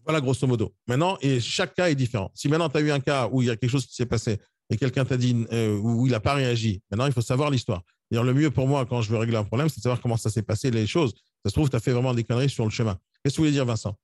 Voilà, 0.07 0.21
grosso 0.21 0.47
modo. 0.47 0.73
Maintenant, 0.87 1.19
et 1.21 1.41
chaque 1.41 1.75
cas 1.75 1.91
est 1.91 1.97
différent. 1.97 2.31
Si 2.33 2.49
maintenant, 2.49 2.69
tu 2.69 2.77
as 2.79 2.81
eu 2.81 2.93
un 2.93 3.01
cas 3.01 3.29
où 3.33 3.43
il 3.43 3.49
y 3.49 3.51
a 3.51 3.57
quelque 3.57 3.71
chose 3.71 3.87
qui 3.87 3.95
s'est 3.95 4.07
passé 4.07 4.39
et 4.71 4.77
quelqu'un 4.77 5.05
t'a 5.05 5.17
dit 5.17 5.47
euh, 5.53 5.77
où 5.79 6.07
il 6.07 6.13
n'a 6.13 6.21
pas 6.21 6.35
réagi, 6.35 6.81
maintenant, 6.91 7.07
il 7.07 7.13
faut 7.13 7.23
savoir 7.23 7.51
l'histoire. 7.51 7.83
Le 8.13 8.33
mieux 8.33 8.53
pour 8.53 8.69
moi, 8.69 8.87
quand 8.87 9.03
je 9.03 9.11
veux 9.11 9.19
régler 9.19 9.37
un 9.37 9.43
problème, 9.43 9.69
c'est 9.69 9.79
de 9.79 9.83
savoir 9.83 10.01
comment 10.01 10.17
ça 10.17 10.31
s'est 10.31 10.45
passé, 10.45 10.71
les 10.71 10.87
choses. 10.87 11.13
Ça 11.45 11.51
se 11.51 11.55
trouve, 11.55 11.69
tu 11.69 11.75
as 11.75 11.81
fait 11.81 11.91
vraiment 11.91 12.15
des 12.15 12.23
conneries 12.23 12.49
sur 12.49 12.63
le 12.65 12.71
chemin. 12.71 12.97
Qu'est-ce 13.23 13.35
que 13.35 13.39
vous 13.39 13.45
voulez 13.47 13.53
dire, 13.53 13.67
Vincent? 13.67 13.97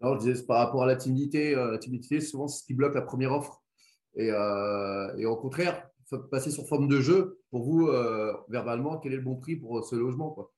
Non, 0.00 0.18
je 0.18 0.26
disais, 0.26 0.44
par 0.44 0.58
rapport 0.58 0.82
à 0.82 0.86
la 0.86 0.96
timidité. 0.96 1.54
euh, 1.54 1.70
la 1.70 1.78
timidité, 1.78 2.20
souvent, 2.20 2.48
c'est 2.48 2.62
ce 2.62 2.66
qui 2.66 2.74
bloque 2.74 2.94
la 2.94 3.02
première 3.02 3.32
offre. 3.32 3.62
Et, 4.16 4.30
euh, 4.32 5.16
et 5.16 5.26
au 5.26 5.36
contraire, 5.36 5.88
passer 6.30 6.50
sur 6.50 6.66
forme 6.66 6.88
de 6.88 7.00
jeu 7.00 7.38
pour 7.50 7.62
vous, 7.62 7.86
euh, 7.86 8.32
verbalement, 8.48 8.98
quel 8.98 9.12
est 9.12 9.16
le 9.16 9.22
bon 9.22 9.36
prix 9.36 9.54
pour 9.54 9.84
ce 9.84 9.94
logement. 9.94 10.30
Quoi. 10.30 10.52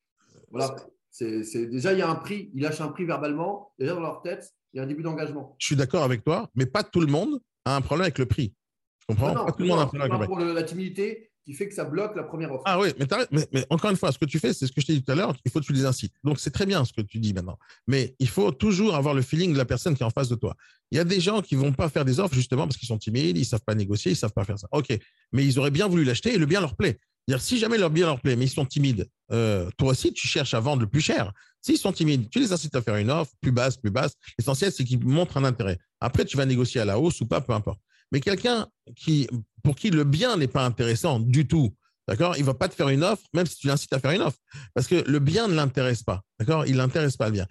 Voilà. 0.51 0.75
Déjà, 1.21 1.93
il 1.93 1.99
y 1.99 2.03
a 2.03 2.09
un 2.09 2.15
prix. 2.15 2.51
Ils 2.55 2.63
lâchent 2.63 2.81
un 2.81 2.89
prix 2.89 3.05
verbalement. 3.05 3.73
Déjà, 3.79 3.95
dans 3.95 4.01
leur 4.01 4.23
tête, 4.23 4.55
il 4.73 4.79
y 4.79 4.81
a 4.81 4.83
un 4.83 4.87
début 4.87 5.03
d'engagement. 5.03 5.57
Je 5.59 5.67
suis 5.67 5.77
d'accord 5.77 6.03
avec 6.05 6.25
toi, 6.25 6.51
mais 6.55 6.67
pas 6.67 6.83
tout 6.85 7.01
le 7.01 7.07
monde 7.07 7.41
a 7.65 7.77
un 7.77 7.81
problème 7.81 8.05
avec 8.05 8.19
le 8.19 8.27
prix. 8.27 8.55
Tu 9.01 9.07
comprends? 9.09 9.29
Non, 9.29 9.35
non, 9.41 9.45
Pas 9.47 9.53
tout 9.53 9.63
le 9.63 9.69
monde 9.69 9.79
a 9.79 9.83
un 9.83 9.87
problème 9.87 10.03
avec 10.03 10.13
le 10.13 10.19
prix. 10.19 10.27
pour 10.27 10.39
le- 10.39 10.53
la 10.53 10.63
timidité 10.63 11.31
qui 11.45 11.55
fait 11.55 11.67
que 11.67 11.75
ça 11.75 11.85
bloque 11.85 12.15
la 12.15 12.25
première 12.25 12.53
offre. 12.53 12.63
Ah 12.67 12.79
oui, 12.79 12.89
mais, 12.99 13.07
mais- 13.31 13.49
mais 13.55 13.67
encore 13.71 13.91
une 13.91 13.97
fois, 13.97 14.13
ce 14.13 14.19
que 14.19 14.27
tu 14.27 14.39
fais, 14.39 14.53
c'est 14.53 14.67
ce 14.67 14.73
que 14.73 14.83
je 14.83 14.87
t'ai 14.87 14.93
dit 14.93 15.03
tout 15.03 15.11
à 15.13 15.15
l'heure, 15.15 15.35
il 15.47 15.51
faut 15.51 15.61
que 15.61 15.65
tu 15.65 15.73
les 15.73 15.87
incites. 15.87 16.13
Donc, 16.23 16.39
c'est 16.41 16.51
très 16.51 16.67
bien 16.67 16.85
ce 16.85 16.93
que 16.93 17.01
tu 17.01 17.19
dis 17.19 17.33
maintenant. 17.33 17.59
Mais 17.87 18.15
il 18.19 18.29
faut 18.29 18.51
toujours 18.53 18.95
avoir 18.95 19.15
le 19.15 19.23
feeling 19.23 19.55
de 19.55 19.59
la 19.59 19.65
personne 19.65 19.95
qui 19.97 20.03
est 20.03 20.07
en 20.07 20.11
face 20.11 20.29
de 20.29 20.35
toi. 20.35 20.55
Il 20.91 20.99
y 20.99 21.01
a 21.01 21.05
des 21.05 21.21
gens 21.21 21.41
qui 21.41 21.55
vont 21.55 21.73
pas 21.73 21.89
faire 21.89 22.05
des 22.05 22.21
offres 22.21 22.35
justement 22.35 22.67
parce 22.67 22.77
qu'ils 22.77 22.89
sont 22.89 22.99
timides, 22.99 23.39
ils 23.39 23.47
savent 23.47 23.65
pas 23.65 23.75
négocier, 23.75 24.13
ils 24.13 24.17
savent 24.17 24.35
pas 24.35 24.45
faire 24.45 24.59
ça. 24.59 24.69
OK, 24.73 24.89
mais 25.33 25.47
ils 25.47 25.59
auraient 25.59 25.71
bien 25.71 25.89
voulu 25.89 26.05
l'acheter 26.05 26.35
et 26.35 26.39
le 26.39 26.45
bien 26.45 26.61
leur 26.61 26.77
plaît. 26.77 26.99
Si 27.39 27.59
jamais 27.59 27.77
leur 27.77 27.91
bien 27.91 28.07
leur 28.07 28.21
plaît, 28.23 28.37
mais 28.37 28.47
ils 28.47 28.51
sont 28.51 28.65
timides, 28.65 29.07
euh, 29.33 29.69
toi 29.77 29.91
aussi, 29.91 30.15
tu 30.15 30.27
cherches 30.27 30.55
à 30.55 30.61
vendre 30.61 30.81
le 30.83 30.89
plus 30.89 31.03
cher. 31.03 31.33
Sont 31.77 31.93
timides, 31.93 32.29
tu 32.31 32.41
les 32.41 32.53
incites 32.53 32.75
à 32.75 32.83
faire 32.83 32.97
une 32.97 33.11
offre 33.11 33.33
plus 33.41 33.53
basse, 33.53 33.77
plus 33.77 33.91
basse. 33.91 34.13
L'essentiel, 34.39 34.73
c'est 34.73 34.85
qu'ils 34.85 35.05
montrent 35.05 35.37
un 35.37 35.45
intérêt. 35.45 35.79
Après, 36.01 36.25
tu 36.25 36.37
vas 36.37 36.47
négocier 36.47 36.81
à 36.81 36.85
la 36.85 36.99
hausse 36.99 37.21
ou 37.21 37.27
pas, 37.27 37.41
peu 37.41 37.53
importe. 37.53 37.81
Mais 38.13 38.21
quelqu'un 38.21 38.67
qui, 38.97 39.29
pour 39.63 39.77
qui 39.77 39.91
le 39.91 40.05
bien 40.05 40.37
n'est 40.37 40.49
pas 40.49 40.65
intéressant 40.65 41.21
du 41.21 41.47
tout, 41.47 41.75
d'accord, 42.07 42.37
il 42.37 42.45
va 42.45 42.55
pas 42.55 42.69
te 42.69 42.75
faire 42.75 42.89
une 42.89 43.05
offre, 43.05 43.23
même 43.35 43.47
si 43.47 43.57
tu 43.57 43.67
l'incites 43.67 43.93
à 43.93 44.01
faire 44.01 44.13
une 44.13 44.23
offre, 44.23 44.39
parce 44.75 44.87
que 44.87 44.97
le 45.07 45.19
bien 45.19 45.47
ne 45.47 45.55
l'intéresse 45.55 46.03
pas, 46.03 46.23
d'accord, 46.39 46.67
il 46.67 46.77
l'intéresse 46.77 47.17
pas 47.17 47.27
le 47.27 47.33
bien. 47.33 47.47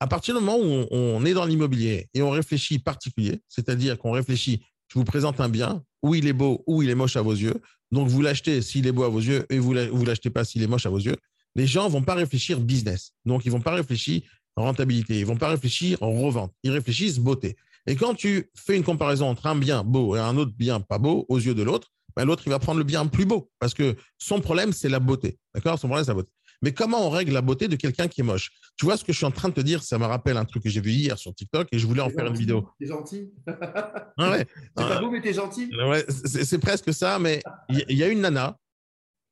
À 0.00 0.06
partir 0.06 0.34
du 0.34 0.40
moment 0.40 0.58
où 0.58 0.86
on, 0.90 1.24
est 1.26 1.34
dans 1.34 1.44
l'immobilier 1.44 2.08
et 2.14 2.22
on 2.22 2.30
réfléchit 2.30 2.78
particulier, 2.78 3.42
c'est-à-dire 3.48 3.98
qu'on 3.98 4.12
réfléchit, 4.12 4.64
je 4.88 4.98
vous 4.98 5.04
présente 5.04 5.40
un 5.40 5.50
bien, 5.50 5.84
où 6.02 6.14
il 6.14 6.26
est 6.26 6.32
beau, 6.32 6.64
où 6.66 6.82
il 6.82 6.88
est 6.88 6.94
moche 6.94 7.16
à 7.16 7.22
vos 7.22 7.34
yeux, 7.34 7.60
donc 7.92 8.08
vous 8.08 8.22
l'achetez 8.22 8.62
s'il 8.62 8.86
est 8.86 8.92
beau 8.92 9.04
à 9.04 9.10
vos 9.10 9.20
yeux 9.20 9.44
et 9.50 9.58
vous 9.58 9.74
ne 9.74 10.06
l'achetez 10.06 10.30
pas 10.30 10.44
s'il 10.44 10.62
est 10.62 10.66
moche 10.66 10.86
à 10.86 10.90
vos 10.90 10.98
yeux. 10.98 11.16
Les 11.60 11.66
gens 11.66 11.90
vont 11.90 12.00
pas 12.02 12.14
réfléchir 12.14 12.58
business, 12.58 13.12
donc 13.26 13.44
ils 13.44 13.52
vont 13.52 13.60
pas 13.60 13.72
réfléchir 13.74 14.22
rentabilité, 14.56 15.18
ils 15.18 15.26
vont 15.26 15.36
pas 15.36 15.48
réfléchir 15.48 15.98
revente, 16.00 16.54
ils 16.62 16.70
réfléchissent 16.70 17.18
beauté. 17.18 17.54
Et 17.86 17.96
quand 17.96 18.14
tu 18.14 18.50
fais 18.56 18.76
une 18.78 18.82
comparaison 18.82 19.26
entre 19.28 19.46
un 19.46 19.56
bien 19.56 19.84
beau 19.84 20.16
et 20.16 20.20
un 20.20 20.38
autre 20.38 20.52
bien 20.56 20.80
pas 20.80 20.96
beau 20.96 21.26
aux 21.28 21.38
yeux 21.38 21.54
de 21.54 21.62
l'autre, 21.62 21.88
ben, 22.16 22.24
l'autre, 22.24 22.44
il 22.46 22.50
va 22.50 22.58
prendre 22.58 22.78
le 22.78 22.84
bien 22.84 23.06
plus 23.06 23.26
beau 23.26 23.50
parce 23.58 23.74
que 23.74 23.94
son 24.16 24.40
problème, 24.40 24.72
c'est 24.72 24.88
la 24.88 25.00
beauté. 25.00 25.36
D'accord? 25.54 25.78
Son 25.78 25.86
problème, 25.88 26.04
c'est 26.06 26.12
la 26.12 26.14
beauté. 26.14 26.30
Mais 26.62 26.72
comment 26.72 27.06
on 27.06 27.10
règle 27.10 27.32
la 27.32 27.42
beauté 27.42 27.68
de 27.68 27.76
quelqu'un 27.76 28.08
qui 28.08 28.22
est 28.22 28.24
moche? 28.24 28.50
Tu 28.78 28.86
vois 28.86 28.96
ce 28.96 29.04
que 29.04 29.12
je 29.12 29.18
suis 29.18 29.26
en 29.26 29.30
train 29.30 29.50
de 29.50 29.54
te 29.54 29.60
dire? 29.60 29.82
Ça 29.82 29.98
me 29.98 30.06
rappelle 30.06 30.38
un 30.38 30.46
truc 30.46 30.62
que 30.62 30.70
j'ai 30.70 30.80
vu 30.80 30.92
hier 30.92 31.18
sur 31.18 31.34
TikTok 31.34 31.68
et 31.72 31.78
je 31.78 31.86
voulais 31.86 32.02
en 32.02 32.08
faire 32.08 32.24
une 32.26 32.36
vidéo. 32.36 32.66
T'es 32.80 32.86
gentil. 32.86 33.30
Ah 34.16 34.30
ouais. 34.30 34.46
C'est 34.76 34.84
pas 34.84 34.96
Ah, 34.96 35.00
beau, 35.00 35.10
mais 35.10 35.20
t'es 35.20 35.34
gentil. 35.34 35.70
ouais, 35.88 36.04
c'est 36.08 36.58
presque 36.58 36.92
ça, 36.94 37.18
mais 37.18 37.42
il 37.68 37.78
y, 37.80 37.84
il 37.90 37.96
y 37.98 38.02
a 38.02 38.08
une 38.08 38.20
nana, 38.22 38.56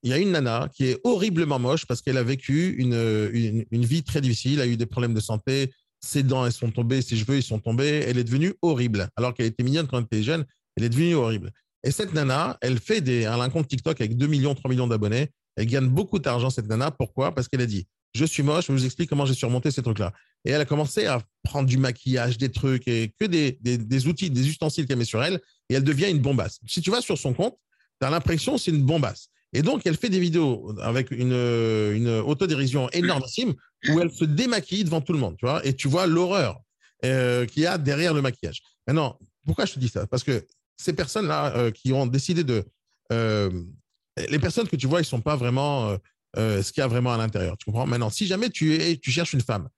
il 0.03 0.11
y 0.11 0.13
a 0.13 0.19
une 0.19 0.33
nana 0.33 0.69
qui 0.73 0.87
est 0.87 1.01
horriblement 1.05 1.59
moche 1.59 1.87
parce 1.87 2.03
qu'elle 2.03 2.17
a 2.17 2.23
vécu 2.23 2.75
une, 2.79 3.67
une, 3.71 3.85
vie 3.85 4.03
très 4.03 4.21
difficile, 4.21 4.61
a 4.61 4.67
eu 4.67 4.77
des 4.77 4.87
problèmes 4.87 5.15
de 5.15 5.21
santé, 5.21 5.73
ses 6.01 6.23
dents 6.23 6.47
elles 6.47 6.53
sont 6.53 6.71
tombées, 6.71 7.03
ses 7.03 7.17
cheveux 7.17 7.37
ils 7.37 7.43
sont 7.43 7.59
tombés, 7.59 8.05
elle 8.07 8.19
est 8.19 8.25
devenue 8.25 8.55
horrible. 8.63 9.09
Alors 9.17 9.35
qu'elle 9.35 9.47
était 9.47 9.65
mignonne 9.65 9.87
quand 9.89 9.99
elle 9.99 10.05
était 10.05 10.23
jeune, 10.23 10.45
elle 10.77 10.85
est 10.85 10.89
devenue 10.89 11.15
horrible. 11.15 11.53
Et 11.85 11.91
cette 11.91 12.13
nana, 12.13 12.59
elle 12.61 12.79
fait 12.79 13.25
a 13.25 13.35
un 13.35 13.51
compte 13.51 13.69
TikTok 13.69 14.01
avec 14.01 14.17
2 14.17 14.27
millions, 14.27 14.55
3 14.55 14.71
millions 14.71 14.87
d'abonnés. 14.87 15.29
Elle 15.57 15.67
gagne 15.67 15.89
beaucoup 15.89 16.19
d'argent, 16.19 16.51
cette 16.51 16.69
nana. 16.69 16.91
Pourquoi? 16.91 17.35
Parce 17.35 17.49
qu'elle 17.49 17.61
a 17.61 17.67
dit 17.67 17.87
Je 18.15 18.25
suis 18.25 18.43
moche, 18.43 18.67
je 18.67 18.73
vous 18.73 18.85
explique 18.85 19.09
comment 19.09 19.27
j'ai 19.27 19.35
surmonté 19.35 19.71
ces 19.71 19.83
trucs-là. 19.83 20.13
Et 20.45 20.51
elle 20.51 20.61
a 20.61 20.65
commencé 20.65 21.07
à 21.07 21.21
prendre 21.43 21.69
du 21.69 21.79
maquillage, 21.79 22.39
des 22.39 22.51
trucs, 22.51 22.87
et 22.89 23.13
que 23.19 23.27
des, 23.27 23.59
des, 23.61 23.79
des 23.79 24.07
outils, 24.07 24.31
des 24.31 24.49
ustensiles 24.49 24.87
qu'elle 24.87 24.99
met 24.99 25.05
sur 25.05 25.23
elle. 25.23 25.41
Et 25.69 25.75
elle 25.75 25.85
devient 25.85 26.11
une 26.11 26.21
bombasse. 26.21 26.59
Si 26.67 26.81
tu 26.81 26.91
vas 26.91 27.01
sur 27.01 27.19
son 27.19 27.35
compte, 27.35 27.57
tu 28.01 28.07
as 28.07 28.11
l'impression 28.11 28.59
c'est 28.59 28.71
une 28.71 28.85
bombasse. 28.85 29.29
Et 29.53 29.63
donc, 29.63 29.87
elle 29.87 29.97
fait 29.97 30.11
des 30.11 30.21
vidéos 30.21 30.75
avec 30.83 31.11
une, 31.11 31.33
une 31.33 32.09
autodérision 32.27 32.91
énormissime 32.91 33.55
où 33.89 34.01
elle 34.01 34.11
se 34.11 34.25
démaquille 34.25 34.85
devant 34.85 35.01
tout 35.01 35.13
le 35.13 35.19
monde, 35.19 35.37
tu 35.39 35.47
vois, 35.47 35.65
et 35.65 35.75
tu 35.75 35.89
vois 35.89 36.07
l'horreur 36.07 36.61
euh, 37.05 37.47
qu'il 37.47 37.63
y 37.63 37.67
a 37.67 37.79
derrière 37.79 38.13
le 38.13 38.21
maquillage. 38.21 38.61
Maintenant, 38.87 39.19
pourquoi 39.47 39.65
je 39.65 39.75
te 39.75 39.79
dis 39.79 39.89
ça? 39.89 40.07
Parce 40.07 40.23
que 40.23 40.47
ces 40.77 40.93
personnes-là 40.93 41.57
euh, 41.57 41.71
qui 41.71 41.93
ont 41.93 42.07
décidé 42.07 42.45
de... 42.45 42.65
euh, 43.13 43.51
les 44.29 44.39
personnes 44.39 44.69
que 44.69 44.77
tu 44.77 44.87
vois, 44.87 45.01
ils 45.01 45.05
sont 45.05 45.21
pas 45.21 45.37
vraiment 45.37 45.97
ce 46.37 46.73
qu'il 46.73 46.81
y 46.81 46.85
a 46.85 46.89
vraiment 46.89 47.13
à 47.13 47.17
l'intérieur. 47.17 47.57
Tu 47.57 47.65
comprends? 47.67 47.87
Maintenant, 47.87 48.11
si 48.11 48.27
jamais 48.27 48.51
tu, 48.51 48.75
es, 48.75 48.97
tu 48.97 49.11
cherches 49.11 49.33
une 49.33 49.41
femme 49.41 49.69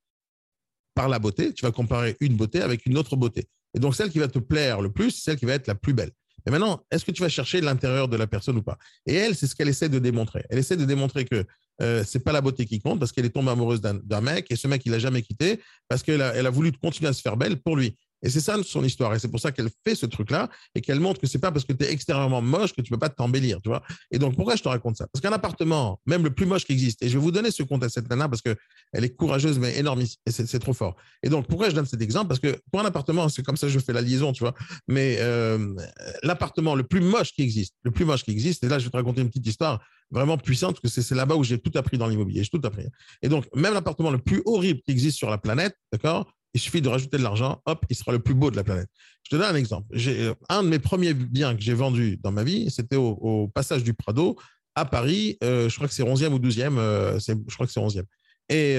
par 0.95 1.09
la 1.09 1.18
beauté, 1.18 1.53
tu 1.53 1.64
vas 1.64 1.73
comparer 1.73 2.16
une 2.21 2.37
beauté 2.37 2.61
avec 2.62 2.87
une 2.87 2.97
autre 2.99 3.16
beauté. 3.16 3.47
Et 3.75 3.79
donc, 3.79 3.95
celle 3.95 4.11
qui 4.11 4.18
va 4.18 4.29
te 4.29 4.39
plaire 4.39 4.81
le 4.81 4.91
plus, 4.91 5.11
c'est 5.11 5.23
celle 5.23 5.37
qui 5.37 5.45
va 5.45 5.53
être 5.53 5.66
la 5.66 5.75
plus 5.75 5.93
belle. 5.93 6.11
Mais 6.47 6.53
maintenant, 6.53 6.82
est-ce 6.91 7.05
que 7.05 7.11
tu 7.11 7.22
vas 7.22 7.28
chercher 7.28 7.61
l'intérieur 7.61 8.09
de 8.09 8.16
la 8.16 8.26
personne 8.26 8.57
ou 8.57 8.62
pas? 8.62 8.78
Et 9.07 9.14
elle, 9.14 9.34
c'est 9.34 9.47
ce 9.47 9.55
qu'elle 9.55 9.68
essaie 9.68 9.88
de 9.88 9.99
démontrer. 9.99 10.45
Elle 10.51 10.59
essaie 10.59 10.76
de 10.76 10.84
démontrer 10.84 11.24
que 11.24 11.45
euh, 11.82 12.05
c'est 12.07 12.20
pas 12.20 12.32
la 12.32 12.41
beauté 12.41 12.66
qui 12.66 12.78
compte 12.78 12.99
parce 12.99 13.12
qu'elle 13.12 13.24
est 13.24 13.30
tombée 13.30 13.51
amoureuse 13.51 13.80
d'un 13.80 14.20
mec 14.20 14.47
et 14.51 14.57
ce 14.57 14.68
mec, 14.68 14.82
il 14.84 14.93
l'a 14.93 14.99
jamais 14.99 15.22
quitté 15.22 15.61
parce 15.88 16.03
qu'elle 16.03 16.22
a, 16.22 16.34
elle 16.34 16.47
a 16.47 16.51
voulu 16.51 16.72
continuer 16.72 17.09
à 17.09 17.12
se 17.12 17.22
faire 17.22 17.36
belle 17.36 17.57
pour 17.57 17.76
lui. 17.76 17.97
Et 18.23 18.31
c'est 18.31 18.41
ça 18.41 18.57
son 18.62 18.85
histoire. 18.85 19.14
Et 19.14 19.18
c'est 19.18 19.29
pour 19.29 19.41
ça 19.41 19.53
qu'elle 19.53 19.71
fait 19.85 19.95
ce 19.95 20.07
truc-là 20.07 20.49
et 20.75 20.81
qu'elle 20.81 21.01
montre 21.01 21.21
que 21.21 21.27
c'est 21.27 21.39
pas 21.39 21.53
parce 21.53 21.64
que 21.64 21.73
tu 21.73 21.85
es 21.85 21.93
extérieurement 21.93 22.43
moche 22.43 22.73
que 22.73 22.83
tu 22.83 22.91
peux 22.91 22.99
pas 22.99 23.09
t'embellir, 23.09 23.61
tu 23.62 23.68
vois. 23.68 23.83
Et 24.11 24.18
donc, 24.18 24.37
pourquoi 24.37 24.57
je 24.57 24.62
te 24.62 24.68
raconte 24.68 24.97
ça? 24.97 25.07
Parce 25.12 25.23
qu'un 25.23 25.33
appartement, 25.33 26.01
même 26.07 26.23
le 26.23 26.31
plus 26.31 26.47
moche 26.47 26.64
qui 26.64 26.73
existe, 26.73 27.03
et 27.03 27.09
je 27.09 27.14
vais 27.14 27.23
vous 27.23 27.31
donner 27.31 27.51
ce 27.51 27.62
compte 27.62 27.83
à 27.83 27.89
cette 27.89 28.09
nana 28.11 28.29
parce 28.29 28.43
que 28.43 28.55
elle 28.93 29.05
est 29.05 29.14
courageuse 29.14 29.59
mais 29.59 29.79
énorme 29.79 30.03
et 30.03 30.31
c'est 30.31 30.59
trop 30.59 30.73
fort. 30.75 30.97
Et 31.23 31.29
donc, 31.29 31.47
pourquoi 31.47 31.71
je 31.71 31.75
donne 31.75 31.87
cet 31.87 32.03
exemple? 32.03 32.29
Parce 32.29 32.41
que 32.41 32.61
pour 32.71 32.81
un 32.81 32.85
appartement, 32.85 33.29
c'est 33.29 33.43
comme 33.43 33.57
ça 33.57 33.66
que 33.66 33.73
je 33.73 33.79
fais 33.79 33.93
la 33.93 34.03
liaison, 34.03 34.33
tu 34.33 34.45
vois. 34.45 34.55
Mais 34.89 35.16
euh, 35.21 35.75
l'appartement 36.23 36.75
le 36.75 36.83
plus 36.83 37.01
moche 37.01 37.33
qui 37.33 37.43
existe, 37.43 37.75
le 37.83 37.91
plus 37.91 38.05
moche 38.05 38.25
qui 38.25 38.31
existe, 38.31 38.64
et 38.64 38.68
là, 38.68 38.79
je 38.79 38.85
vais 38.85 38.91
te 38.91 38.97
raconter 38.97 39.21
une 39.21 39.29
petite 39.29 39.47
histoire 39.47 39.81
vraiment 40.11 40.37
puissante 40.37 40.81
parce 40.81 40.95
que 40.95 41.03
c'est 41.03 41.14
là-bas 41.14 41.37
où 41.37 41.45
j'ai 41.45 41.59
tout 41.59 41.77
appris 41.77 41.99
dans 41.99 42.09
l'immobilier. 42.09 42.43
J'ai 42.43 42.51
tout 42.51 42.66
appris. 42.66 42.87
Et 43.23 43.29
donc, 43.29 43.47
même 43.55 43.75
l'appartement 43.75 44.11
le 44.11 44.18
plus 44.18 44.43
horrible 44.45 44.81
qui 44.83 44.91
existe 44.91 45.16
sur 45.16 45.31
la 45.31 45.39
planète, 45.39 45.77
d'accord? 45.93 46.33
Il 46.55 46.61
suffit 46.61 46.82
de 46.82 46.88
rajouter 46.88 47.16
de 47.16 47.22
l'argent, 47.22 47.62
hop, 47.66 47.84
il 47.88 47.96
sera 47.96 48.12
le 48.12 48.18
plus 48.18 48.34
beau 48.34 48.51
de 48.51 48.57
la 48.57 48.64
planète. 48.64 48.88
Je 49.22 49.30
te 49.30 49.40
donne 49.40 49.55
un 49.55 49.59
exemple. 49.59 49.86
Euh, 49.94 50.34
un 50.48 50.62
de 50.64 50.68
mes 50.68 50.78
premiers 50.78 51.14
biens 51.14 51.55
que 51.55 51.62
j'ai 51.62 51.74
vendus 51.74 52.18
dans 52.22 52.32
ma 52.32 52.42
vie, 52.42 52.70
c'était 52.70 52.96
au, 52.96 53.48
passage 53.55 53.84
du 53.84 53.94
Prado 53.94 54.36
à 54.74 54.84
Paris. 54.84 55.38
Euh, 55.44 55.68
je 55.68 55.76
crois 55.76 55.86
que 55.86 55.94
c'est 55.94 56.03
11e 56.03 56.32
ou 56.32 56.38
12e. 56.38 56.78
euh, 56.78 57.18
je 57.20 57.55
crois 57.55 57.66
que 57.66 57.72
c'est 57.72 57.80
11e. 57.80 58.05
Et 58.48 58.76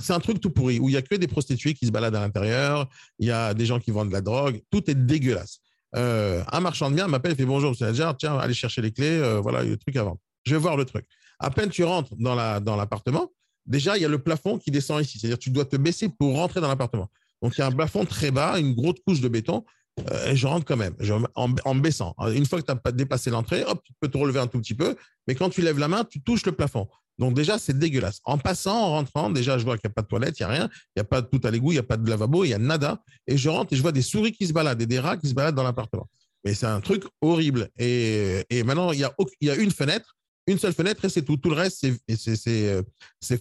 c'est 0.00 0.12
un 0.12 0.20
truc 0.20 0.38
tout 0.38 0.50
pourri 0.50 0.78
où 0.78 0.90
il 0.90 0.92
y 0.92 0.98
a 0.98 1.02
que 1.02 1.14
des 1.14 1.26
prostituées 1.26 1.72
qui 1.72 1.86
se 1.86 1.90
baladent 1.90 2.16
à 2.16 2.20
l'intérieur. 2.20 2.90
Il 3.18 3.26
y 3.26 3.30
a 3.30 3.54
des 3.54 3.64
gens 3.64 3.80
qui 3.80 3.90
vendent 3.90 4.08
de 4.08 4.12
la 4.12 4.20
drogue. 4.20 4.60
Tout 4.70 4.90
est 4.90 4.94
dégueulasse. 4.94 5.60
Un 5.94 6.60
marchand 6.60 6.90
de 6.90 6.96
biens 6.96 7.08
m'appelle 7.08 7.32
et 7.32 7.34
fait 7.34 7.46
bonjour, 7.46 7.70
monsieur 7.70 7.86
Nadjar, 7.86 8.14
tiens, 8.18 8.36
allez 8.36 8.52
chercher 8.52 8.82
les 8.82 8.92
clés. 8.92 9.40
voilà, 9.42 9.62
il 9.62 9.66
y 9.66 9.68
a 9.68 9.72
le 9.72 9.78
truc 9.78 9.96
à 9.96 10.02
vendre. 10.02 10.18
Je 10.44 10.54
vais 10.54 10.60
voir 10.60 10.76
le 10.76 10.84
truc. 10.84 11.06
À 11.38 11.50
peine 11.50 11.70
tu 11.70 11.84
rentres 11.84 12.14
dans 12.18 12.34
la 12.34 12.60
dans 12.60 12.76
l'appartement, 12.76 13.30
déjà 13.66 13.96
il 13.96 14.02
y 14.02 14.04
a 14.04 14.08
le 14.08 14.18
plafond 14.18 14.58
qui 14.58 14.70
descend 14.70 15.02
ici. 15.02 15.18
C'est-à-dire 15.18 15.38
tu 15.38 15.50
dois 15.50 15.64
te 15.64 15.76
baisser 15.76 16.08
pour 16.08 16.36
rentrer 16.36 16.60
dans 16.60 16.68
l'appartement. 16.68 17.10
Donc 17.42 17.56
il 17.56 17.60
y 17.60 17.62
a 17.62 17.66
un 17.66 17.72
plafond 17.72 18.04
très 18.04 18.30
bas, 18.30 18.58
une 18.58 18.74
grosse 18.74 19.00
couche 19.06 19.20
de 19.20 19.28
béton. 19.28 19.64
euh, 20.10 20.30
et 20.32 20.36
je 20.36 20.46
rentre 20.46 20.64
quand 20.64 20.76
même, 20.76 20.94
en, 21.34 21.74
baissant. 21.76 22.14
Une 22.34 22.46
fois 22.46 22.60
que 22.60 22.72
tu 22.72 22.78
pas 22.78 22.90
dépassé 22.90 23.30
l'entrée, 23.30 23.62
hop, 23.64 23.80
tu 23.84 23.92
peux 24.00 24.08
te 24.08 24.18
relever 24.18 24.40
un 24.40 24.46
tout 24.48 24.58
petit 24.58 24.74
peu. 24.74 24.96
Mais 25.28 25.34
quand 25.34 25.50
tu 25.50 25.62
lèves 25.62 25.78
la 25.78 25.88
main, 25.88 26.04
tu 26.04 26.20
touches 26.20 26.44
le 26.46 26.52
plafond. 26.52 26.88
Donc 27.18 27.34
déjà, 27.34 27.58
c'est 27.58 27.78
dégueulasse. 27.78 28.20
En 28.24 28.38
passant, 28.38 28.76
en 28.76 28.90
rentrant, 28.90 29.30
déjà, 29.30 29.56
je 29.58 29.64
vois 29.64 29.78
qu'il 29.78 29.88
n'y 29.88 29.92
a 29.92 29.94
pas 29.94 30.02
de 30.02 30.08
toilette, 30.08 30.40
il 30.40 30.42
n'y 30.42 30.46
a 30.46 30.52
rien, 30.52 30.68
il 30.72 30.98
n'y 30.98 31.00
a 31.00 31.04
pas 31.04 31.20
de 31.20 31.26
tout 31.26 31.40
à 31.44 31.50
l'égout, 31.50 31.70
il 31.70 31.76
n'y 31.76 31.80
a 31.80 31.84
pas 31.84 31.96
de 31.96 32.08
lavabo, 32.10 32.44
il 32.44 32.48
y 32.48 32.54
a 32.54 32.58
nada. 32.58 33.02
Et 33.26 33.36
je 33.36 33.48
rentre 33.48 33.72
et 33.72 33.76
je 33.76 33.82
vois 33.82 33.92
des 33.92 34.02
souris 34.02 34.32
qui 34.32 34.46
se 34.46 34.52
baladent 34.52 34.82
et 34.82 34.86
des 34.86 34.98
rats 34.98 35.16
qui 35.16 35.28
se 35.28 35.34
baladent 35.34 35.54
dans 35.54 35.62
l'appartement. 35.62 36.08
Mais 36.44 36.54
c'est 36.54 36.66
un 36.66 36.80
truc 36.80 37.04
horrible. 37.20 37.70
Et, 37.78 38.44
et 38.50 38.64
maintenant, 38.64 38.90
il 38.90 39.00
y, 39.00 39.06
il 39.40 39.48
y 39.48 39.50
a 39.50 39.54
une 39.54 39.70
fenêtre, 39.70 40.16
une 40.46 40.58
seule 40.58 40.74
fenêtre 40.74 41.04
et 41.04 41.08
c'est 41.08 41.22
tout. 41.22 41.36
Tout 41.36 41.50
le 41.50 41.56
reste, 41.56 41.86
c'est- 42.16 42.48
euh, 42.48 42.82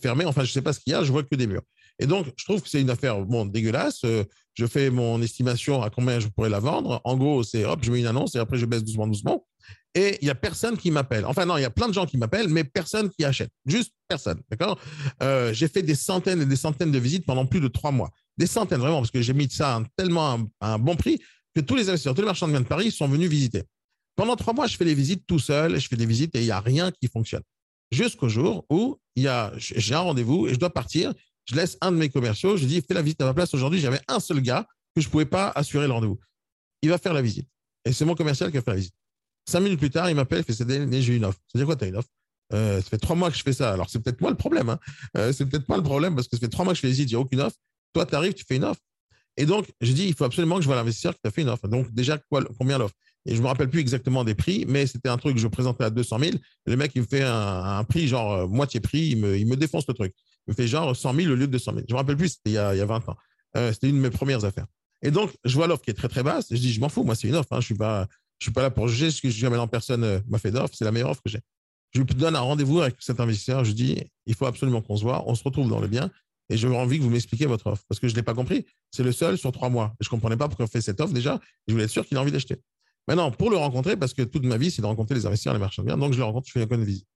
fermé. 0.01 0.25
Enfin, 0.25 0.43
je 0.43 0.49
ne 0.49 0.53
sais 0.53 0.61
pas 0.61 0.73
ce 0.73 0.79
qu'il 0.79 0.91
y 0.91 0.95
a, 0.95 1.03
je 1.03 1.11
vois 1.11 1.23
que 1.23 1.35
des 1.35 1.47
murs. 1.47 1.63
Et 1.99 2.07
donc, 2.07 2.27
je 2.37 2.43
trouve 2.45 2.61
que 2.61 2.69
c'est 2.69 2.81
une 2.81 2.89
affaire 2.89 3.19
bon, 3.23 3.45
dégueulasse. 3.45 4.01
Euh, 4.05 4.23
Je 4.55 4.67
fais 4.67 4.91
mon 4.91 5.19
estimation 5.19 5.81
à 5.81 5.89
combien 5.89 6.19
je 6.19 6.27
pourrais 6.27 6.49
la 6.49 6.59
vendre. 6.59 7.01
En 7.05 7.17
gros, 7.17 7.41
c'est 7.41 7.65
hop, 7.65 7.79
je 7.81 7.91
mets 7.91 8.01
une 8.01 8.05
annonce 8.05 8.35
et 8.35 8.37
après, 8.37 8.57
je 8.59 8.67
baisse 8.67 8.83
doucement, 8.83 9.07
doucement. 9.07 9.47
Et 9.95 10.19
il 10.21 10.25
n'y 10.25 10.29
a 10.29 10.35
personne 10.35 10.77
qui 10.77 10.91
m'appelle. 10.91 11.25
Enfin, 11.25 11.45
non, 11.45 11.57
il 11.57 11.61
y 11.61 11.65
a 11.65 11.71
plein 11.71 11.87
de 11.87 11.93
gens 11.93 12.05
qui 12.05 12.17
m'appellent, 12.17 12.49
mais 12.49 12.63
personne 12.63 13.09
qui 13.09 13.25
achète. 13.25 13.49
Juste 13.65 13.93
personne. 14.07 14.39
D'accord? 14.51 14.79
Euh, 15.23 15.51
J'ai 15.53 15.67
fait 15.67 15.81
des 15.81 15.95
centaines 15.95 16.41
et 16.43 16.45
des 16.45 16.55
centaines 16.55 16.91
de 16.91 16.99
visites 16.99 17.25
pendant 17.25 17.47
plus 17.47 17.61
de 17.61 17.67
trois 17.67 17.91
mois. 17.91 18.11
Des 18.37 18.45
centaines, 18.45 18.79
vraiment, 18.79 18.99
parce 18.99 19.09
que 19.09 19.21
j'ai 19.23 19.33
mis 19.33 19.49
ça 19.49 19.81
tellement 19.97 20.47
à 20.59 20.73
un 20.73 20.77
bon 20.79 20.95
prix 20.95 21.19
que 21.55 21.61
tous 21.61 21.75
les 21.75 21.89
investisseurs, 21.89 22.13
tous 22.13 22.21
les 22.21 22.27
marchands 22.27 22.45
de 22.47 22.51
biens 22.51 22.61
de 22.61 22.67
Paris 22.67 22.91
sont 22.91 23.07
venus 23.07 23.29
visiter. 23.29 23.63
Pendant 24.15 24.35
trois 24.35 24.53
mois, 24.53 24.67
je 24.67 24.77
fais 24.77 24.85
les 24.85 24.93
visites 24.93 25.25
tout 25.25 25.39
seul, 25.39 25.79
je 25.79 25.87
fais 25.87 25.95
des 25.95 26.05
visites 26.05 26.35
et 26.35 26.39
il 26.39 26.45
n'y 26.45 26.51
a 26.51 26.59
rien 26.59 26.91
qui 26.91 27.07
fonctionne. 27.07 27.41
Jusqu'au 27.91 28.29
jour 28.29 28.65
où 28.69 28.97
il 29.15 29.27
a, 29.27 29.53
j'ai 29.57 29.95
un 29.95 29.99
rendez-vous 29.99 30.47
et 30.47 30.53
je 30.53 30.59
dois 30.59 30.71
partir. 30.71 31.13
Je 31.45 31.55
laisse 31.55 31.77
un 31.81 31.91
de 31.91 31.97
mes 31.97 32.09
commerciaux, 32.09 32.55
je 32.55 32.65
dis 32.65 32.81
fais 32.81 32.93
la 32.93 33.01
visite 33.01 33.21
à 33.21 33.25
ma 33.25 33.33
place 33.33 33.53
aujourd'hui. 33.53 33.79
J'avais 33.79 33.99
un 34.07 34.19
seul 34.19 34.39
gars 34.41 34.65
que 34.95 35.01
je 35.01 35.07
ne 35.07 35.11
pouvais 35.11 35.25
pas 35.25 35.49
assurer 35.49 35.87
le 35.87 35.93
rendez-vous. 35.93 36.19
Il 36.81 36.89
va 36.89 36.97
faire 36.97 37.13
la 37.13 37.21
visite. 37.21 37.47
Et 37.85 37.91
c'est 37.91 38.05
mon 38.05 38.15
commercial 38.15 38.49
qui 38.49 38.57
va 38.57 38.63
faire 38.63 38.73
la 38.73 38.79
visite. 38.79 38.95
Cinq 39.49 39.59
minutes 39.59 39.79
plus 39.79 39.89
tard, 39.89 40.09
il 40.09 40.15
m'appelle, 40.15 40.39
il 40.39 40.45
fait 40.45 40.53
c'est 40.53 41.01
j'ai 41.01 41.15
une 41.15 41.25
offre. 41.25 41.39
C'est-à-dire 41.47 41.65
quoi, 41.65 41.75
tu 41.75 41.83
as 41.83 41.87
une 41.87 41.97
offre? 41.97 42.07
Euh, 42.53 42.81
Ça 42.81 42.89
fait 42.89 42.97
trois 42.97 43.15
mois 43.15 43.29
que 43.29 43.37
je 43.37 43.43
fais 43.43 43.51
ça. 43.51 43.73
Alors, 43.73 43.89
c'est 43.89 43.99
peut-être 43.99 44.21
moi 44.21 44.29
le 44.29 44.37
problème. 44.37 44.69
Hein. 44.69 44.79
Euh, 45.17 45.33
c'est 45.33 45.45
peut-être 45.45 45.67
moi 45.67 45.77
le 45.77 45.83
problème 45.83 46.15
parce 46.15 46.27
que 46.27 46.37
ça 46.37 46.39
fait 46.39 46.49
trois 46.49 46.63
mois 46.63 46.73
que 46.73 46.77
je 46.77 46.81
fais 46.81 46.87
les 46.87 46.93
visites, 46.93 47.09
j'ai 47.09 47.17
aucune 47.17 47.41
offre. 47.41 47.57
Toi, 47.93 48.05
tu 48.05 48.15
arrives, 48.15 48.33
tu 48.33 48.45
fais 48.47 48.55
une 48.55 48.63
offre. 48.63 48.79
Et 49.35 49.45
donc, 49.45 49.69
je 49.81 49.91
dis, 49.91 50.07
il 50.07 50.15
faut 50.15 50.23
absolument 50.23 50.55
que 50.57 50.61
je 50.61 50.67
vois 50.67 50.75
l'investisseur 50.75 51.13
qui 51.13 51.19
t'a 51.21 51.31
fait 51.31 51.41
une 51.41 51.49
offre. 51.49 51.67
Donc, 51.67 51.91
déjà, 51.91 52.17
combien 52.57 52.77
l'offre? 52.77 52.95
Et 53.25 53.35
je 53.35 53.41
me 53.41 53.47
rappelle 53.47 53.69
plus 53.69 53.79
exactement 53.79 54.23
des 54.23 54.35
prix, 54.35 54.65
mais 54.67 54.85
c'était 54.85 55.09
un 55.09 55.17
truc 55.17 55.35
que 55.35 55.41
je 55.41 55.47
présentais 55.47 55.83
à 55.85 55.89
200 55.89 56.19
000. 56.19 56.31
Et 56.35 56.39
le 56.71 56.75
mec, 56.75 56.91
il 56.95 57.01
me 57.01 57.07
fait 57.07 57.23
un, 57.23 57.83
prix, 57.85 58.07
genre 58.07 58.31
euh, 58.33 58.47
moitié 58.47 58.79
prix, 58.79 59.09
il 59.11 59.17
me, 59.17 59.55
défonce 59.55 59.87
le 59.87 59.93
truc. 59.93 60.13
Il 60.47 60.51
me 60.51 60.55
fait 60.55 60.67
genre 60.67 60.95
100 60.95 61.13
000 61.13 61.31
au 61.31 61.35
lieu 61.35 61.47
de 61.47 61.51
200 61.53 61.71
000. 61.73 61.85
Je 61.87 61.93
me 61.93 61.97
rappelle 61.97 62.17
plus, 62.17 62.29
c'était 62.29 62.49
il, 62.51 62.53
y 62.53 62.57
a- 62.57 62.75
il 62.75 62.77
y 62.77 62.81
a 62.81 62.85
20 62.85 63.07
ans. 63.07 63.15
Euh, 63.55 63.71
c'était 63.71 63.89
une 63.89 63.97
de 63.97 64.01
mes 64.01 64.09
premières 64.09 64.43
affaires. 64.43 64.65
Et 65.01 65.11
donc, 65.11 65.31
je 65.45 65.53
vois 65.55 65.67
l'offre 65.67 65.83
qui 65.83 65.91
est 65.91 65.93
très, 65.93 66.07
très 66.09 66.23
basse. 66.23 66.47
Je 66.51 66.55
dis, 66.57 66.73
je 66.73 66.79
m'en 66.79 66.89
fous, 66.89 67.03
moi, 67.03 67.15
c'est 67.15 67.27
une 67.27 67.35
offre. 67.35 67.51
hein. 67.51 67.59
Je 67.61 67.65
suis 67.65 67.75
pas, 67.75 68.07
je 68.39 68.45
suis 68.45 68.51
pas 68.53 68.61
là 68.61 68.71
pour 68.71 68.87
juger 68.87 69.11
ce 69.11 69.21
que 69.21 69.29
jamais 69.29 69.57
en 69.57 69.67
personne 69.67 70.03
euh, 70.03 70.19
m'a 70.27 70.37
fait 70.37 70.51
d'offre. 70.51 70.73
C'est 70.77 70.85
la 70.85 70.91
meilleure 70.91 71.09
offre 71.11 71.21
que 71.23 71.29
j'ai. 71.29 71.39
Je 71.93 71.99
lui 72.01 72.05
donne 72.15 72.35
un 72.35 72.39
rendez-vous 72.41 72.81
avec 72.81 72.95
cet 72.99 73.19
investisseur. 73.19 73.63
Je 73.63 73.71
dis, 73.71 74.01
il 74.25 74.35
faut 74.35 74.47
absolument 74.47 74.81
qu'on 74.81 74.97
se 74.97 75.03
voit. 75.03 75.23
On 75.29 75.35
se 75.35 75.43
retrouve 75.43 75.69
dans 75.69 75.79
le 75.79 75.87
bien. 75.87 76.09
Et 76.49 76.57
j'aurais 76.57 76.77
envie 76.77 76.97
que 76.97 77.03
vous 77.03 77.09
m'expliquiez 77.09 77.45
votre 77.45 77.67
offre. 77.67 77.83
Parce 77.87 77.99
que 77.99 78.07
je 78.07 78.13
ne 78.13 78.17
l'ai 78.17 78.23
pas 78.23 78.33
compris. 78.33 78.65
C'est 78.91 79.03
le 79.03 79.11
seul 79.11 79.37
sur 79.37 79.51
trois 79.51 79.69
mois. 79.69 79.93
Je 79.99 80.07
ne 80.07 80.09
comprenais 80.09 80.35
pas 80.35 80.47
pourquoi 80.47 80.65
on 80.65 80.67
fait 80.67 80.81
cette 80.81 80.99
offre 80.99 81.13
déjà. 81.13 81.39
Je 81.67 81.73
voulais 81.73 81.85
être 81.85 81.91
sûr 81.91 82.05
qu'il 82.05 82.17
a 82.17 82.21
envie 82.21 82.31
d'acheter. 82.31 82.57
Maintenant, 83.07 83.31
pour 83.31 83.49
le 83.49 83.57
rencontrer, 83.57 83.97
parce 83.97 84.13
que 84.13 84.21
toute 84.21 84.45
ma 84.45 84.57
vie, 84.57 84.71
c'est 84.71 84.81
de 84.81 84.87
rencontrer 84.87 85.15
les 85.15 85.25
investisseurs, 85.25 85.53
les 85.53 85.59
marchands 85.59 85.83
de. 85.83 85.89
Donc, 85.93 86.13
je 86.13 86.17
le 86.17 86.23
rencontre, 86.23 86.47
je 86.47 86.53
fais 86.53 86.63
une 86.63 86.83
visite. 86.83 87.07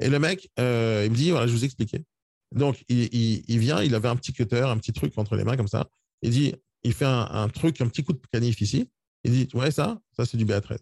Et 0.00 0.08
le 0.08 0.18
mec, 0.18 0.48
euh, 0.58 1.02
il 1.04 1.10
me 1.10 1.16
dit, 1.16 1.30
voilà, 1.30 1.46
je 1.46 1.52
vous 1.52 1.64
expliquais. 1.64 2.04
Donc, 2.52 2.84
il, 2.88 3.58
vient, 3.58 3.82
il 3.82 3.94
avait 3.94 4.08
un 4.08 4.16
petit 4.16 4.32
cutter, 4.32 4.60
un 4.60 4.76
petit 4.76 4.92
truc 4.92 5.12
entre 5.16 5.36
les 5.36 5.44
mains 5.44 5.56
comme 5.56 5.68
ça. 5.68 5.88
Il 6.22 6.30
dit, 6.30 6.54
il 6.82 6.92
fait 6.92 7.06
un, 7.06 7.28
un 7.30 7.48
truc, 7.48 7.80
un 7.80 7.88
petit 7.88 8.04
coup 8.04 8.12
de 8.12 8.20
canif 8.32 8.60
ici. 8.60 8.88
Il 9.24 9.32
dit, 9.32 9.48
vous 9.52 9.58
voyez 9.58 9.72
ça 9.72 9.98
Ça, 10.16 10.26
c'est 10.26 10.36
du 10.36 10.44
BA13. 10.44 10.78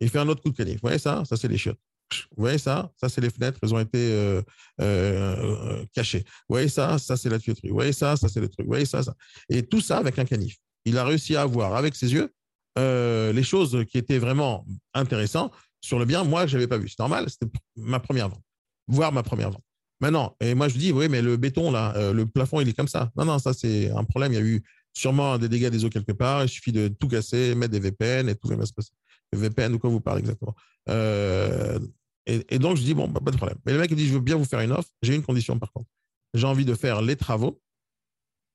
Il 0.00 0.08
fait 0.08 0.18
un 0.18 0.28
autre 0.28 0.42
coup 0.42 0.50
de 0.50 0.56
canif. 0.56 0.74
Vous 0.76 0.82
voyez 0.82 0.98
ça 0.98 1.22
Ça, 1.24 1.36
c'est 1.36 1.48
les 1.48 1.58
chiottes. 1.58 1.78
Vous 2.10 2.42
voyez 2.42 2.58
ça 2.58 2.90
Ça, 2.96 3.08
c'est 3.08 3.20
les 3.20 3.30
fenêtres, 3.30 3.58
elles 3.62 3.74
ont 3.74 3.80
été 3.80 3.98
euh, 3.98 4.42
euh, 4.80 5.84
cachées. 5.92 6.24
Vous 6.48 6.54
voyez 6.54 6.68
ça 6.68 6.98
Ça, 6.98 7.16
c'est 7.16 7.28
la 7.28 7.38
tuyauterie. 7.38 7.68
Vous 7.68 7.74
voyez 7.74 7.92
ça 7.92 8.16
Ça, 8.16 8.28
c'est 8.28 8.40
le 8.40 8.48
truc. 8.48 8.66
Vous 8.66 8.72
voyez 8.72 8.86
ça, 8.86 9.02
ça. 9.02 9.14
Et 9.48 9.62
tout 9.62 9.80
ça 9.80 9.98
avec 9.98 10.18
un 10.18 10.24
canif. 10.24 10.56
Il 10.84 10.96
a 10.96 11.04
réussi 11.04 11.36
à 11.36 11.44
voir 11.44 11.74
avec 11.74 11.94
ses 11.94 12.12
yeux 12.12 12.32
euh, 12.76 13.32
les 13.32 13.42
choses 13.42 13.84
qui 13.90 13.98
étaient 13.98 14.18
vraiment 14.18 14.66
intéressantes 14.94 15.52
sur 15.80 15.98
le 15.98 16.04
bien. 16.04 16.24
Moi, 16.24 16.46
je 16.46 16.56
n'avais 16.56 16.66
pas 16.66 16.78
vu. 16.78 16.88
C'est 16.88 16.98
normal, 16.98 17.28
c'était 17.28 17.50
ma 17.76 18.00
première 18.00 18.28
vente. 18.28 18.42
Voir 18.88 19.12
ma 19.12 19.22
première 19.22 19.50
vente. 19.50 19.62
Maintenant, 20.00 20.36
et 20.40 20.54
moi, 20.54 20.68
je 20.68 20.78
dis, 20.78 20.92
oui, 20.92 21.08
mais 21.08 21.22
le 21.22 21.36
béton, 21.36 21.70
là, 21.70 21.92
euh, 21.96 22.12
le 22.12 22.24
plafond, 22.26 22.60
il 22.60 22.68
est 22.68 22.72
comme 22.72 22.88
ça. 22.88 23.10
Non, 23.16 23.24
non, 23.24 23.38
ça, 23.38 23.52
c'est 23.52 23.90
un 23.90 24.04
problème. 24.04 24.32
Il 24.32 24.36
y 24.36 24.42
a 24.42 24.44
eu 24.44 24.62
sûrement 24.92 25.38
des 25.38 25.48
dégâts 25.48 25.68
des 25.68 25.84
eaux 25.84 25.90
quelque 25.90 26.12
part. 26.12 26.44
Il 26.44 26.48
suffit 26.48 26.72
de 26.72 26.88
tout 26.88 27.08
casser, 27.08 27.54
mettre 27.54 27.72
des 27.72 27.80
VPN 27.80 28.28
et 28.28 28.36
tout 28.36 28.48
va 28.48 28.64
se 28.64 28.72
passer. 28.72 28.90
VPN, 29.32 29.72
de 29.72 29.76
quoi 29.76 29.90
vous 29.90 30.00
parlez 30.00 30.20
exactement 30.20 30.54
Euh, 30.88 31.78
et, 32.26 32.58
donc, 32.58 32.76
je 32.76 32.82
dis, 32.82 32.94
bon, 32.94 33.08
bah, 33.08 33.20
pas 33.24 33.30
de 33.30 33.36
problème. 33.36 33.58
Mais 33.64 33.72
le 33.72 33.78
mec, 33.78 33.90
il 33.90 33.96
dit, 33.96 34.06
je 34.06 34.12
veux 34.12 34.20
bien 34.20 34.36
vous 34.36 34.44
faire 34.44 34.60
une 34.60 34.72
offre. 34.72 34.90
J'ai 35.02 35.14
une 35.14 35.22
condition, 35.22 35.58
par 35.58 35.72
contre. 35.72 35.88
J'ai 36.34 36.46
envie 36.46 36.66
de 36.66 36.74
faire 36.74 37.00
les 37.00 37.16
travaux 37.16 37.60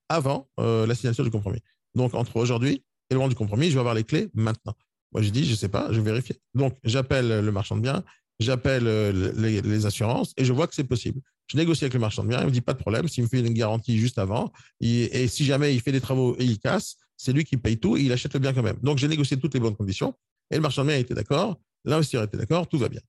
avant 0.10 0.48
la 0.58 0.94
signature 0.94 1.24
du 1.24 1.32
compromis. 1.32 1.60
Donc, 1.96 2.14
entre 2.14 2.38
aujourd'hui 2.38 2.84
et 3.10 3.14
le 3.14 3.18
moment 3.18 3.30
du 3.30 3.36
compromis, 3.36 3.68
je 3.70 3.74
vais 3.74 3.80
avoir 3.80 3.96
les 3.96 4.04
clés 4.04 4.30
maintenant. 4.34 4.76
Moi, 5.12 5.22
je 5.22 5.30
dis, 5.30 5.46
je 5.46 5.52
ne 5.52 5.56
sais 5.56 5.70
pas, 5.70 5.88
je 5.92 6.00
vais 6.00 6.12
vérifier. 6.12 6.38
Donc, 6.56 6.78
j'appelle 6.84 7.46
le 7.46 7.52
marchand 7.52 7.76
de 7.76 7.82
biens, 7.82 8.04
j'appelle 8.40 8.88
euh, 8.88 9.32
les, 9.36 9.86
assurances 9.86 10.34
et 10.38 10.46
je 10.46 10.54
vois 10.54 10.68
que 10.68 10.76
c'est 10.76 10.84
possible. 10.84 11.22
Je 11.48 11.58
négocie 11.58 11.84
avec 11.84 11.94
le 11.94 12.00
marchand 12.00 12.24
de 12.24 12.30
biens, 12.30 12.42
il 12.42 12.48
me 12.48 12.52
dit 12.52 12.62
pas 12.62 12.74
de 12.74 12.80
problème, 12.80 13.08
s'il 13.08 13.24
me 13.24 13.30
fait 13.30 13.40
une 13.40 13.54
garantie 13.54 13.98
juste 13.98 14.18
avant, 14.18 14.52
et 14.80 15.28
si 15.28 15.46
jamais 15.46 15.76
il 15.76 15.82
fait 15.82 15.92
des 15.92 16.02
travaux 16.02 16.36
et 16.40 16.46
il 16.46 16.58
casse, 16.58 16.96
c'est 17.18 17.34
lui 17.34 17.44
qui 17.44 17.58
paye 17.58 17.78
tout 17.78 17.96
et 17.98 18.02
il 18.02 18.12
achète 18.12 18.34
le 18.34 18.40
bien 18.40 18.54
quand 18.54 18.64
même. 18.64 18.78
Donc, 18.82 18.98
j'ai 18.98 19.08
négocié 19.08 19.38
toutes 19.38 19.54
les 19.54 19.60
bonnes 19.60 19.76
conditions 19.76 20.16
et 20.50 20.56
le 20.56 20.62
marchand 20.62 20.84
de 20.84 20.90
biens 20.90 20.98
était 20.98 21.14
d'accord, 21.14 21.60
l'investisseur 21.86 22.24
était 22.24 22.38
d'accord, 22.38 22.68
tout 22.68 22.78
va 22.78 22.90
bien. 22.90 23.02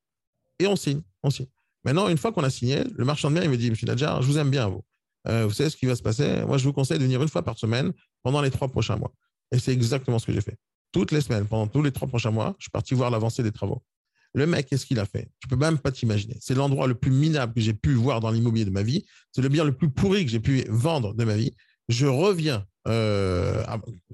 Et 0.59 0.67
on 0.67 0.77
signe, 0.77 1.01
on 1.23 1.31
signe. 1.31 1.47
Maintenant, 1.85 2.09
une 2.09 2.19
fois 2.19 2.33
qu'on 2.33 2.45
a 2.45 2.51
signé, 2.51 2.83
le 2.97 3.05
marchand 3.05 3.31
de 3.31 3.35
biens, 3.35 3.45
il 3.45 3.51
me 3.51 3.57
dit, 3.57 3.71
Monsieur 3.71 3.87
Nadjar, 3.87 4.23
je 4.23 4.27
vous 4.27 4.39
aime 4.39 4.51
bien, 4.51 4.69
vous. 4.69 4.83
Euh, 5.27 5.47
vous 5.47 5.53
savez 5.53 5.71
ce 5.71 5.77
qui 5.77 5.87
va 5.87 5.97
se 5.97 6.03
passer? 6.03 6.45
Moi, 6.47 6.59
je 6.59 6.65
vous 6.65 6.73
conseille 6.73 6.99
de 6.99 7.05
venir 7.05 7.23
une 7.23 7.29
fois 7.29 7.43
par 7.43 7.59
semaine 7.59 7.93
pendant 8.23 8.43
les 8.43 8.51
trois 8.51 8.69
prochains 8.69 8.97
mois. 8.97 9.13
Et 9.53 9.59
c'est 9.59 9.73
exactement 9.73 10.19
ce 10.19 10.27
que 10.27 10.33
j'ai 10.33 10.41
fait. 10.41 10.57
Toutes 10.93 11.13
les 11.13 11.21
semaines, 11.21 11.47
pendant 11.47 11.67
tous 11.67 11.83
les 11.83 11.93
trois 11.93 12.09
prochains 12.09 12.31
mois, 12.31 12.55
je 12.59 12.65
suis 12.65 12.71
parti 12.71 12.95
voir 12.95 13.11
l'avancée 13.11 13.43
des 13.43 13.53
travaux. 13.53 13.83
Le 14.35 14.47
mec, 14.47 14.67
qu'est-ce 14.67 14.85
qu'il 14.85 14.99
a 14.99 15.07
fait? 15.07 15.31
Tu 15.41 15.49
peux 15.49 15.57
même 15.57 15.79
pas 15.79 15.93
t'imaginer. 15.93 16.37
C'est 16.41 16.55
l'endroit 16.55 16.89
le 16.89 16.95
plus 16.95 17.13
minable 17.13 17.55
que 17.55 17.61
j'ai 17.61 17.73
pu 17.75 17.95
voir 17.95 18.21
dans 18.21 18.31
l'immobilier 18.31 18.65
de 18.65 18.71
ma 18.71 18.83
vie. 18.83 19.05
C'est 19.31 19.43
le 19.43 19.49
bien 19.49 19.65
le 19.65 19.77
plus 19.77 19.91
pourri 19.91 20.25
que 20.25 20.31
j'ai 20.31 20.41
pu 20.41 20.65
vendre 20.69 21.15
de 21.15 21.25
ma 21.25 21.37
vie. 21.37 21.53
Je 21.89 22.07
reviens 22.07 22.67
euh, 22.89 23.65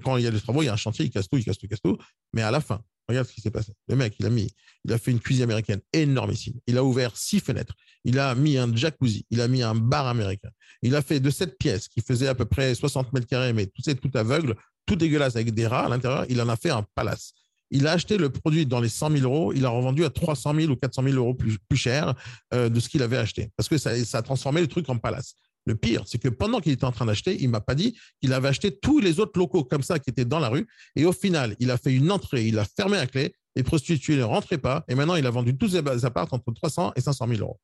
quand 0.03 0.17
il 0.17 0.23
y 0.23 0.27
a 0.27 0.31
des 0.31 0.39
travaux, 0.39 0.61
il 0.61 0.65
y 0.65 0.69
a 0.69 0.73
un 0.73 0.77
chantier, 0.77 1.05
il 1.05 1.11
casse 1.11 1.27
tout, 1.27 1.37
il 1.37 1.45
casse 1.45 1.57
tout, 1.57 1.65
il 1.65 1.69
casse 1.69 1.81
tout. 1.81 1.97
Mais 2.33 2.43
à 2.43 2.51
la 2.51 2.61
fin, 2.61 2.83
regarde 3.07 3.27
ce 3.27 3.33
qui 3.33 3.41
s'est 3.41 3.51
passé. 3.51 3.73
Le 3.87 3.95
mec, 3.95 4.15
il 4.19 4.25
a 4.25 4.29
mis, 4.29 4.53
il 4.85 4.93
a 4.93 4.97
fait 4.97 5.11
une 5.11 5.19
cuisine 5.19 5.43
américaine 5.43 5.81
énormissime. 5.91 6.59
Il 6.67 6.77
a 6.77 6.83
ouvert 6.83 7.17
six 7.17 7.39
fenêtres. 7.39 7.75
Il 8.03 8.19
a 8.19 8.35
mis 8.35 8.57
un 8.57 8.73
jacuzzi. 8.75 9.25
Il 9.29 9.41
a 9.41 9.47
mis 9.47 9.63
un 9.63 9.75
bar 9.75 10.07
américain. 10.07 10.49
Il 10.81 10.95
a 10.95 11.01
fait 11.01 11.19
de 11.19 11.29
cette 11.29 11.57
pièce 11.57 11.87
qui 11.87 12.01
faisait 12.01 12.27
à 12.27 12.35
peu 12.35 12.45
près 12.45 12.73
60 12.73 13.13
mètres 13.13 13.27
carrés, 13.27 13.53
mais 13.53 13.67
tout 13.67 13.81
c'est 13.83 13.95
tout 13.95 14.11
aveugle, 14.15 14.55
tout 14.91 14.97
dégueulasse 14.97 15.37
avec 15.37 15.53
des 15.53 15.67
rats 15.67 15.85
à 15.85 15.89
l'intérieur. 15.89 16.25
Il 16.27 16.41
en 16.41 16.49
a 16.49 16.57
fait 16.57 16.69
un 16.69 16.85
palace. 16.95 17.33
Il 17.69 17.87
a 17.87 17.93
acheté 17.93 18.17
le 18.17 18.29
produit 18.29 18.65
dans 18.65 18.81
les 18.81 18.89
100 18.89 19.11
000 19.11 19.23
euros. 19.23 19.53
Il 19.53 19.65
a 19.65 19.69
revendu 19.69 20.03
à 20.03 20.09
300 20.09 20.53
000 20.53 20.71
ou 20.71 20.75
400 20.75 21.03
000 21.03 21.15
euros 21.15 21.33
plus, 21.33 21.57
cher 21.75 22.13
euh, 22.53 22.67
de 22.67 22.77
ce 22.81 22.89
qu'il 22.89 23.01
avait 23.01 23.17
acheté. 23.17 23.49
Parce 23.55 23.69
que 23.69 23.77
ça, 23.77 23.91
a 23.91 24.21
transformé 24.21 24.59
le 24.59 24.67
truc 24.67 24.89
en 24.89 24.97
palace. 24.97 25.35
Le 25.65 25.75
pire, 25.75 26.03
c'est 26.07 26.17
que 26.17 26.27
pendant 26.27 26.59
qu'il 26.59 26.73
était 26.73 26.83
en 26.83 26.91
train 26.91 27.05
d'acheter, 27.05 27.37
il 27.41 27.47
m'a 27.49 27.61
pas 27.61 27.75
dit 27.75 27.97
qu'il 28.19 28.33
avait 28.33 28.49
acheté 28.49 28.77
tous 28.77 28.99
les 28.99 29.21
autres 29.21 29.39
locaux 29.39 29.63
comme 29.63 29.83
ça 29.83 29.97
qui 29.97 30.09
étaient 30.09 30.25
dans 30.25 30.39
la 30.39 30.49
rue. 30.49 30.67
Et 30.97 31.05
au 31.05 31.13
final, 31.13 31.55
il 31.59 31.71
a 31.71 31.77
fait 31.77 31.93
une 31.93 32.11
entrée, 32.11 32.45
il 32.47 32.59
a 32.59 32.65
fermé 32.65 32.97
à 32.97 33.07
clé. 33.07 33.33
Les 33.55 33.63
prostituées 33.63 34.17
ne 34.17 34.23
rentraient 34.23 34.57
pas. 34.57 34.83
Et 34.89 34.95
maintenant, 34.95 35.15
il 35.15 35.25
a 35.25 35.29
vendu 35.29 35.55
tous 35.55 35.69
ses 35.69 36.05
apparts 36.05 36.33
entre 36.33 36.51
300 36.51 36.93
et 36.97 37.01
500 37.01 37.27
000 37.29 37.39
euros. 37.39 37.59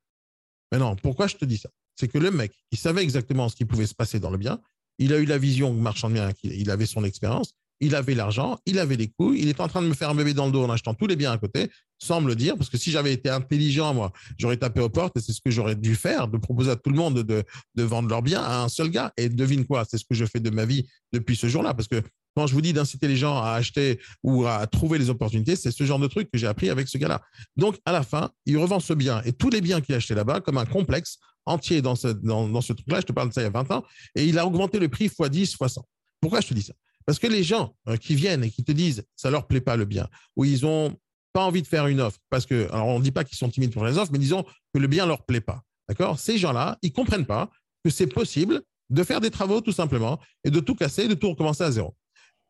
Maintenant, 0.71 0.95
pourquoi 0.95 1.27
je 1.27 1.35
te 1.35 1.43
dis 1.43 1.57
ça? 1.57 1.69
C'est 1.95 2.07
que 2.07 2.19
le 2.19 2.31
mec, 2.31 2.53
il 2.71 2.77
savait 2.77 3.01
exactement 3.01 3.49
ce 3.49 3.55
qui 3.55 3.65
pouvait 3.65 3.87
se 3.87 3.95
passer 3.95 4.19
dans 4.19 4.29
le 4.29 4.37
bien. 4.37 4.61
Il 4.99 5.13
a 5.13 5.17
eu 5.17 5.25
la 5.25 5.37
vision 5.37 5.73
marchand 5.73 6.09
de 6.09 6.13
bien, 6.15 6.31
qu'il- 6.33 6.53
il 6.53 6.69
avait 6.69 6.85
son 6.85 7.03
expérience. 7.03 7.53
il 7.79 7.93
avait 7.93 8.15
l'argent, 8.15 8.57
il 8.65 8.79
avait 8.79 8.95
les 8.95 9.07
couilles, 9.07 9.39
il 9.39 9.49
était 9.49 9.61
en 9.61 9.67
train 9.67 9.83
de 9.83 9.87
me 9.87 9.93
faire 9.93 10.09
un 10.09 10.15
bébé 10.15 10.33
dans 10.33 10.47
le 10.47 10.51
dos 10.51 10.63
en 10.63 10.69
achetant 10.71 10.95
tous 10.95 11.05
les 11.05 11.15
biens 11.15 11.31
à 11.31 11.37
côté, 11.37 11.69
sans 11.99 12.21
me 12.21 12.27
le 12.27 12.35
dire, 12.35 12.57
parce 12.57 12.71
que 12.71 12.77
si 12.79 12.89
j'avais 12.89 13.13
été 13.13 13.29
intelligent, 13.29 13.93
moi, 13.93 14.11
j'aurais 14.39 14.57
tapé 14.57 14.81
aux 14.81 14.89
portes 14.89 15.15
et 15.17 15.21
c'est 15.21 15.31
ce 15.31 15.41
que 15.41 15.51
j'aurais 15.51 15.75
dû 15.75 15.93
faire, 15.95 16.27
de 16.27 16.37
proposer 16.39 16.71
à 16.71 16.75
tout 16.75 16.89
le 16.89 16.95
monde 16.95 17.19
de, 17.21 17.43
de 17.75 17.83
vendre 17.83 18.09
leurs 18.09 18.23
biens 18.23 18.41
à 18.41 18.63
un 18.63 18.67
seul 18.67 18.89
gars. 18.89 19.13
Et 19.15 19.29
devine 19.29 19.63
quoi, 19.63 19.85
c'est 19.87 19.99
ce 19.99 20.05
que 20.09 20.15
je 20.15 20.25
fais 20.25 20.39
de 20.39 20.49
ma 20.49 20.65
vie 20.65 20.87
depuis 21.13 21.35
ce 21.35 21.45
jour-là, 21.47 21.75
parce 21.75 21.87
que 21.87 22.01
quand 22.37 22.45
je 22.45 22.53
vous 22.53 22.61
dis 22.61 22.71
d'inciter 22.71 23.07
les 23.07 23.17
gens 23.17 23.41
à 23.41 23.53
acheter 23.53 23.99
ou 24.21 24.45
à 24.45 24.67
trouver 24.67 24.99
les 24.99 25.09
opportunités, 25.09 25.55
c'est 25.55 25.71
ce 25.71 25.83
genre 25.85 25.97
de 25.97 26.05
truc 26.05 26.29
que 26.31 26.37
j'ai 26.37 26.45
appris 26.45 26.69
avec 26.69 26.87
ce 26.87 26.99
gars-là. 26.99 27.23
Donc, 27.55 27.79
à 27.83 27.91
la 27.91 28.03
fin, 28.03 28.29
il 28.45 28.59
revend 28.59 28.79
ce 28.79 28.93
bien 28.93 29.23
et 29.25 29.33
tous 29.33 29.49
les 29.49 29.59
biens 29.59 29.81
qu'il 29.81 29.95
a 29.95 29.97
achetés 29.97 30.13
là-bas 30.13 30.41
comme 30.41 30.59
un 30.59 30.65
complexe 30.67 31.17
entier 31.47 31.81
dans 31.81 31.95
ce, 31.95 32.09
truc-là. 32.09 32.99
Je 33.01 33.07
te 33.07 33.11
parle 33.11 33.29
de 33.29 33.33
ça 33.33 33.41
il 33.41 33.45
y 33.45 33.47
a 33.47 33.49
20 33.49 33.71
ans. 33.71 33.83
Et 34.13 34.25
il 34.25 34.37
a 34.37 34.45
augmenté 34.45 34.77
le 34.77 34.87
prix 34.87 35.05
x 35.05 35.19
10, 35.19 35.51
x 35.59 35.73
100. 35.73 35.83
Pourquoi 36.21 36.41
je 36.41 36.49
te 36.49 36.53
dis 36.53 36.61
ça? 36.61 36.73
Parce 37.07 37.17
que 37.17 37.25
les 37.25 37.41
gens 37.41 37.73
euh, 37.89 37.97
qui 37.97 38.13
viennent 38.13 38.43
et 38.43 38.51
qui 38.51 38.63
te 38.63 38.71
disent 38.71 39.03
ça 39.15 39.31
leur 39.31 39.47
plaît 39.47 39.59
pas 39.59 39.75
le 39.75 39.85
bien, 39.85 40.07
ou 40.35 40.45
ils 40.45 40.63
ont 40.63 40.95
pas 41.33 41.43
envie 41.43 41.63
de 41.63 41.67
faire 41.67 41.87
une 41.87 42.01
offre, 42.01 42.19
parce 42.29 42.45
que, 42.45 42.69
alors 42.71 42.85
on 42.85 42.99
ne 42.99 43.03
dit 43.03 43.11
pas 43.11 43.23
qu'ils 43.23 43.39
sont 43.39 43.49
timides 43.49 43.73
pour 43.73 43.83
les 43.83 43.97
offres, 43.97 44.11
mais 44.11 44.19
disons 44.19 44.43
que 44.75 44.79
le 44.79 44.85
bien 44.85 45.07
leur 45.07 45.25
plaît 45.25 45.41
pas. 45.41 45.63
D'accord? 45.89 46.19
Ces 46.19 46.37
gens-là, 46.37 46.77
ils 46.83 46.93
comprennent 46.93 47.25
pas 47.25 47.49
que 47.83 47.89
c'est 47.89 48.05
possible 48.05 48.61
de 48.91 49.03
faire 49.03 49.21
des 49.21 49.31
travaux 49.31 49.59
tout 49.59 49.71
simplement 49.71 50.19
et 50.43 50.51
de 50.51 50.59
tout 50.59 50.75
casser, 50.75 51.07
de 51.07 51.15
tout 51.15 51.29
recommencer 51.29 51.63
à 51.63 51.71
zéro. 51.71 51.95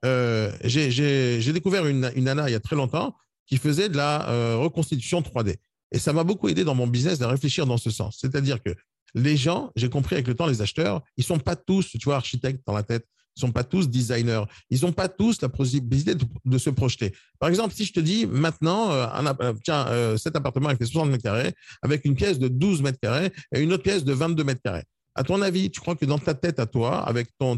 Euh, 0.06 0.52
j'ai 0.64 1.54
découvert 1.54 1.86
une, 1.86 2.12
une 2.16 2.26
nana 2.26 2.50
il 2.50 2.54
y 2.54 2.56
a 2.56 2.60
très 2.60 2.76
longtemps 2.76 3.16
qui 3.48 3.58
faisait 3.58 3.90
de 3.90 3.98
la 3.98 4.30
euh, 4.30 4.58
reconstitution 4.58 5.22
3D. 5.22 5.56
Et 5.92 6.00
ça 6.00 6.14
m'a 6.14 6.24
beaucoup 6.24 6.50
aidé 6.50 6.64
dans 6.64 6.76
mon 6.76 6.88
business 6.88 7.18
de 7.18 7.26
réfléchir 7.26 7.66
dans 7.66 7.78
ce 7.78 7.90
sens. 7.90 8.18
C'est-à-dire 8.20 8.62
que 8.62 8.76
les 9.16 9.38
gens, 9.38 9.72
j'ai 9.76 9.90
compris 9.90 10.16
avec 10.16 10.28
le 10.28 10.36
temps, 10.36 10.46
les 10.46 10.62
acheteurs, 10.62 11.02
ils 11.16 11.24
sont 11.24 11.40
pas 11.40 11.56
tous, 11.56 11.92
tu 11.92 12.04
vois, 12.04 12.18
architectes 12.18 12.62
dans 12.68 12.74
la 12.74 12.84
tête. 12.84 13.08
Ils 13.38 13.42
sont 13.42 13.52
pas 13.52 13.64
tous 13.64 13.88
designers. 13.88 14.44
Ils 14.70 14.82
n'ont 14.82 14.92
pas 14.92 15.08
tous 15.08 15.42
la 15.42 15.50
possibilité 15.50 16.16
de, 16.16 16.58
se 16.58 16.70
projeter. 16.72 17.14
Par 17.40 17.50
exemple, 17.50 17.74
si 17.74 17.86
je 17.86 17.94
te 17.94 18.00
dis 18.00 18.26
maintenant, 18.26 18.92
euh, 18.92 19.54
tiens, 19.64 20.18
cet 20.18 20.36
appartement 20.36 20.72
il 20.72 20.78
fait 20.78 20.86
60 20.86 21.12
mètres 21.12 21.24
carrés 21.24 21.54
avec 21.84 22.04
une 22.06 22.16
pièce 22.16 22.40
de 22.40 22.48
12 22.48 22.82
mètres 22.82 23.00
carrés 23.00 23.32
et 23.54 23.62
une 23.62 23.72
autre 23.74 23.84
pièce 23.84 24.04
de 24.04 24.12
22 24.12 24.44
mètres 24.44 24.62
carrés. 24.64 24.86
À 25.18 25.24
ton 25.24 25.42
avis, 25.42 25.72
tu 25.72 25.80
crois 25.80 25.96
que 25.96 26.06
dans 26.06 26.20
ta 26.20 26.36
tête 26.36 26.60
à 26.60 26.68
toi, 26.68 27.00
avec 27.00 27.30
ton, 27.40 27.58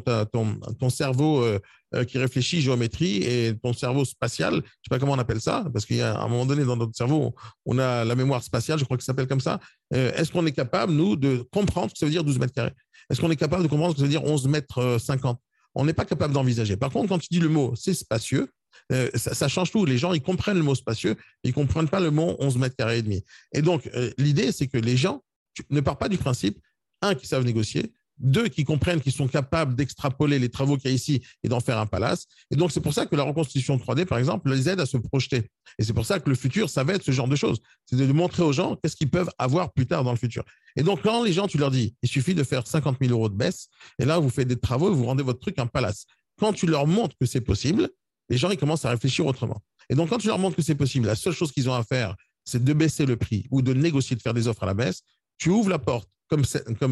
cerveau 0.90 1.44
euh, 1.44 1.60
euh, 1.94 2.06
qui 2.06 2.18
réfléchit 2.18 2.62
géométrie 2.62 3.18
et 3.18 3.54
ton 3.62 3.74
cerveau 3.74 4.06
spatial, 4.06 4.54
je 4.54 4.58
ne 4.60 4.62
sais 4.62 4.90
pas 4.90 4.98
comment 4.98 5.12
on 5.12 5.20
appelle 5.20 5.42
ça, 5.42 5.66
parce 5.74 5.92
a 5.92 6.22
un 6.22 6.28
moment 6.30 6.46
donné 6.46 6.64
dans 6.64 6.78
notre 6.78 6.96
cerveau, 6.96 7.36
on 7.66 7.78
a 7.78 8.06
la 8.06 8.16
mémoire 8.16 8.44
spatiale, 8.44 8.80
je 8.80 8.86
crois 8.86 8.96
que 8.96 9.04
ça 9.04 9.08
s'appelle 9.08 9.28
comme 9.28 9.42
ça. 9.42 9.60
Euh, 9.94 10.14
est-ce 10.14 10.32
qu'on 10.32 10.46
est 10.46 10.54
capable, 10.54 10.94
nous, 10.94 11.18
de 11.18 11.46
comprendre 11.52 11.90
ce 11.90 11.96
que 11.96 12.00
ça 12.00 12.06
veut 12.06 12.14
dire 12.14 12.24
12 12.24 12.40
mètres 12.40 12.54
carrés? 12.54 12.72
Est-ce 13.10 13.20
qu'on 13.20 13.30
est 13.30 13.36
capable 13.36 13.64
de 13.64 13.68
comprendre 13.68 13.92
ce 13.92 13.96
que 13.96 14.00
ça 14.00 14.06
veut 14.06 14.10
dire 14.10 14.24
11 14.24 14.48
mètres 14.48 14.98
50 14.98 15.38
On 15.76 15.84
n'est 15.84 15.94
pas 15.94 16.06
capable 16.06 16.34
d'envisager. 16.34 16.78
Par 16.78 16.92
contre, 16.92 17.10
quand 17.10 17.20
tu 17.20 17.28
dis 17.30 17.42
le 17.42 17.50
mot 17.50 17.74
c'est 17.76 17.94
spacieux, 17.94 18.48
ça, 18.90 19.34
ça, 19.34 19.50
change 19.50 19.72
tout. 19.72 19.84
Les 19.84 19.98
gens, 19.98 20.14
ils 20.14 20.22
comprennent 20.22 20.58
le 20.58 20.64
mot 20.64 20.76
spacieux, 20.76 21.18
ils 21.44 21.50
ne 21.50 21.54
comprennent 21.56 21.90
pas 21.90 22.00
le 22.00 22.10
mot 22.10 22.38
11 22.40 22.58
mètres 22.58 22.78
carrés 22.78 23.00
et 23.00 23.02
demi. 23.02 23.22
Et 23.52 23.62
donc, 23.62 23.90
l'idée, 24.18 24.54
c'est 24.54 24.68
que 24.68 24.78
les 24.78 24.96
gens 24.96 25.22
ne 25.70 25.82
partent 25.82 26.00
pas 26.00 26.08
du 26.08 26.18
principe 26.18 26.58
un, 27.02 27.16
qui 27.16 27.28
savent 27.28 27.46
négocier, 27.46 27.92
deux, 28.20 28.50
qui 28.50 28.66
comprennent 28.66 29.00
qu'ils 29.00 29.14
sont 29.14 29.28
capables 29.28 29.76
d'extrapoler 29.76 30.40
les 30.40 30.50
travaux 30.50 30.78
qu'il 30.78 30.90
y 30.90 30.94
a 30.94 30.96
ici 30.96 31.22
et 31.44 31.48
d'en 31.48 31.60
faire 31.60 31.78
un 31.78 31.86
palace. 31.86 32.26
Et 32.52 32.56
donc, 32.56 32.72
c'est 32.72 32.82
pour 32.82 32.94
ça 32.94 33.06
que 33.06 33.16
la 33.16 33.24
reconstitution 33.24 33.78
3D, 33.78 34.06
par 34.06 34.18
exemple, 34.18 34.52
les 34.52 34.68
aide 34.68 34.80
à 34.80 34.86
se 34.86 34.98
projeter. 34.98 35.50
Et 35.78 35.84
c'est 35.84 35.94
pour 35.94 36.06
ça 36.06 36.20
que 36.20 36.30
le 36.30 36.36
futur, 36.36 36.70
ça 36.70 36.84
va 36.84 36.94
être 36.94 37.04
ce 37.04 37.12
genre 37.12 37.28
de 37.28 37.36
choses. 37.36 37.60
C'est 37.86 37.96
de 37.96 38.12
montrer 38.12 38.44
aux 38.44 38.52
gens 38.52 38.76
qu'est-ce 38.76 38.96
qu'ils 38.96 39.10
peuvent 39.10 39.30
avoir 39.38 39.72
plus 39.72 39.88
tard 39.88 40.04
dans 40.04 40.12
le 40.12 40.18
futur. 40.18 40.44
Et 40.76 40.84
donc, 40.84 41.02
quand 41.02 41.24
les 41.24 41.34
gens, 41.34 41.48
tu 41.48 41.58
leur 41.58 41.72
dis, 41.72 41.96
il 42.04 42.10
suffit 42.10 42.36
de 42.36 42.44
faire 42.44 42.68
50 42.68 42.98
000 43.02 43.14
euros 43.14 43.30
de 43.30 43.36
baisse, 43.36 43.70
et 43.98 44.06
là, 44.06 44.20
vous 44.20 44.30
faites 44.30 44.48
des 44.48 44.60
travaux, 44.60 44.94
vous 44.94 45.06
rendez 45.06 45.24
votre 45.24 45.40
truc 45.40 45.58
un 45.60 45.68
palace. 45.68 46.06
Quand 46.38 46.54
tu 46.54 46.68
leur 46.68 46.88
montres 46.88 47.16
que 47.20 47.26
c'est 47.26 47.42
possible, 47.42 47.90
les 48.30 48.38
gens, 48.38 48.52
ils 48.52 48.58
commencent 48.58 48.86
à 48.86 48.90
réfléchir 48.90 49.26
autrement. 49.26 49.62
Et 49.90 49.96
donc, 49.96 50.10
quand 50.10 50.18
tu 50.18 50.28
leur 50.28 50.40
montres 50.40 50.56
que 50.56 50.62
c'est 50.62 50.76
possible, 50.76 51.08
la 51.08 51.16
seule 51.16 51.34
chose 51.34 51.52
qu'ils 51.52 51.70
ont 51.70 51.74
à 51.74 51.84
faire, 51.84 52.16
c'est 52.46 52.64
de 52.64 52.74
baisser 52.74 53.06
le 53.06 53.16
prix 53.16 53.46
ou 53.52 53.62
de 53.62 53.74
négocier, 53.74 54.16
de 54.16 54.22
faire 54.22 54.34
des 54.34 54.48
offres 54.48 54.64
à 54.64 54.66
la 54.66 54.74
baisse, 54.74 55.02
tu 55.40 55.50
ouvres 55.50 55.70
la 55.70 55.80
porte 55.80 56.08
comme, 56.28 56.44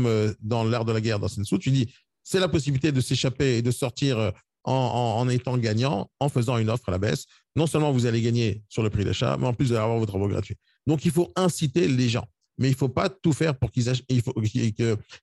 euh, 0.08 0.34
dans 0.42 0.64
l'art 0.64 0.84
de 0.84 0.92
la 0.92 1.00
guerre 1.02 1.20
dans 1.20 1.28
Sensu, 1.28 1.60
tu 1.60 1.70
dis 1.70 1.94
c'est 2.24 2.40
la 2.40 2.50
possibilité 2.50 2.92
de 2.92 3.00
s'échapper 3.00 3.58
et 3.58 3.62
de 3.62 3.72
sortir 3.72 4.18
euh, 4.18 4.32
en, 4.64 5.30
étant 5.30 5.58
gagnant, 5.58 6.10
en 6.20 6.28
faisant 6.28 6.58
une 6.58 6.70
offre 6.70 6.90
à 6.90 6.92
la 6.92 6.98
baisse. 6.98 7.26
Non 7.56 7.68
seulement 7.68 7.92
vous 7.92 8.06
allez 8.06 8.22
gagner 8.22 8.64
sur 8.68 8.84
le 8.84 8.90
prix 8.90 9.06
d'achat, 9.06 9.38
mais 9.40 9.48
en 9.48 9.54
plus 9.54 9.68
vous 9.68 9.72
allez 9.74 9.84
avoir 9.84 10.00
vos 10.00 10.06
travaux 10.06 10.28
gratuits. 10.28 10.58
Donc 10.88 11.06
il 11.06 11.12
faut 11.12 11.32
inciter 11.36 11.88
les 11.88 12.10
gens, 12.10 12.26
mais 12.58 12.68
il 12.68 12.72
ne 12.72 12.78
faut 12.78 12.90
pas 12.90 13.08
tout 13.08 13.32
faire 13.32 13.58
pour 13.58 13.72
qu'ils 13.72 13.90
achètent. 13.90 14.06
Il 14.10 14.22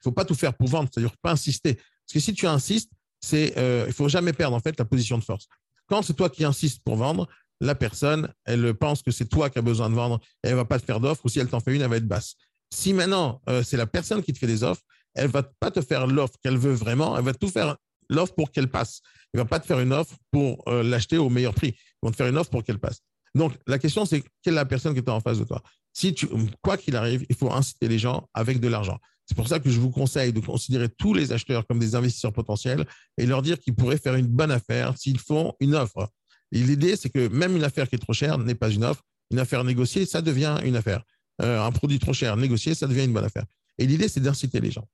faut 0.02 0.12
pas 0.12 0.24
tout 0.24 0.34
faire 0.34 0.54
pour 0.54 0.68
vendre, 0.68 0.88
c'est-à-dire 0.92 1.14
pas 1.20 1.32
insister. 1.32 1.74
Parce 1.74 2.12
que 2.14 2.20
si 2.20 2.32
tu 2.32 2.46
insistes, 2.46 2.90
c'est, 3.20 3.56
euh, 3.58 3.86
il 3.86 3.94
faut 3.94 4.08
jamais 4.08 4.34
perdre 4.34 4.54
en 4.54 4.60
fait 4.60 4.78
la 4.78 4.84
position 4.84 5.18
de 5.18 5.24
force. 5.24 5.46
Quand 5.86 6.02
c'est 6.02 6.14
toi 6.14 6.28
qui 6.28 6.44
insistes 6.44 6.82
pour 6.84 6.96
vendre, 6.96 7.26
la 7.60 7.74
personne, 7.74 8.32
elle 8.44 8.74
pense 8.74 9.02
que 9.02 9.10
c'est 9.10 9.26
toi 9.26 9.48
qui 9.50 9.58
as 9.58 9.62
besoin 9.62 9.88
de 9.88 9.94
vendre, 9.94 10.20
et 10.42 10.48
elle 10.48 10.56
va 10.56 10.64
pas 10.64 10.78
te 10.78 10.84
faire 10.84 11.00
d'offre, 11.00 11.24
ou 11.24 11.28
si 11.28 11.38
elle 11.38 11.48
t'en 11.48 11.60
fait 11.60 11.74
une, 11.74 11.82
elle 11.82 11.88
va 11.88 11.96
être 11.96 12.06
basse. 12.06 12.36
Si 12.74 12.92
maintenant, 12.92 13.40
euh, 13.48 13.62
c'est 13.62 13.76
la 13.76 13.86
personne 13.86 14.20
qui 14.20 14.32
te 14.32 14.38
fait 14.38 14.48
des 14.48 14.64
offres, 14.64 14.82
elle 15.14 15.30
va 15.30 15.44
pas 15.44 15.70
te 15.70 15.80
faire 15.80 16.08
l'offre 16.08 16.34
qu'elle 16.42 16.58
veut 16.58 16.72
vraiment, 16.72 17.16
elle 17.16 17.24
va 17.24 17.32
tout 17.32 17.48
faire 17.48 17.76
l'offre 18.10 18.34
pour 18.34 18.50
qu'elle 18.50 18.68
passe. 18.68 19.00
Elle 19.32 19.38
va 19.38 19.44
pas 19.44 19.60
te 19.60 19.66
faire 19.66 19.78
une 19.78 19.92
offre 19.92 20.16
pour 20.32 20.60
euh, 20.66 20.82
l'acheter 20.82 21.16
au 21.16 21.30
meilleur 21.30 21.54
prix. 21.54 21.68
Ils 21.68 22.06
vont 22.06 22.10
te 22.10 22.16
faire 22.16 22.26
une 22.26 22.36
offre 22.36 22.50
pour 22.50 22.64
qu'elle 22.64 22.80
passe. 22.80 22.98
Donc, 23.36 23.54
la 23.68 23.78
question, 23.78 24.04
c'est 24.04 24.24
quelle 24.42 24.54
est 24.54 24.56
la 24.56 24.64
personne 24.64 24.92
qui 24.92 24.98
est 24.98 25.08
en 25.08 25.20
face 25.20 25.38
de 25.38 25.44
toi? 25.44 25.62
Si 25.92 26.16
Quoi 26.62 26.76
qu'il 26.76 26.96
arrive, 26.96 27.24
il 27.28 27.36
faut 27.36 27.52
inciter 27.52 27.86
les 27.86 27.98
gens 27.98 28.28
avec 28.34 28.58
de 28.58 28.66
l'argent. 28.66 28.98
C'est 29.24 29.36
pour 29.36 29.46
ça 29.46 29.60
que 29.60 29.70
je 29.70 29.78
vous 29.78 29.90
conseille 29.90 30.32
de 30.32 30.40
considérer 30.40 30.88
tous 30.88 31.14
les 31.14 31.32
acheteurs 31.32 31.66
comme 31.68 31.78
des 31.78 31.94
investisseurs 31.94 32.32
potentiels 32.32 32.84
et 33.16 33.24
leur 33.24 33.40
dire 33.40 33.60
qu'ils 33.60 33.76
pourraient 33.76 33.98
faire 33.98 34.16
une 34.16 34.26
bonne 34.26 34.50
affaire 34.50 34.98
s'ils 34.98 35.20
font 35.20 35.54
une 35.60 35.76
offre. 35.76 36.08
L'idée, 36.50 36.96
c'est 36.96 37.08
que 37.08 37.28
même 37.28 37.56
une 37.56 37.64
affaire 37.64 37.88
qui 37.88 37.94
est 37.94 37.98
trop 37.98 38.12
chère 38.12 38.36
n'est 38.38 38.56
pas 38.56 38.70
une 38.70 38.84
offre. 38.84 39.02
Une 39.30 39.38
affaire 39.38 39.62
négociée, 39.62 40.06
ça 40.06 40.20
devient 40.20 40.58
une 40.64 40.76
affaire. 40.76 41.04
Euh, 41.42 41.60
un 41.60 41.72
produit 41.72 41.98
trop 41.98 42.12
cher 42.12 42.36
négocié, 42.36 42.74
ça 42.74 42.86
devient 42.86 43.04
une 43.04 43.12
bonne 43.12 43.24
affaire. 43.24 43.44
Et 43.78 43.86
l'idée, 43.86 44.08
c'est 44.08 44.20
d'inciter 44.20 44.60
les 44.60 44.70
gens. 44.70 44.88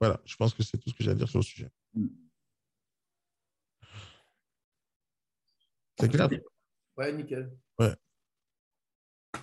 Voilà, 0.00 0.20
je 0.24 0.36
pense 0.36 0.52
que 0.52 0.62
c'est 0.62 0.76
tout 0.76 0.90
ce 0.90 0.94
que 0.94 1.02
j'ai 1.02 1.10
à 1.10 1.14
dire 1.14 1.28
sur 1.28 1.38
le 1.38 1.44
sujet. 1.44 1.70
C'est 5.98 6.10
clair? 6.10 6.28
Ouais, 6.98 7.12
nickel. 7.12 7.50
Ouais. 7.78 7.94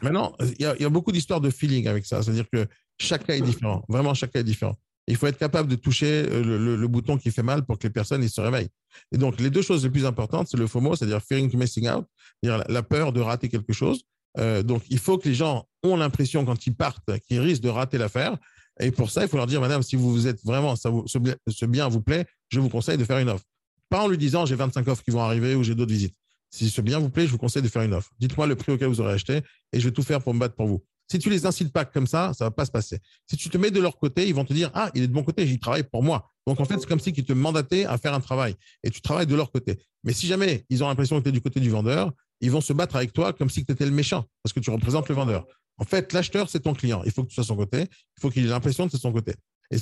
Maintenant, 0.02 0.36
il 0.40 0.62
y, 0.62 0.66
a 0.66 0.90
beaucoup 0.90 1.12
d'histoires 1.12 1.42
de 1.42 1.50
feeling 1.50 1.88
avec 1.88 2.06
ça. 2.06 2.22
C'est-à-dire 2.22 2.50
que 2.52 2.68
chaque 3.00 3.26
cas 3.26 3.36
est 3.36 3.42
différent. 3.42 3.84
Vraiment, 3.90 4.14
chaque 4.14 4.32
cas 4.32 4.40
est 4.40 4.44
différent. 4.44 4.78
Il 5.08 5.18
faut 5.18 5.28
être 5.28 5.38
capable 5.38 5.70
de 5.70 5.76
toucher 5.76 6.26
euh, 6.30 6.78
le, 6.78 6.88
bouton 6.88 7.18
qui 7.18 7.30
fait 7.30 7.44
mal 7.44 7.66
pour 7.66 7.78
que 7.78 7.88
les 7.88 7.94
personnes 7.94 8.24
ils 8.24 8.30
se 8.30 8.40
réveillent. 8.40 8.70
Et 9.12 9.18
donc, 9.18 9.40
les 9.40 9.50
deux 9.50 9.62
choses 9.62 9.84
les 9.84 9.90
plus 9.90 10.06
importantes, 10.06 10.48
c'est 10.50 10.58
le 10.58 10.68
FOMO, 10.68 10.96
c'est-à-dire 10.96 11.22
fearing 11.22 11.52
to 11.52 11.58
missing 11.58 11.90
out, 11.90 12.06
c'est-à-dire 12.42 12.64
la 12.70 12.84
peur 12.84 13.12
de 13.12 13.20
rater 13.20 13.50
quelque 13.50 13.74
chose, 13.74 14.06
euh, 14.40 14.64
donc, 14.64 14.84
il 14.90 15.00
faut 15.00 15.18
que 15.18 15.28
les 15.28 15.36
gens 15.36 15.68
ont 15.84 15.96
l'impression 15.96 16.46
quand 16.46 16.66
ils 16.66 16.76
partent 16.76 17.20
qu'ils 17.28 17.40
risquent 17.40 17.64
de 17.64 17.70
rater 17.70 17.98
l'affaire. 17.98 18.38
Et 18.80 18.92
pour 18.92 19.12
ça, 19.12 19.24
il 19.24 19.28
faut 19.28 19.38
leur 19.38 19.48
dire, 19.48 19.62
madame, 19.62 19.84
si 19.84 19.96
vous 19.96 20.28
êtes 20.28 20.44
vraiment, 20.44 20.76
ça 20.76 20.90
ce, 21.06 21.66
bien 21.66 21.88
vous 21.88 22.02
plaît, 22.02 22.26
je 22.50 22.60
vous 22.60 22.70
conseille 22.70 22.98
de 22.98 23.06
faire 23.06 23.20
une 23.20 23.30
offre. 23.30 23.46
Pas 23.90 24.04
en 24.04 24.08
lui 24.08 24.18
disant, 24.18 24.46
j'ai 24.46 24.56
25 24.56 24.88
offres 24.88 25.04
qui 25.04 25.12
vont 25.12 25.22
arriver 25.22 25.56
ou 25.56 25.64
j'ai 25.64 25.76
d'autres 25.76 25.92
visites. 25.92 26.16
Si 26.50 26.70
ce 26.70 26.82
bien 26.82 27.00
vous 27.00 27.10
plaît, 27.10 27.28
je 27.28 27.32
vous 27.32 27.38
conseille 27.38 27.62
de 27.62 27.68
faire 27.68 27.84
une 27.84 27.94
offre. 27.94 28.12
Dites-moi 28.20 28.48
le 28.48 28.56
prix 28.56 28.72
auquel 28.72 28.88
vous 28.88 29.02
aurez 29.02 29.14
acheté 29.14 29.42
et 29.72 29.80
je 29.80 29.88
vais 29.88 29.92
tout 29.92 30.04
faire 30.04 30.22
pour 30.22 30.34
me 30.34 30.40
battre 30.40 30.56
pour 30.56 30.68
vous. 30.68 30.84
Si 31.12 31.20
tu 31.20 31.30
les 31.30 31.46
incites 31.46 31.72
pas 31.72 31.86
comme 31.86 32.08
ça, 32.08 32.32
ça 32.34 32.46
va 32.46 32.52
pas 32.52 32.66
se 32.66 32.72
passer. 32.72 33.00
Si 33.28 33.38
tu 33.38 33.50
te 33.50 33.58
mets 33.58 33.72
de 33.72 33.80
leur 33.80 33.98
côté, 33.98 34.28
ils 34.28 34.34
vont 34.34 34.46
te 34.46 34.54
dire, 34.54 34.72
ah, 34.74 34.90
il 34.96 35.04
est 35.04 35.08
de 35.08 35.14
mon 35.14 35.24
côté, 35.24 35.46
j'y 35.46 35.60
travaille 35.60 35.84
pour 35.84 36.02
moi. 36.02 36.32
Donc, 36.48 36.60
en 36.60 36.66
fait, 36.66 36.80
c'est 36.80 36.88
comme 36.88 37.00
si 37.00 37.12
ils 37.12 37.24
te 37.24 37.34
mandataient 37.34 37.86
à 37.86 37.98
faire 37.98 38.14
un 38.14 38.20
travail 38.20 38.56
et 38.84 38.90
tu 38.90 39.02
travailles 39.02 39.28
de 39.28 39.36
leur 39.36 39.52
côté. 39.52 39.80
Mais 40.04 40.14
si 40.14 40.28
jamais 40.28 40.66
ils 40.70 40.84
ont 40.84 40.88
l'impression 40.88 41.18
que 41.20 41.24
tu 41.24 41.30
es 41.30 41.32
du 41.32 41.42
côté 41.42 41.60
du 41.60 41.70
vendeur, 41.70 42.12
ils 42.44 42.52
vont 42.52 42.62
se 42.62 42.74
battre 42.74 42.98
avec 42.98 43.14
toi 43.14 43.32
comme 43.32 43.50
si 43.50 43.66
tu 43.66 43.72
étais 43.72 43.86
le 43.86 43.92
méchant, 43.92 44.26
parce 44.44 44.52
que 44.52 44.60
tu 44.60 44.70
représentes 44.70 45.08
le 45.08 45.16
vendeur. 45.16 45.48
En 45.78 45.86
fait, 45.86 46.12
l'acheteur, 46.12 46.50
c'est 46.50 46.60
ton 46.60 46.74
client. 46.74 47.02
Il 47.06 47.12
faut 47.12 47.24
que 47.24 47.30
tu 47.30 47.36
sois 47.36 47.46
son 47.46 47.56
côté. 47.56 47.82
Il 47.82 48.22
faut 48.22 48.30
qu'il 48.30 48.46
ait 48.46 48.50
l'impression 48.50 48.86
que 48.86 48.92
c'est 48.92 49.02
son 49.02 49.14
côté. 49.14 49.34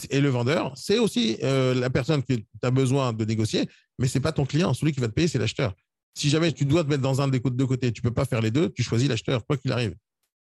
Et, 0.09 0.21
le 0.21 0.29
vendeur, 0.29 0.71
c'est 0.77 0.99
aussi 0.99 1.37
euh, 1.43 1.73
la 1.73 1.89
personne 1.89 2.23
que 2.23 2.33
tu 2.33 2.45
as 2.61 2.71
besoin 2.71 3.13
de 3.13 3.25
négocier, 3.25 3.67
mais 3.99 4.07
ce 4.07 4.17
n'est 4.17 4.21
pas 4.21 4.31
ton 4.31 4.45
client. 4.45 4.73
Celui 4.73 4.93
qui 4.93 5.01
va 5.01 5.07
te 5.07 5.13
payer, 5.13 5.27
c'est 5.27 5.39
l'acheteur. 5.39 5.73
Si 6.13 6.29
jamais 6.29 6.51
tu 6.53 6.65
dois 6.65 6.83
te 6.83 6.89
mettre 6.89 7.01
dans 7.01 7.19
un 7.19 7.27
des 7.27 7.39
deux 7.39 7.65
côtés, 7.65 7.91
tu 7.91 8.01
ne 8.03 8.09
peux 8.09 8.13
pas 8.13 8.25
faire 8.25 8.41
les 8.41 8.51
deux, 8.51 8.69
tu 8.69 8.83
choisis 8.83 9.09
l'acheteur, 9.09 9.45
quoi 9.45 9.57
qu'il 9.57 9.71
arrive. 9.71 9.95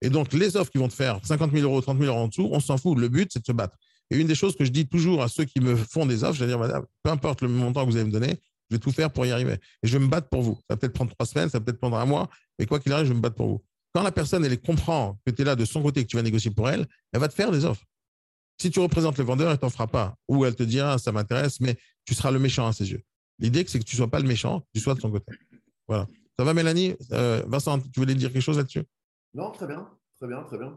Et 0.00 0.08
donc, 0.08 0.32
les 0.32 0.56
offres 0.56 0.70
qui 0.70 0.78
vont 0.78 0.88
te 0.88 0.94
faire 0.94 1.20
50 1.22 1.52
000 1.52 1.62
euros, 1.64 1.80
30 1.82 1.98
000 1.98 2.10
euros 2.10 2.24
en 2.24 2.28
dessous, 2.28 2.48
on 2.50 2.58
s'en 2.58 2.78
fout. 2.78 2.98
Le 2.98 3.08
but, 3.08 3.30
c'est 3.32 3.40
de 3.40 3.44
se 3.44 3.52
battre. 3.52 3.76
Et 4.10 4.16
une 4.18 4.26
des 4.26 4.34
choses 4.34 4.56
que 4.56 4.64
je 4.64 4.70
dis 4.70 4.88
toujours 4.88 5.22
à 5.22 5.28
ceux 5.28 5.44
qui 5.44 5.60
me 5.60 5.76
font 5.76 6.06
des 6.06 6.24
offres, 6.24 6.34
je 6.34 6.40
vais 6.40 6.50
dire, 6.50 6.58
madame, 6.58 6.86
peu 7.02 7.10
importe 7.10 7.42
le 7.42 7.48
montant 7.48 7.84
que 7.84 7.90
vous 7.90 7.96
allez 7.96 8.06
me 8.06 8.12
donner, 8.12 8.40
je 8.70 8.76
vais 8.76 8.80
tout 8.80 8.92
faire 8.92 9.12
pour 9.12 9.24
y 9.26 9.30
arriver. 9.30 9.54
Et 9.82 9.88
je 9.88 9.96
vais 9.96 10.04
me 10.04 10.10
battre 10.10 10.28
pour 10.28 10.42
vous. 10.42 10.54
Ça 10.68 10.74
va 10.74 10.76
peut-être 10.76 10.92
prendre 10.92 11.10
trois 11.14 11.26
semaines, 11.26 11.48
ça 11.48 11.58
va 11.58 11.64
peut-être 11.64 11.78
prendre 11.78 11.96
un 11.96 12.06
mois, 12.06 12.28
mais 12.58 12.66
quoi 12.66 12.80
qu'il 12.80 12.92
arrive, 12.92 13.06
je 13.06 13.12
vais 13.12 13.16
me 13.16 13.22
battre 13.22 13.36
pour 13.36 13.48
vous. 13.48 13.64
Quand 13.94 14.02
la 14.02 14.12
personne, 14.12 14.44
elle 14.44 14.60
comprend 14.60 15.18
que 15.24 15.32
tu 15.32 15.42
es 15.42 15.44
là 15.44 15.56
de 15.56 15.64
son 15.64 15.82
côté, 15.82 16.02
que 16.04 16.08
tu 16.08 16.16
vas 16.16 16.22
négocier 16.22 16.50
pour 16.50 16.68
elle, 16.68 16.86
elle 17.12 17.20
va 17.20 17.28
te 17.28 17.34
faire 17.34 17.50
des 17.50 17.64
offres. 17.64 17.84
Si 18.60 18.70
tu 18.70 18.80
représentes 18.80 19.18
le 19.18 19.24
vendeur, 19.24 19.50
elle 19.50 19.58
t'en 19.58 19.70
fera 19.70 19.86
pas. 19.86 20.16
Ou 20.28 20.44
elle 20.44 20.54
te 20.54 20.64
dira, 20.64 20.98
ça 20.98 21.12
m'intéresse, 21.12 21.60
mais 21.60 21.76
tu 22.04 22.14
seras 22.14 22.30
le 22.30 22.38
méchant 22.38 22.66
à 22.66 22.72
ses 22.72 22.90
yeux. 22.90 23.02
L'idée, 23.38 23.64
c'est 23.66 23.78
que 23.78 23.84
tu 23.84 23.94
ne 23.94 23.98
sois 23.98 24.10
pas 24.10 24.18
le 24.18 24.26
méchant, 24.26 24.62
tu 24.74 24.80
sois 24.80 24.94
de 24.94 25.00
son 25.00 25.10
côté. 25.10 25.32
Voilà. 25.86 26.06
Ça 26.38 26.44
va, 26.44 26.54
Mélanie? 26.54 26.94
Euh, 27.12 27.42
Vincent, 27.46 27.78
tu 27.80 28.00
voulais 28.00 28.14
dire 28.14 28.32
quelque 28.32 28.42
chose 28.42 28.58
là-dessus? 28.58 28.84
Non, 29.34 29.52
très 29.52 29.66
bien. 29.66 29.88
Très 30.18 30.26
bien, 30.26 30.42
très 30.42 30.58
bien. 30.58 30.76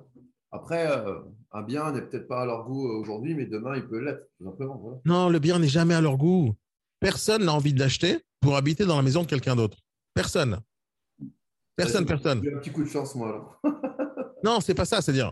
Après, 0.52 0.86
euh, 0.92 1.22
un 1.52 1.64
bien 1.64 1.92
n'est 1.92 2.02
peut-être 2.02 2.28
pas 2.28 2.42
à 2.42 2.46
leur 2.46 2.66
goût 2.66 2.88
aujourd'hui, 2.88 3.34
mais 3.34 3.46
demain, 3.46 3.76
il 3.76 3.88
peut 3.88 4.00
l'être, 4.00 4.28
tout 4.38 4.46
simplement. 4.46 5.02
Non, 5.06 5.30
le 5.30 5.40
bien 5.40 5.58
n'est 5.60 5.68
jamais 5.68 5.96
à 5.96 6.02
leur 6.02 6.18
goût. 6.18 6.56
Personne 7.02 7.46
n'a 7.46 7.54
envie 7.54 7.74
de 7.74 7.80
l'acheter 7.80 8.20
pour 8.40 8.56
habiter 8.56 8.86
dans 8.86 8.96
la 8.96 9.02
maison 9.02 9.24
de 9.24 9.28
quelqu'un 9.28 9.56
d'autre 9.56 9.78
Personne. 10.14 10.60
Personne, 11.76 12.06
personne. 12.06 12.42
J'ai 12.44 12.54
un 12.54 12.60
petit 12.60 12.72
coup 12.72 12.84
de 12.84 12.90
chance, 12.90 13.16
moi. 13.16 13.28
alors. 13.28 13.62
Non, 14.44 14.60
c'est 14.60 14.74
pas 14.74 14.86
ça. 14.86 15.02
C'est-à-dire, 15.02 15.32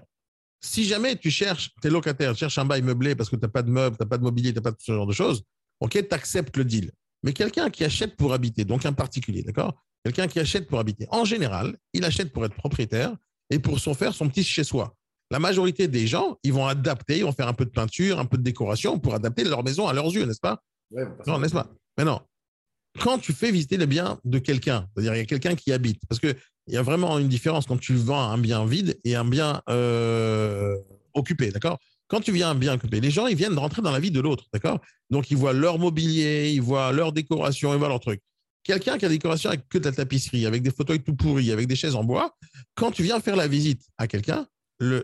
si 0.62 0.84
jamais 0.84 1.16
tu 1.16 1.32
cherches, 1.32 1.72
tu 1.82 1.88
es 1.88 1.92
locataire, 1.92 2.34
tu 2.34 2.40
cherches 2.40 2.58
un 2.58 2.66
bail 2.66 2.82
meublé 2.82 3.16
parce 3.16 3.30
que 3.30 3.36
tu 3.36 3.42
n'as 3.42 3.48
pas 3.50 3.64
de 3.64 3.72
meubles, 3.72 3.98
tu 3.98 4.04
n'as 4.04 4.10
pas 4.10 4.18
de 4.18 4.24
mobilier, 4.24 4.52
tu 4.52 4.58
n'as 4.58 4.62
pas 4.62 4.72
de 4.72 4.78
ce 4.80 4.92
genre 4.92 5.08
de 5.08 5.14
choses, 5.14 5.44
ok, 5.80 5.92
tu 5.92 6.16
acceptes 6.16 6.58
le 6.58 6.66
deal. 6.66 6.92
Mais 7.24 7.34
quelqu'un 7.34 7.70
qui 7.70 7.84
achète 7.84 8.16
pour 8.16 8.34
habiter, 8.34 8.66
donc 8.66 8.86
un 8.86 8.94
particulier, 8.94 9.44
d'accord 9.44 9.84
Quelqu'un 10.04 10.28
qui 10.28 10.40
achète 10.40 10.68
pour 10.68 10.80
habiter, 10.80 11.08
en 11.10 11.26
général, 11.26 11.76
il 11.94 12.06
achète 12.06 12.32
pour 12.32 12.46
être 12.46 12.54
propriétaire 12.56 13.16
et 13.50 13.60
pour 13.60 13.80
son 13.80 13.94
faire 13.94 14.14
son 14.14 14.30
petit 14.30 14.44
chez-soi. 14.44 14.96
La 15.32 15.40
majorité 15.40 15.88
des 15.88 16.08
gens, 16.08 16.38
ils 16.44 16.54
vont 16.54 16.68
adapter, 16.68 17.18
ils 17.18 17.26
vont 17.26 17.32
faire 17.32 17.48
un 17.48 17.54
peu 17.54 17.66
de 17.66 17.72
peinture, 17.72 18.20
un 18.20 18.26
peu 18.26 18.38
de 18.38 18.44
décoration 18.44 19.00
pour 19.00 19.14
adapter 19.14 19.44
leur 19.44 19.64
maison 19.64 19.88
à 19.88 19.94
leurs 19.94 20.08
yeux, 20.08 20.26
n'est-ce 20.26 20.40
pas? 20.40 20.64
Ouais, 20.92 21.04
Non, 21.28 21.40
n'est-ce 21.40 21.54
pas? 21.54 21.68
Mais 21.98 22.06
non. 22.06 22.22
Quand 23.00 23.20
tu 23.20 23.34
fais 23.34 23.52
visiter 23.52 23.78
les 23.78 23.88
biens 23.88 24.20
de 24.26 24.40
quelqu'un, 24.40 24.88
c'est-à-dire 24.94 25.16
il 25.16 25.18
y 25.20 25.22
a 25.22 25.26
quelqu'un 25.26 25.56
qui 25.56 25.72
habite, 25.72 26.02
parce 26.10 26.20
qu'il 26.20 26.36
y 26.68 26.78
a 26.78 26.82
vraiment 26.82 27.20
une 27.20 27.28
différence 27.28 27.66
quand 27.66 27.78
tu 27.78 27.94
vends 27.94 28.30
un 28.32 28.38
bien 28.38 28.66
vide 28.66 29.00
et 29.04 29.16
un 29.16 29.26
bien 29.26 29.62
euh, 29.70 30.76
occupé, 31.14 31.52
d'accord? 31.52 31.78
Quand 32.08 32.22
tu 32.22 32.32
viens 32.32 32.50
un 32.50 32.56
bien 32.56 32.74
occupé, 32.74 33.00
les 33.00 33.12
gens, 33.12 33.28
ils 33.28 33.36
viennent 33.36 33.54
de 33.54 33.60
rentrer 33.60 33.84
dans 33.84 33.92
la 33.92 34.00
vie 34.00 34.10
de 34.10 34.20
l'autre, 34.20 34.46
d'accord? 34.52 34.80
Donc, 35.12 35.30
ils 35.30 35.38
voient 35.38 35.54
leur 35.54 35.78
mobilier, 35.78 36.52
ils 36.52 36.62
voient 36.62 36.92
leur 36.92 37.14
décoration, 37.14 37.72
ils 37.74 37.78
voient 37.78 37.88
leur 37.88 38.00
truc. 38.00 38.20
Quelqu'un 38.64 38.98
qui 38.98 39.06
a 39.06 39.10
des 39.10 39.16
décorations 39.16 39.50
avec 39.52 39.70
que 39.70 39.78
de 39.78 39.86
la 39.86 39.92
tapisserie, 39.92 40.46
avec 40.48 40.64
des 40.64 40.72
fauteuils 40.72 41.02
tout 41.02 41.16
pourris, 41.16 41.52
avec 41.52 41.68
des 41.68 41.76
chaises 41.76 41.96
en 41.96 42.04
bois, 42.04 42.36
quand 42.76 42.92
tu 42.92 43.04
viens 43.04 43.20
faire 43.20 43.36
la 43.36 43.48
visite 43.48 43.84
à 43.98 44.08
quelqu'un, 44.08 44.48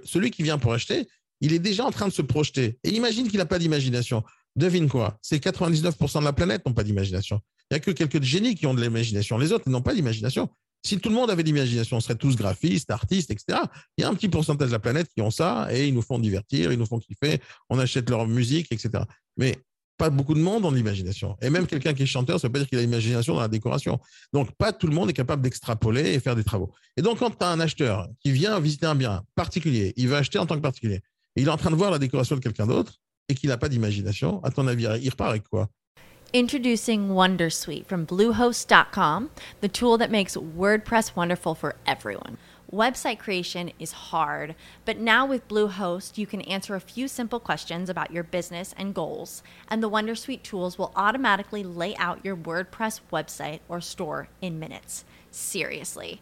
celui 0.03 0.31
qui 0.31 0.41
vient 0.43 0.57
pour 0.57 0.73
acheter, 0.73 1.07
il 1.41 1.53
est 1.53 1.59
déjà 1.59 1.85
en 1.85 1.91
train 1.91 2.07
de 2.07 2.13
se 2.13 2.21
projeter. 2.21 2.79
Et 2.83 2.89
imagine 2.89 3.27
qu'il 3.27 3.37
n'a 3.37 3.45
pas 3.45 3.59
d'imagination. 3.59 4.23
Devine 4.55 4.87
quoi 4.87 5.17
C'est 5.21 5.43
99% 5.43 6.19
de 6.19 6.23
la 6.23 6.33
planète 6.33 6.65
n'ont 6.65 6.73
pas 6.73 6.83
d'imagination. 6.83 7.41
Il 7.69 7.73
n'y 7.73 7.77
a 7.77 7.79
que 7.79 7.91
quelques 7.91 8.21
génies 8.21 8.55
qui 8.55 8.67
ont 8.67 8.73
de 8.73 8.81
l'imagination. 8.81 9.37
Les 9.37 9.51
autres 9.51 9.69
n'ont 9.69 9.81
pas 9.81 9.93
d'imagination. 9.93 10.49
Si 10.85 10.99
tout 10.99 11.09
le 11.09 11.15
monde 11.15 11.31
avait 11.31 11.41
de 11.41 11.47
l'imagination, 11.47 11.97
on 11.97 11.99
serait 11.99 12.15
tous 12.15 12.35
graphistes, 12.35 12.91
artistes, 12.91 13.31
etc. 13.31 13.59
Il 13.97 14.01
y 14.01 14.03
a 14.03 14.09
un 14.09 14.13
petit 14.13 14.29
pourcentage 14.29 14.67
de 14.67 14.73
la 14.73 14.79
planète 14.79 15.07
qui 15.13 15.21
ont 15.21 15.31
ça 15.31 15.67
et 15.71 15.87
ils 15.87 15.93
nous 15.93 16.03
font 16.03 16.19
divertir, 16.19 16.71
ils 16.71 16.77
nous 16.77 16.85
font 16.85 16.99
kiffer, 16.99 17.41
on 17.69 17.79
achète 17.79 18.07
leur 18.09 18.27
musique, 18.27 18.71
etc. 18.71 19.03
Mais 19.35 19.57
pas 19.97 20.11
beaucoup 20.11 20.35
de 20.35 20.39
monde 20.39 20.63
ont 20.63 20.71
de 20.71 20.77
l'imagination. 20.77 21.37
Et 21.41 21.49
même 21.49 21.65
quelqu'un 21.65 21.93
qui 21.93 22.03
est 22.03 22.05
chanteur, 22.05 22.39
ça 22.39 22.47
ne 22.47 22.49
veut 22.49 22.53
pas 22.53 22.59
dire 22.59 22.69
qu'il 22.69 22.77
a 22.77 22.81
l'imagination 22.81 23.33
dans 23.33 23.41
la 23.41 23.47
décoration. 23.47 23.99
Donc, 24.31 24.51
pas 24.57 24.73
tout 24.73 24.85
le 24.85 24.93
monde 24.93 25.09
est 25.09 25.13
capable 25.13 25.41
d'extrapoler 25.41 26.13
et 26.13 26.19
faire 26.19 26.35
des 26.35 26.43
travaux. 26.43 26.71
Et 26.97 27.01
donc, 27.01 27.19
quand 27.19 27.31
tu 27.31 27.43
as 27.43 27.49
un 27.49 27.59
acheteur 27.59 28.07
qui 28.19 28.31
vient 28.31 28.59
visiter 28.59 28.85
un 28.85 28.95
bien 28.95 29.23
particulier, 29.35 29.93
il 29.97 30.07
veut 30.07 30.17
acheter 30.17 30.37
en 30.37 30.45
tant 30.45 30.55
que 30.55 30.61
particulier, 30.61 31.01
il 31.35 31.47
est 31.47 31.51
en 31.51 31.57
train 31.57 31.71
de 31.71 31.75
voir 31.75 31.91
la 31.91 31.99
décoration 31.99 32.35
de 32.35 32.41
quelqu'un 32.41 32.67
d'autre 32.67 32.99
et 33.29 33.35
qu'il 33.35 33.49
n'a 33.49 33.57
pas 33.57 33.69
d'imagination, 33.69 34.43
à 34.43 34.51
ton 34.51 34.67
avis, 34.67 34.83
il 35.01 35.09
repart 35.09 35.29
avec 35.31 35.43
quoi 35.49 35.69
Introducing 36.33 37.09
Wondersuite 37.09 37.85
from 37.85 38.05
Bluehost.com, 38.05 39.29
the 39.61 39.69
tool 39.69 39.97
that 39.97 40.11
makes 40.11 40.35
WordPress 40.35 41.15
wonderful 41.15 41.55
for 41.55 41.75
everyone. 41.87 42.37
Website 42.73 43.19
creation 43.19 43.71
is 43.79 43.93
hard, 44.11 44.53
but 44.83 44.97
now 44.97 45.25
with 45.25 45.47
Bluehost, 45.47 46.17
you 46.17 46.27
can 46.27 46.41
answer 46.41 46.75
a 46.75 46.81
few 46.81 47.07
simple 47.07 47.39
questions 47.39 47.89
about 47.89 48.11
your 48.11 48.23
business 48.23 48.73
and 48.77 48.93
goals, 48.93 49.43
and 49.69 49.81
the 49.81 49.89
Wondersuite 49.89 50.43
tools 50.43 50.77
will 50.77 50.91
automatically 50.95 51.63
lay 51.63 51.95
out 51.97 52.25
your 52.25 52.35
WordPress 52.35 52.99
website 53.13 53.59
or 53.69 53.79
store 53.79 54.27
in 54.41 54.59
minutes. 54.59 55.05
Seriously. 55.31 56.21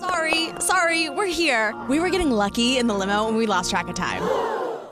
Sorry, 0.00 0.48
sorry, 0.60 1.10
we're 1.10 1.26
here. 1.26 1.74
We 1.88 2.00
were 2.00 2.08
getting 2.08 2.30
lucky 2.30 2.78
in 2.78 2.86
the 2.86 2.94
limo 2.94 3.28
and 3.28 3.36
we 3.36 3.44
lost 3.44 3.70
track 3.70 3.88
of 3.88 3.94
time. 3.94 4.22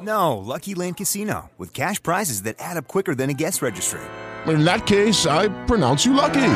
No, 0.00 0.36
Lucky 0.36 0.74
Land 0.74 0.98
Casino, 0.98 1.50
with 1.56 1.72
cash 1.72 2.02
prizes 2.02 2.42
that 2.42 2.56
add 2.58 2.76
up 2.76 2.88
quicker 2.88 3.14
than 3.14 3.30
a 3.30 3.34
guest 3.34 3.62
registry. 3.62 4.00
In 4.46 4.64
that 4.64 4.86
case, 4.86 5.26
I 5.26 5.48
pronounce 5.66 6.04
you 6.06 6.12
lucky. 6.12 6.54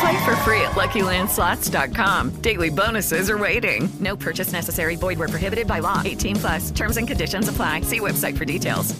Play 0.00 0.24
for 0.24 0.34
free 0.44 0.60
at 0.62 0.72
LuckyLandSlots.com. 0.72 2.30
Daily 2.40 2.70
bonuses 2.70 3.30
are 3.30 3.38
waiting. 3.38 3.88
No 4.00 4.16
purchase 4.16 4.52
necessary. 4.52 4.96
Void 4.96 5.18
where 5.18 5.28
prohibited 5.28 5.66
by 5.66 5.80
law. 5.80 6.02
18 6.04 6.36
plus. 6.36 6.70
Terms 6.70 6.96
and 6.96 7.06
conditions 7.06 7.48
apply. 7.48 7.82
See 7.82 8.00
website 8.00 8.36
for 8.36 8.44
details. 8.44 8.94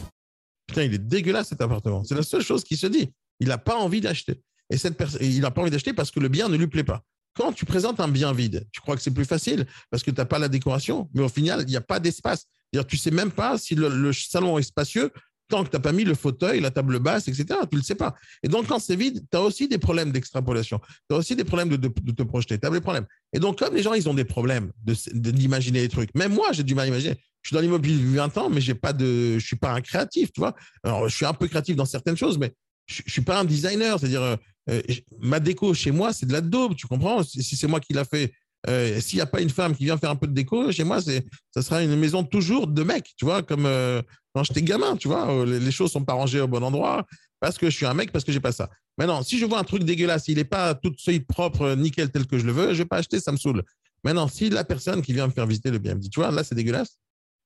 Putain, 0.69 0.83
il 0.83 0.95
est 0.95 0.99
dégueulasse 0.99 1.49
cet 1.49 1.61
appartement. 1.61 2.05
C'est 2.05 2.15
la 2.15 2.23
seule 2.23 2.43
chose 2.43 2.65
qui 2.65 2.77
se 2.77 2.87
dit. 2.87 3.13
Il 3.41 3.49
n'a 3.49 3.59
pas 3.59 3.77
envie 3.77 4.01
d'acheter. 4.01 4.41
Et 4.71 4.79
cette 4.79 4.97
personne, 4.97 5.21
il 5.23 5.41
n'a 5.41 5.51
pas 5.51 5.61
envie 5.63 5.71
d'acheter 5.71 5.93
parce 5.93 6.11
que 6.11 6.21
le 6.21 6.29
bien 6.29 6.49
ne 6.49 6.57
lui 6.57 6.67
plaît 6.69 6.85
pas. 6.85 7.03
Quand 7.35 7.53
tu 7.53 7.65
présentes 7.65 8.01
un 8.01 8.09
bien 8.09 8.33
vide, 8.33 8.67
tu 8.73 8.81
crois 8.81 8.97
que 8.97 9.03
c'est 9.03 9.11
plus 9.11 9.25
facile 9.25 9.67
parce 9.91 10.03
que 10.03 10.11
tu 10.11 10.17
n'as 10.17 10.25
pas 10.25 10.39
la 10.39 10.49
décoration, 10.49 11.09
mais 11.15 11.23
au 11.23 11.29
final, 11.29 11.63
il 11.63 11.67
n'y 11.67 11.77
a 11.77 11.81
pas 11.81 11.99
d'espace. 12.01 12.47
Tu 12.89 12.97
sais 12.97 13.11
même 13.11 13.31
pas 13.31 13.59
si 13.59 13.75
le, 13.75 14.13
salon 14.13 14.59
est 14.59 14.63
spacieux 14.63 15.11
tant 15.49 15.63
que 15.63 15.69
tu 15.69 15.77
n'as 15.77 15.83
pas 15.83 15.93
mis 15.93 16.05
le 16.05 16.15
fauteuil, 16.15 16.61
la 16.61 16.71
table 16.71 16.99
basse, 16.99 17.29
etc. 17.29 17.45
Tu 17.71 17.77
ne 17.77 17.81
le 17.81 17.85
sais 17.85 17.95
pas. 17.95 18.15
Et 18.43 18.49
donc, 18.49 18.67
quand 18.67 18.79
c'est 18.79 18.97
vide, 18.97 19.25
tu 19.31 19.37
as 19.37 19.43
aussi 19.43 19.69
des 19.69 19.79
problèmes 19.79 20.11
d'extrapolation. 20.11 20.81
Tu 21.09 21.15
as 21.15 21.19
aussi 21.19 21.37
des 21.37 21.45
problèmes 21.45 21.69
de, 21.69 21.89
te 21.89 22.23
projeter. 22.23 22.59
Tu 22.59 22.67
as 22.67 22.71
des 22.71 22.81
problèmes. 22.81 23.07
Et 23.33 23.39
donc, 23.39 23.59
comme 23.59 23.75
les 23.75 23.83
gens, 23.83 23.93
ils 23.93 24.09
ont 24.09 24.15
des 24.15 24.25
problèmes 24.25 24.73
d'imaginer 25.13 25.83
des 25.83 25.89
trucs, 25.89 26.15
même 26.15 26.33
moi, 26.33 26.53
j'ai 26.53 26.63
du 26.63 26.75
mal 26.75 26.87
à 26.87 26.89
imaginer. 26.89 27.17
Je 27.43 27.49
suis 27.49 27.55
dans 27.55 27.61
l'immobilier 27.61 27.99
depuis 27.99 28.15
20 28.15 28.39
ans, 28.39 28.49
mais 28.49 28.63
j'ai 28.63 28.75
pas 28.75 28.95
de, 28.95 29.39
je 29.39 29.47
suis 29.47 29.57
pas 29.57 29.73
un 29.73 29.83
créatif, 29.83 30.33
tu 30.33 30.41
vois. 30.41 30.55
Alors, 30.83 31.09
je 31.09 31.15
suis 31.15 31.27
un 31.27 31.35
peu 31.35 31.47
créatif 31.47 31.77
dans 31.77 31.85
certaines 31.85 32.17
choses, 32.17 32.39
mais 32.39 32.55
je, 32.87 33.03
je 33.05 33.13
suis 33.13 33.23
pas 33.23 33.39
un 33.39 33.45
designer. 33.45 34.01
C'est-à-dire, 34.01 34.39
euh, 34.71 34.81
ma 35.19 35.41
déco 35.41 35.75
chez 35.75 35.91
moi, 35.91 36.13
c'est 36.13 36.27
de 36.27 36.33
la 36.33 36.41
daube, 36.41 36.75
tu 36.75 36.87
comprends? 36.87 37.23
Si 37.23 37.57
c'est 37.57 37.67
moi 37.67 37.81
qui 37.81 37.93
l'a 37.93 38.05
fait, 38.05 38.33
euh, 38.69 39.01
s'il 39.01 39.17
n'y 39.19 39.23
a 39.23 39.27
pas 39.27 39.41
une 39.41 39.51
femme 39.51 39.77
qui 39.77 39.85
vient 39.85 39.99
faire 39.99 40.11
un 40.11 40.17
peu 40.17 40.27
de 40.27 40.33
déco, 40.33 40.73
chez 40.73 40.85
moi, 40.85 41.01
ça 41.01 41.63
sera 41.63 41.83
une 41.83 41.97
maison 41.97 42.25
toujours 42.25 42.67
de 42.67 42.83
mec, 42.83 43.13
tu 43.17 43.25
vois, 43.25 43.43
comme 43.43 43.67
euh, 43.67 44.01
quand 44.35 44.45
j'étais 44.45 44.63
gamin, 44.63 44.97
tu 44.97 45.09
vois. 45.09 45.45
Les, 45.45 45.61
les 45.61 45.71
choses 45.71 45.93
sont 45.93 46.05
pas 46.05 46.15
rangées 46.15 46.41
au 46.41 46.49
bon 46.49 46.63
endroit 46.63 47.07
parce 47.41 47.59
que 47.59 47.69
je 47.69 47.77
suis 47.77 47.87
un 47.87 47.95
mec, 47.95 48.11
parce 48.11 48.25
que 48.25 48.33
j'ai 48.33 48.41
pas 48.41 48.53
ça. 48.53 48.71
Maintenant, 48.97 49.23
si 49.23 49.39
je 49.39 49.45
vois 49.45 49.59
un 49.59 49.65
truc 49.65 49.85
dégueulasse, 49.85 50.29
il 50.29 50.37
n'est 50.37 50.45
pas 50.45 50.75
tout 50.75 50.95
solide, 50.97 51.27
propre, 51.27 51.75
nickel, 51.75 52.11
tel 52.11 52.27
que 52.27 52.39
je 52.39 52.47
le 52.47 52.53
veux, 52.53 52.73
je 52.73 52.79
vais 52.79 52.85
pas 52.87 52.97
acheter, 52.97 53.21
ça 53.21 53.33
me 53.33 53.37
saoule. 53.37 53.63
Maintenant, 54.03 54.29
si 54.29 54.51
la 54.51 54.65
personne 54.65 55.03
qui 55.03 55.13
vient 55.13 55.27
me 55.27 55.33
faire 55.33 55.47
visiter 55.47 55.71
le 55.71 55.79
bien 55.79 55.95
me 55.95 56.01
dit, 56.01 56.11
tu 56.11 56.21
vois, 56.21 56.31
là, 56.31 56.45
c'est 56.45 56.55
dégueulasse, 56.55 56.99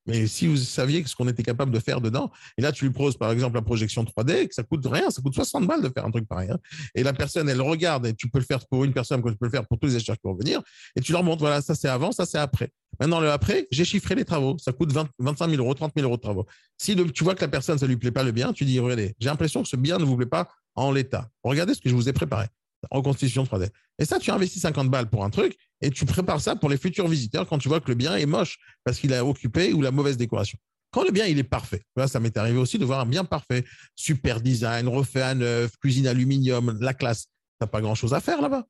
mais 0.08 0.26
si 0.26 0.46
vous 0.46 0.56
saviez 0.56 1.04
ce 1.06 1.14
qu'on 1.14 1.28
était 1.28 1.42
capable 1.42 1.70
de 1.70 1.78
faire 1.78 2.00
dedans, 2.00 2.30
et 2.56 2.62
là, 2.62 2.72
tu 2.72 2.84
lui 2.84 2.92
proposes 2.92 3.16
par 3.16 3.30
exemple 3.30 3.54
la 3.54 3.62
projection 3.62 4.02
3D, 4.04 4.48
que 4.48 4.54
ça 4.54 4.62
coûte 4.62 4.84
rien, 4.86 5.10
ça 5.10 5.22
coûte 5.22 5.34
60 5.34 5.66
balles 5.66 5.82
de 5.82 5.88
faire 5.88 6.04
un 6.04 6.10
truc 6.10 6.26
pareil. 6.26 6.50
hein. 6.50 6.58
Et 6.94 7.02
la 7.02 7.12
personne, 7.12 7.48
elle 7.48 7.60
regarde, 7.60 8.06
et 8.06 8.14
tu 8.14 8.28
peux 8.28 8.38
le 8.38 8.44
faire 8.44 8.58
pour 8.68 8.84
une 8.84 8.92
personne, 8.92 9.22
comme 9.22 9.32
tu 9.32 9.38
peux 9.38 9.46
le 9.46 9.52
faire 9.52 9.66
pour 9.66 9.78
tous 9.78 9.86
les 9.88 9.96
acheteurs 9.96 10.16
qui 10.16 10.22
vont 10.24 10.34
venir, 10.34 10.60
et 10.96 11.00
tu 11.00 11.12
leur 11.12 11.22
montres, 11.22 11.40
voilà, 11.40 11.62
ça 11.62 11.74
c'est 11.74 11.88
avant, 11.88 12.10
ça 12.10 12.26
c'est 12.26 12.38
après. 12.38 12.70
Maintenant, 12.98 13.20
le 13.20 13.30
après, 13.30 13.68
j'ai 13.70 13.84
chiffré 13.84 14.14
les 14.14 14.24
travaux, 14.24 14.56
ça 14.58 14.72
coûte 14.72 14.92
20 14.92 15.08
25 15.18 15.50
000 15.50 15.62
euros, 15.62 15.74
30 15.74 15.92
000 15.94 16.06
euros 16.06 16.16
de 16.16 16.22
travaux. 16.22 16.46
Si 16.78 16.96
tu 17.12 17.22
vois 17.24 17.34
que 17.34 17.42
la 17.42 17.48
personne, 17.48 17.78
ça 17.78 17.86
lui 17.86 17.96
plaît 17.96 18.10
pas 18.10 18.24
le 18.24 18.32
bien, 18.32 18.52
tu 18.52 18.64
dis, 18.64 18.80
regardez, 18.80 19.14
j'ai 19.20 19.28
l'impression 19.28 19.62
que 19.62 19.68
ce 19.68 19.76
bien 19.76 19.98
ne 19.98 20.04
vous 20.04 20.16
plaît 20.16 20.26
pas 20.26 20.48
en 20.74 20.90
l'état. 20.90 21.28
Regardez 21.44 21.74
ce 21.74 21.80
que 21.80 21.88
je 21.90 21.94
vous 21.94 22.08
ai 22.08 22.12
préparé. 22.12 22.46
Reconstitution 22.90 23.44
3D. 23.44 23.68
Et 23.98 24.04
ça, 24.04 24.18
tu 24.18 24.30
investis 24.30 24.62
50 24.62 24.90
balles 24.90 25.08
pour 25.08 25.24
un 25.24 25.30
truc 25.30 25.56
et 25.80 25.90
tu 25.90 26.04
prépares 26.06 26.40
ça 26.40 26.56
pour 26.56 26.68
les 26.68 26.76
futurs 26.76 27.08
visiteurs 27.08 27.46
quand 27.48 27.58
tu 27.58 27.68
vois 27.68 27.80
que 27.80 27.88
le 27.88 27.94
bien 27.94 28.16
est 28.16 28.26
moche 28.26 28.58
parce 28.84 28.98
qu'il 28.98 29.12
a 29.14 29.24
occupé 29.24 29.72
ou 29.72 29.82
la 29.82 29.90
mauvaise 29.90 30.16
décoration. 30.16 30.58
Quand 30.90 31.04
le 31.04 31.10
bien 31.10 31.26
il 31.26 31.38
est 31.38 31.44
parfait, 31.44 31.82
Voilà, 31.94 32.08
ça 32.08 32.18
m'est 32.18 32.36
arrivé 32.36 32.58
aussi 32.58 32.78
de 32.78 32.84
voir 32.84 33.00
un 33.00 33.06
bien 33.06 33.24
parfait, 33.24 33.64
super 33.94 34.40
design, 34.40 34.88
refait 34.88 35.20
à 35.20 35.34
neuf, 35.34 35.76
cuisine 35.82 36.06
aluminium, 36.06 36.78
la 36.80 36.94
classe. 36.94 37.26
T'as 37.58 37.66
pas 37.66 37.80
grand 37.80 37.94
chose 37.94 38.14
à 38.14 38.20
faire 38.20 38.40
là-bas. 38.40 38.64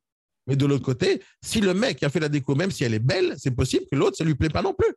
Mais 0.47 0.57
de 0.57 0.67
l'autre 0.67 0.85
côté, 0.85 1.23
si 1.43 1.61
le 1.61 1.75
mec 1.75 2.03
a 2.03 2.09
fait 2.09 2.21
la 2.21 2.29
déco, 2.29 2.55
même 2.55 2.71
si 2.71 2.83
elle 2.83 2.95
est 2.95 2.99
belle, 2.99 3.35
c'est 3.37 3.51
possible 3.51 3.85
que 3.91 3.97
l'autre, 3.97 4.17
ça 4.17 4.25
lui 4.25 4.35
plaît 4.35 4.49
pas 4.49 4.63
non 4.63 4.73
plus. 4.73 4.93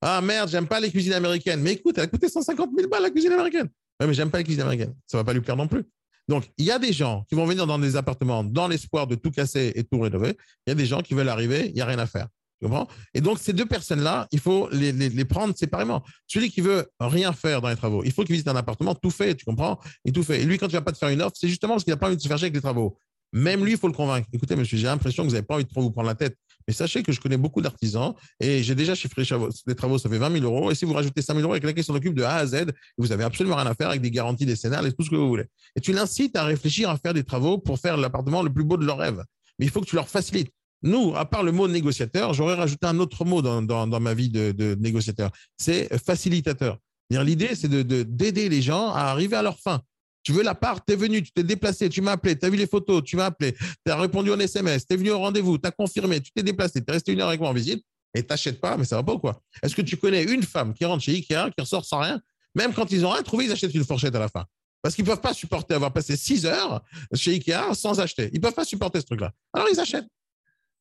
Ah 0.00 0.20
merde, 0.22 0.48
j'aime 0.48 0.66
pas 0.66 0.80
les 0.80 0.90
cuisines 0.90 1.12
américaines. 1.12 1.60
Mais 1.60 1.74
écoute, 1.74 1.98
elle 1.98 2.04
a 2.04 2.06
coûté 2.06 2.28
150 2.28 2.70
000 2.74 2.88
balles 2.88 3.02
la 3.02 3.10
cuisine 3.10 3.32
américaine. 3.32 3.68
Ouais, 4.00 4.06
mais 4.06 4.14
j'aime 4.14 4.30
pas 4.30 4.38
les 4.38 4.44
cuisines 4.44 4.62
américaines. 4.62 4.94
Ça 5.06 5.18
va 5.18 5.24
pas 5.24 5.34
lui 5.34 5.42
plaire 5.42 5.56
non 5.56 5.68
plus. 5.68 5.84
Donc, 6.28 6.44
il 6.58 6.64
y 6.64 6.70
a 6.70 6.78
des 6.78 6.92
gens 6.92 7.24
qui 7.28 7.34
vont 7.34 7.46
venir 7.46 7.66
dans 7.66 7.78
des 7.78 7.96
appartements 7.96 8.44
dans 8.44 8.68
l'espoir 8.68 9.06
de 9.06 9.14
tout 9.14 9.30
casser 9.30 9.72
et 9.74 9.84
tout 9.84 10.00
rénover. 10.00 10.36
Il 10.66 10.70
y 10.70 10.72
a 10.72 10.74
des 10.74 10.86
gens 10.86 11.00
qui 11.00 11.14
veulent 11.14 11.28
arriver, 11.28 11.66
il 11.68 11.74
n'y 11.74 11.80
a 11.80 11.86
rien 11.86 11.98
à 11.98 12.06
faire. 12.06 12.28
Tu 12.60 12.68
comprends? 12.68 12.88
Et 13.14 13.20
donc, 13.20 13.38
ces 13.38 13.52
deux 13.52 13.66
personnes-là, 13.66 14.28
il 14.32 14.38
faut 14.38 14.68
les, 14.70 15.24
prendre 15.24 15.56
séparément. 15.56 16.04
Celui 16.26 16.50
qui 16.50 16.60
veut 16.60 16.86
rien 17.00 17.32
faire 17.32 17.60
dans 17.62 17.68
les 17.68 17.76
travaux, 17.76 18.04
il 18.04 18.12
faut 18.12 18.22
qu'il 18.22 18.34
visite 18.34 18.48
un 18.48 18.56
appartement 18.56 18.94
tout 18.94 19.10
fait, 19.10 19.34
tu 19.34 19.44
comprends? 19.44 19.80
Et 20.04 20.12
tout 20.12 20.22
fait. 20.22 20.42
Et 20.42 20.44
lui, 20.44 20.58
quand 20.58 20.66
il 20.68 20.72
va 20.72 20.82
pas 20.82 20.92
te 20.92 20.98
faire 20.98 21.08
une 21.08 21.22
offre, 21.22 21.36
c'est 21.38 21.48
justement 21.48 21.74
parce 21.74 21.84
qu'il 21.84 21.92
n'a 21.92 21.96
pas 21.96 22.06
envie 22.06 22.16
de 22.16 22.22
se 22.22 22.28
faire 22.28 22.36
chier 22.36 22.46
avec 22.46 22.54
les 22.54 22.60
travaux. 22.60 22.98
Même 23.32 23.64
lui, 23.64 23.72
il 23.72 23.78
faut 23.78 23.86
le 23.86 23.94
convaincre. 23.94 24.28
Écoutez, 24.32 24.56
monsieur, 24.56 24.76
j'ai 24.76 24.86
l'impression 24.86 25.22
que 25.22 25.28
vous 25.28 25.34
n'avez 25.34 25.46
pas 25.46 25.54
envie 25.54 25.64
de 25.64 25.70
trop 25.70 25.80
vous 25.80 25.90
prendre 25.90 26.08
la 26.08 26.14
tête. 26.14 26.36
Sachez 26.72 27.02
que 27.02 27.12
je 27.12 27.20
connais 27.20 27.36
beaucoup 27.36 27.60
d'artisans 27.60 28.14
et 28.40 28.62
j'ai 28.62 28.74
déjà 28.74 28.94
chiffré 28.94 29.22
les 29.66 29.74
travaux, 29.74 29.98
ça 29.98 30.08
fait 30.08 30.18
20 30.18 30.32
000 30.40 30.44
euros. 30.44 30.70
Et 30.70 30.74
si 30.74 30.84
vous 30.84 30.92
rajoutez 30.92 31.22
5 31.22 31.34
000 31.34 31.42
euros 31.44 31.52
avec 31.52 31.62
quelqu'un 31.62 31.80
qui 31.80 31.86
s'en 31.86 31.94
occupe 31.94 32.14
de 32.14 32.22
A 32.22 32.36
à 32.36 32.46
Z, 32.46 32.66
vous 32.98 33.12
avez 33.12 33.24
absolument 33.24 33.56
rien 33.56 33.66
à 33.66 33.74
faire 33.74 33.88
avec 33.88 34.00
des 34.00 34.10
garanties 34.10 34.46
décennales 34.46 34.86
et 34.86 34.92
tout 34.92 35.02
ce 35.04 35.10
que 35.10 35.16
vous 35.16 35.28
voulez. 35.28 35.44
Et 35.76 35.80
tu 35.80 35.92
l'incites 35.92 36.36
à 36.36 36.44
réfléchir 36.44 36.90
à 36.90 36.96
faire 36.98 37.14
des 37.14 37.24
travaux 37.24 37.58
pour 37.58 37.78
faire 37.78 37.96
l'appartement 37.96 38.42
le 38.42 38.52
plus 38.52 38.64
beau 38.64 38.76
de 38.76 38.84
leur 38.86 38.98
rêve. 38.98 39.22
Mais 39.58 39.66
il 39.66 39.70
faut 39.70 39.80
que 39.80 39.86
tu 39.86 39.96
leur 39.96 40.08
facilites. 40.08 40.50
Nous, 40.82 41.14
à 41.14 41.26
part 41.28 41.42
le 41.42 41.52
mot 41.52 41.68
négociateur, 41.68 42.32
j'aurais 42.32 42.54
rajouté 42.54 42.86
un 42.86 42.98
autre 43.00 43.24
mot 43.26 43.42
dans, 43.42 43.60
dans- 43.60 44.00
ma 44.00 44.14
vie 44.14 44.30
de, 44.30 44.74
négociateur. 44.80 45.30
C'est 45.58 45.88
facilitateur. 46.02 46.78
L'idée, 47.10 47.54
c'est 47.54 47.68
de- 47.68 47.82
de- 47.82 48.02
d'aider 48.02 48.48
les 48.48 48.62
gens 48.62 48.88
à 48.92 49.00
arriver 49.02 49.36
à 49.36 49.42
leur 49.42 49.58
fin. 49.58 49.82
Tu 50.22 50.32
veux 50.32 50.42
l'appart, 50.42 50.84
tu 50.86 50.92
es 50.92 50.96
venu, 50.96 51.22
tu 51.22 51.32
t'es 51.32 51.42
déplacé, 51.42 51.88
tu 51.88 52.02
m'as 52.02 52.12
appelé, 52.12 52.38
tu 52.38 52.44
as 52.44 52.50
vu 52.50 52.56
les 52.56 52.66
photos, 52.66 53.02
tu 53.02 53.16
m'as 53.16 53.26
appelé, 53.26 53.52
tu 53.54 53.92
as 53.92 53.96
répondu 53.96 54.30
en 54.30 54.38
SMS, 54.38 54.86
tu 54.86 54.94
es 54.94 54.96
venu 54.96 55.10
au 55.10 55.18
rendez-vous, 55.18 55.58
tu 55.58 55.66
as 55.66 55.70
confirmé, 55.70 56.20
tu 56.20 56.30
t'es 56.32 56.42
déplacé, 56.42 56.84
tu 56.84 56.90
es 56.90 56.92
resté 56.92 57.12
une 57.12 57.20
heure 57.20 57.28
avec 57.28 57.40
moi 57.40 57.48
en 57.48 57.54
visite 57.54 57.84
et 58.14 58.22
tu 58.22 58.28
n'achètes 58.28 58.60
pas, 58.60 58.76
mais 58.76 58.84
ça 58.84 58.96
va 58.96 59.02
pas 59.02 59.14
ou 59.14 59.18
quoi? 59.18 59.40
Est-ce 59.62 59.74
que 59.74 59.82
tu 59.82 59.96
connais 59.96 60.24
une 60.24 60.42
femme 60.42 60.74
qui 60.74 60.84
rentre 60.84 61.02
chez 61.02 61.12
Ikea, 61.12 61.50
qui 61.56 61.60
ressort 61.60 61.84
sans 61.84 62.00
rien 62.00 62.20
Même 62.54 62.74
quand 62.74 62.90
ils 62.92 63.06
ont 63.06 63.10
rien 63.10 63.22
trouvé, 63.22 63.46
ils 63.46 63.52
achètent 63.52 63.74
une 63.74 63.84
fourchette 63.84 64.14
à 64.14 64.18
la 64.18 64.28
fin? 64.28 64.44
Parce 64.82 64.94
qu'ils 64.94 65.04
ne 65.04 65.10
peuvent 65.10 65.20
pas 65.20 65.34
supporter 65.34 65.74
avoir 65.74 65.92
passé 65.92 66.16
six 66.16 66.44
heures 66.46 66.82
chez 67.14 67.32
Ikea 67.32 67.74
sans 67.74 68.00
acheter. 68.00 68.30
Ils 68.32 68.36
ne 68.36 68.40
peuvent 68.40 68.54
pas 68.54 68.64
supporter 68.64 69.00
ce 69.00 69.06
truc-là. 69.06 69.32
Alors 69.52 69.68
ils 69.70 69.78
achètent. 69.78 70.08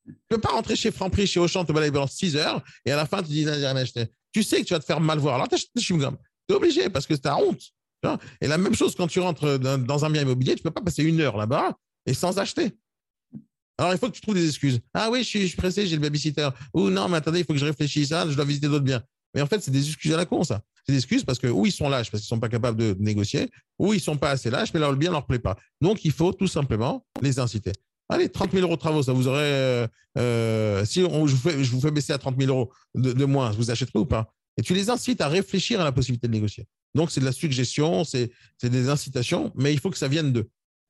Tu 0.06 0.14
ne 0.32 0.36
peux 0.36 0.42
pas 0.42 0.50
rentrer 0.50 0.76
chez 0.76 0.92
Franprix, 0.92 1.28
chez 1.28 1.40
Auchan, 1.40 1.66
te 1.66 1.72
balader 1.72 1.92
pendant 1.92 2.08
6 2.08 2.36
heures 2.36 2.64
et 2.86 2.92
à 2.92 2.96
la 2.96 3.06
fin, 3.06 3.22
tu 3.22 3.30
dis, 3.30 3.44
j'ai 3.44 3.52
rien 3.52 3.76
acheté. 3.76 4.08
Tu 4.32 4.44
sais 4.44 4.62
que 4.62 4.66
tu 4.66 4.74
vas 4.74 4.80
te 4.80 4.86
faire 4.86 5.00
mal 5.00 5.20
voir. 5.20 5.36
Alors, 5.36 5.48
tu 5.48 5.56
achètes 5.56 5.70
des. 5.76 5.82
Tu 5.82 5.96
es 5.96 6.54
obligé 6.54 6.90
parce 6.90 7.06
que 7.06 7.16
c'est 7.16 7.22
ta 7.22 7.38
honte. 7.38 7.62
Et 8.42 8.48
la 8.48 8.58
même 8.58 8.76
chose 8.76 8.96
quand 8.96 9.08
tu 9.08 9.20
rentres 9.20 9.60
dans, 9.60 10.06
un 10.06 10.10
bien 10.10 10.22
immobilier, 10.22 10.56
tu 10.56 10.62
ne 10.62 10.64
peux 10.64 10.72
pas 10.72 10.82
passer 10.82 11.04
une 11.04 11.20
heure 11.22 11.38
là-bas 11.38 11.76
et 12.06 12.14
sans 12.14 12.38
acheter. 12.40 12.72
Alors, 13.78 13.94
il 13.94 13.98
faut 13.98 14.08
que 14.08 14.16
tu 14.16 14.22
trouves 14.22 14.36
des 14.36 14.48
excuses. 14.48 14.80
Ah 14.94 15.10
oui, 15.10 15.24
je 15.24 15.28
suis, 15.28 15.56
pressé, 15.56 15.88
j'ai 15.88 15.96
le 15.96 16.02
babysitter. 16.02 16.50
Ou 16.74 16.90
non, 16.90 17.08
mais 17.08 17.18
attendez, 17.18 17.40
il 17.40 17.46
faut 17.46 17.54
que 17.54 17.60
je 17.60 17.66
réfléchisse, 17.66 18.12
ah, 18.12 18.26
je 18.30 18.36
dois 18.36 18.44
visiter 18.44 18.68
d'autres 18.68 18.84
biens. 18.84 19.02
Mais 19.34 19.42
en 19.42 19.46
fait, 19.46 19.62
c'est 19.62 19.72
des 19.72 19.86
excuses 19.88 20.14
à 20.14 20.18
la 20.18 20.26
con, 20.26 20.44
ça. 20.44 20.62
C'est 20.86 20.92
des 20.92 20.98
excuses 20.98 21.24
parce 21.24 21.40
que 21.40 21.48
ou 21.48 21.66
ils 21.66 21.72
sont 21.72 21.88
lâches 21.88 22.12
parce 22.12 22.22
qu'ils 22.22 22.28
sont 22.28 22.40
pas 22.40 22.50
capables 22.50 22.78
de 22.78 22.96
négocier, 23.00 23.50
ou 23.78 23.94
ils 23.94 24.02
sont 24.02 24.18
pas 24.18 24.32
assez 24.32 24.50
lâches, 24.50 24.74
mais 24.74 24.80
leur 24.82 24.92
le 24.92 24.98
bien 24.98 25.12
leur 25.12 25.26
plaît 25.26 25.40
pas. 25.40 25.56
Donc, 25.80 26.04
il 26.04 26.12
faut 26.12 26.34
tout 26.34 26.48
simplement 26.48 27.06
les 27.22 27.40
inciter. 27.40 27.72
Allez, 28.10 28.28
30 28.28 28.52
000 28.52 28.64
euros 28.64 28.76
de 28.76 28.80
travaux, 28.80 29.04
ça 29.04 29.14
vous 29.14 29.28
aurait. 29.28 29.40
euh, 29.44 29.88
euh, 30.18 30.84
si 30.84 31.02
on, 31.04 31.28
je, 31.28 31.36
vous 31.36 31.42
fais, 31.50 31.64
je 31.64 31.72
vous 31.72 31.80
fais 31.80 31.92
baisser 31.92 32.12
à 32.12 32.18
30 32.18 32.36
000 32.38 32.52
euros 32.52 32.72
de, 32.96 33.14
de 33.14 33.26
moins, 33.26 33.52
vous 33.52 33.72
achèterez 33.72 34.00
ou 34.00 34.06
pas? 34.06 34.34
Et 34.60 34.62
tu 34.62 34.74
les 34.74 34.90
incites 34.90 35.22
à 35.22 35.30
réfléchir 35.30 35.80
à 35.80 35.86
la 35.86 35.94
possibilité 35.94 36.28
de 36.28 36.34
négocier. 36.34 36.68
Donc, 36.94 37.12
c'est 37.12 37.22
de 37.22 37.26
la 37.26 37.32
suggestion, 37.32 38.04
c'est 38.04 38.30
des 38.62 38.90
incitations, 38.90 39.54
mais 39.56 39.72
il 39.72 39.80
faut 39.80 39.90
que 39.90 39.98
ça 39.98 40.10
vienne 40.10 40.34
d'eux. 40.34 40.44
Tu 40.44 40.50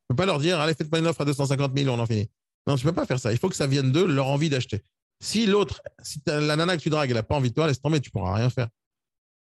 ne 0.10 0.16
peux 0.16 0.16
pas 0.16 0.26
leur 0.26 0.40
dire, 0.40 0.60
allez, 0.60 0.74
faites-moi 0.74 0.98
une 0.98 1.06
offre 1.06 1.22
à 1.22 1.26
250 1.26 1.78
000, 1.78 1.96
on 1.96 2.00
en 2.00 2.06
finit. 2.08 2.28
Non, 2.66 2.78
tu 2.78 2.86
ne 2.88 2.90
peux 2.90 2.96
pas 2.96 3.06
faire 3.06 3.20
ça. 3.20 3.32
Il 3.32 3.38
faut 3.38 3.48
que 3.48 3.56
ça 3.56 3.68
vienne 3.68 3.92
d'eux, 3.92 4.08
leur 4.08 4.26
envie 4.26 4.50
d'acheter. 4.50 4.82
Si 5.22 5.46
l'autre, 5.46 5.84
si 6.02 6.20
la 6.26 6.56
nana 6.56 6.78
que 6.78 6.82
tu 6.82 6.90
dragues, 6.90 7.12
elle 7.12 7.16
n'a 7.16 7.22
pas 7.22 7.36
envie 7.36 7.50
de 7.50 7.54
toi, 7.54 7.68
laisse 7.68 7.80
tomber, 7.80 8.00
tu 8.00 8.10
ne 8.10 8.12
pourras 8.12 8.34
rien 8.34 8.50
faire. 8.50 8.70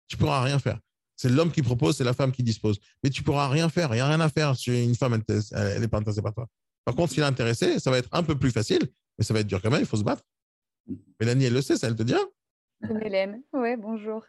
Tu 0.07 0.15
ne 0.15 0.19
pourras 0.19 0.41
rien 0.41 0.57
faire. 0.57 0.79
C'est 1.15 1.29
l'homme 1.29 1.51
qui 1.51 1.61
propose, 1.61 1.95
c'est 1.95 2.03
la 2.03 2.13
femme 2.13 2.31
qui 2.31 2.41
dispose. 2.41 2.79
Mais 3.03 3.11
tu 3.11 3.21
ne 3.21 3.25
pourras 3.25 3.47
rien 3.47 3.69
faire. 3.69 3.89
Il 3.93 3.97
n'y 3.97 4.01
a 4.01 4.07
rien 4.07 4.21
à 4.21 4.29
faire 4.29 4.55
si 4.55 4.83
une 4.83 4.95
femme, 4.95 5.21
elle 5.51 5.81
n'est 5.81 5.87
pas 5.87 5.99
intéressée 5.99 6.23
par 6.23 6.33
toi. 6.33 6.47
Par 6.83 6.95
contre, 6.95 7.13
s'il 7.13 7.21
est 7.21 7.27
intéressé, 7.27 7.79
ça 7.79 7.91
va 7.91 7.99
être 7.99 8.09
un 8.11 8.23
peu 8.23 8.37
plus 8.37 8.51
facile, 8.51 8.89
mais 9.17 9.23
ça 9.23 9.35
va 9.35 9.41
être 9.41 9.47
dur 9.47 9.61
quand 9.61 9.69
même, 9.69 9.81
il 9.81 9.87
faut 9.87 9.97
se 9.97 10.03
battre. 10.03 10.23
Mélanie, 11.19 11.45
elle 11.45 11.53
le 11.53 11.61
sait, 11.61 11.77
ça, 11.77 11.87
elle 11.87 11.95
te. 11.95 12.03
C'est 12.03 12.15
Mélène. 12.93 13.41
Ouais, 13.53 13.77
bonjour. 13.77 14.23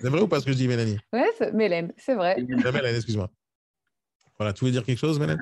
C'est 0.00 0.08
vrai 0.08 0.20
ou 0.20 0.28
pas 0.28 0.40
ce 0.40 0.46
que 0.46 0.52
je 0.52 0.56
dis, 0.56 0.68
Mélanie? 0.68 0.98
Ouais, 1.12 1.52
Mélène, 1.52 1.92
c'est 1.96 2.14
vrai. 2.14 2.36
Euh, 2.40 2.72
Mélanie, 2.72 2.96
excuse-moi. 2.96 3.30
Voilà, 4.38 4.52
tu 4.52 4.60
voulais 4.60 4.72
dire 4.72 4.84
quelque 4.84 4.98
chose, 4.98 5.18
Mélanie 5.18 5.40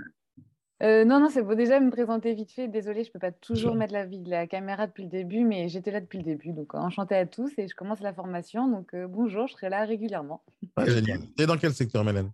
Euh, 0.83 1.05
non, 1.05 1.21
non, 1.21 1.29
c'est 1.29 1.43
pour 1.43 1.57
déjà 1.57 1.81
me 1.81 1.91
présenter 1.91 2.35
vite 2.35 2.53
fait. 2.53 2.69
Désolée, 2.69 3.05
je 3.05 3.11
peux 3.11 3.19
pas 3.19 3.33
toujours 3.33 3.75
mettre 3.75 3.93
la, 3.93 4.07
vi- 4.07 4.25
la 4.27 4.47
caméra 4.47 4.87
depuis 4.87 5.03
le 5.05 5.09
début, 5.11 5.45
mais 5.45 5.69
j'étais 5.69 5.91
là 5.91 6.01
depuis 6.01 6.19
le 6.19 6.25
début. 6.25 6.53
Donc, 6.53 6.75
enchantée 6.75 7.17
à 7.17 7.27
tous 7.27 7.53
et 7.59 7.69
je 7.69 7.75
commence 7.75 8.01
la 8.01 8.15
formation. 8.15 8.69
Donc, 8.69 8.95
euh, 8.95 9.07
bonjour, 9.07 9.47
je 9.47 9.53
serai 9.55 9.69
là 9.69 9.85
régulièrement. 9.85 10.43
Ouais, 10.77 10.91
génial. 10.91 11.21
Es 11.39 11.47
dans 11.47 11.59
quel 11.59 11.75
secteur, 11.75 12.05
Mélanie 12.05 12.31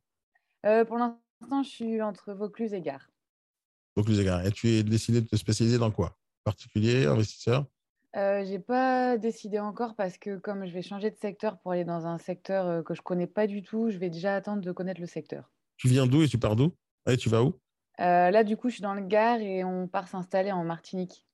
Euh, 0.64 0.84
pour 0.84 0.96
l'instant, 0.98 1.62
je 1.62 1.68
suis 1.68 2.02
entre 2.02 2.32
Vaucluse 2.34 2.72
et 2.74 2.80
Gare. 2.80 3.08
Donc, 3.96 4.08
les 4.08 4.20
égards. 4.20 4.44
Et 4.46 4.52
tu 4.52 4.68
es 4.68 4.82
décidé 4.82 5.20
de 5.22 5.26
te 5.26 5.36
spécialiser 5.36 5.78
dans 5.78 5.90
quoi? 5.90 6.18
Particulier, 6.44 7.06
investisseur? 7.06 7.64
Euh, 8.16 8.44
j'ai 8.46 8.58
pas 8.58 9.18
décidé 9.18 9.58
encore 9.58 9.94
parce 9.94 10.16
que 10.16 10.38
comme 10.38 10.64
je 10.64 10.72
vais 10.72 10.80
changer 10.80 11.10
de 11.10 11.16
secteur 11.16 11.58
pour 11.58 11.72
aller 11.72 11.84
dans 11.84 12.06
un 12.06 12.16
secteur 12.16 12.66
euh, 12.66 12.82
que 12.82 12.94
je 12.94 13.02
connais 13.02 13.26
pas 13.26 13.46
du 13.46 13.62
tout, 13.62 13.90
je 13.90 13.98
vais 13.98 14.08
déjà 14.08 14.34
attendre 14.34 14.62
de 14.62 14.72
connaître 14.72 15.00
le 15.00 15.06
secteur. 15.06 15.50
Tu 15.76 15.88
viens 15.88 16.06
d'où 16.06 16.22
et 16.22 16.28
tu 16.28 16.38
pars 16.38 16.56
d'où? 16.56 16.72
Et 17.06 17.18
tu 17.18 17.28
vas 17.28 17.42
où? 17.42 17.60
Euh, 18.00 18.30
là, 18.30 18.42
du 18.42 18.56
coup, 18.56 18.68
je 18.70 18.74
suis 18.74 18.82
dans 18.82 18.94
le 18.94 19.02
Gard 19.02 19.40
et 19.40 19.64
on 19.64 19.86
part 19.86 20.08
s'installer 20.08 20.50
en 20.50 20.64
Martinique. 20.64 21.26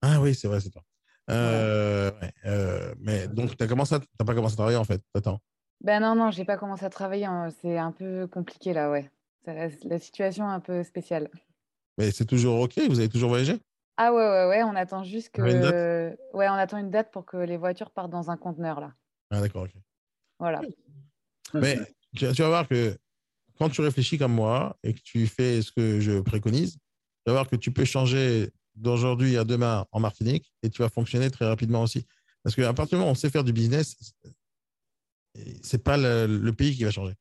Ah 0.00 0.20
oui, 0.20 0.34
c'est 0.34 0.48
vrai, 0.48 0.58
c'est 0.60 0.70
toi. 0.70 0.82
Euh, 1.30 2.10
ouais, 2.20 2.94
mais 2.98 3.28
donc, 3.28 3.56
tu 3.56 3.62
n'as 3.62 3.68
pas 3.68 4.34
commencé 4.34 4.54
à 4.54 4.56
travailler 4.56 4.76
en 4.76 4.84
fait. 4.84 5.00
Attends. 5.14 5.38
Ben 5.80 6.00
non, 6.00 6.16
non, 6.16 6.32
j'ai 6.32 6.44
pas 6.44 6.56
commencé 6.56 6.84
à 6.84 6.90
travailler. 6.90 7.26
hein. 7.26 7.50
C'est 7.60 7.78
un 7.78 7.92
peu 7.92 8.26
compliqué 8.26 8.72
là, 8.72 8.90
ouais. 8.90 9.08
Ça- 9.44 9.54
La, 9.54 9.68
la 9.84 9.98
situation 10.00 10.48
est 10.48 10.52
un 10.54 10.60
peu 10.60 10.82
spéciale. 10.82 11.30
Mais 11.98 12.10
c'est 12.10 12.24
toujours 12.24 12.60
OK? 12.60 12.78
Vous 12.88 12.98
avez 12.98 13.08
toujours 13.08 13.28
voyagé? 13.28 13.60
Ah 13.96 14.12
ouais, 14.12 14.22
ouais, 14.22 14.48
ouais, 14.48 14.62
on 14.62 14.74
attend 14.74 15.04
juste 15.04 15.30
que... 15.30 15.42
Une 15.42 15.60
date? 15.60 16.18
Ouais, 16.32 16.48
on 16.48 16.54
attend 16.54 16.78
une 16.78 16.90
date 16.90 17.10
pour 17.12 17.26
que 17.26 17.36
les 17.36 17.56
voitures 17.56 17.90
partent 17.90 18.10
dans 18.10 18.30
un 18.30 18.36
conteneur 18.36 18.80
là. 18.80 18.94
Ah, 19.30 19.40
d'accord, 19.40 19.64
OK. 19.64 19.72
Voilà. 20.38 20.60
Mais 21.54 21.78
tu, 22.16 22.30
tu 22.32 22.42
vas 22.42 22.48
voir 22.48 22.68
que 22.68 22.96
quand 23.58 23.68
tu 23.68 23.80
réfléchis 23.80 24.18
comme 24.18 24.32
moi 24.32 24.76
et 24.82 24.94
que 24.94 25.00
tu 25.00 25.26
fais 25.26 25.62
ce 25.62 25.70
que 25.70 26.00
je 26.00 26.20
préconise, 26.20 26.72
tu 26.74 26.78
vas 27.26 27.32
voir 27.32 27.48
que 27.48 27.56
tu 27.56 27.70
peux 27.70 27.84
changer 27.84 28.50
d'aujourd'hui 28.74 29.36
à 29.36 29.44
demain 29.44 29.86
en 29.92 30.00
Martinique 30.00 30.52
et 30.62 30.70
tu 30.70 30.82
vas 30.82 30.88
fonctionner 30.88 31.30
très 31.30 31.46
rapidement 31.46 31.82
aussi. 31.82 32.06
Parce 32.42 32.56
qu'à 32.56 32.72
partir 32.72 32.96
du 32.96 33.00
moment 33.00 33.10
où 33.10 33.12
on 33.12 33.14
sait 33.14 33.30
faire 33.30 33.44
du 33.44 33.52
business, 33.52 33.96
c'est 35.62 35.82
pas 35.82 35.96
le, 35.96 36.26
le 36.26 36.52
pays 36.52 36.74
qui 36.74 36.84
va 36.84 36.90
changer. 36.90 37.14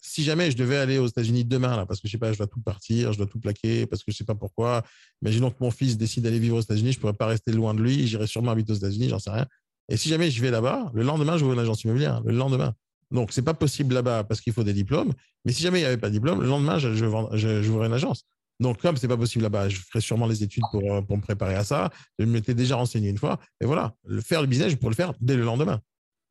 Si 0.00 0.24
jamais 0.24 0.50
je 0.50 0.56
devais 0.56 0.76
aller 0.76 0.98
aux 0.98 1.06
États-Unis 1.06 1.44
demain, 1.44 1.76
là, 1.76 1.86
parce 1.86 2.00
que 2.00 2.08
je 2.08 2.12
sais 2.12 2.18
pas, 2.18 2.32
je 2.32 2.38
dois 2.38 2.46
tout 2.46 2.60
partir, 2.60 3.12
je 3.12 3.18
dois 3.18 3.26
tout 3.26 3.38
plaquer, 3.38 3.86
parce 3.86 4.02
que 4.02 4.10
je 4.10 4.16
sais 4.16 4.24
pas 4.24 4.34
pourquoi. 4.34 4.82
Imaginons 5.22 5.50
que 5.50 5.56
mon 5.60 5.70
fils 5.70 5.96
décide 5.96 6.24
d'aller 6.24 6.40
vivre 6.40 6.56
aux 6.56 6.60
États-Unis, 6.60 6.92
je 6.92 6.98
pourrais 7.00 7.12
pas 7.12 7.26
rester 7.26 7.52
loin 7.52 7.72
de 7.74 7.80
lui, 7.80 8.06
j'irai 8.06 8.26
sûrement 8.26 8.50
habiter 8.50 8.72
aux 8.72 8.76
États-Unis, 8.76 9.08
j'en 9.08 9.18
sais 9.18 9.30
rien. 9.30 9.46
Et 9.88 9.96
si 9.96 10.08
jamais 10.08 10.30
je 10.30 10.40
vais 10.42 10.50
là-bas, 10.50 10.90
le 10.94 11.02
lendemain, 11.02 11.36
je 11.36 11.44
vais 11.44 11.52
une 11.52 11.58
agence 11.58 11.84
immobilière, 11.84 12.22
le 12.24 12.32
lendemain. 12.32 12.74
Donc, 13.12 13.32
c'est 13.32 13.42
pas 13.42 13.54
possible 13.54 13.94
là-bas 13.94 14.24
parce 14.24 14.40
qu'il 14.40 14.52
faut 14.52 14.64
des 14.64 14.72
diplômes. 14.72 15.12
Mais 15.44 15.52
si 15.52 15.62
jamais 15.62 15.78
il 15.78 15.82
n'y 15.82 15.86
avait 15.86 15.98
pas 15.98 16.08
de 16.08 16.14
diplôme, 16.14 16.40
le 16.40 16.48
lendemain, 16.48 16.78
je, 16.78 16.88
une 16.88 17.92
agence. 17.92 18.24
Donc, 18.58 18.80
comme 18.80 18.96
c'est 18.96 19.08
pas 19.08 19.16
possible 19.16 19.42
là-bas, 19.42 19.68
je 19.68 19.76
ferai 19.76 20.00
sûrement 20.00 20.26
les 20.26 20.42
études 20.42 20.62
pour, 20.70 20.82
euh, 20.90 21.02
pour 21.02 21.16
me 21.16 21.22
préparer 21.22 21.54
à 21.54 21.64
ça. 21.64 21.90
Je 22.18 22.24
m'étais 22.24 22.54
déjà 22.54 22.76
renseigné 22.76 23.10
une 23.10 23.18
fois. 23.18 23.38
Et 23.60 23.66
voilà, 23.66 23.94
le 24.06 24.20
faire 24.20 24.40
le 24.40 24.46
business, 24.46 24.70
je 24.70 24.76
pourrais 24.76 24.90
le 24.90 24.96
faire 24.96 25.12
dès 25.20 25.36
le 25.36 25.42
lendemain. 25.42 25.80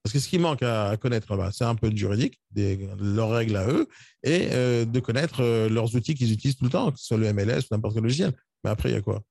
Parce 0.03 0.13
que 0.13 0.19
ce 0.19 0.27
qui 0.27 0.39
manque 0.39 0.63
à, 0.63 0.97
connaître 0.97 1.31
là-bas, 1.31 1.51
c'est 1.51 1.63
un 1.63 1.75
peu 1.75 1.89
de 1.89 1.97
juridique, 1.97 2.39
leurs 2.55 3.29
règles 3.29 3.55
à 3.55 3.67
eux, 3.67 3.87
et 4.23 4.49
euh, 4.51 4.85
de 4.85 4.99
connaître 4.99 5.41
euh, 5.41 5.69
leurs 5.69 5.95
outils 5.95 6.15
qu'ils 6.15 6.31
utilisent 6.31 6.55
tout 6.55 6.63
le 6.63 6.71
temps, 6.71 6.91
que 6.91 6.99
ce 6.99 7.05
soit 7.05 7.17
le 7.17 7.31
MLS 7.33 7.59
ou 7.59 7.67
n'importe 7.71 7.93
quel 7.93 8.03
logiciel. 8.03 8.33
Mais 8.63 8.71
après, 8.71 8.89
il 8.89 8.93
y 8.93 8.97
a 8.97 9.01
quoi? 9.01 9.21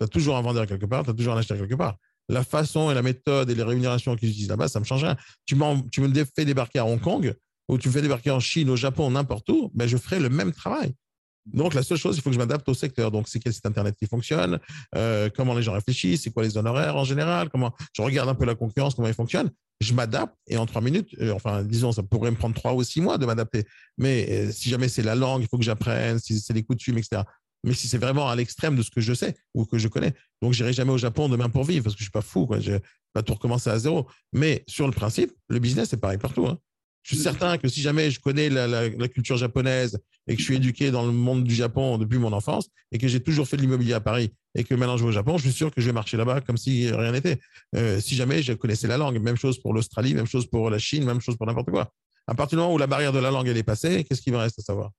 Tu 0.00 0.04
as 0.04 0.08
toujours 0.08 0.36
un 0.36 0.42
vendeur 0.42 0.66
quelque 0.66 0.86
part, 0.86 1.04
tu 1.04 1.10
as 1.10 1.14
toujours 1.14 1.34
un 1.34 1.38
acheteur 1.38 1.58
quelque 1.58 1.74
part. 1.74 1.96
La 2.30 2.42
façon 2.42 2.90
et 2.90 2.94
la 2.94 3.02
méthode 3.02 3.50
et 3.50 3.54
les 3.54 3.62
rémunérations 3.62 4.16
qu'ils 4.16 4.30
utilisent 4.30 4.48
là-bas, 4.48 4.68
ça 4.68 4.80
me 4.80 4.84
change 4.84 5.04
rien. 5.04 5.16
Tu, 5.44 5.56
me 5.56 6.24
fais 6.24 6.46
débarquer 6.46 6.78
à 6.78 6.86
Hong 6.86 7.00
Kong, 7.00 7.34
ou 7.68 7.76
tu 7.76 7.88
me 7.88 7.92
fais 7.92 8.02
débarquer 8.02 8.30
en 8.30 8.40
Chine, 8.40 8.70
au 8.70 8.76
Japon, 8.76 9.10
n'importe 9.10 9.48
où, 9.50 9.70
ben, 9.74 9.86
je 9.86 9.98
ferai 9.98 10.20
le 10.20 10.30
même 10.30 10.52
travail. 10.52 10.94
Donc, 11.46 11.74
la 11.74 11.82
seule 11.82 11.98
chose, 11.98 12.16
il 12.16 12.22
faut 12.22 12.30
que 12.30 12.34
je 12.34 12.38
m'adapte 12.40 12.68
au 12.68 12.74
secteur. 12.74 13.10
Donc, 13.10 13.28
c'est 13.28 13.38
quel 13.38 13.52
site 13.52 13.66
Internet 13.66 13.94
qui 13.98 14.06
fonctionne, 14.06 14.58
euh, 14.94 15.28
comment 15.34 15.54
les 15.54 15.62
gens 15.62 15.72
réfléchissent, 15.72 16.22
c'est 16.22 16.30
quoi 16.30 16.42
les 16.42 16.56
honoraires 16.56 16.96
en 16.96 17.04
général, 17.04 17.50
comment 17.50 17.72
je 17.92 18.02
regarde 18.02 18.28
un 18.28 18.34
peu 18.34 18.46
la 18.46 18.54
concurrence, 18.54 18.94
comment 18.94 19.08
ils 19.08 19.14
fonctionnent. 19.14 19.50
Je 19.80 19.92
m'adapte 19.92 20.34
et 20.48 20.56
en 20.56 20.66
trois 20.66 20.80
minutes, 20.80 21.10
euh, 21.20 21.32
enfin, 21.32 21.62
disons, 21.62 21.92
ça 21.92 22.02
pourrait 22.02 22.30
me 22.30 22.36
prendre 22.36 22.54
trois 22.54 22.72
ou 22.74 22.82
six 22.82 23.00
mois 23.00 23.18
de 23.18 23.26
m'adapter. 23.26 23.64
Mais 23.98 24.26
euh, 24.30 24.52
si 24.52 24.70
jamais 24.70 24.88
c'est 24.88 25.02
la 25.02 25.14
langue, 25.14 25.42
il 25.42 25.48
faut 25.48 25.58
que 25.58 25.64
j'apprenne, 25.64 26.18
si 26.18 26.40
c'est 26.40 26.52
les 26.54 26.62
coutumes, 26.62 26.96
etc. 26.98 27.22
Mais 27.64 27.74
si 27.74 27.88
c'est 27.88 27.98
vraiment 27.98 28.28
à 28.28 28.36
l'extrême 28.36 28.76
de 28.76 28.82
ce 28.82 28.90
que 28.90 29.00
je 29.00 29.12
sais 29.14 29.34
ou 29.54 29.64
que 29.64 29.78
je 29.78 29.88
connais, 29.88 30.12
donc 30.42 30.52
j'irai 30.52 30.72
jamais 30.72 30.92
au 30.92 30.98
Japon 30.98 31.28
demain 31.28 31.48
pour 31.48 31.64
vivre 31.64 31.84
parce 31.84 31.94
que 31.94 32.00
je 32.00 32.04
suis 32.04 32.10
pas 32.10 32.20
fou, 32.22 32.46
quoi. 32.46 32.60
Je 32.60 32.72
vais 32.72 32.82
pas 33.12 33.22
tout 33.22 33.34
recommencer 33.34 33.70
à 33.70 33.78
zéro. 33.78 34.06
Mais 34.32 34.64
sur 34.68 34.86
le 34.86 34.92
principe, 34.92 35.32
le 35.48 35.58
business, 35.58 35.88
c'est 35.90 35.96
pareil 36.00 36.18
partout. 36.18 36.46
hein. 36.46 36.58
Je 37.04 37.14
suis 37.14 37.22
certain 37.22 37.58
que 37.58 37.68
si 37.68 37.80
jamais 37.82 38.10
je 38.10 38.18
connais 38.18 38.48
la, 38.48 38.66
la- 38.66 38.88
la 38.88 39.08
culture 39.08 39.36
japonaise 39.36 40.00
et 40.26 40.34
que 40.34 40.40
je 40.40 40.44
suis 40.44 40.56
éduqué 40.56 40.90
dans 40.90 41.04
le 41.04 41.12
monde 41.12 41.44
du 41.44 41.54
Japon 41.54 41.98
depuis 41.98 42.18
mon 42.18 42.32
enfance 42.32 42.70
et 42.92 42.98
que 42.98 43.06
j'ai 43.08 43.20
toujours 43.22 43.46
fait 43.46 43.56
de 43.58 43.62
l'immobilier 43.62 43.92
à 43.92 44.00
Paris 44.00 44.32
et 44.54 44.64
que 44.64 44.74
maintenant 44.74 44.96
je 44.96 45.02
vais 45.02 45.10
au 45.10 45.12
Japon, 45.12 45.36
je 45.36 45.42
suis 45.44 45.52
sûr 45.52 45.70
que 45.70 45.82
je 45.82 45.86
vais 45.86 45.92
marcher 45.92 46.16
là-bas 46.16 46.40
comme 46.40 46.56
si 46.56 46.90
rien 46.90 47.12
n'était. 47.12 47.38
Euh, 47.76 48.00
si 48.00 48.14
jamais 48.16 48.42
je 48.42 48.54
connaissais 48.54 48.88
la 48.88 48.96
langue, 48.96 49.18
même 49.20 49.36
chose 49.36 49.58
pour 49.60 49.74
l'Australie, 49.74 50.14
même 50.14 50.26
chose 50.26 50.46
pour 50.46 50.70
la 50.70 50.78
Chine, 50.78 51.04
même 51.04 51.20
chose 51.20 51.36
pour 51.36 51.46
n'importe 51.46 51.70
quoi. 51.70 51.92
À 52.26 52.34
partir 52.34 52.56
du 52.56 52.62
moment 52.62 52.74
où 52.74 52.78
la 52.78 52.86
barrière 52.86 53.12
de 53.12 53.18
la 53.18 53.30
langue 53.30 53.48
elle 53.48 53.58
est 53.58 53.62
passée, 53.62 54.02
qu'est-ce 54.04 54.22
qu'il 54.22 54.32
me 54.32 54.38
reste 54.38 54.58
à 54.58 54.62
savoir? 54.62 54.90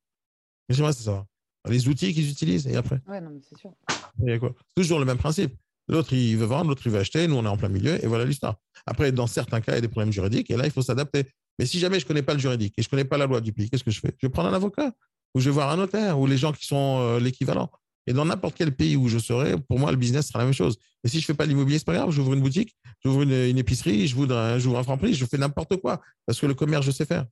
Qu'est-ce 0.68 0.77
qu'il 0.77 0.84
me 0.84 0.88
reste 0.88 1.02
à 1.02 1.03
savoir? 1.06 1.26
Les 1.68 1.88
outils 1.88 2.14
qu'ils 2.14 2.30
utilisent 2.30 2.68
et 2.68 2.76
après? 2.76 2.99
Ouais, 3.07 3.19
non, 3.19 3.32
mais 3.34 3.40
c'est 3.41 3.57
sûr. 3.57 3.72
a 3.90 4.38
quoi? 4.38 4.53
C'est 4.60 4.84
toujours 4.84 4.99
le 4.99 5.06
même 5.06 5.18
principe. 5.18 5.56
L'autre, 5.88 6.14
il 6.14 6.38
veut 6.38 6.45
vendre, 6.45 6.69
l'autre, 6.69 6.84
il 6.86 6.91
veut 6.91 6.99
acheter. 6.99 7.27
Nous, 7.27 7.36
on 7.36 7.45
est 7.45 7.48
en 7.48 7.57
plein 7.57 7.69
milieu 7.69 8.03
et 8.03 8.07
voilà 8.07 8.26
l'histoire. 8.26 8.57
Après, 8.86 9.11
dans 9.11 9.26
certains 9.26 9.61
cas, 9.61 9.72
il 9.72 9.76
y 9.76 9.77
a 9.80 9.82
des 9.82 9.88
problèmes 9.88 10.14
juridiques 10.14 10.52
et 10.52 10.57
là, 10.57 10.65
il 10.65 10.72
faut 10.72 10.84
s'adapter. 10.84 11.26
Mais 11.60 11.65
si 11.65 11.80
jamais 11.80 11.99
je 11.99 12.06
ne 12.06 12.07
connais 12.07 12.23
pas 12.23 12.34
le 12.34 12.40
juridique 12.40 12.73
et 12.77 12.82
je 12.82 12.88
ne 12.88 12.91
connais 12.91 13.06
pas 13.06 13.18
la 13.18 13.27
loi 13.27 13.41
du 13.41 13.53
pays, 13.53 13.69
qu'est-ce 13.69 13.84
que 13.84 13.91
je 13.91 13.99
fais? 13.99 14.14
Je 14.19 14.27
vais 14.27 14.32
prendre 14.32 14.49
un 14.49 14.53
avocat 14.53 14.91
ou 15.34 15.40
je 15.40 15.49
vais 15.49 15.53
voir 15.53 15.69
un 15.72 15.77
notaire 15.77 16.19
ou 16.19 16.27
les 16.27 16.38
gens 16.38 16.52
qui 16.52 16.65
sont 16.65 16.99
euh, 16.99 17.19
l'équivalent. 17.19 17.69
Et 18.07 18.14
dans 18.14 18.26
n'importe 18.26 18.56
quel 18.56 18.76
pays 18.76 18.95
où 18.95 19.07
je 19.07 19.18
serai, 19.18 19.57
pour 19.57 19.80
moi, 19.80 19.91
le 19.91 19.98
business 19.98 20.27
sera 20.27 20.40
la 20.40 20.45
même 20.45 20.53
chose. 20.53 20.77
Et 21.03 21.07
si 21.07 21.19
je 21.19 21.23
ne 21.23 21.27
fais 21.27 21.34
pas 21.34 21.45
l'immobilier, 21.45 21.80
c'est 21.80 21.86
pas 21.86 21.95
grave. 21.95 22.11
J'ouvre 22.11 22.34
une 22.34 22.41
boutique, 22.41 22.76
j'ouvre 23.03 23.23
une, 23.23 23.32
une 23.32 23.57
épicerie, 23.57 24.07
j'ouvre 24.07 24.36
un, 24.36 24.57
un 24.57 24.84
franc-prix, 24.84 25.14
je 25.15 25.26
fais 25.26 25.38
n'importe 25.38 25.77
quoi 25.77 26.02
parce 26.26 26.40
que 26.40 26.45
le 26.45 26.53
commerce, 26.53 26.86
je 26.86 26.91
sais 26.91 27.06
faire. 27.06 27.26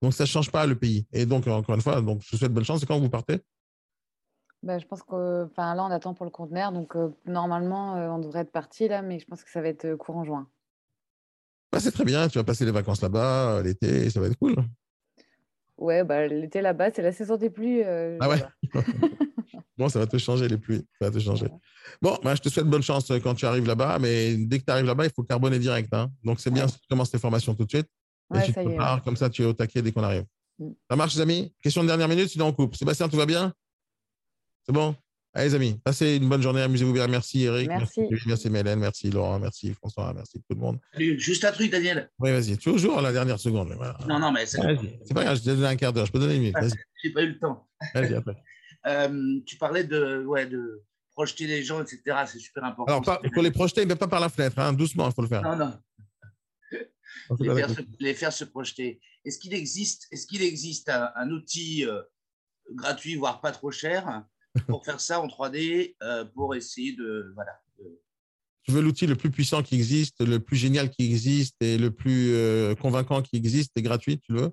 Donc, 0.00 0.14
ça 0.14 0.24
ne 0.24 0.28
change 0.28 0.50
pas 0.50 0.64
le 0.64 0.76
pays. 0.76 1.06
Et 1.12 1.26
donc, 1.26 1.46
encore 1.46 1.74
une 1.74 1.80
fois, 1.82 2.00
donc, 2.00 2.22
je 2.22 2.30
vous 2.30 2.38
souhaite 2.38 2.52
bonne 2.52 2.64
chance. 2.64 2.82
Et 2.82 2.86
quand 2.86 2.98
vous 2.98 3.10
partez? 3.10 3.40
Bah, 4.62 4.78
je 4.78 4.86
pense 4.86 5.02
que 5.02 5.48
là, 5.56 5.84
on 5.84 5.90
attend 5.90 6.14
pour 6.14 6.24
le 6.24 6.30
conteneur. 6.30 6.72
Donc, 6.72 6.96
euh, 6.96 7.10
normalement, 7.26 7.96
euh, 7.96 8.08
on 8.08 8.18
devrait 8.18 8.40
être 8.40 8.52
parti 8.52 8.88
là, 8.88 9.02
mais 9.02 9.18
je 9.18 9.26
pense 9.26 9.44
que 9.44 9.50
ça 9.50 9.60
va 9.60 9.68
être 9.68 9.94
courant 9.96 10.24
juin. 10.24 10.48
Bah, 11.72 11.80
C'est 11.80 11.92
très 11.92 12.04
bien. 12.04 12.28
Tu 12.28 12.38
vas 12.38 12.44
passer 12.44 12.64
les 12.64 12.70
vacances 12.70 13.00
là-bas, 13.02 13.56
euh, 13.58 13.62
l'été, 13.62 14.06
et 14.06 14.10
ça 14.10 14.20
va 14.20 14.26
être 14.26 14.36
cool. 14.38 14.56
Ouais, 15.76 16.02
bah, 16.04 16.26
l'été 16.26 16.60
là-bas, 16.60 16.90
c'est 16.94 17.02
la 17.02 17.12
saison 17.12 17.36
des 17.36 17.50
pluies. 17.50 17.82
euh, 17.84 18.18
Ah 18.20 18.28
ouais. 18.28 18.42
Bon, 19.76 19.88
ça 19.88 20.00
va 20.00 20.08
te 20.08 20.18
changer 20.18 20.48
les 20.48 20.58
pluies. 20.58 20.84
Ça 21.00 21.08
va 21.08 21.10
te 21.12 21.20
changer. 21.22 21.46
Bon, 22.02 22.18
bah, 22.24 22.34
je 22.34 22.40
te 22.40 22.48
souhaite 22.48 22.66
bonne 22.66 22.82
chance 22.82 23.08
euh, 23.12 23.20
quand 23.20 23.34
tu 23.36 23.46
arrives 23.46 23.64
là-bas, 23.66 24.00
mais 24.00 24.36
dès 24.36 24.58
que 24.58 24.64
tu 24.64 24.72
arrives 24.72 24.86
là-bas, 24.86 25.04
il 25.06 25.12
faut 25.14 25.22
carboner 25.22 25.60
direct. 25.60 25.92
hein. 25.94 26.10
Donc, 26.24 26.40
c'est 26.40 26.50
bien 26.50 26.66
si 26.66 26.80
tu 26.80 26.88
commences 26.88 27.12
tes 27.12 27.18
formations 27.18 27.54
tout 27.54 27.64
de 27.64 27.70
suite. 27.70 27.86
Et 28.34 28.38
Ouais, 28.38 28.42
tu 28.44 28.50
te 28.50 28.54
ça 28.56 28.62
y 28.62 28.66
est, 28.66 28.68
prépares, 28.70 28.96
ouais. 28.96 29.02
comme 29.04 29.16
ça, 29.16 29.30
tu 29.30 29.42
es 29.42 29.44
au 29.44 29.52
taquet 29.52 29.80
dès 29.80 29.92
qu'on 29.92 30.02
arrive. 30.02 30.24
Mm. 30.58 30.70
Ça 30.90 30.96
marche, 30.96 31.14
les 31.14 31.20
amis? 31.20 31.54
Question 31.62 31.82
de 31.82 31.86
dernière 31.86 32.08
minute, 32.08 32.28
sinon 32.28 32.46
on 32.46 32.52
coupe. 32.52 32.74
Sébastien, 32.74 33.08
tout 33.08 33.16
va 33.16 33.24
bien? 33.26 33.54
C'est 34.66 34.72
bon? 34.72 34.96
Allez, 35.34 35.50
les 35.50 35.54
amis, 35.54 35.80
passez 35.84 36.16
une 36.16 36.28
bonne 36.28 36.40
journée, 36.42 36.62
amusez-vous 36.62 36.92
bien. 36.92 37.06
Merci, 37.06 37.44
Eric. 37.44 37.68
Merci. 37.68 38.00
Merci, 38.10 38.24
merci 38.28 38.50
Mélène. 38.50 38.78
Merci, 38.80 39.10
Laurent. 39.10 39.38
Merci, 39.38 39.72
François. 39.74 40.12
Merci, 40.14 40.38
tout 40.40 40.54
le 40.54 40.60
monde. 40.60 40.78
Juste 40.96 41.44
un 41.44 41.52
truc, 41.52 41.70
Daniel. 41.70 42.10
Oui, 42.18 42.32
vas-y. 42.32 42.56
Toujours 42.58 42.98
à 42.98 43.02
la 43.02 43.12
dernière 43.12 43.38
seconde. 43.38 43.72
voilà. 43.76 43.96
Non, 44.08 44.18
non, 44.18 44.32
mais 44.32 44.46
c'est 44.46 44.58
pas 45.14 45.24
grave, 45.24 45.36
je 45.38 45.42
t'ai 45.44 45.54
donné 45.54 45.66
un 45.66 45.76
quart 45.76 45.92
d'heure. 45.92 46.06
Je 46.06 46.12
peux 46.12 46.18
donner 46.18 46.36
une 46.36 46.40
minute. 46.42 46.56
J'ai 47.04 47.10
pas 47.12 47.22
eu 47.22 47.28
le 47.28 47.38
temps. 47.38 47.68
Vas-y, 47.94 48.14
après. 48.14 48.34
Euh, 48.86 49.40
tu 49.44 49.56
parlais 49.56 49.82
de, 49.82 50.24
ouais, 50.24 50.46
de 50.46 50.82
projeter 51.12 51.48
les 51.48 51.64
gens, 51.64 51.82
etc. 51.82 52.00
C'est 52.26 52.38
super 52.38 52.62
important. 52.64 52.92
Alors, 52.92 53.02
pas- 53.04 53.20
pour 53.34 53.42
les 53.42 53.50
projeter, 53.50 53.84
mais 53.84 53.96
pas 53.96 54.06
par 54.06 54.20
la 54.20 54.28
fenêtre. 54.28 54.56
hein. 54.60 54.72
Doucement, 54.72 55.08
il 55.08 55.12
faut 55.12 55.20
le 55.20 55.28
faire. 55.28 55.42
Non, 55.42 55.56
non. 55.56 55.74
Les 57.40 57.54
faire, 57.54 57.70
se, 57.70 57.80
les 57.98 58.14
faire 58.14 58.32
se 58.32 58.44
projeter. 58.44 59.00
Est-ce 59.24 59.38
qu'il 59.40 59.52
existe, 59.52 60.06
est 60.12 60.26
qu'il 60.26 60.42
existe 60.42 60.88
un, 60.88 61.10
un 61.16 61.28
outil 61.30 61.84
euh, 61.84 62.00
gratuit, 62.72 63.16
voire 63.16 63.40
pas 63.40 63.50
trop 63.50 63.70
cher, 63.72 64.22
pour 64.66 64.84
faire 64.84 65.00
ça 65.00 65.20
en 65.20 65.26
3D, 65.26 65.96
euh, 66.02 66.24
pour 66.24 66.54
essayer 66.54 66.92
de. 66.92 67.32
Voilà. 67.34 67.60
Tu 68.62 68.72
veux 68.72 68.82
l'outil 68.82 69.06
le 69.06 69.16
plus 69.16 69.30
puissant 69.30 69.62
qui 69.62 69.76
existe, 69.76 70.20
le 70.20 70.40
plus 70.40 70.56
génial 70.56 70.90
qui 70.90 71.06
existe 71.06 71.56
et 71.62 71.78
le 71.78 71.90
plus 71.90 72.34
euh, 72.34 72.74
convaincant 72.74 73.22
qui 73.22 73.36
existe 73.36 73.72
et 73.76 73.82
gratuit, 73.82 74.18
tu 74.18 74.32
le 74.32 74.40
veux? 74.40 74.52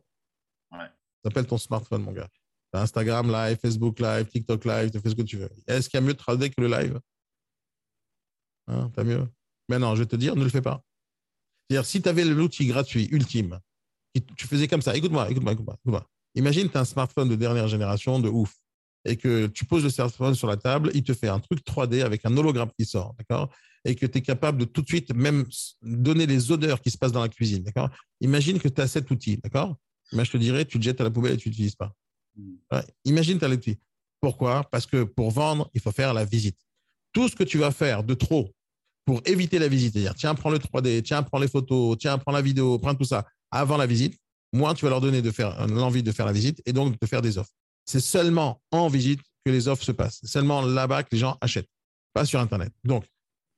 Ouais. 0.71 0.79
Ça 0.79 1.25
s'appelle 1.25 1.47
ton 1.47 1.57
smartphone, 1.57 2.03
mon 2.03 2.13
gars. 2.13 2.29
T'as 2.71 2.81
Instagram 2.81 3.29
Live, 3.29 3.57
Facebook 3.61 3.99
Live, 3.99 4.27
TikTok 4.27 4.63
Live, 4.63 4.91
tu 4.91 4.99
fais 4.99 5.09
ce 5.09 5.15
que 5.15 5.21
tu 5.21 5.37
veux. 5.37 5.49
Est-ce 5.67 5.89
qu'il 5.89 5.99
y 5.99 6.03
a 6.03 6.05
mieux 6.05 6.13
de 6.13 6.19
3D 6.19 6.49
que 6.49 6.61
le 6.61 6.67
live? 6.67 6.99
Hein, 8.67 8.89
T'as 8.95 9.03
mieux? 9.03 9.27
Mais 9.67 9.79
non, 9.79 9.95
je 9.95 10.03
vais 10.03 10.07
te 10.07 10.15
dire, 10.15 10.35
ne 10.35 10.43
le 10.43 10.49
fais 10.49 10.61
pas. 10.61 10.81
C'est-à-dire, 11.69 11.85
si 11.85 12.01
tu 12.01 12.07
avais 12.07 12.23
l'outil 12.23 12.67
gratuit, 12.67 13.09
ultime, 13.11 13.59
tu 14.37 14.47
faisais 14.47 14.67
comme 14.67 14.81
ça, 14.81 14.95
écoute-moi, 14.95 15.29
écoute-moi, 15.29 15.53
écoute-moi. 15.53 15.75
écoute-moi. 15.75 16.07
Imagine, 16.35 16.69
tu 16.69 16.77
as 16.77 16.81
un 16.81 16.85
smartphone 16.85 17.29
de 17.29 17.35
dernière 17.35 17.67
génération 17.67 18.19
de 18.19 18.29
ouf 18.29 18.55
et 19.05 19.15
que 19.15 19.47
tu 19.47 19.65
poses 19.65 19.83
le 19.83 19.89
smartphone 19.89 20.35
sur 20.35 20.47
la 20.47 20.57
table, 20.57 20.91
il 20.93 21.03
te 21.03 21.13
fait 21.13 21.27
un 21.27 21.39
truc 21.39 21.59
3D 21.65 22.03
avec 22.03 22.25
un 22.25 22.35
hologramme 22.35 22.69
qui 22.77 22.85
sort, 22.85 23.15
d'accord? 23.17 23.53
Et 23.85 23.95
que 23.95 24.05
tu 24.05 24.17
es 24.17 24.21
capable 24.21 24.57
de 24.57 24.65
tout 24.65 24.81
de 24.81 24.87
suite 24.87 25.13
même 25.13 25.45
donner 25.81 26.25
les 26.25 26.51
odeurs 26.51 26.81
qui 26.81 26.89
se 26.89 26.97
passent 26.97 27.11
dans 27.11 27.21
la 27.21 27.29
cuisine, 27.29 27.63
d'accord? 27.63 27.89
Imagine 28.21 28.59
que 28.59 28.67
tu 28.67 28.81
as 28.81 28.87
cet 28.87 29.11
outil, 29.11 29.37
d'accord? 29.37 29.75
Moi, 30.11 30.23
je 30.23 30.31
te 30.31 30.37
dirais, 30.37 30.65
tu 30.65 30.77
le 30.77 30.83
jettes 30.83 31.01
à 31.01 31.03
la 31.03 31.11
poubelle 31.11 31.33
et 31.33 31.37
tu 31.37 31.49
l'utilises 31.49 31.75
pas. 31.75 31.93
Ouais. 32.71 32.83
Imagine, 33.05 33.39
tu 33.39 33.45
as 33.45 33.47
l'outil. 33.47 33.77
Pourquoi? 34.19 34.63
Parce 34.71 34.85
que 34.85 35.03
pour 35.03 35.31
vendre, 35.31 35.69
il 35.73 35.81
faut 35.81 35.91
faire 35.91 36.13
la 36.13 36.25
visite. 36.25 36.57
Tout 37.13 37.29
ce 37.29 37.35
que 37.35 37.43
tu 37.43 37.57
vas 37.57 37.71
faire 37.71 38.03
de 38.03 38.13
trop 38.13 38.51
pour 39.05 39.21
éviter 39.25 39.59
la 39.59 39.67
visite, 39.67 39.93
c'est-à-dire, 39.93 40.15
tiens, 40.15 40.33
prends 40.33 40.49
le 40.49 40.57
3D, 40.57 41.03
tiens, 41.03 41.21
prends 41.21 41.37
les 41.37 41.47
photos, 41.47 41.95
tiens, 41.97 42.17
prends 42.17 42.31
la 42.31 42.41
vidéo, 42.41 42.79
prends 42.79 42.95
tout 42.95 43.05
ça 43.05 43.25
avant 43.51 43.77
la 43.77 43.85
visite, 43.85 44.17
moins 44.51 44.73
tu 44.73 44.83
vas 44.83 44.89
leur 44.89 45.01
donner 45.01 45.21
de 45.21 45.31
faire 45.31 45.67
l'envie 45.67 46.01
de 46.01 46.11
faire 46.11 46.25
la 46.25 46.31
visite 46.31 46.61
et 46.65 46.73
donc 46.73 46.99
de 46.99 47.05
faire 47.05 47.21
des 47.21 47.37
offres. 47.37 47.53
C'est 47.85 47.99
seulement 47.99 48.61
en 48.71 48.87
visite 48.87 49.21
que 49.45 49.51
les 49.51 49.67
offres 49.67 49.83
se 49.83 49.91
passent. 49.91 50.19
C'est 50.21 50.27
seulement 50.31 50.61
là-bas 50.61 51.03
que 51.03 51.09
les 51.11 51.17
gens 51.19 51.37
achètent, 51.41 51.69
pas 52.13 52.25
sur 52.25 52.39
Internet. 52.39 52.71
Donc, 52.83 53.05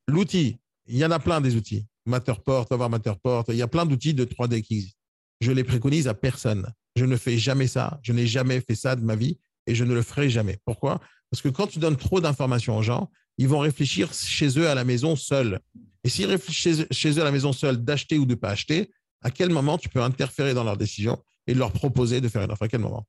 l'outil, 0.08 0.58
il 0.88 0.98
y 0.98 1.06
en 1.06 1.12
a 1.12 1.20
plein 1.20 1.42
des 1.42 1.56
outils. 1.56 1.86
Matterport, 2.06 2.68
va 2.70 2.76
voir 2.78 2.90
Matterport, 2.90 3.46
il 3.50 3.56
y 3.56 3.62
a 3.62 3.68
plein 3.68 3.86
d'outils 3.86 4.14
de 4.14 4.26
3D 4.26 4.62
qui 4.62 4.76
existent. 4.76 4.98
Je 5.42 5.52
les 5.52 5.64
préconise 5.64 6.08
à 6.08 6.14
personne. 6.14 6.68
Je 6.96 7.06
ne 7.06 7.16
fais 7.16 7.38
jamais 7.38 7.68
ça. 7.68 8.00
Je 8.02 8.12
n'ai 8.14 8.26
jamais 8.26 8.60
fait 8.62 8.76
ça 8.76 8.96
de 8.96 9.04
ma 9.04 9.16
vie 9.16 9.38
et 9.68 9.76
je 9.76 9.84
ne 9.84 9.94
le 9.94 10.02
ferai 10.02 10.30
jamais. 10.30 10.58
Pourquoi? 10.66 11.00
Parce 11.30 11.42
que 11.42 11.50
quand 11.50 11.68
tu 11.68 11.80
donnes 11.80 11.98
trop 11.98 12.22
d'informations 12.22 12.78
aux 12.78 12.82
gens, 12.82 13.10
ils 13.38 13.48
vont 13.48 13.60
réfléchir 13.60 14.14
chez 14.14 14.48
eux 14.58 14.68
à 14.68 14.74
la 14.76 14.84
maison 14.84 15.16
seuls. 15.16 15.60
Et 16.04 16.10
s'ils 16.10 16.26
réfléchissent 16.26 16.86
chez- 16.90 17.12
eux 17.12 17.22
à 17.22 17.26
la 17.26 17.32
maison 17.32 17.54
seuls 17.54 17.78
d'acheter 17.84 18.18
ou 18.18 18.26
de 18.26 18.32
ne 18.32 18.36
pas 18.36 18.50
acheter, 18.50 18.90
à 19.22 19.30
quel 19.30 19.50
moment 19.50 19.78
tu 19.78 19.90
peux 19.90 20.02
interférer 20.02 20.54
dans 20.54 20.64
leurs 20.64 20.78
décisions 20.78 21.22
et 21.46 21.54
leur 21.54 21.72
proposer 21.72 22.22
de 22.22 22.30
faire 22.30 22.42
une 22.44 22.52
offre? 22.52 22.64
À 22.64 22.68
quel 22.68 22.80
moment? 22.82 23.06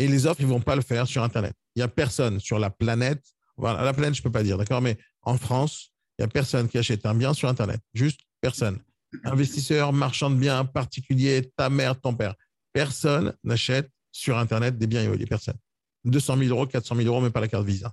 Et 0.00 0.08
les 0.08 0.26
offres, 0.26 0.40
ils 0.40 0.46
ne 0.46 0.50
vont 0.52 0.60
pas 0.62 0.76
le 0.76 0.82
faire 0.82 1.06
sur 1.06 1.22
Internet. 1.22 1.52
Il 1.76 1.80
n'y 1.80 1.82
a 1.82 1.88
personne 1.88 2.40
sur 2.40 2.58
la 2.58 2.70
planète, 2.70 3.22
voilà, 3.58 3.84
la 3.84 3.92
planète, 3.92 4.14
je 4.14 4.20
ne 4.20 4.24
peux 4.24 4.32
pas 4.32 4.42
dire, 4.42 4.56
d'accord, 4.56 4.80
mais 4.80 4.96
en 5.22 5.36
France, 5.36 5.92
il 6.18 6.22
n'y 6.22 6.24
a 6.24 6.28
personne 6.28 6.68
qui 6.68 6.78
achète 6.78 7.04
un 7.04 7.14
bien 7.14 7.34
sur 7.34 7.48
Internet. 7.50 7.80
Juste 7.92 8.20
personne. 8.40 8.78
Investisseur, 9.24 9.92
marchand 9.92 10.30
de 10.30 10.36
biens, 10.36 10.64
particulier, 10.64 11.50
ta 11.56 11.68
mère, 11.68 12.00
ton 12.00 12.14
père. 12.14 12.34
Personne 12.72 13.34
n'achète 13.44 13.90
sur 14.10 14.38
Internet 14.38 14.78
des 14.78 14.86
biens 14.86 15.02
immobiliers. 15.02 15.26
Personne. 15.26 15.56
200 16.04 16.38
000 16.38 16.48
euros, 16.50 16.66
400 16.66 16.94
000 16.96 17.06
euros, 17.08 17.20
mais 17.20 17.28
pas 17.30 17.40
la 17.40 17.48
carte 17.48 17.66
Visa. 17.66 17.92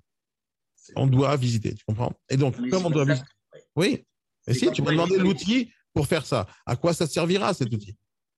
On 0.95 1.07
doit 1.07 1.35
visiter, 1.35 1.75
tu 1.75 1.83
comprends? 1.85 2.13
Et 2.29 2.37
donc, 2.37 2.57
Mais 2.57 2.69
comme 2.69 2.85
on 2.85 2.89
doit 2.89 3.03
visiter. 3.03 3.27
Oui, 3.75 4.05
et 4.47 4.53
si, 4.53 4.71
tu 4.71 4.81
m'as 4.81 4.91
demandé 4.91 5.15
éviter- 5.15 5.27
l'outil 5.27 5.71
pour 5.93 6.07
faire 6.07 6.25
ça. 6.25 6.47
À 6.65 6.77
quoi 6.77 6.93
ça 6.93 7.05
servira 7.05 7.53
cet 7.53 7.73
outil? 7.73 7.97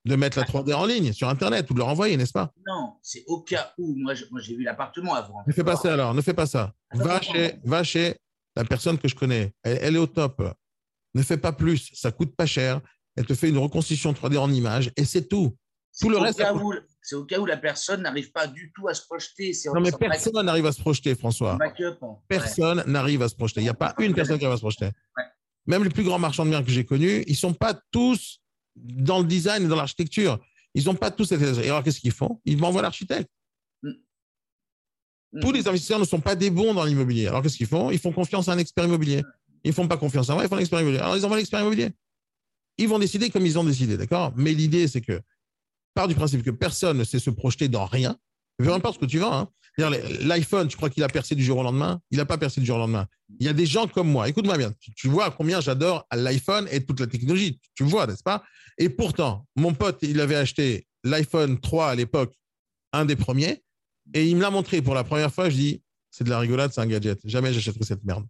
De 0.10 0.16
mettre 0.16 0.40
la 0.40 0.44
3D 0.44 0.74
en 0.74 0.86
ligne 0.86 1.14
sur 1.14 1.30
Internet 1.30 1.70
ou 1.70 1.74
de 1.74 1.80
le 1.80 1.84
renvoyer, 1.84 2.18
n'est-ce 2.18 2.34
pas? 2.34 2.52
Non, 2.68 2.96
c'est 3.04 3.24
au 3.28 3.42
cas 3.42 3.74
où. 3.78 3.94
Moi, 3.96 4.14
j'ai 4.16 4.56
vu 4.56 4.64
l'appartement 4.64 5.14
avant. 5.14 5.44
Ne 5.46 5.54
fais 5.54 5.64
pas 5.64 5.76
ça 5.76 5.94
alors, 5.94 6.14
ne 6.16 6.22
fais 6.22 6.34
pas 6.34 6.48
ça. 6.48 6.74
Va 6.94 7.22
chez, 7.22 7.56
va 7.64 7.84
chez 7.84 8.16
la 8.56 8.66
personne 8.66 8.98
que 8.98 9.08
je 9.08 9.14
connais. 9.16 9.54
Elle, 9.64 9.78
elle 9.82 9.96
est 9.96 10.00
au 10.00 10.08
top. 10.08 10.42
Ne 11.14 11.22
fais 11.22 11.38
pas 11.38 11.52
plus. 11.52 11.92
Ça 11.94 12.12
coûte 12.12 12.36
pas 12.36 12.48
cher. 12.48 12.82
Elle 13.16 13.26
te 13.28 13.36
fait 13.36 13.50
une 13.50 13.58
reconstitution 13.60 14.12
3D 14.14 14.38
en 14.38 14.52
image 14.52 14.92
et 14.98 15.06
c'est 15.06 15.28
tout. 15.28 15.56
C'est 15.92 16.06
Tout 16.06 16.12
le 16.12 16.18
au 16.18 16.22
reste. 16.22 16.42
C'est 17.02 17.16
au 17.16 17.26
cas 17.26 17.40
où 17.40 17.46
la 17.46 17.58
personne 17.58 18.02
n'arrive 18.02 18.32
pas 18.32 18.48
du 18.48 18.72
tout 18.76 18.88
à 18.88 18.94
se 18.96 19.06
projeter. 19.06 19.52
Non, 19.74 19.80
mais 19.82 19.92
back- 19.92 20.00
personne 20.00 20.44
n'arrive 20.46 20.66
à 20.66 20.72
se 20.72 20.82
projeter, 20.82 21.14
François. 21.16 21.58
hein. 21.62 22.18
Personne 22.28 22.84
n'arrive 22.88 23.22
à 23.22 23.30
se 23.30 23.36
projeter. 23.36 23.62
Il 23.62 23.64
n'y 23.64 23.70
a 23.70 23.74
pas 23.76 23.94
une 24.00 24.14
personne 24.16 24.38
qui 24.40 24.46
arrive 24.46 24.56
à 24.56 24.58
se 24.58 24.62
projeter. 24.62 24.90
Même 25.68 25.84
les 25.84 25.90
plus 25.92 26.04
grands 26.04 26.18
marchands 26.20 26.46
de 26.46 26.50
biens 26.50 26.64
que 26.64 26.72
j'ai 26.72 26.86
connus, 26.86 27.24
ils 27.28 27.32
ne 27.34 27.38
sont 27.38 27.54
pas 27.54 27.80
tous 27.92 28.40
dans 28.84 29.20
le 29.20 29.26
design 29.26 29.64
et 29.64 29.68
dans 29.68 29.76
l'architecture. 29.76 30.40
Ils 30.74 30.86
n'ont 30.86 30.96
pas 30.96 31.12
tous 31.12 31.26
cette. 31.26 31.42
Et 31.42 31.66
alors, 31.66 31.84
qu'est-ce 31.84 32.00
qu'ils 32.00 32.12
font? 32.12 32.40
Ils 32.46 32.58
m'envoient 32.58 32.82
l'architecte. 32.82 33.30
Tous 35.42 35.52
les 35.52 35.68
investisseurs 35.68 36.00
ne 36.00 36.06
sont 36.06 36.22
pas 36.22 36.36
des 36.36 36.50
bons 36.50 36.74
dans 36.74 36.84
l'immobilier. 36.84 37.28
Alors, 37.28 37.44
qu'est-ce 37.44 37.58
qu'ils 37.58 37.68
font? 37.68 37.92
Ils 37.92 38.00
font 38.00 38.12
confiance 38.12 38.50
à 38.50 38.54
un 38.54 38.58
expert 38.58 38.86
immobilier. 38.86 39.24
Ils 39.64 39.70
ne 39.70 39.74
font 39.74 39.88
pas 39.88 39.98
confiance 39.98 40.30
à 40.30 40.34
moi, 40.34 40.44
ils 40.44 40.50
font 40.50 40.56
un 40.56 40.60
expert 40.60 40.80
immobilier. 40.80 41.02
Alors, 41.02 41.18
ils 41.18 41.26
envoient 41.26 41.38
l'expert 41.38 41.60
immobilier. 41.60 41.90
Ils 42.78 42.88
vont 42.88 42.98
décider 42.98 43.30
comme 43.30 43.46
ils 43.46 43.60
ont 43.60 43.64
décidé, 43.64 43.98
d'accord? 43.98 44.34
Mais 44.36 44.54
l'idée, 44.54 44.88
c'est 44.88 45.02
que, 45.02 45.22
part 45.94 46.08
du 46.08 46.16
principe 46.16 46.44
que 46.44 46.50
personne 46.50 46.98
ne 46.98 47.04
sait 47.04 47.20
se 47.20 47.30
projeter 47.30 47.68
dans 47.68 47.86
rien, 47.86 48.18
peu 48.58 48.72
importe 48.74 48.96
ce 48.96 49.00
que 49.00 49.06
tu 49.06 49.20
vends. 49.20 49.34
Hein. 49.34 49.50
L'iPhone, 49.82 50.68
tu 50.68 50.78
crois 50.78 50.90
qu'il 50.90 51.04
a 51.04 51.08
percé 51.08 51.36
du 51.36 51.44
jour 51.44 51.58
au 51.58 51.64
lendemain? 51.64 52.02
Il 52.12 52.18
n'a 52.18 52.26
pas 52.26 52.38
percé 52.38 52.60
du 52.60 52.68
jour 52.68 52.78
au 52.78 52.80
lendemain. 52.80 53.08
Il 53.40 53.46
y 53.46 53.50
a 53.50 53.54
des 53.54 53.66
gens 53.66 53.88
comme 53.88 54.10
moi. 54.10 54.28
Écoute-moi 54.28 54.58
bien. 54.58 54.74
Tu, 54.96 55.08
vois 55.08 55.32
combien 55.32 55.62
j'adore 55.62 56.06
l'iPhone 56.12 56.68
et 56.72 56.84
toute 56.84 57.00
la 57.00 57.08
technologie. 57.08 57.60
Tu 57.76 57.84
vois, 57.84 58.08
n'est-ce 58.08 58.24
pas? 58.24 58.44
Et 58.78 58.90
pourtant, 58.90 59.46
mon 59.56 59.74
pote, 59.74 60.00
il 60.02 60.20
avait 60.20 60.36
acheté 60.36 60.88
l'iPhone 61.04 61.60
3 61.60 61.90
à 61.90 61.96
l'époque, 61.96 62.34
un 62.94 63.06
des 63.06 63.16
premiers, 63.16 63.64
et 64.14 64.26
il 64.28 64.36
me 64.36 64.42
l'a 64.42 64.50
montré 64.50 64.82
pour 64.82 64.96
la 64.96 65.04
première 65.04 65.34
fois. 65.34 65.50
Je 65.50 65.56
dis, 65.56 65.84
c'est 66.12 66.24
de 66.24 66.30
la 66.30 66.40
rigolade, 66.40 66.72
c'est 66.74 66.82
un 66.82 66.88
gadget. 66.88 67.20
Jamais 67.26 67.54
j'achèterai 67.54 67.86
cette 67.86 68.04
merde. 68.04 68.26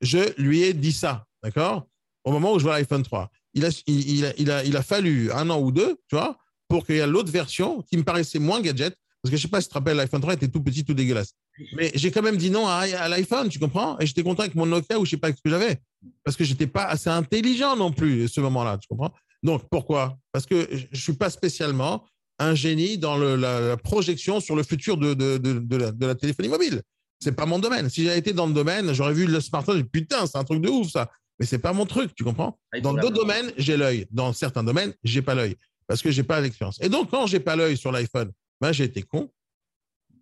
Je 0.00 0.40
lui 0.40 0.62
ai 0.62 0.74
dit 0.74 0.92
ça, 0.92 1.26
d'accord? 1.42 1.88
Au 2.24 2.32
moment 2.32 2.52
où 2.52 2.58
je 2.58 2.64
vois 2.64 2.78
l'iPhone 2.78 3.02
3. 3.02 3.30
Il 3.54 3.64
a, 3.64 3.70
il 3.86 4.24
a, 4.24 4.32
il, 4.38 4.50
a, 4.50 4.64
il 4.64 4.76
a 4.76 4.82
fallu 4.82 5.30
un 5.32 5.48
an 5.50 5.60
ou 5.60 5.70
deux, 5.72 5.96
tu 6.08 6.16
vois, 6.16 6.36
pour 6.68 6.84
qu'il 6.84 6.96
y 6.96 6.98
ait 6.98 7.06
l'autre 7.06 7.30
version 7.30 7.82
qui 7.82 7.96
me 7.96 8.02
paraissait 8.02 8.38
moins 8.38 8.60
gadget. 8.60 8.96
Parce 9.24 9.30
que 9.30 9.38
je 9.38 9.46
ne 9.46 9.48
sais 9.48 9.50
pas 9.50 9.62
si 9.62 9.68
tu 9.68 9.72
te 9.72 9.78
rappelles, 9.78 9.96
l'iPhone 9.96 10.20
3 10.20 10.34
était 10.34 10.48
tout 10.48 10.62
petit, 10.62 10.84
tout 10.84 10.92
dégueulasse. 10.92 11.32
Mais 11.78 11.90
j'ai 11.94 12.10
quand 12.10 12.20
même 12.20 12.36
dit 12.36 12.50
non 12.50 12.66
à, 12.66 12.80
à 12.80 13.08
l'iPhone, 13.08 13.48
tu 13.48 13.58
comprends? 13.58 13.98
Et 13.98 14.04
j'étais 14.04 14.22
content 14.22 14.42
avec 14.42 14.54
mon 14.54 14.66
Nokia 14.66 14.98
ou 14.98 15.06
je 15.06 15.08
ne 15.08 15.10
sais 15.12 15.16
pas 15.16 15.30
ce 15.30 15.40
que 15.42 15.48
j'avais. 15.48 15.78
Parce 16.24 16.36
que 16.36 16.44
je 16.44 16.50
n'étais 16.50 16.66
pas 16.66 16.84
assez 16.84 17.08
intelligent 17.08 17.74
non 17.74 17.90
plus, 17.90 18.28
ce 18.28 18.42
moment-là, 18.42 18.76
tu 18.76 18.86
comprends? 18.86 19.14
Donc, 19.42 19.62
pourquoi? 19.70 20.18
Parce 20.30 20.44
que 20.44 20.68
je 20.70 20.88
ne 20.92 20.96
suis 20.96 21.14
pas 21.14 21.30
spécialement 21.30 22.04
un 22.38 22.54
génie 22.54 22.98
dans 22.98 23.16
le, 23.16 23.34
la, 23.36 23.60
la, 23.60 23.76
projection 23.78 24.40
sur 24.40 24.56
le 24.56 24.62
futur 24.62 24.98
de, 24.98 25.14
de, 25.14 25.38
de, 25.38 25.58
de, 25.58 26.06
la, 26.06 26.14
téléphonie 26.14 26.50
mobile. 26.50 26.82
C'est 27.18 27.32
pas 27.32 27.46
mon 27.46 27.58
domaine. 27.58 27.88
Si 27.88 28.04
j'avais 28.04 28.18
été 28.18 28.34
dans 28.34 28.46
le 28.46 28.52
domaine, 28.52 28.92
j'aurais 28.92 29.14
vu 29.14 29.26
le 29.26 29.40
smartphone, 29.40 29.78
dit, 29.80 29.88
putain, 29.88 30.26
c'est 30.26 30.36
un 30.36 30.44
truc 30.44 30.60
de 30.60 30.68
ouf 30.68 30.90
ça. 30.90 31.10
Mais 31.40 31.46
c'est 31.46 31.60
pas 31.60 31.72
mon 31.72 31.86
truc, 31.86 32.14
tu 32.14 32.24
comprends? 32.24 32.58
Ah, 32.74 32.80
Dans 32.80 32.92
d'autres 32.92 33.16
domaines, 33.16 33.52
j'ai 33.56 33.78
l'œil. 33.78 34.06
Dans 34.10 34.34
certains 34.34 34.64
domaines, 34.64 34.92
j'ai 35.02 35.22
pas 35.22 35.34
l'œil 35.34 35.56
parce 35.86 36.02
que 36.02 36.10
j'ai 36.10 36.22
pas 36.22 36.40
l'expérience. 36.40 36.78
Et 36.80 36.88
donc, 36.88 37.10
quand 37.10 37.26
j'ai 37.26 37.40
pas 37.40 37.56
l'œil 37.56 37.76
sur 37.76 37.92
l'iPhone, 37.92 38.30
ben, 38.60 38.72
j'ai 38.72 38.84
été 38.84 39.02
con. 39.02 39.30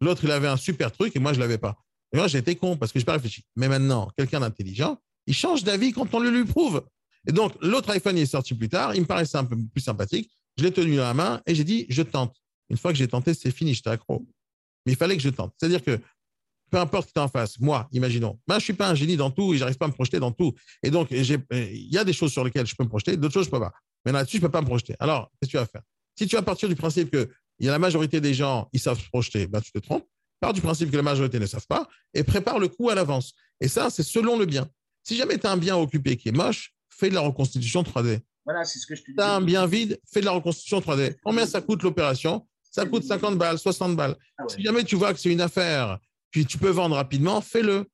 L'autre, 0.01 0.25
il 0.25 0.31
avait 0.31 0.49
un 0.49 0.57
super 0.57 0.91
truc 0.91 1.15
et 1.15 1.19
moi, 1.19 1.33
je 1.33 1.41
l'avais 1.41 1.59
pas. 1.59 1.77
Moi, 2.13 2.29
j'ai 2.29 2.39
été 2.39 2.57
con 2.57 2.77
parce 2.77 2.93
que 2.93 2.99
j'ai 2.99 3.05
pas 3.05 3.15
réfléchi. 3.15 3.45
Mais 3.57 3.69
maintenant, 3.69 4.11
quelqu'un 4.17 4.41
d'intelligent, 4.41 5.01
il 5.27 5.35
change 5.35 5.65
d'avis 5.65 5.93
quand 5.93 6.13
on 6.15 6.19
le 6.19 6.31
lui 6.31 6.45
prouve. 6.45 6.85
Et 7.27 7.33
donc, 7.33 7.55
l'autre 7.61 7.91
iPhone, 7.91 8.17
il 8.19 8.23
est 8.23 8.27
sorti 8.27 8.55
plus 8.55 8.69
tard. 8.69 8.95
Il 8.95 9.03
me 9.03 9.07
paraissait 9.07 9.39
un 9.39 9.45
peu 9.45 9.57
plus 9.73 9.81
sympathique. 9.81 10.31
Je 10.59 10.65
l'ai 10.65 10.73
tenu 10.73 10.97
dans 10.97 11.05
la 11.05 11.15
main 11.15 11.41
et 11.47 11.55
j'ai 11.55 11.65
dit, 11.65 11.87
je 11.89 12.03
tente. 12.03 12.37
Une 12.69 12.77
fois 12.77 12.93
que 12.93 12.99
j'ai 12.99 13.09
tenté, 13.09 13.33
c'est 13.33 13.51
fini, 13.51 13.75
j'étais 13.75 13.91
accro. 13.91 14.27
Mais 14.85 14.93
il 14.93 14.97
fallait 14.97 15.17
que 15.17 15.23
je 15.23 15.31
tente. 15.31 15.55
C'est-à-dire 15.59 15.83
que 15.83 16.01
peu 16.71 16.79
importe 16.79 17.13
qui 17.13 17.19
est 17.19 17.23
en 17.23 17.29
face, 17.29 17.61
moi, 17.61 17.89
imaginons, 17.93 18.41
ben, 18.47 18.59
je 18.59 18.65
suis 18.65 18.73
pas 18.73 18.89
un 18.89 18.95
génie 18.95 19.17
dans 19.17 19.31
tout 19.31 19.55
et 19.55 19.59
j'arrive 19.59 19.77
pas 19.77 19.85
à 19.85 19.89
me 19.89 19.93
projeter 19.93 20.19
dans 20.19 20.33
tout. 20.33 20.55
Et 20.83 20.91
donc, 20.91 21.09
il 21.11 21.93
y 21.93 21.99
a 21.99 22.05
des 22.05 22.13
choses 22.15 22.33
sur 22.33 22.43
lesquelles 22.43 22.67
je 22.67 22.75
peux 22.75 22.83
me 22.83 22.89
projeter, 22.89 23.17
d'autres 23.17 23.35
choses, 23.35 23.45
je 23.45 23.51
peux 23.51 23.61
pas. 23.61 23.73
Mais 24.05 24.13
là-dessus, 24.13 24.39
je 24.39 24.43
peux 24.43 24.51
pas 24.51 24.63
me 24.63 24.67
projeter. 24.67 24.97
Alors, 24.99 25.31
qu'est-ce 25.39 25.53
que 25.53 25.59
tu 25.59 25.59
vas 25.59 25.67
faire? 25.67 25.83
Si 26.19 26.27
tu 26.27 26.35
vas 26.35 26.43
partir 26.43 26.69
du 26.69 26.75
principe 26.75 27.11
que 27.11 27.31
il 27.59 27.67
y 27.67 27.69
a 27.69 27.73
la 27.73 27.79
majorité 27.79 28.21
des 28.21 28.35
gens, 28.35 28.69
ils 28.73 28.81
savent 28.81 29.01
se 29.01 29.09
projeter, 29.09 29.47
ben, 29.47 29.61
tu 29.61 29.73
te 29.73 29.79
trompes. 29.79 30.07
Pars 30.41 30.53
du 30.53 30.61
principe 30.61 30.91
que 30.91 30.97
la 30.97 31.03
majorité 31.03 31.39
ne 31.39 31.47
savent 31.47 31.67
pas 31.69 31.89
et 32.15 32.25
prépare 32.25 32.59
le 32.59 32.69
coup 32.69 32.91
à 32.91 32.95
l'avance. 32.95 33.33
Et 33.61 33.69
ça, 33.69 33.91
c'est 33.91 34.03
selon 34.03 34.37
le 34.37 34.45
bien. 34.45 34.69
Si 35.05 35.17
jamais 35.17 35.39
tu 35.39 35.47
as 35.47 35.53
un 35.53 35.57
bien 35.57 35.77
occupé 35.77 36.17
qui 36.17 36.31
est 36.31 36.33
moche, 36.33 36.75
fais 36.91 37.09
de 37.09 37.15
la 37.15 37.21
reconstitution 37.21 37.83
3D. 37.83 38.21
Voilà, 38.45 38.65
c'est 38.65 38.81
ce 38.81 38.87
que 38.87 38.97
je 38.97 39.03
te 39.03 39.11
dis. 39.11 39.17
Tu 39.17 39.23
as 39.23 39.37
un 39.37 39.41
bien 39.41 39.67
vide, 39.67 40.01
fais 40.13 40.21
de 40.21 40.25
la 40.25 40.33
reconstitution 40.33 40.81
3D. 40.81 41.17
Combien 41.23 41.47
ça 41.47 41.61
coûte 41.61 41.83
l'opération? 41.85 42.47
Ça 42.63 42.87
coûte 42.87 43.05
50 43.05 43.39
balles, 43.39 43.59
60 43.59 43.95
balles. 43.95 44.17
Ah 44.39 44.43
ouais. 44.43 44.49
Si 44.49 44.63
jamais 44.63 44.83
tu 44.83 44.97
vois 44.97 45.13
que 45.13 45.21
c'est 45.21 45.31
une 45.31 45.41
affaire, 45.41 45.99
puis 46.31 46.45
tu 46.47 46.59
peux 46.59 46.71
vendre 46.71 46.97
rapidement, 46.97 47.41
fais-le. 47.41 47.87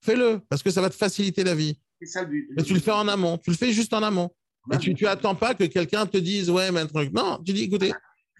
Fais-le, 0.00 0.40
parce 0.48 0.62
que 0.62 0.70
ça 0.70 0.80
va 0.80 0.90
te 0.90 0.94
faciliter 0.94 1.44
la 1.44 1.54
vie. 1.54 1.78
Ça 2.02 2.22
le 2.22 2.28
but. 2.28 2.48
Mais 2.56 2.62
tu 2.62 2.74
le 2.74 2.80
fais 2.80 2.90
en 2.90 3.08
amont, 3.08 3.38
tu 3.38 3.50
le 3.50 3.56
fais 3.56 3.72
juste 3.72 3.94
en 3.94 4.02
amont. 4.02 4.30
Et 4.72 4.78
tu 4.78 4.94
tu 4.94 5.06
attends 5.06 5.34
pas 5.34 5.54
que 5.54 5.64
quelqu'un 5.64 6.06
te 6.06 6.16
dise, 6.16 6.50
ouais, 6.50 6.72
mais 6.72 6.80
un 6.80 6.86
truc. 6.86 7.12
Non, 7.12 7.38
tu 7.44 7.52
dis, 7.52 7.64
écoutez, 7.64 7.92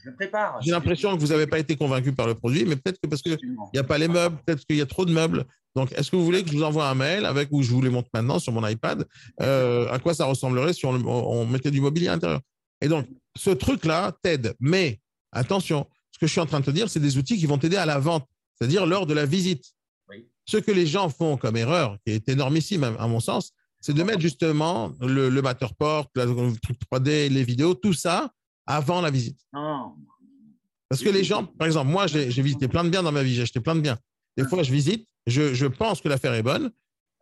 Je 0.04 0.10
le 0.10 0.16
prépare. 0.16 0.60
j'ai 0.60 0.70
l'impression 0.70 1.16
que 1.16 1.20
vous 1.20 1.28
n'avez 1.28 1.46
pas 1.46 1.58
été 1.58 1.76
convaincu 1.76 2.12
par 2.12 2.26
le 2.26 2.34
produit, 2.34 2.64
mais 2.66 2.76
peut-être 2.76 3.00
que 3.00 3.08
parce 3.08 3.22
qu'il 3.22 3.38
n'y 3.72 3.80
a 3.80 3.84
pas 3.84 3.96
les 3.96 4.08
meubles, 4.08 4.36
peut-être 4.44 4.64
qu'il 4.66 4.76
y 4.76 4.82
a 4.82 4.86
trop 4.86 5.06
de 5.06 5.12
meubles. 5.12 5.46
Donc, 5.74 5.92
est-ce 5.92 6.10
que 6.10 6.16
vous 6.16 6.24
voulez 6.24 6.44
que 6.44 6.50
je 6.50 6.56
vous 6.56 6.62
envoie 6.62 6.88
un 6.88 6.94
mail 6.94 7.24
avec 7.24 7.48
où 7.50 7.62
je 7.62 7.70
vous 7.70 7.80
les 7.80 7.88
montre 7.88 8.10
maintenant 8.12 8.38
sur 8.38 8.52
mon 8.52 8.66
iPad, 8.66 9.06
euh, 9.40 9.90
à 9.90 9.98
quoi 9.98 10.14
ça 10.14 10.26
ressemblerait 10.26 10.74
si 10.74 10.84
on, 10.84 11.46
mettait 11.46 11.70
du 11.70 11.80
mobilier 11.80 12.08
à 12.08 12.12
l'intérieur? 12.12 12.40
Et 12.82 12.88
donc, 12.88 13.06
ce 13.36 13.50
truc-là 13.50 14.12
t'aide. 14.22 14.54
Mais 14.60 15.00
attention, 15.32 15.86
ce 16.12 16.18
que 16.18 16.26
je 16.26 16.32
suis 16.32 16.40
en 16.40 16.46
train 16.46 16.60
de 16.60 16.66
te 16.66 16.70
dire, 16.70 16.90
c'est 16.90 17.00
des 17.00 17.16
outils 17.16 17.38
qui 17.38 17.46
vont 17.46 17.58
t'aider 17.58 17.76
à 17.76 17.86
la 17.86 17.98
vente, 17.98 18.28
c'est-à-dire 18.56 18.84
lors 18.84 19.06
de 19.06 19.14
la 19.14 19.24
visite. 19.24 19.64
Oui. 20.10 20.28
Ce 20.44 20.58
que 20.58 20.70
les 20.70 20.86
gens 20.86 21.08
font 21.08 21.38
comme 21.38 21.56
erreur, 21.56 21.96
qui 22.06 22.12
est 22.12 22.28
énormissime 22.28 22.84
à, 22.84 23.08
mon 23.08 23.20
sens, 23.20 23.52
c'est 23.80 23.94
de 23.94 24.02
mettre 24.02 24.20
justement 24.20 24.92
le, 25.00 25.30
le 25.30 25.42
Matterport, 25.42 26.08
le 26.14 26.56
truc 26.60 26.76
3D, 26.92 27.30
les 27.30 27.42
vidéos, 27.42 27.74
tout 27.74 27.94
ça 27.94 28.30
avant 28.66 29.00
la 29.00 29.10
visite. 29.10 29.38
Non. 29.52 29.94
Parce 30.88 31.02
que 31.02 31.08
les 31.08 31.24
gens, 31.24 31.44
par 31.44 31.66
exemple, 31.66 31.90
moi, 31.90 32.06
j'ai 32.06 32.42
visité 32.42 32.68
plein 32.68 32.84
de 32.84 32.88
biens 32.88 33.02
dans 33.02 33.12
ma 33.12 33.22
vie, 33.22 33.34
j'ai 33.34 33.42
acheté 33.42 33.60
plein 33.60 33.74
de 33.74 33.80
biens. 33.80 33.98
Des 34.36 34.44
fois, 34.44 34.62
je 34.62 34.72
visite, 34.72 35.06
je, 35.26 35.54
je 35.54 35.66
pense 35.66 36.00
que 36.00 36.08
l'affaire 36.08 36.34
est 36.34 36.42
bonne, 36.42 36.70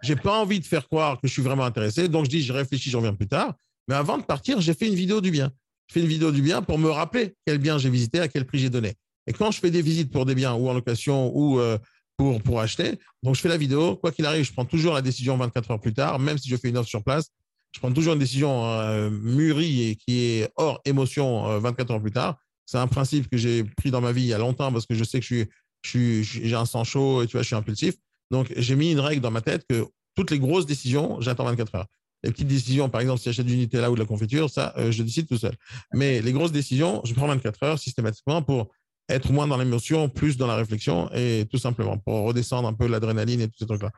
j'ai 0.02 0.16
pas 0.16 0.38
envie 0.38 0.60
de 0.60 0.66
faire 0.66 0.88
croire 0.88 1.20
que 1.20 1.28
je 1.28 1.32
suis 1.32 1.42
vraiment 1.42 1.64
intéressé, 1.64 2.08
donc 2.08 2.24
je 2.24 2.30
dis, 2.30 2.42
je 2.42 2.52
réfléchis, 2.52 2.90
je 2.90 2.96
reviens 2.96 3.14
plus 3.14 3.28
tard. 3.28 3.54
Mais 3.88 3.94
avant 3.94 4.18
de 4.18 4.24
partir, 4.24 4.60
j'ai 4.60 4.74
fait 4.74 4.88
une 4.88 4.94
vidéo 4.94 5.20
du 5.20 5.30
bien. 5.30 5.50
Je 5.86 5.94
fais 5.94 6.00
une 6.00 6.06
vidéo 6.06 6.32
du 6.32 6.42
bien 6.42 6.62
pour 6.62 6.78
me 6.78 6.90
rappeler 6.90 7.34
quel 7.46 7.58
bien 7.58 7.78
j'ai 7.78 7.90
visité, 7.90 8.20
à 8.20 8.28
quel 8.28 8.44
prix 8.46 8.58
j'ai 8.58 8.70
donné. 8.70 8.94
Et 9.26 9.32
quand 9.32 9.50
je 9.50 9.60
fais 9.60 9.70
des 9.70 9.82
visites 9.82 10.10
pour 10.10 10.26
des 10.26 10.34
biens 10.34 10.54
ou 10.54 10.68
en 10.68 10.74
location 10.74 11.30
ou 11.34 11.60
euh, 11.60 11.78
pour, 12.16 12.42
pour 12.42 12.60
acheter, 12.60 12.98
donc 13.22 13.36
je 13.36 13.40
fais 13.40 13.48
la 13.48 13.56
vidéo, 13.56 13.96
quoi 13.96 14.10
qu'il 14.10 14.26
arrive, 14.26 14.44
je 14.44 14.52
prends 14.52 14.64
toujours 14.64 14.94
la 14.94 15.02
décision 15.02 15.36
24 15.36 15.70
heures 15.72 15.80
plus 15.80 15.94
tard, 15.94 16.18
même 16.18 16.38
si 16.38 16.48
je 16.48 16.56
fais 16.56 16.68
une 16.68 16.76
offre 16.76 16.88
sur 16.88 17.04
place, 17.04 17.30
je 17.72 17.80
prends 17.80 17.92
toujours 17.92 18.12
une 18.12 18.18
décision 18.18 18.66
euh, 18.66 19.10
mûrie 19.10 19.90
et 19.90 19.96
qui 19.96 20.20
est 20.20 20.50
hors 20.56 20.80
émotion 20.84 21.48
euh, 21.48 21.58
24 21.58 21.90
heures 21.92 22.02
plus 22.02 22.12
tard. 22.12 22.36
C'est 22.66 22.78
un 22.78 22.86
principe 22.86 23.28
que 23.28 23.36
j'ai 23.36 23.64
pris 23.64 23.90
dans 23.90 24.00
ma 24.00 24.12
vie 24.12 24.22
il 24.22 24.28
y 24.28 24.34
a 24.34 24.38
longtemps 24.38 24.72
parce 24.72 24.86
que 24.86 24.94
je 24.94 25.04
sais 25.04 25.20
que 25.20 25.26
je 25.26 25.46
suis, 25.84 26.24
j'ai 26.24 26.54
un 26.54 26.66
sang 26.66 26.84
chaud 26.84 27.22
et 27.22 27.26
tu 27.26 27.32
vois, 27.32 27.42
je 27.42 27.48
suis 27.48 27.56
impulsif. 27.56 27.94
Donc, 28.30 28.52
j'ai 28.56 28.76
mis 28.76 28.92
une 28.92 29.00
règle 29.00 29.20
dans 29.20 29.30
ma 29.30 29.40
tête 29.40 29.64
que 29.68 29.84
toutes 30.14 30.30
les 30.30 30.38
grosses 30.38 30.66
décisions, 30.66 31.20
j'attends 31.20 31.44
24 31.44 31.74
heures. 31.74 31.86
Les 32.22 32.30
petites 32.30 32.46
décisions, 32.46 32.88
par 32.88 33.00
exemple, 33.00 33.18
si 33.18 33.24
j'achète 33.24 33.46
du 33.46 33.56
Nutella 33.56 33.90
ou 33.90 33.94
de 33.94 34.00
la 34.00 34.06
confiture, 34.06 34.48
ça, 34.48 34.72
euh, 34.76 34.92
je 34.92 35.02
décide 35.02 35.26
tout 35.26 35.38
seul. 35.38 35.54
Mais 35.92 36.20
les 36.22 36.32
grosses 36.32 36.52
décisions, 36.52 37.00
je 37.04 37.14
prends 37.14 37.26
24 37.26 37.62
heures 37.64 37.78
systématiquement 37.78 38.42
pour 38.42 38.70
être 39.08 39.32
moins 39.32 39.48
dans 39.48 39.56
l'émotion, 39.56 40.08
plus 40.08 40.36
dans 40.36 40.46
la 40.46 40.54
réflexion 40.54 41.10
et 41.12 41.46
tout 41.50 41.58
simplement 41.58 41.98
pour 41.98 42.22
redescendre 42.22 42.68
un 42.68 42.74
peu 42.74 42.86
l'adrénaline 42.86 43.40
et 43.40 43.48
tous 43.48 43.58
ces 43.58 43.66
trucs-là. 43.66 43.90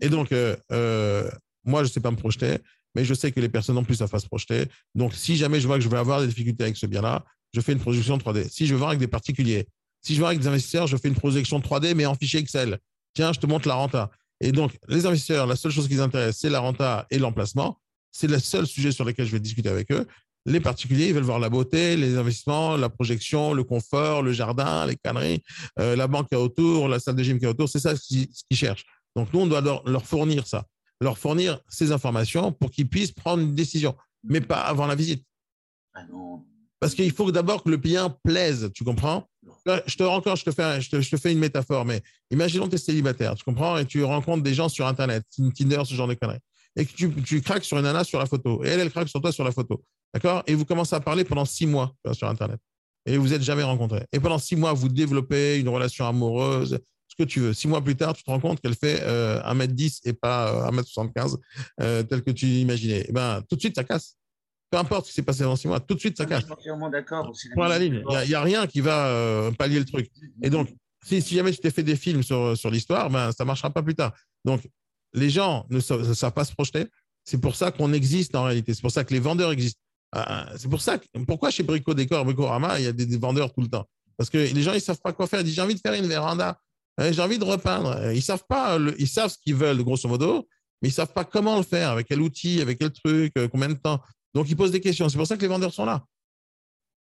Et 0.00 0.08
donc, 0.08 0.32
euh, 0.32 0.56
euh, 0.72 1.30
moi, 1.64 1.82
je 1.82 1.88
ne 1.88 1.92
sais 1.92 2.00
pas 2.00 2.10
me 2.10 2.16
projeter, 2.16 2.58
mais 2.96 3.04
je 3.04 3.12
sais 3.12 3.30
que 3.30 3.40
les 3.40 3.50
personnes 3.50 3.74
non 3.74 3.84
plus 3.84 3.96
savent 3.96 4.10
pas 4.10 4.20
se 4.20 4.26
projeter. 4.26 4.64
Donc, 4.94 5.12
si 5.14 5.36
jamais 5.36 5.60
je 5.60 5.66
vois 5.66 5.76
que 5.76 5.84
je 5.84 5.88
vais 5.90 5.98
avoir 5.98 6.22
des 6.22 6.28
difficultés 6.28 6.64
avec 6.64 6.78
ce 6.78 6.86
bien-là, 6.86 7.26
je 7.52 7.60
fais 7.60 7.72
une 7.72 7.78
projection 7.78 8.16
3D. 8.16 8.48
Si 8.50 8.66
je 8.66 8.74
vends 8.74 8.88
avec 8.88 8.98
des 8.98 9.06
particuliers, 9.06 9.66
si 10.00 10.14
je 10.14 10.20
vends 10.20 10.28
avec 10.28 10.40
des 10.40 10.46
investisseurs, 10.46 10.86
je 10.86 10.96
fais 10.96 11.08
une 11.08 11.14
projection 11.14 11.60
3D, 11.60 11.92
mais 11.94 12.06
en 12.06 12.14
fichier 12.14 12.40
Excel. 12.40 12.78
Tiens, 13.12 13.34
je 13.34 13.38
te 13.38 13.46
montre 13.46 13.68
la 13.68 13.74
renta. 13.74 14.10
Et 14.40 14.50
donc, 14.50 14.78
les 14.88 15.04
investisseurs, 15.04 15.46
la 15.46 15.56
seule 15.56 15.72
chose 15.72 15.88
qui 15.88 15.94
les 15.94 16.00
intéresse, 16.00 16.38
c'est 16.38 16.48
la 16.48 16.60
renta 16.60 17.06
et 17.10 17.18
l'emplacement. 17.18 17.78
C'est 18.12 18.28
le 18.28 18.38
seul 18.38 18.66
sujet 18.66 18.92
sur 18.92 19.04
lequel 19.04 19.26
je 19.26 19.32
vais 19.32 19.40
discuter 19.40 19.68
avec 19.68 19.92
eux. 19.92 20.06
Les 20.46 20.60
particuliers, 20.60 21.08
ils 21.08 21.14
veulent 21.14 21.22
voir 21.22 21.38
la 21.38 21.50
beauté, 21.50 21.96
les 21.96 22.16
investissements, 22.16 22.78
la 22.78 22.88
projection, 22.88 23.52
le 23.52 23.64
confort, 23.64 24.22
le 24.22 24.32
jardin, 24.32 24.86
les 24.86 24.96
canneries, 24.96 25.42
euh, 25.78 25.96
la 25.96 26.06
banque 26.06 26.28
qui 26.28 26.34
est 26.34 26.38
autour, 26.38 26.88
la 26.88 26.98
salle 26.98 27.16
de 27.16 27.22
gym 27.22 27.38
qui 27.38 27.44
est 27.44 27.48
autour. 27.48 27.68
C'est 27.68 27.80
ça 27.80 27.94
ce 27.94 28.06
qu'ils 28.06 28.56
cherchent. 28.56 28.86
Donc, 29.16 29.32
nous, 29.34 29.40
on 29.40 29.46
doit 29.46 29.60
leur 29.60 30.06
fournir 30.06 30.46
ça, 30.46 30.64
leur 31.00 31.18
fournir 31.18 31.60
ces 31.68 31.92
informations 31.92 32.52
pour 32.52 32.70
qu'ils 32.70 32.88
puissent 32.88 33.12
prendre 33.12 33.42
une 33.42 33.54
décision, 33.54 33.94
mais 34.24 34.40
pas 34.40 34.60
avant 34.60 34.86
la 34.86 34.94
visite. 34.94 35.24
Ah 35.94 36.04
non. 36.10 36.44
Parce 36.80 36.94
qu'il 36.94 37.10
faut 37.12 37.30
d'abord 37.32 37.62
que 37.62 37.70
le 37.70 37.76
bien 37.76 38.14
plaise, 38.22 38.70
tu 38.74 38.84
comprends? 38.84 39.28
Là, 39.64 39.82
Je 39.86 39.96
te 39.96 40.02
encore, 40.02 40.36
je 40.36 40.44
te, 40.44 40.50
fais, 40.50 40.80
je, 40.80 40.90
te, 40.90 41.00
je 41.00 41.10
te 41.10 41.16
fais 41.16 41.32
une 41.32 41.38
métaphore, 41.38 41.84
mais 41.84 42.02
imaginons 42.30 42.66
que 42.66 42.70
tu 42.70 42.76
es 42.76 42.78
célibataire, 42.78 43.34
tu 43.34 43.44
comprends? 43.44 43.78
Et 43.78 43.86
tu 43.86 44.04
rencontres 44.04 44.42
des 44.42 44.54
gens 44.54 44.68
sur 44.68 44.86
Internet, 44.86 45.24
Tinder, 45.54 45.82
ce 45.84 45.94
genre 45.94 46.08
de 46.08 46.14
conneries. 46.14 46.38
Et 46.76 46.84
que 46.84 46.92
tu, 46.92 47.10
tu 47.22 47.40
craques 47.40 47.64
sur 47.64 47.78
une 47.78 47.84
nana 47.84 48.04
sur 48.04 48.18
la 48.18 48.26
photo. 48.26 48.62
Et 48.62 48.68
elle, 48.68 48.80
elle 48.80 48.90
craque 48.90 49.08
sur 49.08 49.20
toi 49.20 49.32
sur 49.32 49.44
la 49.44 49.52
photo. 49.52 49.82
D'accord? 50.12 50.42
Et 50.46 50.54
vous 50.54 50.66
commencez 50.66 50.94
à 50.94 51.00
parler 51.00 51.24
pendant 51.24 51.46
six 51.46 51.66
mois 51.66 51.94
sur 52.12 52.28
Internet. 52.28 52.60
Et 53.06 53.16
vous 53.16 53.28
n'êtes 53.28 53.42
jamais 53.42 53.62
rencontrés. 53.62 54.04
Et 54.12 54.20
pendant 54.20 54.38
six 54.38 54.56
mois, 54.56 54.74
vous 54.74 54.88
développez 54.88 55.58
une 55.58 55.68
relation 55.68 56.06
amoureuse, 56.06 56.78
ce 57.16 57.24
que 57.24 57.28
tu 57.28 57.40
veux. 57.40 57.52
Six 57.52 57.68
mois 57.68 57.82
plus 57.82 57.96
tard, 57.96 58.14
tu 58.14 58.22
te 58.22 58.30
rends 58.30 58.40
compte 58.40 58.60
qu'elle 58.60 58.74
fait 58.74 59.00
euh, 59.02 59.40
1m10 59.42 60.00
et 60.04 60.12
pas 60.12 60.68
euh, 60.68 60.70
1m75, 60.70 61.36
euh, 61.80 62.02
tel 62.02 62.22
que 62.22 62.30
tu 62.30 62.46
imaginais. 62.46 63.06
Eh 63.08 63.12
ben, 63.12 63.42
tout 63.48 63.56
de 63.56 63.60
suite, 63.60 63.76
ça 63.76 63.84
casse. 63.84 64.16
Peu 64.70 64.78
importe 64.78 65.06
ce 65.06 65.10
qui 65.10 65.14
s'est 65.16 65.22
passé 65.22 65.44
dans 65.44 65.56
six 65.56 65.68
mois, 65.68 65.80
tout 65.80 65.94
de 65.94 66.00
suite, 66.00 66.16
ça 66.16 66.24
Je 66.24 66.28
casse. 66.28 66.44
suis 66.44 66.52
entièrement 66.52 66.90
d'accord. 66.90 67.32
la 67.56 67.78
ligne. 67.78 68.02
Il 68.22 68.28
n'y 68.28 68.34
a, 68.34 68.42
rien 68.42 68.66
qui 68.66 68.80
va 68.80 69.06
euh, 69.06 69.50
pallier 69.52 69.78
le 69.78 69.84
truc. 69.84 70.10
Et 70.42 70.50
donc, 70.50 70.68
si, 71.04 71.22
si 71.22 71.36
jamais 71.36 71.52
tu 71.52 71.58
t'es 71.58 71.70
fait 71.70 71.84
des 71.84 71.96
films 71.96 72.22
sur, 72.22 72.56
sur 72.56 72.70
l'histoire, 72.70 73.08
ben, 73.08 73.30
ça 73.32 73.44
ne 73.44 73.46
marchera 73.46 73.70
pas 73.70 73.82
plus 73.82 73.94
tard. 73.94 74.12
Donc, 74.44 74.68
les 75.14 75.30
gens 75.30 75.66
ne 75.70 75.80
savent, 75.80 76.06
ne 76.06 76.14
savent 76.14 76.32
pas 76.32 76.44
se 76.44 76.52
projeter. 76.52 76.86
C'est 77.24 77.40
pour 77.40 77.56
ça 77.56 77.70
qu'on 77.70 77.92
existe 77.92 78.34
en 78.34 78.44
réalité. 78.44 78.74
C'est 78.74 78.82
pour 78.82 78.90
ça 78.90 79.04
que 79.04 79.14
les 79.14 79.20
vendeurs 79.20 79.52
existent. 79.52 79.80
Euh, 80.16 80.20
c'est 80.56 80.68
pour 80.68 80.80
ça 80.80 80.98
que, 80.98 81.06
pourquoi 81.26 81.50
chez 81.50 81.62
Brico 81.62 81.94
Décor, 81.94 82.24
Bricorama, 82.24 82.78
il 82.78 82.84
y 82.84 82.88
a 82.88 82.92
des, 82.92 83.06
des 83.06 83.18
vendeurs 83.18 83.52
tout 83.52 83.60
le 83.60 83.68
temps? 83.68 83.86
Parce 84.16 84.30
que 84.30 84.38
les 84.38 84.62
gens, 84.62 84.72
ils 84.72 84.76
ne 84.76 84.80
savent 84.80 85.00
pas 85.00 85.12
quoi 85.12 85.26
faire. 85.26 85.40
Ils 85.40 85.44
disent, 85.44 85.54
j'ai 85.54 85.62
envie 85.62 85.74
de 85.74 85.80
faire 85.80 85.94
une 85.94 86.06
véranda. 86.06 86.58
Euh, 87.00 87.12
j'ai 87.12 87.20
envie 87.22 87.38
de 87.38 87.44
repeindre. 87.44 87.90
Euh, 87.90 88.14
Ils 88.14 88.22
savent 88.22 88.44
pas, 88.48 88.78
le- 88.78 88.94
ils 89.00 89.08
savent 89.08 89.30
ce 89.30 89.38
qu'ils 89.38 89.54
veulent, 89.54 89.82
grosso 89.82 90.08
modo, 90.08 90.48
mais 90.82 90.88
ils 90.88 90.92
savent 90.92 91.12
pas 91.12 91.24
comment 91.24 91.56
le 91.56 91.62
faire, 91.62 91.90
avec 91.90 92.06
quel 92.08 92.20
outil, 92.20 92.60
avec 92.60 92.78
quel 92.78 92.90
truc, 92.92 93.32
euh, 93.38 93.48
combien 93.48 93.68
de 93.68 93.74
temps. 93.74 94.00
Donc, 94.34 94.48
ils 94.48 94.56
posent 94.56 94.70
des 94.72 94.80
questions. 94.80 95.08
C'est 95.08 95.16
pour 95.18 95.26
ça 95.26 95.36
que 95.36 95.42
les 95.42 95.48
vendeurs 95.48 95.72
sont 95.72 95.84
là. 95.84 96.04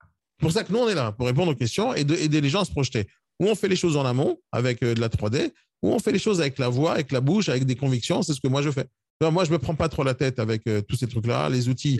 C'est 0.02 0.40
pour 0.46 0.52
ça 0.52 0.64
que 0.64 0.72
nous, 0.72 0.78
on 0.80 0.88
est 0.88 0.94
là, 0.94 1.12
pour 1.12 1.26
répondre 1.26 1.52
aux 1.52 1.56
questions 1.56 1.94
et 1.94 2.04
de- 2.04 2.14
aider 2.16 2.40
les 2.40 2.48
gens 2.48 2.62
à 2.62 2.64
se 2.64 2.70
projeter. 2.70 3.06
Ou 3.40 3.46
on 3.48 3.54
fait 3.54 3.68
les 3.68 3.76
choses 3.76 3.96
en 3.96 4.04
amont, 4.04 4.38
avec 4.52 4.82
euh, 4.82 4.94
de 4.94 5.00
la 5.00 5.08
3D, 5.08 5.52
ou 5.82 5.92
on 5.92 5.98
fait 5.98 6.12
les 6.12 6.18
choses 6.18 6.40
avec 6.40 6.58
la 6.58 6.68
voix, 6.68 6.92
avec 6.92 7.12
la 7.12 7.20
bouche, 7.20 7.48
avec 7.48 7.64
des 7.64 7.76
convictions. 7.76 8.22
C'est 8.22 8.34
ce 8.34 8.40
que 8.40 8.48
moi, 8.48 8.62
je 8.62 8.70
fais. 8.70 8.86
Moi, 9.20 9.44
je 9.44 9.50
me 9.52 9.58
prends 9.58 9.74
pas 9.74 9.88
trop 9.88 10.02
la 10.04 10.14
tête 10.14 10.38
avec 10.38 10.66
euh, 10.66 10.82
tous 10.82 10.96
ces 10.96 11.06
trucs-là. 11.06 11.48
Les 11.48 11.68
outils, 11.68 11.98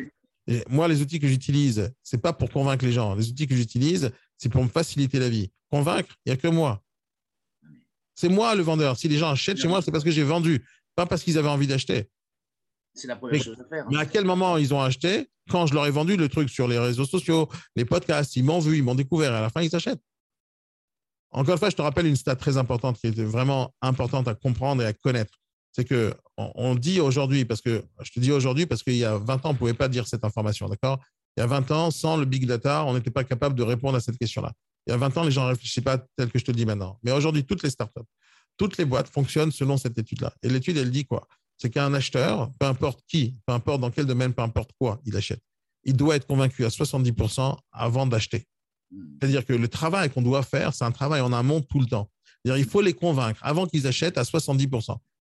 moi, 0.69 0.89
les 0.89 1.01
outils 1.01 1.19
que 1.21 1.27
j'utilise, 1.29 1.91
c'est 2.03 2.19
pas 2.21 2.33
pour 2.33 2.51
convaincre 2.51 2.85
les 2.85 2.93
gens. 2.93 3.15
Les 3.15 3.29
outils 3.31 3.47
que 3.47 3.57
j'utilise, 3.57 4.11
c'est 4.37 4.49
pour 4.51 4.63
me 4.63 4.69
faciliter 4.69 5.19
la 5.19 5.29
vie. 5.31 5.51
Convaincre, 5.71 6.15
il 6.27 6.31
n'y 6.31 6.33
a 6.35 6.37
que 6.37 6.49
moi. 6.49 6.83
C'est 8.15 8.29
moi 8.29 8.55
le 8.55 8.63
vendeur. 8.63 8.97
Si 8.97 9.09
les 9.09 9.19
gens 9.19 9.31
achètent 9.31 9.59
chez 9.59 9.69
moi, 9.69 9.83
c'est 9.83 9.91
parce 9.91 10.05
que 10.05 10.11
j'ai 10.11 10.23
vendu, 10.23 10.65
pas 10.95 11.07
parce 11.07 11.23
qu'ils 11.23 11.37
avaient 11.39 11.49
envie 11.49 11.67
d'acheter. 11.67 12.09
C'est 12.95 13.09
la 13.09 13.17
première 13.17 13.39
Mais, 13.39 13.43
chose 13.45 13.57
à 13.61 13.65
faire. 13.69 13.85
hein. 13.85 13.89
mais 13.91 13.99
à 13.99 14.07
quel 14.07 14.25
moment 14.25 14.57
ils 14.57 14.73
ont 14.73 14.81
acheté 14.81 15.29
Quand 15.51 15.67
je 15.67 15.75
leur 15.75 15.85
ai 15.87 15.91
vendu 15.91 16.17
le 16.17 16.29
truc 16.29 16.49
sur 16.49 16.69
les 16.69 16.79
réseaux 16.79 17.05
sociaux, 17.07 17.49
les 17.75 17.85
podcasts, 17.85 18.37
ils 18.37 18.45
m'ont 18.45 18.61
vu, 18.61 18.79
ils 18.79 18.85
m'ont 18.85 18.95
découvert, 18.95 19.33
et 19.33 19.37
à 19.37 19.41
la 19.41 19.51
fin, 19.51 19.63
ils 19.63 19.75
achètent. 19.75 20.01
Encore 21.33 21.55
une 21.55 21.59
fois, 21.59 21.71
je 21.71 21.75
te 21.77 21.83
rappelle 21.83 22.07
une 22.07 22.15
stat 22.15 22.37
très 22.37 22.57
importante 22.57 22.99
qui 23.01 23.09
est 23.09 23.21
vraiment 23.25 23.75
importante 23.83 24.29
à 24.29 24.35
comprendre 24.35 24.83
et 24.83 24.87
à 24.87 24.93
connaître. 24.93 25.35
C'est 25.73 25.85
que 25.85 26.15
on, 26.37 26.53
on 26.55 26.75
dit 26.77 27.01
aujourd'hui, 27.01 27.45
parce 27.45 27.61
que 27.61 27.83
je 28.03 28.13
te 28.13 28.21
dis 28.21 28.31
aujourd'hui, 28.31 28.67
parce 28.67 28.85
qu'il 28.85 28.95
y 28.97 29.05
a 29.05 29.19
20 29.19 29.35
ans, 29.45 29.51
on 29.51 29.53
ne 29.55 29.59
pouvait 29.59 29.75
pas 29.75 29.89
dire 29.89 30.07
cette 30.07 30.25
information, 30.25 30.69
d'accord? 30.69 31.01
Il 31.37 31.41
y 31.41 31.43
a 31.43 31.47
20 31.49 31.71
ans, 31.73 31.91
sans 31.91 32.17
le 32.17 32.25
big 32.27 32.47
data, 32.47 32.85
on 32.85 32.95
n'était 32.95 33.11
pas 33.11 33.25
capable 33.25 33.57
de 33.57 33.65
répondre 33.65 33.97
à 33.97 34.01
cette 34.01 34.17
question-là. 34.17 34.53
Il 34.87 34.91
y 34.91 34.93
a 34.93 34.97
20 34.97 35.17
ans, 35.17 35.25
les 35.25 35.31
gens 35.31 35.45
ne 35.45 35.49
réfléchissaient 35.49 35.83
pas 35.83 35.99
tel 36.17 36.31
que 36.31 36.39
je 36.39 36.45
te 36.45 36.51
le 36.51 36.57
dis 36.57 36.67
maintenant. 36.67 36.99
Mais 37.03 37.11
aujourd'hui, 37.13 37.45
toutes 37.45 37.63
les 37.63 37.71
startups, 37.71 38.01
Toutes 38.57 38.77
les 38.77 38.85
boîtes 38.85 39.09
fonctionnent 39.09 39.53
selon 39.53 39.77
cette 39.77 39.99
étude-là. 39.99 40.33
Et 40.43 40.49
l'étude, 40.49 40.77
elle 40.77 40.91
dit 40.91 41.05
quoi? 41.05 41.27
C'est 41.57 41.71
qu'un 41.71 41.93
acheteur, 41.95 42.53
peu 42.59 42.67
importe 42.67 43.01
qui, 43.07 43.37
peu 43.47 43.53
importe 43.53 43.81
dans 43.81 43.91
quel 43.91 44.07
domaine, 44.07 44.33
peu 44.33 44.43
importe 44.43 44.71
quoi 44.79 45.01
il 45.05 45.17
achète, 45.17 45.41
il 45.85 45.97
doit 45.97 46.17
être 46.17 46.27
convaincu 46.27 46.65
à 46.65 46.69
70% 46.69 47.57
avant 47.73 48.07
d'acheter. 48.07 48.47
C'est-à-dire 49.21 49.45
que 49.45 49.53
le 49.53 49.69
travail 49.69 50.11
qu'on 50.11 50.23
doit 50.23 50.43
faire, 50.43 50.75
c'est 50.75 50.85
un 50.85 50.93
travail 50.93 51.21
en 51.21 51.33
amont 51.33 51.61
tout 51.61 51.81
le 51.81 51.87
temps. 51.87 52.11
Il 52.45 52.65
faut 52.65 52.81
les 52.81 52.93
convaincre 52.93 53.41
avant 53.43 53.67
qu'ils 53.67 53.87
achètent 53.87 54.19
à 54.19 54.23
70%. 54.23 54.97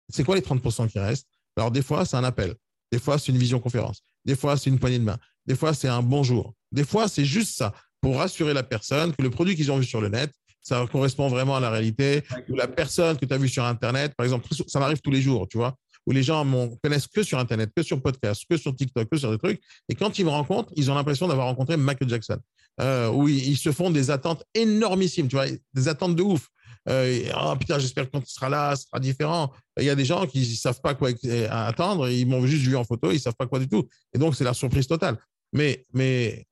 C'est 0.10 0.24
quoi 0.24 0.36
les 0.36 0.42
30% 0.42 0.90
qui 0.90 1.00
restent? 1.00 1.28
Alors, 1.56 1.72
des 1.72 1.82
fois, 1.82 2.06
c'est 2.06 2.18
un 2.18 2.24
appel. 2.24 2.56
Des 2.92 3.00
fois, 3.00 3.18
c'est 3.18 3.32
une 3.32 3.38
vision 3.38 3.60
conférence. 3.60 4.02
Des 4.26 4.36
fois, 4.36 4.58
c'est 4.58 4.70
une 4.70 4.80
poignée 4.80 5.00
de 5.00 5.04
main. 5.04 5.18
Des 5.46 5.56
fois, 5.56 5.74
c'est 5.74 5.88
un 5.88 6.04
bonjour. 6.04 6.54
Des 6.72 6.84
fois, 6.84 7.08
c'est 7.08 7.26
juste 7.26 7.58
ça 7.58 7.74
pour 8.02 8.18
rassurer 8.18 8.54
la 8.54 8.64
personne 8.64 9.16
que 9.16 9.22
le 9.22 9.30
produit 9.30 9.56
qu'ils 9.56 9.72
ont 9.72 9.78
vu 9.78 9.86
sur 9.86 10.02
le 10.02 10.10
net, 10.10 10.32
ça 10.62 10.86
correspond 10.92 11.28
vraiment 11.30 11.56
à 11.56 11.60
la 11.60 11.70
réalité. 11.70 12.24
Ou 12.50 12.56
la 12.56 12.68
personne 12.68 13.18
que 13.18 13.26
tu 13.26 13.34
as 13.34 13.38
vue 13.38 13.50
sur 13.50 13.64
Internet, 13.64 14.14
par 14.16 14.26
exemple, 14.26 14.48
ça 14.68 14.80
m'arrive 14.80 15.00
tous 15.02 15.12
les 15.12 15.22
jours, 15.22 15.48
tu 15.48 15.58
vois, 15.58 15.76
où 16.06 16.12
les 16.12 16.24
gens 16.24 16.44
me 16.44 16.76
connaissent 16.84 17.08
que 17.08 17.24
sur 17.24 17.40
Internet, 17.40 17.72
que 17.76 17.84
sur 17.84 18.02
podcast, 18.02 18.44
que 18.50 18.58
sur 18.58 18.76
TikTok, 18.76 19.10
que 19.10 19.18
sur 19.18 19.32
des 19.32 19.38
trucs. 19.38 19.62
Et 19.90 19.96
quand 19.96 20.20
ils 20.20 20.26
me 20.26 20.30
rencontrent, 20.30 20.72
ils 20.76 20.92
ont 20.92 20.96
l'impression 20.96 21.28
d'avoir 21.28 21.48
rencontré 21.48 21.78
Michael 21.78 22.10
Jackson. 22.10 22.40
Euh, 22.80 23.10
où 23.10 23.28
ils, 23.28 23.50
ils 23.50 23.58
se 23.58 23.72
font 23.72 23.90
des 23.90 24.12
attentes 24.12 24.44
énormissimes, 24.54 25.28
tu 25.28 25.36
vois, 25.36 25.48
des 25.74 25.88
attentes 25.88 26.16
de 26.16 26.22
ouf. 26.22 26.48
Euh, 26.90 27.24
oh 27.42 27.56
putain, 27.60 27.80
j'espère 27.80 28.06
que 28.06 28.12
quand 28.12 28.22
tu 28.22 28.32
seras 28.32 28.50
là, 28.50 28.76
ce 28.76 28.86
sera 28.86 29.00
différent. 29.00 29.52
Il 29.78 29.86
y 29.86 29.90
a 29.90 29.96
des 29.96 30.06
gens 30.06 30.26
qui 30.26 30.40
ne 30.40 30.46
savent 30.46 30.80
pas 30.82 30.94
quoi 30.94 31.10
attendre, 31.50 32.08
ils 32.10 32.26
m'ont 32.26 32.46
juste 32.46 32.64
vu 32.64 32.76
en 32.76 32.84
photo, 32.84 33.12
ils 33.12 33.16
ne 33.16 33.20
savent 33.20 33.36
pas 33.38 33.48
quoi 33.48 33.60
du 33.60 33.68
tout. 33.68 33.88
Et 34.14 34.20
donc, 34.20 34.36
c'est 34.36 34.44
la 34.44 34.54
surprise 34.54 34.88
totale. 34.88 35.18
Mais, 35.54 35.86
mais 35.94 36.46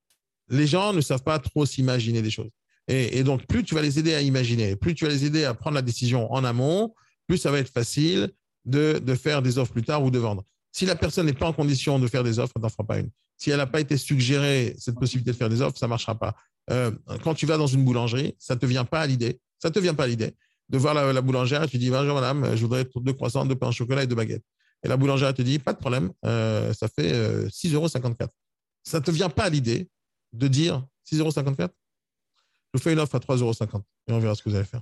les 0.50 0.68
gens 0.68 0.94
ne 0.94 1.02
savent 1.02 1.24
pas 1.24 1.40
trop 1.40 1.66
s'imaginer 1.66 2.22
des 2.22 2.32
choses. 2.32 2.50
Et, 2.88 3.24
donc, 3.24 3.48
plus 3.48 3.64
tu 3.64 3.74
vas 3.74 3.82
les 3.82 3.98
aider 3.98 4.14
à 4.14 4.22
imaginer, 4.22 4.76
plus 4.76 4.94
tu 4.94 5.06
vas 5.06 5.12
les 5.12 5.26
aider 5.26 5.44
à 5.44 5.56
prendre 5.56 5.74
la 5.74 5.82
décision 5.82 6.32
en 6.32 6.44
amont, 6.44 6.94
plus 7.28 7.38
ça 7.40 7.50
va 7.50 7.58
être 7.58 7.72
facile 7.72 8.32
de, 8.66 9.02
faire 9.16 9.42
des 9.42 9.58
offres 9.58 9.74
plus 9.74 9.84
tard 9.84 10.04
ou 10.04 10.12
de 10.12 10.20
vendre. 10.20 10.44
Si 10.72 10.86
la 10.86 10.96
personne 10.96 11.26
n'est 11.26 11.34
pas 11.34 11.48
en 11.48 11.54
condition 11.54 11.98
de 11.98 12.08
faire 12.08 12.24
des 12.24 12.38
offres, 12.38 12.60
n'en 12.60 12.70
fera 12.70 12.84
pas 12.84 13.00
une. 13.00 13.10
Si 13.38 13.50
elle 13.50 13.58
n'a 13.58 13.66
pas 13.66 13.82
été 13.82 13.98
suggérée 13.98 14.76
cette 14.78 14.96
possibilité 14.96 15.32
de 15.32 15.36
faire 15.36 15.50
des 15.50 15.62
offres, 15.62 15.80
ça 15.80 15.88
ne 15.88 15.90
marchera 15.90 16.14
pas. 16.14 16.36
Euh, 16.70 16.92
quand 17.24 17.34
tu 17.34 17.48
vas 17.48 17.58
dans 17.58 17.68
une 17.68 17.84
boulangerie, 17.84 18.36
ça 18.38 18.54
ne 18.54 18.60
te 18.60 18.68
vient 18.68 18.86
pas 18.86 19.02
à 19.02 19.08
l'idée 19.08 19.40
ça 19.66 19.72
te 19.72 19.80
vient 19.80 19.96
pas 19.96 20.06
l'idée 20.08 20.36
de 20.70 20.78
voir 20.78 20.94
la, 20.94 21.22
boulangère 21.22 21.64
et 21.64 21.68
tu 21.68 21.78
dis 21.78 21.90
Bonjour 21.90 22.16
madame, 22.16 22.56
je 22.56 22.62
voudrais 22.62 22.86
deux 22.96 23.14
croissants, 23.14 23.46
deux 23.46 23.56
pains 23.56 23.70
au 23.70 23.72
chocolat 23.72 24.04
et 24.04 24.08
deux 24.08 24.16
baguettes. 24.16 24.44
Et 24.84 24.88
la 24.88 24.98
boulangère 24.98 25.34
te 25.34 25.42
dit 25.42 25.60
Pas 25.60 25.74
de 25.74 25.80
problème, 25.80 26.12
euh, 26.26 26.74
ça 26.74 26.88
fait 26.88 27.12
6,54 27.48 27.74
euros. 27.74 27.88
Ça 28.84 29.00
ne 29.00 29.04
te 29.04 29.12
vient 29.12 29.30
pas 29.30 29.46
à 29.46 29.50
l'idée 29.50 29.90
de 30.38 30.48
dire 30.48 30.86
6,54 31.12 31.20
euros 31.20 31.32
Je 31.36 32.78
vous 32.78 32.80
fais 32.80 32.94
une 32.94 32.99
offre 32.99 33.16
à 33.16 33.20
3,50 33.20 33.40
euros 33.40 33.53
et 34.07 34.14
on 34.14 34.20
verra 34.20 34.36
ce 34.36 34.44
que 34.44 34.49
vous 34.49 34.56
allez 34.56 34.66
faire. 34.66 34.82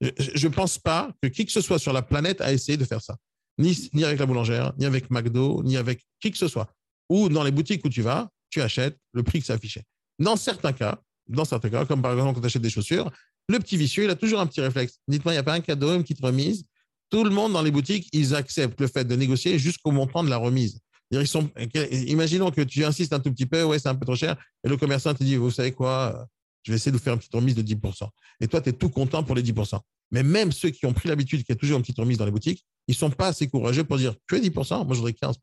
Je 0.00 0.46
ne 0.46 0.52
pense 0.52 0.78
pas 0.78 1.10
que 1.22 1.28
qui 1.28 1.44
que 1.44 1.52
ce 1.52 1.60
soit 1.60 1.78
sur 1.78 1.92
la 1.92 2.02
planète 2.02 2.40
a 2.40 2.52
essayé 2.52 2.76
de 2.76 2.84
faire 2.84 3.02
ça. 3.02 3.16
Ni, 3.58 3.90
ni 3.92 4.04
avec 4.04 4.20
la 4.20 4.26
boulangère, 4.26 4.72
ni 4.78 4.86
avec 4.86 5.10
McDo, 5.10 5.62
ni 5.64 5.76
avec 5.76 6.06
qui 6.20 6.30
que 6.30 6.38
ce 6.38 6.46
soit. 6.46 6.72
Ou 7.08 7.28
dans 7.28 7.42
les 7.42 7.50
boutiques 7.50 7.84
où 7.84 7.88
tu 7.88 8.02
vas, 8.02 8.30
tu 8.50 8.62
achètes 8.62 8.96
le 9.12 9.24
prix 9.24 9.40
que 9.40 9.46
c'est 9.46 9.52
affiché. 9.52 9.82
Dans 10.18 10.36
certains 10.36 10.72
cas, 10.72 11.00
dans 11.26 11.44
certains 11.44 11.70
cas, 11.70 11.84
comme 11.84 12.00
par 12.00 12.12
exemple 12.12 12.34
quand 12.34 12.40
tu 12.40 12.46
achètes 12.46 12.62
des 12.62 12.70
chaussures, 12.70 13.10
le 13.48 13.58
petit 13.58 13.76
vicieux, 13.76 14.04
il 14.04 14.10
a 14.10 14.14
toujours 14.14 14.40
un 14.40 14.46
petit 14.46 14.60
réflexe. 14.60 15.00
Dites-moi, 15.08 15.32
il 15.32 15.36
n'y 15.36 15.40
a 15.40 15.42
pas 15.42 15.54
un 15.54 15.60
cadeau, 15.60 15.94
une 15.94 16.02
petite 16.02 16.20
remise? 16.20 16.64
Tout 17.10 17.24
le 17.24 17.30
monde 17.30 17.54
dans 17.54 17.62
les 17.62 17.70
boutiques, 17.70 18.08
ils 18.12 18.34
acceptent 18.34 18.80
le 18.80 18.86
fait 18.86 19.04
de 19.04 19.16
négocier 19.16 19.58
jusqu'au 19.58 19.90
montant 19.90 20.22
de 20.22 20.28
la 20.28 20.36
remise. 20.36 20.80
Imaginons 21.10 22.50
que 22.50 22.62
tu 22.62 22.84
insistes 22.84 23.12
un 23.12 23.20
tout 23.20 23.32
petit 23.32 23.46
peu, 23.46 23.62
ouais, 23.64 23.78
c'est 23.78 23.88
un 23.88 23.94
peu 23.94 24.04
trop 24.04 24.16
cher, 24.16 24.36
et 24.64 24.68
le 24.68 24.76
commerçant 24.76 25.14
te 25.14 25.24
dit, 25.24 25.36
vous 25.36 25.50
savez 25.50 25.72
quoi, 25.72 26.26
je 26.62 26.72
vais 26.72 26.76
essayer 26.76 26.92
de 26.92 26.96
vous 26.96 27.02
faire 27.02 27.14
une 27.14 27.18
petite 27.18 27.34
remise 27.34 27.54
de 27.54 27.62
10%. 27.62 28.08
Et 28.40 28.48
toi, 28.48 28.60
tu 28.60 28.70
es 28.70 28.72
tout 28.72 28.90
content 28.90 29.22
pour 29.22 29.34
les 29.34 29.42
10%. 29.42 29.78
Mais 30.10 30.22
même 30.22 30.52
ceux 30.52 30.70
qui 30.70 30.86
ont 30.86 30.92
pris 30.92 31.08
l'habitude 31.08 31.40
qu'il 31.40 31.54
y 31.54 31.56
a 31.56 31.58
toujours 31.58 31.76
une 31.76 31.82
petite 31.82 31.98
remise 31.98 32.18
dans 32.18 32.24
les 32.24 32.30
boutiques, 32.30 32.64
ils 32.86 32.94
sont 32.94 33.10
pas 33.10 33.28
assez 33.28 33.48
courageux 33.48 33.84
pour 33.84 33.98
dire, 33.98 34.14
tu 34.28 34.36
es 34.36 34.40
10%, 34.40 34.86
moi 34.86 34.94
je 34.94 35.00
voudrais 35.00 35.12
15%. 35.12 35.34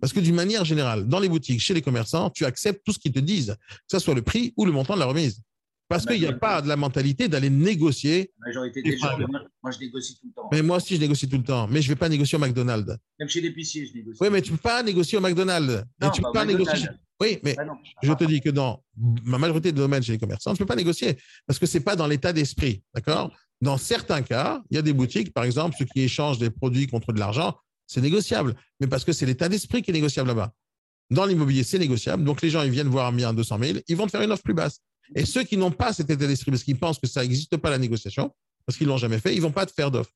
Parce 0.00 0.12
que 0.12 0.20
d'une 0.20 0.34
manière 0.34 0.64
générale, 0.64 1.06
dans 1.06 1.20
les 1.20 1.28
boutiques, 1.28 1.60
chez 1.60 1.72
les 1.72 1.82
commerçants, 1.82 2.30
tu 2.30 2.44
acceptes 2.44 2.82
tout 2.84 2.92
ce 2.92 2.98
qu'ils 2.98 3.12
te 3.12 3.20
disent, 3.20 3.56
que 3.68 3.76
ce 3.92 3.98
soit 3.98 4.14
le 4.14 4.22
prix 4.22 4.52
ou 4.56 4.64
le 4.64 4.72
montant 4.72 4.94
de 4.94 5.00
la 5.00 5.06
remise. 5.06 5.40
Parce 5.88 6.06
qu'il 6.06 6.18
n'y 6.18 6.26
a 6.26 6.32
pas 6.32 6.62
de 6.62 6.68
la 6.68 6.76
mentalité 6.76 7.28
d'aller 7.28 7.50
négocier. 7.50 8.32
La 8.40 8.48
majorité 8.48 8.82
des 8.82 8.96
gens, 8.96 9.18
moi, 9.62 9.70
je 9.70 9.78
négocie 9.78 10.18
tout 10.18 10.26
le 10.28 10.32
temps. 10.32 10.48
Mais 10.50 10.62
moi 10.62 10.78
aussi, 10.78 10.96
je 10.96 11.00
négocie 11.00 11.28
tout 11.28 11.36
le 11.36 11.42
temps. 11.42 11.68
Mais 11.68 11.82
je 11.82 11.88
ne 11.88 11.94
vais 11.94 11.98
pas 11.98 12.08
négocier 12.08 12.36
au 12.36 12.40
McDonald's. 12.40 12.96
Même 13.18 13.28
chez 13.28 13.40
l'épicier, 13.40 13.86
je 13.86 13.94
négocie. 13.94 14.18
Oui, 14.20 14.28
mais 14.30 14.40
tu 14.40 14.52
ne 14.52 14.56
peux 14.56 14.62
pas 14.62 14.82
négocier 14.82 15.18
au 15.18 15.20
McDonald's. 15.20 15.84
Non, 16.00 16.10
tu 16.10 16.22
peux 16.22 16.32
pas 16.32 16.44
négocier. 16.44 16.88
Oui, 17.20 17.38
mais 17.44 17.54
Ah 17.58 17.64
non. 17.64 17.74
je 18.02 18.12
te 18.12 18.24
dis 18.24 18.40
que 18.40 18.50
dans 18.50 18.82
ma 18.96 19.38
majorité 19.38 19.70
des 19.72 19.78
domaines 19.78 20.02
chez 20.02 20.12
les 20.12 20.18
commerçants, 20.18 20.52
tu 20.52 20.62
ne 20.62 20.64
peux 20.64 20.68
pas 20.68 20.76
négocier 20.76 21.16
parce 21.46 21.58
que 21.58 21.66
ce 21.66 21.78
n'est 21.78 21.84
pas 21.84 21.96
dans 21.96 22.06
l'état 22.06 22.32
d'esprit. 22.32 22.82
D'accord? 22.94 23.30
Dans 23.60 23.76
certains 23.78 24.22
cas, 24.22 24.62
il 24.70 24.74
y 24.74 24.78
a 24.78 24.82
des 24.82 24.92
boutiques, 24.92 25.32
par 25.32 25.44
exemple, 25.44 25.76
ceux 25.78 25.84
qui 25.84 26.00
échangent 26.00 26.38
des 26.38 26.50
produits 26.50 26.86
contre 26.86 27.12
de 27.12 27.20
l'argent, 27.20 27.56
c'est 27.86 28.00
négociable. 28.00 28.54
Mais 28.80 28.86
parce 28.86 29.04
que 29.04 29.12
c'est 29.12 29.26
l'état 29.26 29.48
d'esprit 29.48 29.82
qui 29.82 29.90
est 29.90 29.94
négociable 29.94 30.28
là-bas. 30.28 30.52
Dans 31.10 31.26
l'immobilier, 31.26 31.62
c'est 31.62 31.78
négociable. 31.78 32.24
Donc, 32.24 32.42
les 32.42 32.50
gens, 32.50 32.62
ils 32.62 32.70
viennent 32.70 32.88
voir 32.88 33.12
un 33.12 33.18
à 33.18 33.32
200 33.32 33.58
000, 33.60 33.78
ils 33.86 33.96
vont 33.96 34.06
te 34.06 34.10
faire 34.10 34.22
une 34.22 34.32
offre 34.32 34.42
plus 34.42 34.54
basse. 34.54 34.80
Et 35.14 35.24
ceux 35.24 35.44
qui 35.44 35.56
n'ont 35.56 35.70
pas 35.70 35.92
cet 35.92 36.10
état 36.10 36.26
d'esprit, 36.26 36.50
parce 36.50 36.62
qu'ils 36.62 36.78
pensent 36.78 36.98
que 36.98 37.06
ça 37.06 37.22
n'existe 37.22 37.56
pas 37.56 37.70
la 37.70 37.78
négociation, 37.78 38.34
parce 38.66 38.78
qu'ils 38.78 38.86
l'ont 38.86 38.96
jamais 38.96 39.18
fait, 39.18 39.34
ils 39.34 39.42
vont 39.42 39.52
pas 39.52 39.66
te 39.66 39.72
faire 39.72 39.90
d'offre. 39.90 40.10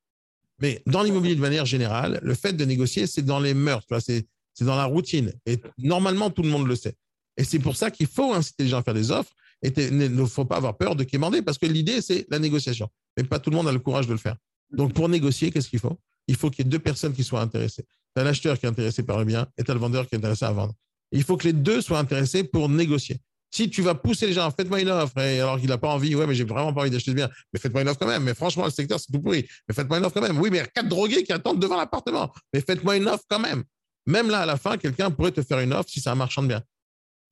Mais 0.60 0.82
dans 0.86 1.02
l'immobilier 1.02 1.36
de 1.36 1.40
manière 1.40 1.66
générale, 1.66 2.18
le 2.22 2.34
fait 2.34 2.52
de 2.52 2.64
négocier, 2.64 3.06
c'est 3.06 3.22
dans 3.22 3.38
les 3.38 3.54
mœurs, 3.54 3.84
c'est 4.00 4.26
dans 4.60 4.76
la 4.76 4.86
routine. 4.86 5.32
Et 5.46 5.60
normalement, 5.78 6.30
tout 6.30 6.42
le 6.42 6.48
monde 6.48 6.66
le 6.66 6.74
sait. 6.74 6.94
Et 7.36 7.44
c'est 7.44 7.60
pour 7.60 7.76
ça 7.76 7.90
qu'il 7.90 8.08
faut 8.08 8.32
inciter 8.32 8.64
les 8.64 8.70
gens 8.70 8.78
à 8.78 8.82
faire 8.82 8.94
des 8.94 9.10
offres. 9.10 9.32
Et 9.62 9.72
il 9.76 9.96
ne 9.96 10.24
faut 10.24 10.44
pas 10.44 10.56
avoir 10.56 10.76
peur 10.76 10.96
de 10.96 11.04
quémander, 11.04 11.42
parce 11.42 11.58
que 11.58 11.66
l'idée, 11.66 12.00
c'est 12.00 12.26
la 12.30 12.38
négociation. 12.38 12.88
Mais 13.16 13.24
pas 13.24 13.38
tout 13.38 13.50
le 13.50 13.56
monde 13.56 13.68
a 13.68 13.72
le 13.72 13.78
courage 13.78 14.06
de 14.06 14.12
le 14.12 14.18
faire. 14.18 14.36
Donc, 14.72 14.94
pour 14.94 15.08
négocier, 15.08 15.50
qu'est-ce 15.50 15.68
qu'il 15.68 15.78
faut? 15.78 15.98
Il 16.26 16.36
faut 16.36 16.50
qu'il 16.50 16.64
y 16.64 16.68
ait 16.68 16.70
deux 16.70 16.78
personnes 16.78 17.12
qui 17.12 17.24
soient 17.24 17.40
intéressées. 17.40 17.84
Tu 18.14 18.20
as 18.20 18.24
l'acheteur 18.24 18.58
qui 18.58 18.66
est 18.66 18.68
intéressé 18.68 19.02
par 19.02 19.18
le 19.18 19.24
bien 19.24 19.46
et 19.56 19.64
tu 19.64 19.70
as 19.70 19.74
le 19.74 19.80
vendeur 19.80 20.08
qui 20.08 20.14
est 20.14 20.18
intéressé 20.18 20.44
à 20.44 20.52
vendre. 20.52 20.74
Il 21.12 21.22
faut 21.22 21.36
que 21.36 21.44
les 21.44 21.52
deux 21.52 21.80
soient 21.80 21.98
intéressés 21.98 22.44
pour 22.44 22.68
négocier. 22.68 23.18
Si 23.50 23.70
tu 23.70 23.80
vas 23.80 23.94
pousser 23.94 24.26
les 24.26 24.34
gens, 24.34 24.50
faites-moi 24.50 24.80
une 24.80 24.90
offre, 24.90 25.16
et 25.18 25.40
alors 25.40 25.58
qu'il 25.58 25.68
n'a 25.68 25.78
pas 25.78 25.88
envie, 25.88 26.14
ouais, 26.14 26.26
mais 26.26 26.34
j'ai 26.34 26.44
vraiment 26.44 26.72
pas 26.74 26.82
envie 26.82 26.90
d'acheter 26.90 27.12
ce 27.12 27.16
bien, 27.16 27.30
mais 27.52 27.58
faites-moi 27.58 27.82
une 27.82 27.88
offre 27.88 27.98
quand 27.98 28.06
même. 28.06 28.22
Mais 28.22 28.34
franchement, 28.34 28.64
le 28.66 28.70
secteur, 28.70 29.00
c'est 29.00 29.10
tout 29.10 29.22
pourri. 29.22 29.48
Mais 29.66 29.74
faites-moi 29.74 29.98
une 29.98 30.04
offre 30.04 30.14
quand 30.14 30.26
même. 30.26 30.38
Oui, 30.38 30.50
mais 30.50 30.58
il 30.58 30.60
y 30.60 30.64
a 30.64 30.66
quatre 30.66 30.88
drogués 30.88 31.24
qui 31.24 31.32
attendent 31.32 31.58
devant 31.58 31.76
l'appartement. 31.76 32.32
Mais 32.52 32.60
faites-moi 32.60 32.96
une 32.96 33.08
offre 33.08 33.24
quand 33.28 33.38
même. 33.38 33.64
Même 34.06 34.30
là, 34.30 34.40
à 34.40 34.46
la 34.46 34.56
fin, 34.56 34.76
quelqu'un 34.76 35.10
pourrait 35.10 35.32
te 35.32 35.42
faire 35.42 35.60
une 35.60 35.72
offre 35.72 35.88
si 35.88 36.00
c'est 36.00 36.10
un 36.10 36.14
marchand 36.14 36.42
de 36.42 36.48
biens. 36.48 36.62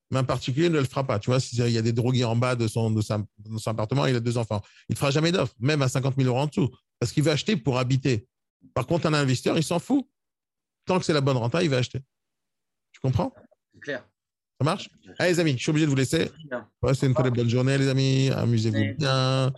Mais 0.09 0.19
un 0.19 0.23
particulier 0.23 0.69
ne 0.69 0.79
le 0.79 0.85
fera 0.85 1.05
pas. 1.05 1.19
Tu 1.19 1.29
vois, 1.29 1.39
s'il 1.39 1.69
y 1.69 1.77
a 1.77 1.81
des 1.81 1.91
drogués 1.91 2.23
en 2.23 2.35
bas 2.35 2.55
de 2.55 2.65
de, 2.65 2.95
de 3.49 3.57
son 3.59 3.71
appartement, 3.71 4.05
il 4.05 4.15
a 4.15 4.19
deux 4.19 4.37
enfants. 4.37 4.61
Il 4.89 4.93
ne 4.93 4.97
fera 4.97 5.11
jamais 5.11 5.31
d'offre, 5.31 5.53
même 5.59 5.81
à 5.81 5.89
50 5.89 6.15
000 6.15 6.27
euros 6.27 6.39
en 6.39 6.47
dessous, 6.47 6.69
parce 6.99 7.11
qu'il 7.11 7.23
veut 7.23 7.31
acheter 7.31 7.57
pour 7.57 7.77
habiter. 7.77 8.27
Par 8.73 8.87
contre, 8.87 9.07
un 9.07 9.13
investisseur, 9.13 9.57
il 9.57 9.63
s'en 9.63 9.79
fout. 9.79 10.07
Tant 10.85 10.99
que 10.99 11.05
c'est 11.05 11.13
la 11.13 11.21
bonne 11.21 11.37
renta, 11.37 11.61
il 11.61 11.69
va 11.69 11.77
acheter. 11.77 11.99
Tu 12.93 12.99
comprends? 13.01 13.33
C'est 13.73 13.79
clair. 13.81 14.07
Ça 14.59 14.65
marche? 14.65 14.89
Allez, 15.19 15.33
les 15.33 15.39
amis, 15.39 15.53
je 15.53 15.57
suis 15.61 15.69
obligé 15.69 15.85
de 15.85 15.89
vous 15.91 15.95
laisser. 15.95 16.31
Passez 16.81 17.05
une 17.05 17.13
très 17.13 17.29
bonne 17.29 17.49
journée, 17.49 17.77
les 17.77 17.87
amis. 17.87 18.31
Amusez-vous 18.35 18.97
bien. 18.97 19.53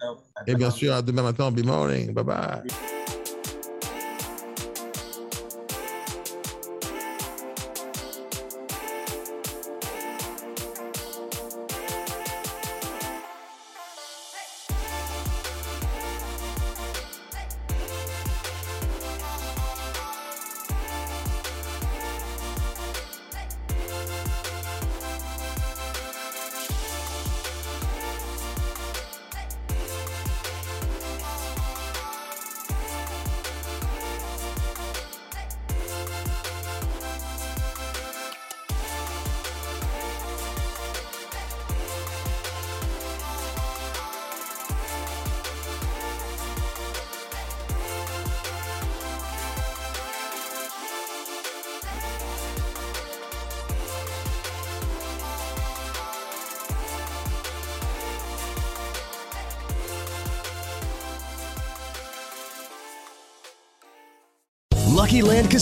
Et 0.46 0.56
bien 0.56 0.72
sûr, 0.72 0.94
à 0.94 1.02
demain 1.02 1.24
matin, 1.24 1.52
be 1.52 1.64
morning. 1.64 2.14
Bye 2.14 2.24
bye. 2.24 2.62